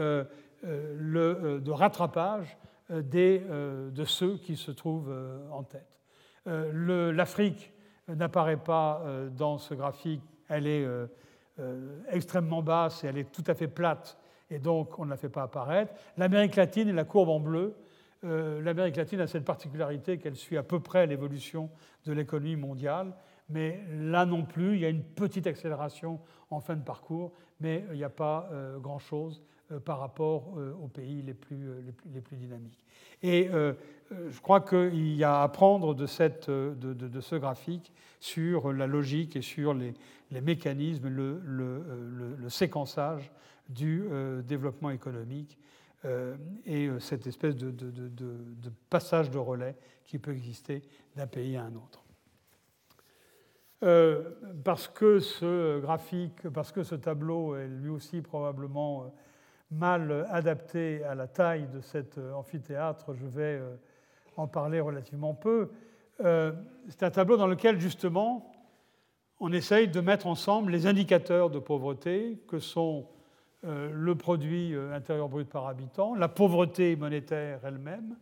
euh, 0.64 1.60
de 1.60 1.72
rattrapage 1.72 2.58
de 2.90 4.04
ceux 4.06 4.38
qui 4.38 4.56
se 4.56 4.72
trouvent 4.72 5.16
en 5.52 5.64
tête. 5.64 6.00
L'Afrique 6.46 7.74
n'apparaît 8.08 8.58
pas 8.58 9.02
dans 9.32 9.58
ce 9.58 9.74
graphique 9.74 10.22
elle 10.50 10.68
est 10.68 10.86
euh, 10.86 11.08
euh, 11.60 12.00
extrêmement 12.10 12.62
basse 12.62 13.04
et 13.04 13.08
elle 13.08 13.18
est 13.18 13.32
tout 13.32 13.44
à 13.48 13.54
fait 13.54 13.68
plate, 13.68 14.18
et 14.50 14.60
donc 14.60 14.98
on 15.00 15.06
ne 15.06 15.10
la 15.10 15.18
fait 15.18 15.30
pas 15.30 15.44
apparaître. 15.44 15.94
L'Amérique 16.18 16.56
latine 16.56 16.90
est 16.90 16.94
la 16.94 17.06
courbe 17.06 17.30
en 17.30 17.40
bleu. 17.40 17.76
Euh, 18.24 18.62
L'Amérique 18.62 18.96
latine 18.96 19.20
a 19.20 19.28
cette 19.28 19.46
particularité 19.46 20.18
qu'elle 20.18 20.36
suit 20.36 20.58
à 20.58 20.64
peu 20.64 20.80
près 20.80 21.08
l'évolution 21.08 21.70
de 22.06 22.14
l'économie 22.14 22.56
mondiale, 22.56 23.14
mais 23.50 23.84
là 23.92 24.26
non 24.26 24.46
plus, 24.46 24.76
il 24.76 24.82
y 24.82 24.86
a 24.86 24.90
une 24.90 25.04
petite 25.04 25.48
accélération 25.48 26.20
en 26.50 26.60
fin 26.60 26.76
de 26.76 26.84
parcours, 26.84 27.34
mais 27.60 27.86
il 27.92 27.98
n'y 27.98 28.04
a 28.04 28.10
pas 28.10 28.50
grand-chose 28.80 29.44
par 29.86 30.00
rapport 30.00 30.54
aux 30.82 30.88
pays 30.88 31.22
les 31.22 31.34
plus, 31.34 31.68
les 32.14 32.22
plus, 32.22 32.38
dynamiques. 32.38 32.86
Et 33.22 33.50
je 34.12 34.42
crois 34.42 34.62
qu'il 34.62 35.16
y 35.16 35.24
a 35.24 35.42
à 35.42 35.44
apprendre 35.44 35.94
de, 35.96 36.06
cette, 36.06 36.50
de, 36.50 36.94
de, 36.94 37.22
ce 37.22 37.36
graphique 37.36 37.92
sur 38.20 38.72
la 38.72 38.88
logique 38.88 39.36
et 39.36 39.42
sur 39.42 39.74
les, 39.74 39.94
les 40.34 40.42
mécanismes, 40.42 41.08
le, 41.08 41.40
le, 41.46 42.36
le, 42.38 42.50
séquençage 42.50 43.32
du 43.70 44.08
euh, 44.12 44.42
développement 44.42 44.90
économique 44.90 45.58
euh, 46.06 46.36
et 46.66 46.88
euh, 46.88 47.00
cette 47.00 47.28
espèce 47.28 47.56
de, 47.56 47.72
de, 47.72 48.72
passage 48.90 49.30
de 49.30 49.38
relais 49.38 49.76
qui 50.04 50.20
peut 50.20 50.32
exister 50.32 50.82
d'un 51.16 51.28
pays 51.28 51.56
à 51.56 51.64
un 51.64 51.74
autre. 51.76 52.04
parce 54.64 54.88
que 54.88 55.20
ce 55.20 55.80
graphique, 55.80 56.50
parce 56.50 56.72
que 56.72 56.84
ce 56.84 56.96
tableau 56.96 57.56
est 57.56 57.68
lui 57.68 57.90
aussi 57.90 58.22
probablement 58.22 59.14
mal 59.74 60.28
adapté 60.30 61.04
à 61.04 61.16
la 61.16 61.28
taille 61.28 61.68
de 61.74 61.82
cet 61.82 62.18
amphithéâtre, 62.18 63.14
je 63.14 63.26
vais 63.26 63.62
en 64.38 64.48
parler 64.48 64.80
relativement 64.80 65.34
peu. 65.34 65.70
C'est 66.20 67.04
un 67.04 67.12
tableau 67.12 67.38
dans 67.38 67.48
lequel, 67.48 67.80
justement, 67.80 68.54
on 69.40 69.52
essaye 69.52 69.90
de 69.90 70.00
mettre 70.00 70.28
ensemble 70.28 70.72
les 70.72 70.88
indicateurs 70.88 71.50
de 71.50 71.60
pauvreté 71.60 72.40
que 72.48 72.60
sont 72.60 73.08
euh, 73.66 73.90
le 73.94 74.16
produit 74.16 74.74
euh, 74.74 74.94
intérieur 74.94 75.28
brut 75.30 75.50
par 75.50 75.68
habitant, 75.68 76.16
la 76.16 76.28
pauvreté 76.28 76.96
monétaire 76.96 77.60
elle-même, 77.64 78.18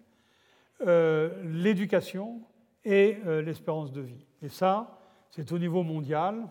euh, 0.86 1.30
l'éducation 1.44 2.42
et 2.84 3.20
l'espérance 3.46 3.92
de 3.92 4.02
vie. 4.02 4.26
Et 4.42 4.50
ça, 4.50 5.00
c'est 5.30 5.52
au 5.52 5.60
niveau 5.60 5.84
mondial. 5.84 6.48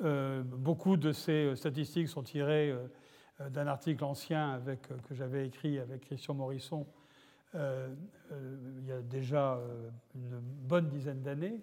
beaucoup 0.00 0.96
de 0.96 1.10
ces 1.10 1.56
statistiques 1.56 2.08
sont 2.08 2.22
tirées 2.22 2.72
d'un 3.48 3.66
article 3.66 4.04
ancien 4.04 4.50
avec, 4.50 4.82
que 4.88 5.14
j'avais 5.14 5.46
écrit 5.46 5.78
avec 5.78 6.02
Christian 6.02 6.34
Morisson 6.34 6.86
il 7.54 8.86
y 8.86 8.92
a 8.92 9.00
déjà 9.00 9.58
une 10.14 10.38
bonne 10.40 10.88
dizaine 10.88 11.20
d'années. 11.22 11.60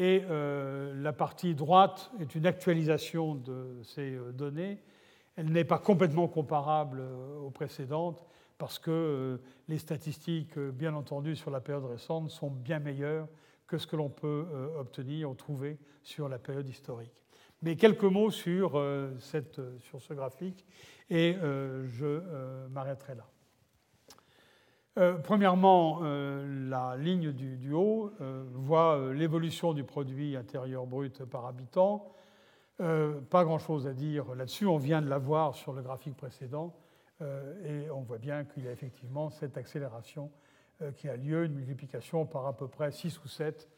Et 0.00 0.22
euh, 0.30 0.94
la 1.02 1.12
partie 1.12 1.56
droite 1.56 2.12
est 2.20 2.36
une 2.36 2.46
actualisation 2.46 3.34
de 3.34 3.80
ces 3.82 4.14
euh, 4.14 4.30
données. 4.30 4.78
Elle 5.34 5.50
n'est 5.50 5.64
pas 5.64 5.80
complètement 5.80 6.28
comparable 6.28 7.00
euh, 7.00 7.40
aux 7.40 7.50
précédentes 7.50 8.24
parce 8.58 8.78
que 8.78 9.40
les 9.68 9.78
statistiques, 9.78 10.56
bien 10.56 10.94
entendu, 10.94 11.34
sur 11.34 11.50
la 11.50 11.60
période 11.60 11.84
récente 11.84 12.30
sont 12.30 12.50
bien 12.50 12.78
meilleures 12.78 13.26
que 13.66 13.76
ce 13.76 13.88
que 13.88 13.94
l'on 13.94 14.08
peut 14.08 14.46
obtenir 14.76 15.30
ou 15.30 15.34
trouver 15.34 15.78
sur 16.02 16.28
la 16.28 16.40
période 16.40 16.68
historique. 16.68 17.12
Mais 17.62 17.76
quelques 17.76 18.04
mots 18.04 18.30
sur, 18.30 18.80
cette, 19.18 19.60
sur 19.80 20.00
ce 20.00 20.14
graphique 20.14 20.64
et 21.10 21.36
je 21.40 22.68
m'arrêterai 22.68 23.16
là. 23.16 23.24
Euh, 24.98 25.14
premièrement, 25.16 26.00
euh, 26.02 26.68
la 26.68 26.96
ligne 26.96 27.30
du, 27.30 27.72
haut 27.72 28.10
euh, 28.20 28.44
voit 28.52 29.12
l'évolution 29.14 29.72
du 29.72 29.84
produit 29.84 30.36
intérieur 30.36 30.86
brut 30.86 31.24
par 31.24 31.46
habitant. 31.46 32.12
pas 32.78 33.44
grand-chose 33.44 33.86
à 33.86 33.92
dire 33.92 34.34
là-dessus, 34.34 34.66
on 34.66 34.78
vient 34.78 35.00
de 35.02 35.08
la 35.08 35.18
voir 35.18 35.54
sur 35.54 35.72
le 35.72 35.82
graphique 35.82 36.16
précédent, 36.16 36.74
et 37.64 37.90
on 37.90 38.02
voit 38.02 38.18
bien 38.18 38.44
qu'il 38.44 38.64
y 38.64 38.68
a 38.68 38.72
effectivement 38.72 39.30
cette 39.30 39.56
accélération 39.56 40.30
qui 40.96 41.08
a 41.08 41.16
lieu, 41.16 41.44
une 41.44 41.54
multiplication 41.54 42.24
par 42.24 42.46
à 42.46 42.56
peu 42.56 42.68
près 42.68 42.92
6 42.92 43.18
ou 43.24 43.28
7 43.28 43.68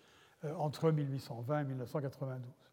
entre 0.59 0.91
1820 0.91 1.61
et 1.61 1.65
1992. 1.65 2.70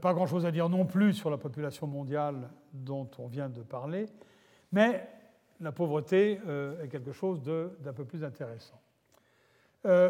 Pas 0.00 0.12
grand-chose 0.12 0.44
à 0.44 0.50
dire 0.50 0.68
non 0.68 0.84
plus 0.84 1.14
sur 1.14 1.30
la 1.30 1.38
population 1.38 1.86
mondiale 1.86 2.50
dont 2.72 3.08
on 3.18 3.26
vient 3.26 3.48
de 3.48 3.62
parler, 3.62 4.06
mais 4.72 5.08
la 5.60 5.72
pauvreté 5.72 6.40
euh, 6.46 6.82
est 6.82 6.88
quelque 6.88 7.12
chose 7.12 7.42
d'un 7.42 7.92
peu 7.92 8.04
plus 8.04 8.24
intéressant. 8.24 8.80
Euh, 9.86 10.08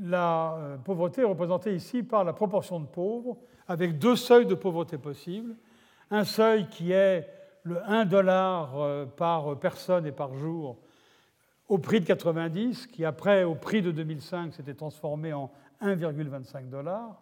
la 0.00 0.54
euh, 0.54 0.76
pauvreté 0.78 1.22
est 1.22 1.24
représentée 1.24 1.74
ici 1.74 2.02
par 2.02 2.24
la 2.24 2.32
proportion 2.32 2.80
de 2.80 2.86
pauvres, 2.86 3.36
avec 3.68 3.98
deux 3.98 4.16
seuils 4.16 4.46
de 4.46 4.54
pauvreté 4.54 4.98
possibles. 4.98 5.54
Un 6.10 6.24
seuil 6.24 6.68
qui 6.68 6.92
est 6.92 7.28
le 7.62 7.82
1 7.84 8.06
dollar 8.06 9.06
par 9.16 9.58
personne 9.60 10.06
et 10.06 10.12
par 10.12 10.34
jour 10.34 10.78
au 11.68 11.78
prix 11.78 12.00
de 12.00 12.06
90, 12.06 12.88
qui 12.88 13.04
après, 13.04 13.44
au 13.44 13.54
prix 13.54 13.80
de 13.80 13.92
2005, 13.92 14.54
s'était 14.54 14.74
transformé 14.74 15.32
en 15.32 15.52
1,25 15.82 16.68
dollars. 16.68 17.20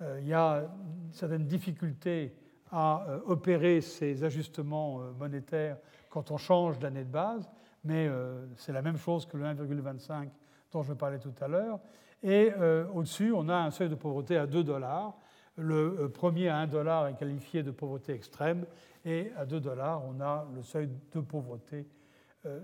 Il 0.00 0.28
y 0.28 0.34
a 0.34 0.70
certaines 1.10 1.46
difficultés 1.46 2.34
à 2.70 3.06
opérer 3.26 3.80
ces 3.80 4.22
ajustements 4.22 5.00
monétaires 5.18 5.78
quand 6.10 6.30
on 6.30 6.36
change 6.36 6.78
d'année 6.78 7.04
de 7.04 7.10
base, 7.10 7.48
mais 7.84 8.06
euh, 8.08 8.46
c'est 8.56 8.72
la 8.72 8.82
même 8.82 8.96
chose 8.96 9.26
que 9.26 9.36
le 9.36 9.44
1,25 9.44 10.28
dont 10.72 10.82
je 10.82 10.92
parlais 10.92 11.18
tout 11.18 11.34
à 11.40 11.48
l'heure. 11.48 11.78
Et 12.22 12.52
euh, 12.58 12.86
au-dessus, 12.92 13.32
on 13.32 13.48
a 13.48 13.56
un 13.56 13.70
seuil 13.70 13.88
de 13.88 13.94
pauvreté 13.94 14.36
à 14.36 14.46
2 14.46 14.64
dollars. 14.64 15.16
Le 15.56 16.00
euh, 16.00 16.08
premier 16.08 16.48
à 16.48 16.58
1 16.58 16.66
dollar 16.66 17.06
est 17.06 17.14
qualifié 17.14 17.62
de 17.62 17.70
pauvreté 17.70 18.12
extrême, 18.12 18.66
et 19.04 19.32
à 19.36 19.46
2 19.46 19.60
dollars, 19.60 20.02
on 20.04 20.20
a 20.20 20.46
le 20.54 20.62
seuil 20.62 20.88
de 21.12 21.20
pauvreté 21.20 21.86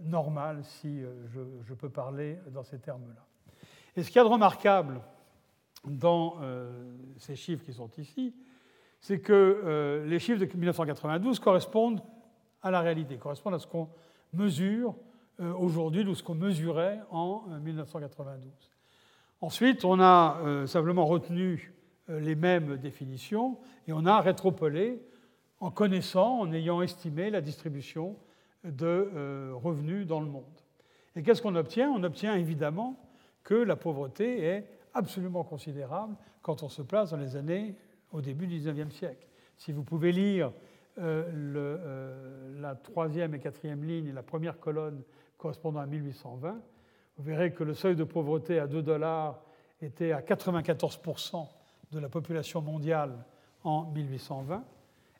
normal, 0.04 0.64
si 0.64 1.02
je, 1.32 1.74
peux 1.74 1.90
parler 1.90 2.38
dans 2.52 2.62
ces 2.62 2.78
termes-là. 2.78 3.22
Et 3.96 4.02
ce 4.02 4.08
qu'il 4.08 4.16
y 4.16 4.20
a 4.20 4.24
de 4.24 4.28
remarquable 4.28 5.00
dans 5.86 6.38
ces 7.18 7.36
chiffres 7.36 7.64
qui 7.64 7.72
sont 7.72 7.90
ici, 7.98 8.34
c'est 9.00 9.20
que 9.20 10.02
les 10.06 10.18
chiffres 10.18 10.40
de 10.40 10.46
1992 10.46 11.38
correspondent 11.38 12.00
à 12.62 12.70
la 12.70 12.80
réalité, 12.80 13.16
correspondent 13.16 13.54
à 13.54 13.58
ce 13.58 13.66
qu'on 13.66 13.88
mesure 14.32 14.94
euh, 15.40 15.52
aujourd'hui 15.52 16.04
ou 16.04 16.14
ce 16.14 16.22
qu'on 16.22 16.34
mesurait 16.34 17.00
en 17.10 17.42
1992. 17.62 18.46
Euh, 18.46 18.50
Ensuite, 19.40 19.84
on 19.84 20.00
a 20.00 20.38
euh, 20.42 20.66
simplement 20.66 21.04
retenu 21.06 21.72
les 22.08 22.34
mêmes 22.34 22.76
définitions 22.76 23.58
et 23.88 23.92
on 23.92 24.04
a 24.06 24.20
rétropolé 24.20 25.02
en 25.58 25.70
connaissant, 25.70 26.40
en 26.40 26.52
ayant 26.52 26.82
estimé 26.82 27.30
la 27.30 27.40
distribution 27.40 28.16
de 28.62 29.50
revenus 29.54 30.06
dans 30.06 30.20
le 30.20 30.26
monde. 30.26 30.44
Et 31.16 31.22
qu'est-ce 31.22 31.40
qu'on 31.40 31.54
obtient? 31.54 31.90
On 31.90 32.02
obtient 32.04 32.34
évidemment 32.34 32.98
que 33.42 33.54
la 33.54 33.74
pauvreté 33.74 34.44
est 34.44 34.66
absolument 34.94 35.44
considérable 35.44 36.16
quand 36.42 36.62
on 36.62 36.68
se 36.68 36.82
place 36.82 37.10
dans 37.10 37.16
les 37.16 37.36
années 37.36 37.74
au 38.12 38.20
début 38.20 38.46
du 38.46 38.58
XIXe 38.58 38.94
siècle. 38.94 39.26
Si 39.56 39.72
vous 39.72 39.82
pouvez 39.82 40.12
lire 40.12 40.52
euh, 40.98 41.24
euh, 41.56 42.60
la 42.60 42.74
troisième 42.74 43.34
et 43.34 43.40
quatrième 43.40 43.84
ligne 43.84 44.06
et 44.06 44.12
la 44.12 44.22
première 44.22 44.58
colonne 44.58 45.02
correspondant 45.36 45.80
à 45.80 45.86
1820, 45.86 46.60
vous 47.16 47.24
verrez 47.24 47.52
que 47.52 47.64
le 47.64 47.74
seuil 47.74 47.96
de 47.96 48.04
pauvreté 48.04 48.58
à 48.58 48.66
2 48.66 48.82
dollars 48.82 49.40
était 49.80 50.12
à 50.12 50.20
94% 50.20 51.46
de 51.92 51.98
la 51.98 52.08
population 52.08 52.60
mondiale 52.62 53.24
en 53.62 53.84
1820 53.90 54.64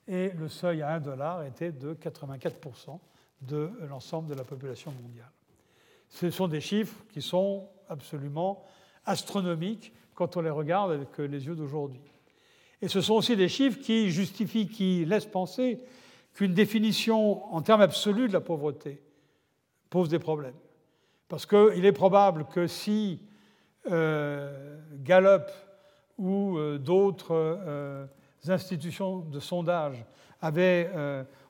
et 0.09 0.30
le 0.30 0.48
seuil 0.48 0.82
à 0.82 0.90
1 0.94 1.01
dollar 1.01 1.44
était 1.44 1.72
de 1.72 1.94
84% 1.94 2.98
de 3.42 3.70
l'ensemble 3.88 4.28
de 4.28 4.34
la 4.34 4.44
population 4.44 4.92
mondiale. 5.02 5.30
Ce 6.09 6.30
sont 6.30 6.48
des 6.48 6.60
chiffres 6.60 7.05
qui 7.12 7.22
sont 7.22 7.68
absolument 7.88 8.64
astronomiques 9.06 9.93
quand 10.14 10.36
on 10.36 10.40
les 10.40 10.51
regarde 10.51 10.93
avec 10.93 11.18
les 11.18 11.47
yeux 11.47 11.55
d'aujourd'hui. 11.55 12.01
Et 12.82 12.89
ce 12.89 13.01
sont 13.01 13.14
aussi 13.14 13.36
des 13.36 13.48
chiffres 13.48 13.81
qui 13.81 14.10
justifient, 14.10 14.68
qui 14.68 15.05
laissent 15.05 15.26
penser 15.26 15.81
qu'une 16.35 16.52
définition 16.52 17.52
en 17.55 17.62
termes 17.62 17.81
absolus 17.81 18.28
de 18.28 18.32
la 18.32 18.40
pauvreté 18.40 19.01
pose 19.89 20.09
des 20.09 20.18
problèmes. 20.18 20.55
Parce 21.28 21.47
qu'il 21.47 21.85
est 21.85 21.93
probable 21.93 22.44
que 22.47 22.66
si 22.66 23.20
euh, 23.90 24.78
Gallup 25.02 25.51
ou 26.18 26.59
euh, 26.59 26.78
d'autres 26.78 27.35
euh, 27.35 28.06
institutions 28.47 29.20
de 29.20 29.40
sondage 29.40 30.05
avaient, 30.40 30.90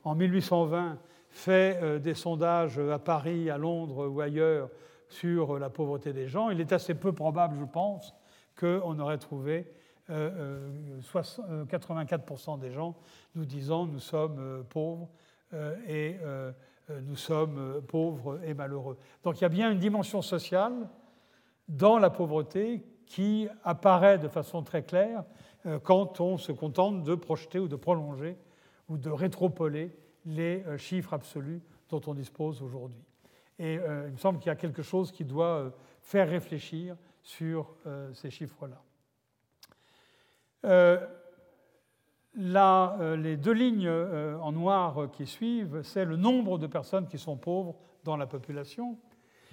en 0.05 0.15
1820, 0.15 0.99
fait 1.29 1.99
des 1.99 2.15
sondages 2.15 2.79
à 2.79 3.01
Paris, 3.01 3.51
à 3.51 3.59
Londres 3.59 4.07
ou 4.07 4.21
ailleurs 4.21 4.69
sur 5.09 5.59
la 5.59 5.71
pauvreté 5.71 6.13
des 6.13 6.29
gens, 6.29 6.51
il 6.51 6.61
est 6.61 6.73
assez 6.73 6.95
peu 6.95 7.13
probable, 7.13 7.57
je 7.59 7.65
pense, 7.65 8.15
qu'on 8.59 8.99
aurait 8.99 9.19
trouvé 9.19 9.73
84% 10.09 12.59
des 12.59 12.73
gens 12.73 12.95
nous 13.35 13.47
disant 13.47 13.87
nous 13.87 14.01
sommes 14.01 14.65
pauvres 14.69 15.09
et 15.89 16.19
nous 17.03 17.17
sommes 17.17 17.83
pauvres 17.89 18.39
et 18.45 18.55
malheureux. 18.55 18.97
Donc 19.23 19.41
il 19.41 19.43
y 19.43 19.47
a 19.47 19.51
bien 19.51 19.71
une 19.71 19.79
dimension 19.79 20.23
sociale 20.23 20.89
dans 21.69 21.99
la 21.99 22.11
pauvreté 22.11 22.85
qui 23.07 23.49
apparaît 23.63 24.19
de 24.19 24.29
façon 24.29 24.63
très 24.63 24.83
claire 24.83 25.25
quand 25.83 26.21
on 26.21 26.37
se 26.37 26.53
contente 26.53 27.03
de 27.03 27.15
projeter 27.15 27.59
ou 27.59 27.69
de 27.69 27.77
prolonger 27.77 28.37
ou 28.89 28.99
de 28.99 29.11
rétropoler 29.11 29.97
les 30.27 30.63
chiffres 30.79 31.15
absolus 31.15 31.63
dont 31.89 32.03
on 32.07 32.15
dispose 32.15 32.63
aujourd'hui. 32.63 33.03
Et 33.59 33.75
il 33.75 34.13
me 34.13 34.17
semble 34.17 34.39
qu'il 34.39 34.49
y 34.49 34.53
a 34.53 34.57
quelque 34.57 34.83
chose 34.83 35.13
qui 35.13 35.25
doit 35.25 35.73
faire 36.01 36.29
réfléchir 36.29 36.97
sur 37.23 37.77
ces 38.13 38.31
chiffres-là. 38.31 38.83
Euh, 40.65 40.99
euh, 42.37 43.17
les 43.17 43.37
deux 43.37 43.53
lignes 43.53 43.87
euh, 43.87 44.37
en 44.39 44.53
noir 44.53 45.09
qui 45.13 45.27
suivent, 45.27 45.83
c'est 45.83 46.05
le 46.05 46.17
nombre 46.17 46.59
de 46.59 46.67
personnes 46.67 47.07
qui 47.07 47.19
sont 47.19 47.37
pauvres 47.37 47.77
dans 48.03 48.17
la 48.17 48.27
population. 48.27 48.97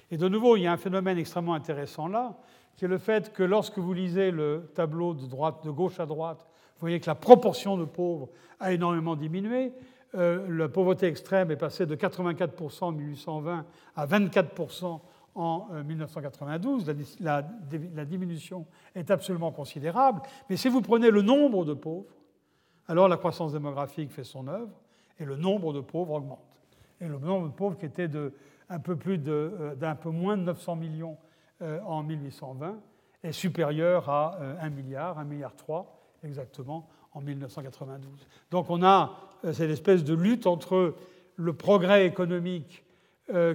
Et 0.09 0.17
de 0.17 0.27
nouveau, 0.27 0.57
il 0.57 0.63
y 0.63 0.67
a 0.67 0.71
un 0.71 0.77
phénomène 0.77 1.17
extrêmement 1.17 1.53
intéressant 1.53 2.07
là, 2.07 2.37
qui 2.75 2.85
est 2.85 2.87
le 2.87 2.97
fait 2.97 3.31
que 3.33 3.43
lorsque 3.43 3.77
vous 3.77 3.93
lisez 3.93 4.31
le 4.31 4.71
tableau 4.73 5.13
de, 5.13 5.25
droite, 5.27 5.63
de 5.63 5.69
gauche 5.69 5.99
à 5.99 6.05
droite, 6.05 6.47
vous 6.75 6.81
voyez 6.81 6.99
que 6.99 7.05
la 7.05 7.15
proportion 7.15 7.77
de 7.77 7.85
pauvres 7.85 8.29
a 8.59 8.73
énormément 8.73 9.15
diminué. 9.15 9.71
La 10.13 10.67
pauvreté 10.67 11.07
extrême 11.07 11.51
est 11.51 11.57
passée 11.57 11.85
de 11.85 11.95
84% 11.95 12.83
en 12.83 12.91
1820 12.91 13.65
à 13.95 14.05
24% 14.05 14.99
en 15.35 15.67
1992. 15.83 16.89
Euh, 16.89 16.93
la, 17.19 17.41
diminution 18.05 18.65
est 18.95 19.11
absolument 19.11 19.51
considérable. 19.51 20.21
Mais 20.49 20.57
si 20.57 20.69
vous 20.69 20.81
prenez 20.81 21.11
le 21.11 21.21
nombre 21.21 21.65
de 21.65 21.73
pauvres, 21.73 22.07
alors 22.87 23.07
la 23.07 23.17
croissance 23.17 23.53
démographique 23.53 24.11
fait 24.11 24.23
son 24.23 24.47
œuvre 24.47 24.71
et 25.19 25.25
le 25.25 25.37
nombre 25.37 25.73
de 25.73 25.81
pauvres 25.81 26.13
augmente. 26.15 26.39
Et 26.99 27.07
le 27.07 27.17
nombre 27.17 27.47
de 27.47 27.53
pauvres 27.53 27.77
qui 27.77 27.85
était 27.85 28.07
de 28.07 28.33
un 28.69 28.79
peu, 28.79 28.97
euh, 29.07 29.75
d'un 29.75 29.95
peu 29.95 30.09
moins 30.09 30.37
de 30.37 30.43
900 30.43 30.75
millions 30.77 31.17
euh, 31.61 31.81
en 31.81 32.03
1820 32.03 32.79
est 33.23 33.31
supérieur 33.33 34.09
à 34.09 34.39
1 34.61 34.69
milliard, 34.69 35.19
1 35.19 35.25
milliard 35.25 35.55
3 35.55 35.97
exactement 36.23 36.87
en 37.13 37.21
1992. 37.21 38.27
Donc 38.51 38.69
on 38.69 38.83
a 38.83 39.17
cette 39.53 39.69
espèce 39.69 40.03
de 40.03 40.13
lutte 40.13 40.47
entre 40.47 40.95
le 41.35 41.53
progrès 41.53 42.05
économique 42.05 42.83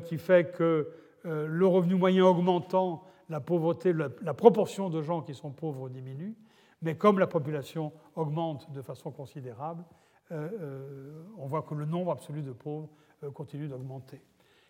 qui 0.07 0.19
fait 0.19 0.53
que 0.53 0.89
euh, 1.27 1.47
le 1.49 1.66
revenu 1.66 1.97
moyen 1.97 2.24
augmentant, 2.24 3.03
la 3.28 3.41
pauvreté, 3.41 3.93
la, 3.93 4.35
proportion 4.35 4.89
de 4.91 5.03
gens 5.03 5.23
qui 5.23 5.35
sont 5.35 5.51
pauvres 5.51 5.89
diminue, 5.89 6.37
mais 6.83 6.95
comme 6.95 7.19
la 7.19 7.27
population 7.27 7.93
augmente 8.15 8.70
de 8.70 8.81
façon 8.81 9.11
considérable, 9.11 9.85
euh, 10.31 10.49
euh, 10.61 11.24
on 11.37 11.47
voit 11.47 11.62
que 11.62 11.74
le 11.74 11.85
nombre 11.85 12.12
absolu 12.12 12.43
de 12.43 12.53
pauvres 12.53 12.89
continue 13.35 13.66
d'augmenter. 13.66 14.20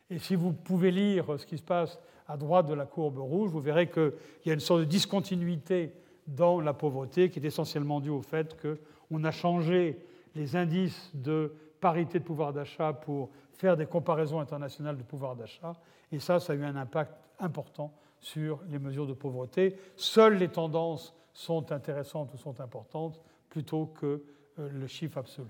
Et 0.09 0.19
si 0.19 0.35
vous 0.35 0.53
pouvez 0.53 0.91
lire 0.91 1.39
ce 1.39 1.45
qui 1.45 1.59
se 1.59 1.63
passe 1.63 1.99
à 2.27 2.37
droite 2.39 2.67
de 2.67 2.75
la 2.75 2.87
courbe 2.87 3.19
rouge, 3.19 3.51
vous 3.51 3.61
verrez 3.61 3.91
qu'il 3.91 4.13
y 4.47 4.51
a 4.51 4.55
une 4.55 4.61
sorte 4.61 4.81
de 4.81 4.85
discontinuité 4.87 5.93
dans 6.27 6.61
la 6.61 6.75
pauvreté 6.75 7.31
qui 7.31 7.39
est 7.39 7.45
essentiellement 7.45 8.01
due 8.01 8.11
au 8.11 8.23
fait 8.23 8.57
qu'on 8.61 9.25
a 9.25 9.31
changé 9.31 9.99
les 10.35 10.57
indices 10.57 11.11
de 11.15 11.55
parité 11.81 12.19
de 12.19 12.25
pouvoir 12.25 12.53
d'achat 12.53 12.93
pour 12.93 13.31
faire 13.53 13.77
des 13.77 13.87
comparaisons 13.87 14.41
internationales 14.41 14.97
de 14.97 15.03
pouvoir 15.03 15.37
d'achat. 15.37 15.75
Et 16.13 16.19
ça, 16.19 16.41
ça 16.41 16.53
a 16.53 16.57
eu 16.57 16.65
un 16.65 16.77
impact 16.77 17.15
important 17.39 17.93
sur 18.21 18.61
les 18.69 18.79
mesures 18.79 19.07
de 19.07 19.13
pauvreté. 19.13 19.77
Seules 19.97 20.37
les 20.37 20.49
tendances 20.49 21.15
sont 21.33 21.71
intéressantes 21.73 22.33
ou 22.35 22.39
sont 22.39 22.61
importantes 22.61 23.21
plutôt 23.49 23.87
que 23.87 24.23
euh, 24.59 24.69
le 24.71 24.87
chiffre 24.87 25.19
absolu. 25.19 25.49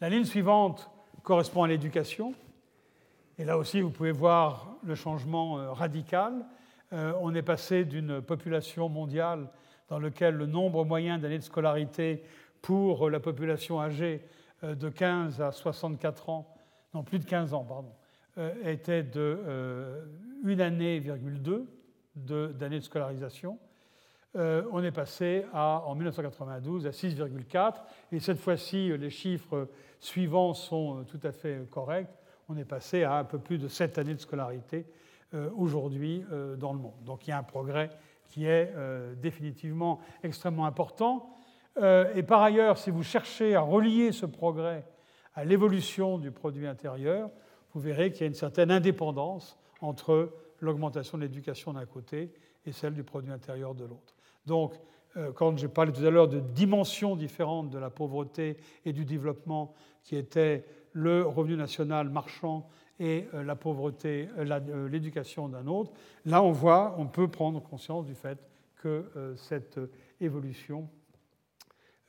La 0.00 0.08
ligne 0.08 0.24
suivante 0.24 0.90
correspond 1.22 1.62
à 1.62 1.68
l'éducation. 1.68 2.34
Et 3.38 3.44
là 3.44 3.58
aussi, 3.58 3.80
vous 3.80 3.90
pouvez 3.90 4.12
voir 4.12 4.76
le 4.84 4.94
changement 4.94 5.58
euh, 5.58 5.72
radical. 5.72 6.46
Euh, 6.94 7.12
on 7.20 7.34
est 7.34 7.42
passé 7.42 7.84
d'une 7.84 8.22
population 8.22 8.88
mondiale 8.88 9.48
dans 9.88 9.98
laquelle 9.98 10.36
le 10.36 10.46
nombre 10.46 10.86
moyen 10.86 11.18
d'années 11.18 11.38
de 11.38 11.44
scolarité 11.44 12.22
pour 12.62 13.10
la 13.10 13.20
population 13.20 13.80
âgée 13.82 14.22
de 14.62 14.88
15 14.88 15.42
à 15.42 15.52
64 15.52 16.30
ans 16.30 16.54
non 16.94 17.02
plus 17.02 17.18
de 17.18 17.24
15 17.24 17.52
ans, 17.54 17.64
pardon, 17.64 17.92
euh, 18.38 18.52
était 18.64 19.02
de 19.02 19.38
euh, 19.46 20.04
une 20.44 20.60
année, 20.60 21.00
virgule 21.00 21.42
d'années 22.14 22.78
de, 22.78 22.84
scolarisation. 22.84 23.58
Euh, 24.36 24.64
on 24.72 24.82
est 24.82 24.92
passé 24.92 25.44
à, 25.52 25.82
en 25.86 25.94
1992 25.94 26.86
à 26.86 26.90
6,4, 26.90 27.74
et 28.12 28.20
cette 28.20 28.38
fois-ci, 28.38 28.96
les 28.96 29.10
chiffres 29.10 29.68
suivants 30.00 30.54
sont 30.54 31.04
tout 31.04 31.20
à 31.22 31.32
fait 31.32 31.68
corrects. 31.70 32.08
On 32.48 32.56
est 32.56 32.64
passé 32.64 33.04
à 33.04 33.16
un 33.16 33.24
peu 33.24 33.38
plus 33.38 33.58
de 33.58 33.68
7 33.68 33.98
années 33.98 34.14
de 34.14 34.20
scolarité 34.20 34.86
aujourd'hui 35.56 36.24
dans 36.58 36.72
le 36.72 36.78
monde. 36.78 37.02
Donc 37.04 37.26
il 37.26 37.30
y 37.30 37.32
a 37.32 37.38
un 37.38 37.42
progrès 37.42 37.90
qui 38.28 38.46
est 38.46 38.72
définitivement 39.20 40.00
extrêmement 40.22 40.66
important. 40.66 41.30
et 41.76 42.22
par 42.22 42.42
ailleurs, 42.42 42.78
si 42.78 42.90
vous 42.90 43.02
cherchez 43.02 43.54
à 43.54 43.60
relier 43.60 44.12
ce 44.12 44.26
progrès 44.26 44.84
à 45.34 45.44
l'évolution 45.44 46.18
du 46.18 46.30
produit 46.30 46.66
intérieur, 46.66 47.30
vous 47.74 47.80
verrez 47.80 48.12
qu'il 48.12 48.20
y 48.22 48.24
a 48.24 48.26
une 48.28 48.34
certaine 48.34 48.70
indépendance 48.70 49.58
entre 49.80 50.32
l'augmentation 50.60 51.18
de 51.18 51.22
l'éducation 51.22 51.72
d'un 51.72 51.86
côté 51.86 52.32
et 52.66 52.72
celle 52.72 52.94
du 52.94 53.02
produit 53.02 53.32
intérieur 53.32 53.74
de 53.74 53.84
l'autre. 53.84 54.14
Donc, 54.46 54.74
euh, 55.16 55.32
quand 55.32 55.56
j'ai 55.58 55.68
parlé 55.68 55.92
tout 55.92 56.04
à 56.04 56.10
l'heure 56.10 56.28
de 56.28 56.40
dimensions 56.40 57.16
différentes 57.16 57.70
de 57.70 57.78
la 57.78 57.90
pauvreté 57.90 58.56
et 58.84 58.92
du 58.92 59.04
développement, 59.04 59.74
qui 60.02 60.16
étaient 60.16 60.64
le 60.92 61.22
revenu 61.22 61.56
national 61.56 62.08
marchand 62.10 62.68
et 63.00 63.26
euh, 63.34 63.42
la 63.42 63.56
pauvreté, 63.56 64.28
euh, 64.38 64.88
l'éducation 64.88 65.48
d'un 65.48 65.66
autre, 65.66 65.92
là 66.24 66.42
on 66.42 66.52
voit, 66.52 66.94
on 66.98 67.06
peut 67.06 67.28
prendre 67.28 67.62
conscience 67.62 68.06
du 68.06 68.14
fait 68.14 68.38
que 68.76 69.34
cette 69.36 69.80
évolution 70.20 70.90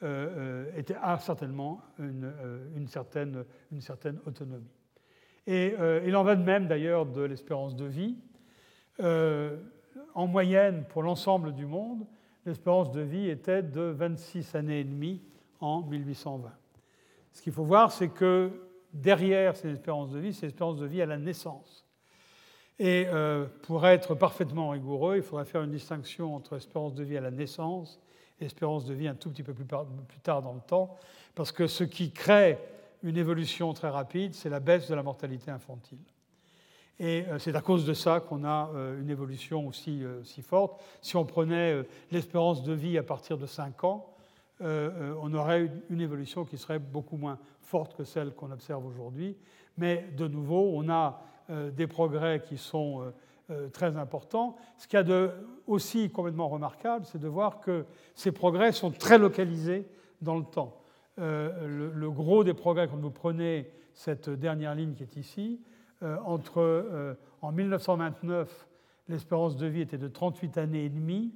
euh, 0.03 0.65
euh, 0.67 0.77
était, 0.77 0.97
a 1.01 1.17
certainement 1.19 1.81
une, 1.99 2.25
euh, 2.25 2.67
une, 2.75 2.87
certaine, 2.89 3.45
une 3.71 3.79
certaine 3.79 4.19
autonomie. 4.25 4.69
Et 5.47 5.75
il 6.05 6.15
en 6.15 6.23
va 6.23 6.35
de 6.35 6.43
même 6.43 6.67
d'ailleurs 6.67 7.05
de 7.05 7.21
l'espérance 7.21 7.75
de 7.75 7.85
vie. 7.85 8.17
en 10.15 10.25
moyenne, 10.25 10.85
pour 10.89 11.03
l'ensemble 11.03 11.53
du 11.53 11.67
monde, 11.67 12.07
l'espérance 12.47 12.91
de 12.91 13.01
vie 13.01 13.29
était 13.29 13.61
de 13.61 13.81
26 13.81 14.55
années 14.55 14.79
et 14.79 14.83
demie 14.83 15.21
en 15.59 15.83
1820. 15.83 16.51
Ce 17.31 17.43
qu'il 17.43 17.53
faut 17.53 17.63
voir, 17.63 17.91
c'est 17.91 18.09
que 18.09 18.49
derrière 18.95 19.55
cette 19.55 19.71
espérance 19.71 20.09
de 20.09 20.17
vie, 20.17 20.33
c'est 20.33 20.47
l'espérance 20.47 20.77
de 20.77 20.85
vie 20.87 21.01
à 21.01 21.05
la 21.05 21.17
naissance. 21.17 21.85
Et 22.79 23.05
pour 23.63 23.85
être 23.87 24.15
parfaitement 24.15 24.69
rigoureux, 24.69 25.17
il 25.17 25.21
faudrait 25.21 25.45
faire 25.45 25.61
une 25.61 25.71
distinction 25.71 26.35
entre 26.35 26.57
espérance 26.57 26.93
de 26.95 27.03
vie 27.03 27.17
à 27.17 27.21
la 27.21 27.31
naissance 27.31 27.99
espérance 28.41 28.85
de 28.85 28.93
vie 28.93 29.07
un 29.07 29.15
tout 29.15 29.29
petit 29.29 29.43
peu 29.43 29.53
plus, 29.53 29.65
tard 29.65 30.41
dans 30.41 30.53
le 30.53 30.61
temps, 30.61 30.97
parce 31.35 31.51
que 31.51 31.67
ce 31.67 31.83
qui 31.83 32.11
crée 32.11 32.57
une 33.03 33.17
évolution 33.17 33.73
très 33.73 33.89
rapide, 33.89 34.33
c'est 34.33 34.49
la 34.49 34.59
baisse 34.59 34.89
de 34.89 34.95
la 34.95 35.03
mortalité 35.03 35.51
infantile. 35.51 35.99
Et 36.99 37.25
c'est 37.39 37.55
à 37.55 37.61
cause 37.61 37.85
de 37.85 37.93
ça 37.93 38.21
qu'on 38.21 38.45
a 38.45 38.71
une 38.99 39.09
évolution 39.09 39.67
aussi, 39.67 40.03
aussi, 40.21 40.41
forte. 40.41 40.81
Si 41.01 41.17
on 41.17 41.25
prenait 41.25 41.83
l'espérance 42.09 42.63
de 42.63 42.73
vie 42.73 42.97
à 42.97 43.03
partir 43.03 43.37
de 43.37 43.45
5 43.45 43.83
ans, 43.83 44.14
on 44.61 45.33
aurait 45.33 45.69
une 45.89 46.01
évolution 46.01 46.45
qui 46.45 46.57
serait 46.57 46.79
beaucoup 46.79 47.17
moins 47.17 47.37
forte 47.61 47.95
que 47.95 48.03
celle 48.03 48.31
qu'on 48.31 48.51
observe 48.51 48.85
aujourd'hui. 48.85 49.37
Mais 49.77 50.07
de 50.15 50.27
nouveau, 50.27 50.71
on 50.75 50.89
a 50.89 51.21
des 51.49 51.87
progrès 51.87 52.41
qui 52.41 52.57
sont 52.57 53.11
euh, 53.51 53.69
très 53.69 53.95
important. 53.95 54.55
Ce 54.79 54.87
qu'il 54.87 54.97
y 54.97 54.99
a 54.99 55.03
de 55.03 55.29
aussi 55.67 56.09
complètement 56.09 56.49
remarquable, 56.49 57.05
c'est 57.05 57.19
de 57.19 57.27
voir 57.27 57.59
que 57.59 57.85
ces 58.15 58.31
progrès 58.31 58.71
sont 58.71 58.89
très 58.89 59.19
localisés 59.19 59.85
dans 60.19 60.35
le 60.35 60.45
temps. 60.45 60.81
Euh, 61.19 61.91
le, 61.93 62.09
gros 62.09 62.43
des 62.43 62.55
progrès, 62.55 62.87
quand 62.87 62.97
vous 62.97 63.11
prenez 63.11 63.69
cette 63.93 64.31
dernière 64.31 64.73
ligne 64.73 64.95
qui 64.95 65.03
est 65.03 65.15
ici, 65.15 65.61
euh, 66.01 66.17
entre, 66.25 67.15
en 67.43 67.51
1929, 67.51 68.67
l'espérance 69.09 69.55
de 69.57 69.67
vie 69.67 69.81
était 69.81 69.99
de 69.99 70.07
38 70.07 70.57
années 70.57 70.85
et 70.85 70.89
demie. 70.89 71.31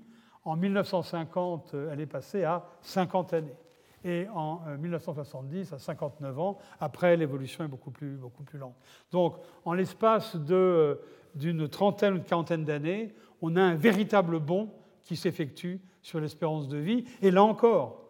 En 0.50 0.56
1950, 0.56 1.76
elle 1.92 2.02
est 2.02 2.08
passée 2.08 2.44
à 2.44 2.66
50 2.82 3.34
années. 3.34 3.56
Et 4.04 4.26
en 4.34 4.62
1970, 4.80 5.74
à 5.74 5.78
59 5.78 6.40
ans, 6.40 6.58
après, 6.80 7.16
l'évolution 7.16 7.64
est 7.64 7.68
beaucoup 7.68 7.92
plus, 7.92 8.16
beaucoup 8.16 8.42
plus 8.42 8.58
lente. 8.58 8.74
Donc, 9.12 9.36
en 9.64 9.74
l'espace 9.74 10.36
de 10.36 11.00
d'une 11.36 11.68
trentaine 11.70 12.16
ou 12.16 12.22
quarantaine 12.22 12.66
d'années, 12.66 13.14
on 13.44 13.56
a 13.58 13.62
un 13.62 13.76
véritable 13.76 14.40
bond 14.40 14.72
qui 15.04 15.16
s'effectue 15.16 15.82
sur 16.02 16.20
l'espérance 16.20 16.68
de 16.68 16.78
vie. 16.78 17.06
Et 17.22 17.30
là 17.30 17.44
encore, 17.44 18.02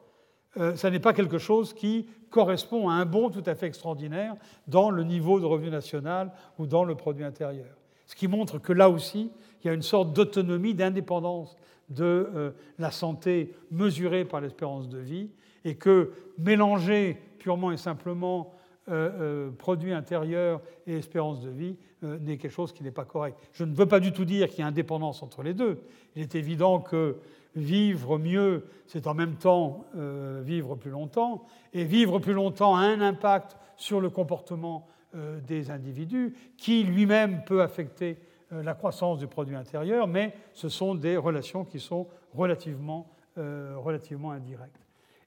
euh, 0.56 0.78
ça 0.78 0.90
n'est 0.90 1.02
pas 1.02 1.12
quelque 1.12 1.40
chose 1.40 1.74
qui 1.74 2.08
correspond 2.30 2.88
à 2.88 2.94
un 2.94 3.06
bond 3.06 3.30
tout 3.30 3.44
à 3.48 3.54
fait 3.54 3.68
extraordinaire 3.68 4.38
dans 4.66 4.92
le 4.92 5.04
niveau 5.04 5.42
de 5.42 5.46
revenu 5.46 5.70
national 5.70 6.32
ou 6.58 6.68
dans 6.68 6.86
le 6.86 6.96
produit 6.96 7.26
intérieur. 7.26 7.76
Ce 8.06 8.16
qui 8.16 8.30
montre 8.30 8.60
que 8.60 8.72
là 8.72 8.90
aussi, 8.90 9.30
il 9.62 9.68
y 9.68 9.70
a 9.70 9.74
une 9.74 9.82
sorte 9.82 10.14
d'autonomie, 10.14 10.74
d'indépendance 10.74 11.58
de 11.90 12.04
euh, 12.04 12.52
la 12.78 12.92
santé 12.92 13.54
mesurée 13.72 14.26
par 14.26 14.42
l'espérance 14.42 14.90
de 14.90 15.00
vie, 15.00 15.30
et 15.66 15.76
que 15.76 16.12
mélanger 16.38 17.18
purement 17.38 17.72
et 17.72 17.78
simplement 17.78 18.54
euh, 18.90 19.52
produit 19.52 19.94
intérieur 19.94 20.62
et 20.88 20.98
espérance 20.98 21.42
de 21.42 21.50
vie 21.50 21.76
euh, 22.04 22.18
n'est 22.20 22.38
quelque 22.38 22.52
chose 22.52 22.72
qui 22.72 22.84
n'est 22.84 22.92
pas 22.92 23.06
correct. 23.06 23.38
Je 23.52 23.66
ne 23.66 23.76
veux 23.76 23.86
pas 23.86 24.00
du 24.00 24.14
tout 24.14 24.24
dire 24.24 24.48
qu'il 24.48 24.60
y 24.60 24.62
a 24.64 24.68
indépendance 24.68 25.22
entre 25.22 25.44
les 25.44 25.54
deux. 25.54 25.82
Il 26.16 26.22
est 26.22 26.34
évident 26.34 26.80
que 26.80 27.18
vivre 27.56 28.18
mieux, 28.18 28.66
c'est 28.88 29.06
en 29.06 29.14
même 29.14 29.36
temps 29.36 29.86
euh, 29.98 30.42
vivre 30.44 30.76
plus 30.76 30.92
longtemps, 30.92 31.46
et 31.74 31.84
vivre 31.84 32.20
plus 32.20 32.34
longtemps 32.34 32.76
a 32.76 32.82
un 32.82 33.02
impact 33.02 33.58
sur 33.76 34.00
le 34.00 34.10
comportement 34.10 34.88
euh, 35.14 35.40
des 35.42 35.72
individus, 35.72 36.36
qui 36.58 36.84
lui-même 36.84 37.44
peut 37.46 37.62
affecter 37.62 38.18
la 38.52 38.74
croissance 38.74 39.20
du 39.20 39.28
produit 39.28 39.56
intérieur, 39.56 40.08
mais 40.08 40.34
ce 40.54 40.70
sont 40.70 40.96
des 40.96 41.18
relations 41.18 41.66
qui 41.66 41.80
sont 41.80 42.08
relativement, 42.34 43.08
relativement 43.36 44.32
indirectes. 44.32 44.80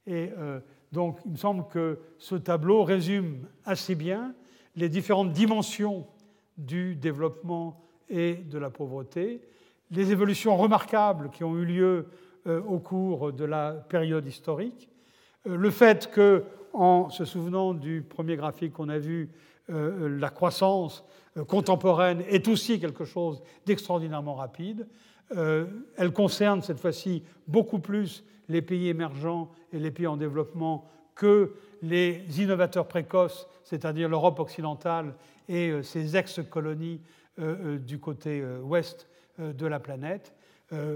Et 0.06 0.30
donc, 0.92 1.18
il 1.24 1.32
me 1.32 1.36
semble 1.36 1.66
que 1.68 1.98
ce 2.18 2.34
tableau 2.34 2.84
résume 2.84 3.46
assez 3.64 3.94
bien 3.94 4.34
les 4.76 4.88
différentes 4.88 5.32
dimensions 5.32 6.06
du 6.58 6.94
développement 6.94 7.82
et 8.08 8.34
de 8.34 8.58
la 8.58 8.70
pauvreté, 8.70 9.40
les 9.90 10.12
évolutions 10.12 10.56
remarquables 10.56 11.30
qui 11.30 11.44
ont 11.44 11.56
eu 11.56 11.64
lieu 11.64 12.06
euh, 12.46 12.60
au 12.62 12.78
cours 12.78 13.32
de 13.32 13.44
la 13.44 13.72
période 13.72 14.26
historique, 14.26 14.88
euh, 15.46 15.56
le 15.56 15.70
fait 15.70 16.10
que, 16.10 16.44
en 16.72 17.10
se 17.10 17.24
souvenant 17.24 17.74
du 17.74 18.02
premier 18.02 18.36
graphique 18.36 18.72
qu'on 18.72 18.88
a 18.88 18.98
vu, 18.98 19.30
euh, 19.30 19.30
la 19.68 20.30
croissance 20.30 21.04
contemporaine 21.46 22.22
est 22.28 22.48
aussi 22.48 22.80
quelque 22.80 23.04
chose 23.04 23.42
d'extraordinairement 23.64 24.34
rapide. 24.34 24.86
Elle 25.30 26.12
concerne 26.12 26.62
cette 26.62 26.80
fois-ci 26.80 27.22
beaucoup 27.46 27.78
plus 27.78 28.24
les 28.48 28.62
pays 28.62 28.88
émergents 28.88 29.50
et 29.72 29.78
les 29.78 29.90
pays 29.90 30.06
en 30.06 30.16
développement 30.16 30.88
que 31.14 31.54
les 31.82 32.24
innovateurs 32.40 32.86
précoces, 32.86 33.48
c'est-à-dire 33.64 34.08
l'Europe 34.08 34.38
occidentale 34.38 35.14
et 35.48 35.70
euh, 35.70 35.82
ses 35.82 36.16
ex-colonies 36.16 37.00
euh, 37.38 37.74
euh, 37.74 37.78
du 37.78 37.98
côté 37.98 38.44
ouest 38.62 39.08
de 39.38 39.66
la 39.66 39.80
planète. 39.80 40.34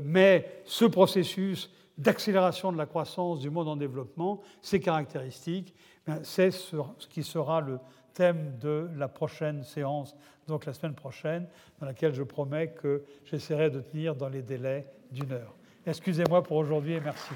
Mais 0.04 0.62
ce 0.64 0.84
processus 0.84 1.70
d'accélération 1.98 2.72
de 2.72 2.78
la 2.78 2.86
croissance 2.86 3.40
du 3.40 3.50
monde 3.50 3.68
en 3.68 3.76
développement, 3.76 4.40
ces 4.62 4.80
caractéristiques, 4.80 5.74
ben, 6.06 6.20
c'est 6.22 6.50
ce 6.50 6.76
qui 7.10 7.22
sera 7.22 7.60
le 7.60 7.78
thème 8.16 8.58
de 8.58 8.90
la 8.96 9.06
prochaine 9.08 9.62
séance, 9.62 10.16
donc 10.48 10.64
la 10.64 10.72
semaine 10.72 10.94
prochaine, 10.94 11.46
dans 11.78 11.84
laquelle 11.86 12.14
je 12.14 12.22
promets 12.22 12.72
que 12.72 13.04
j'essaierai 13.24 13.68
de 13.70 13.80
tenir 13.80 14.14
dans 14.16 14.30
les 14.30 14.40
délais 14.42 14.86
d'une 15.12 15.32
heure. 15.32 15.54
Excusez-moi 15.86 16.42
pour 16.42 16.56
aujourd'hui 16.56 16.94
et 16.94 17.00
merci. 17.00 17.34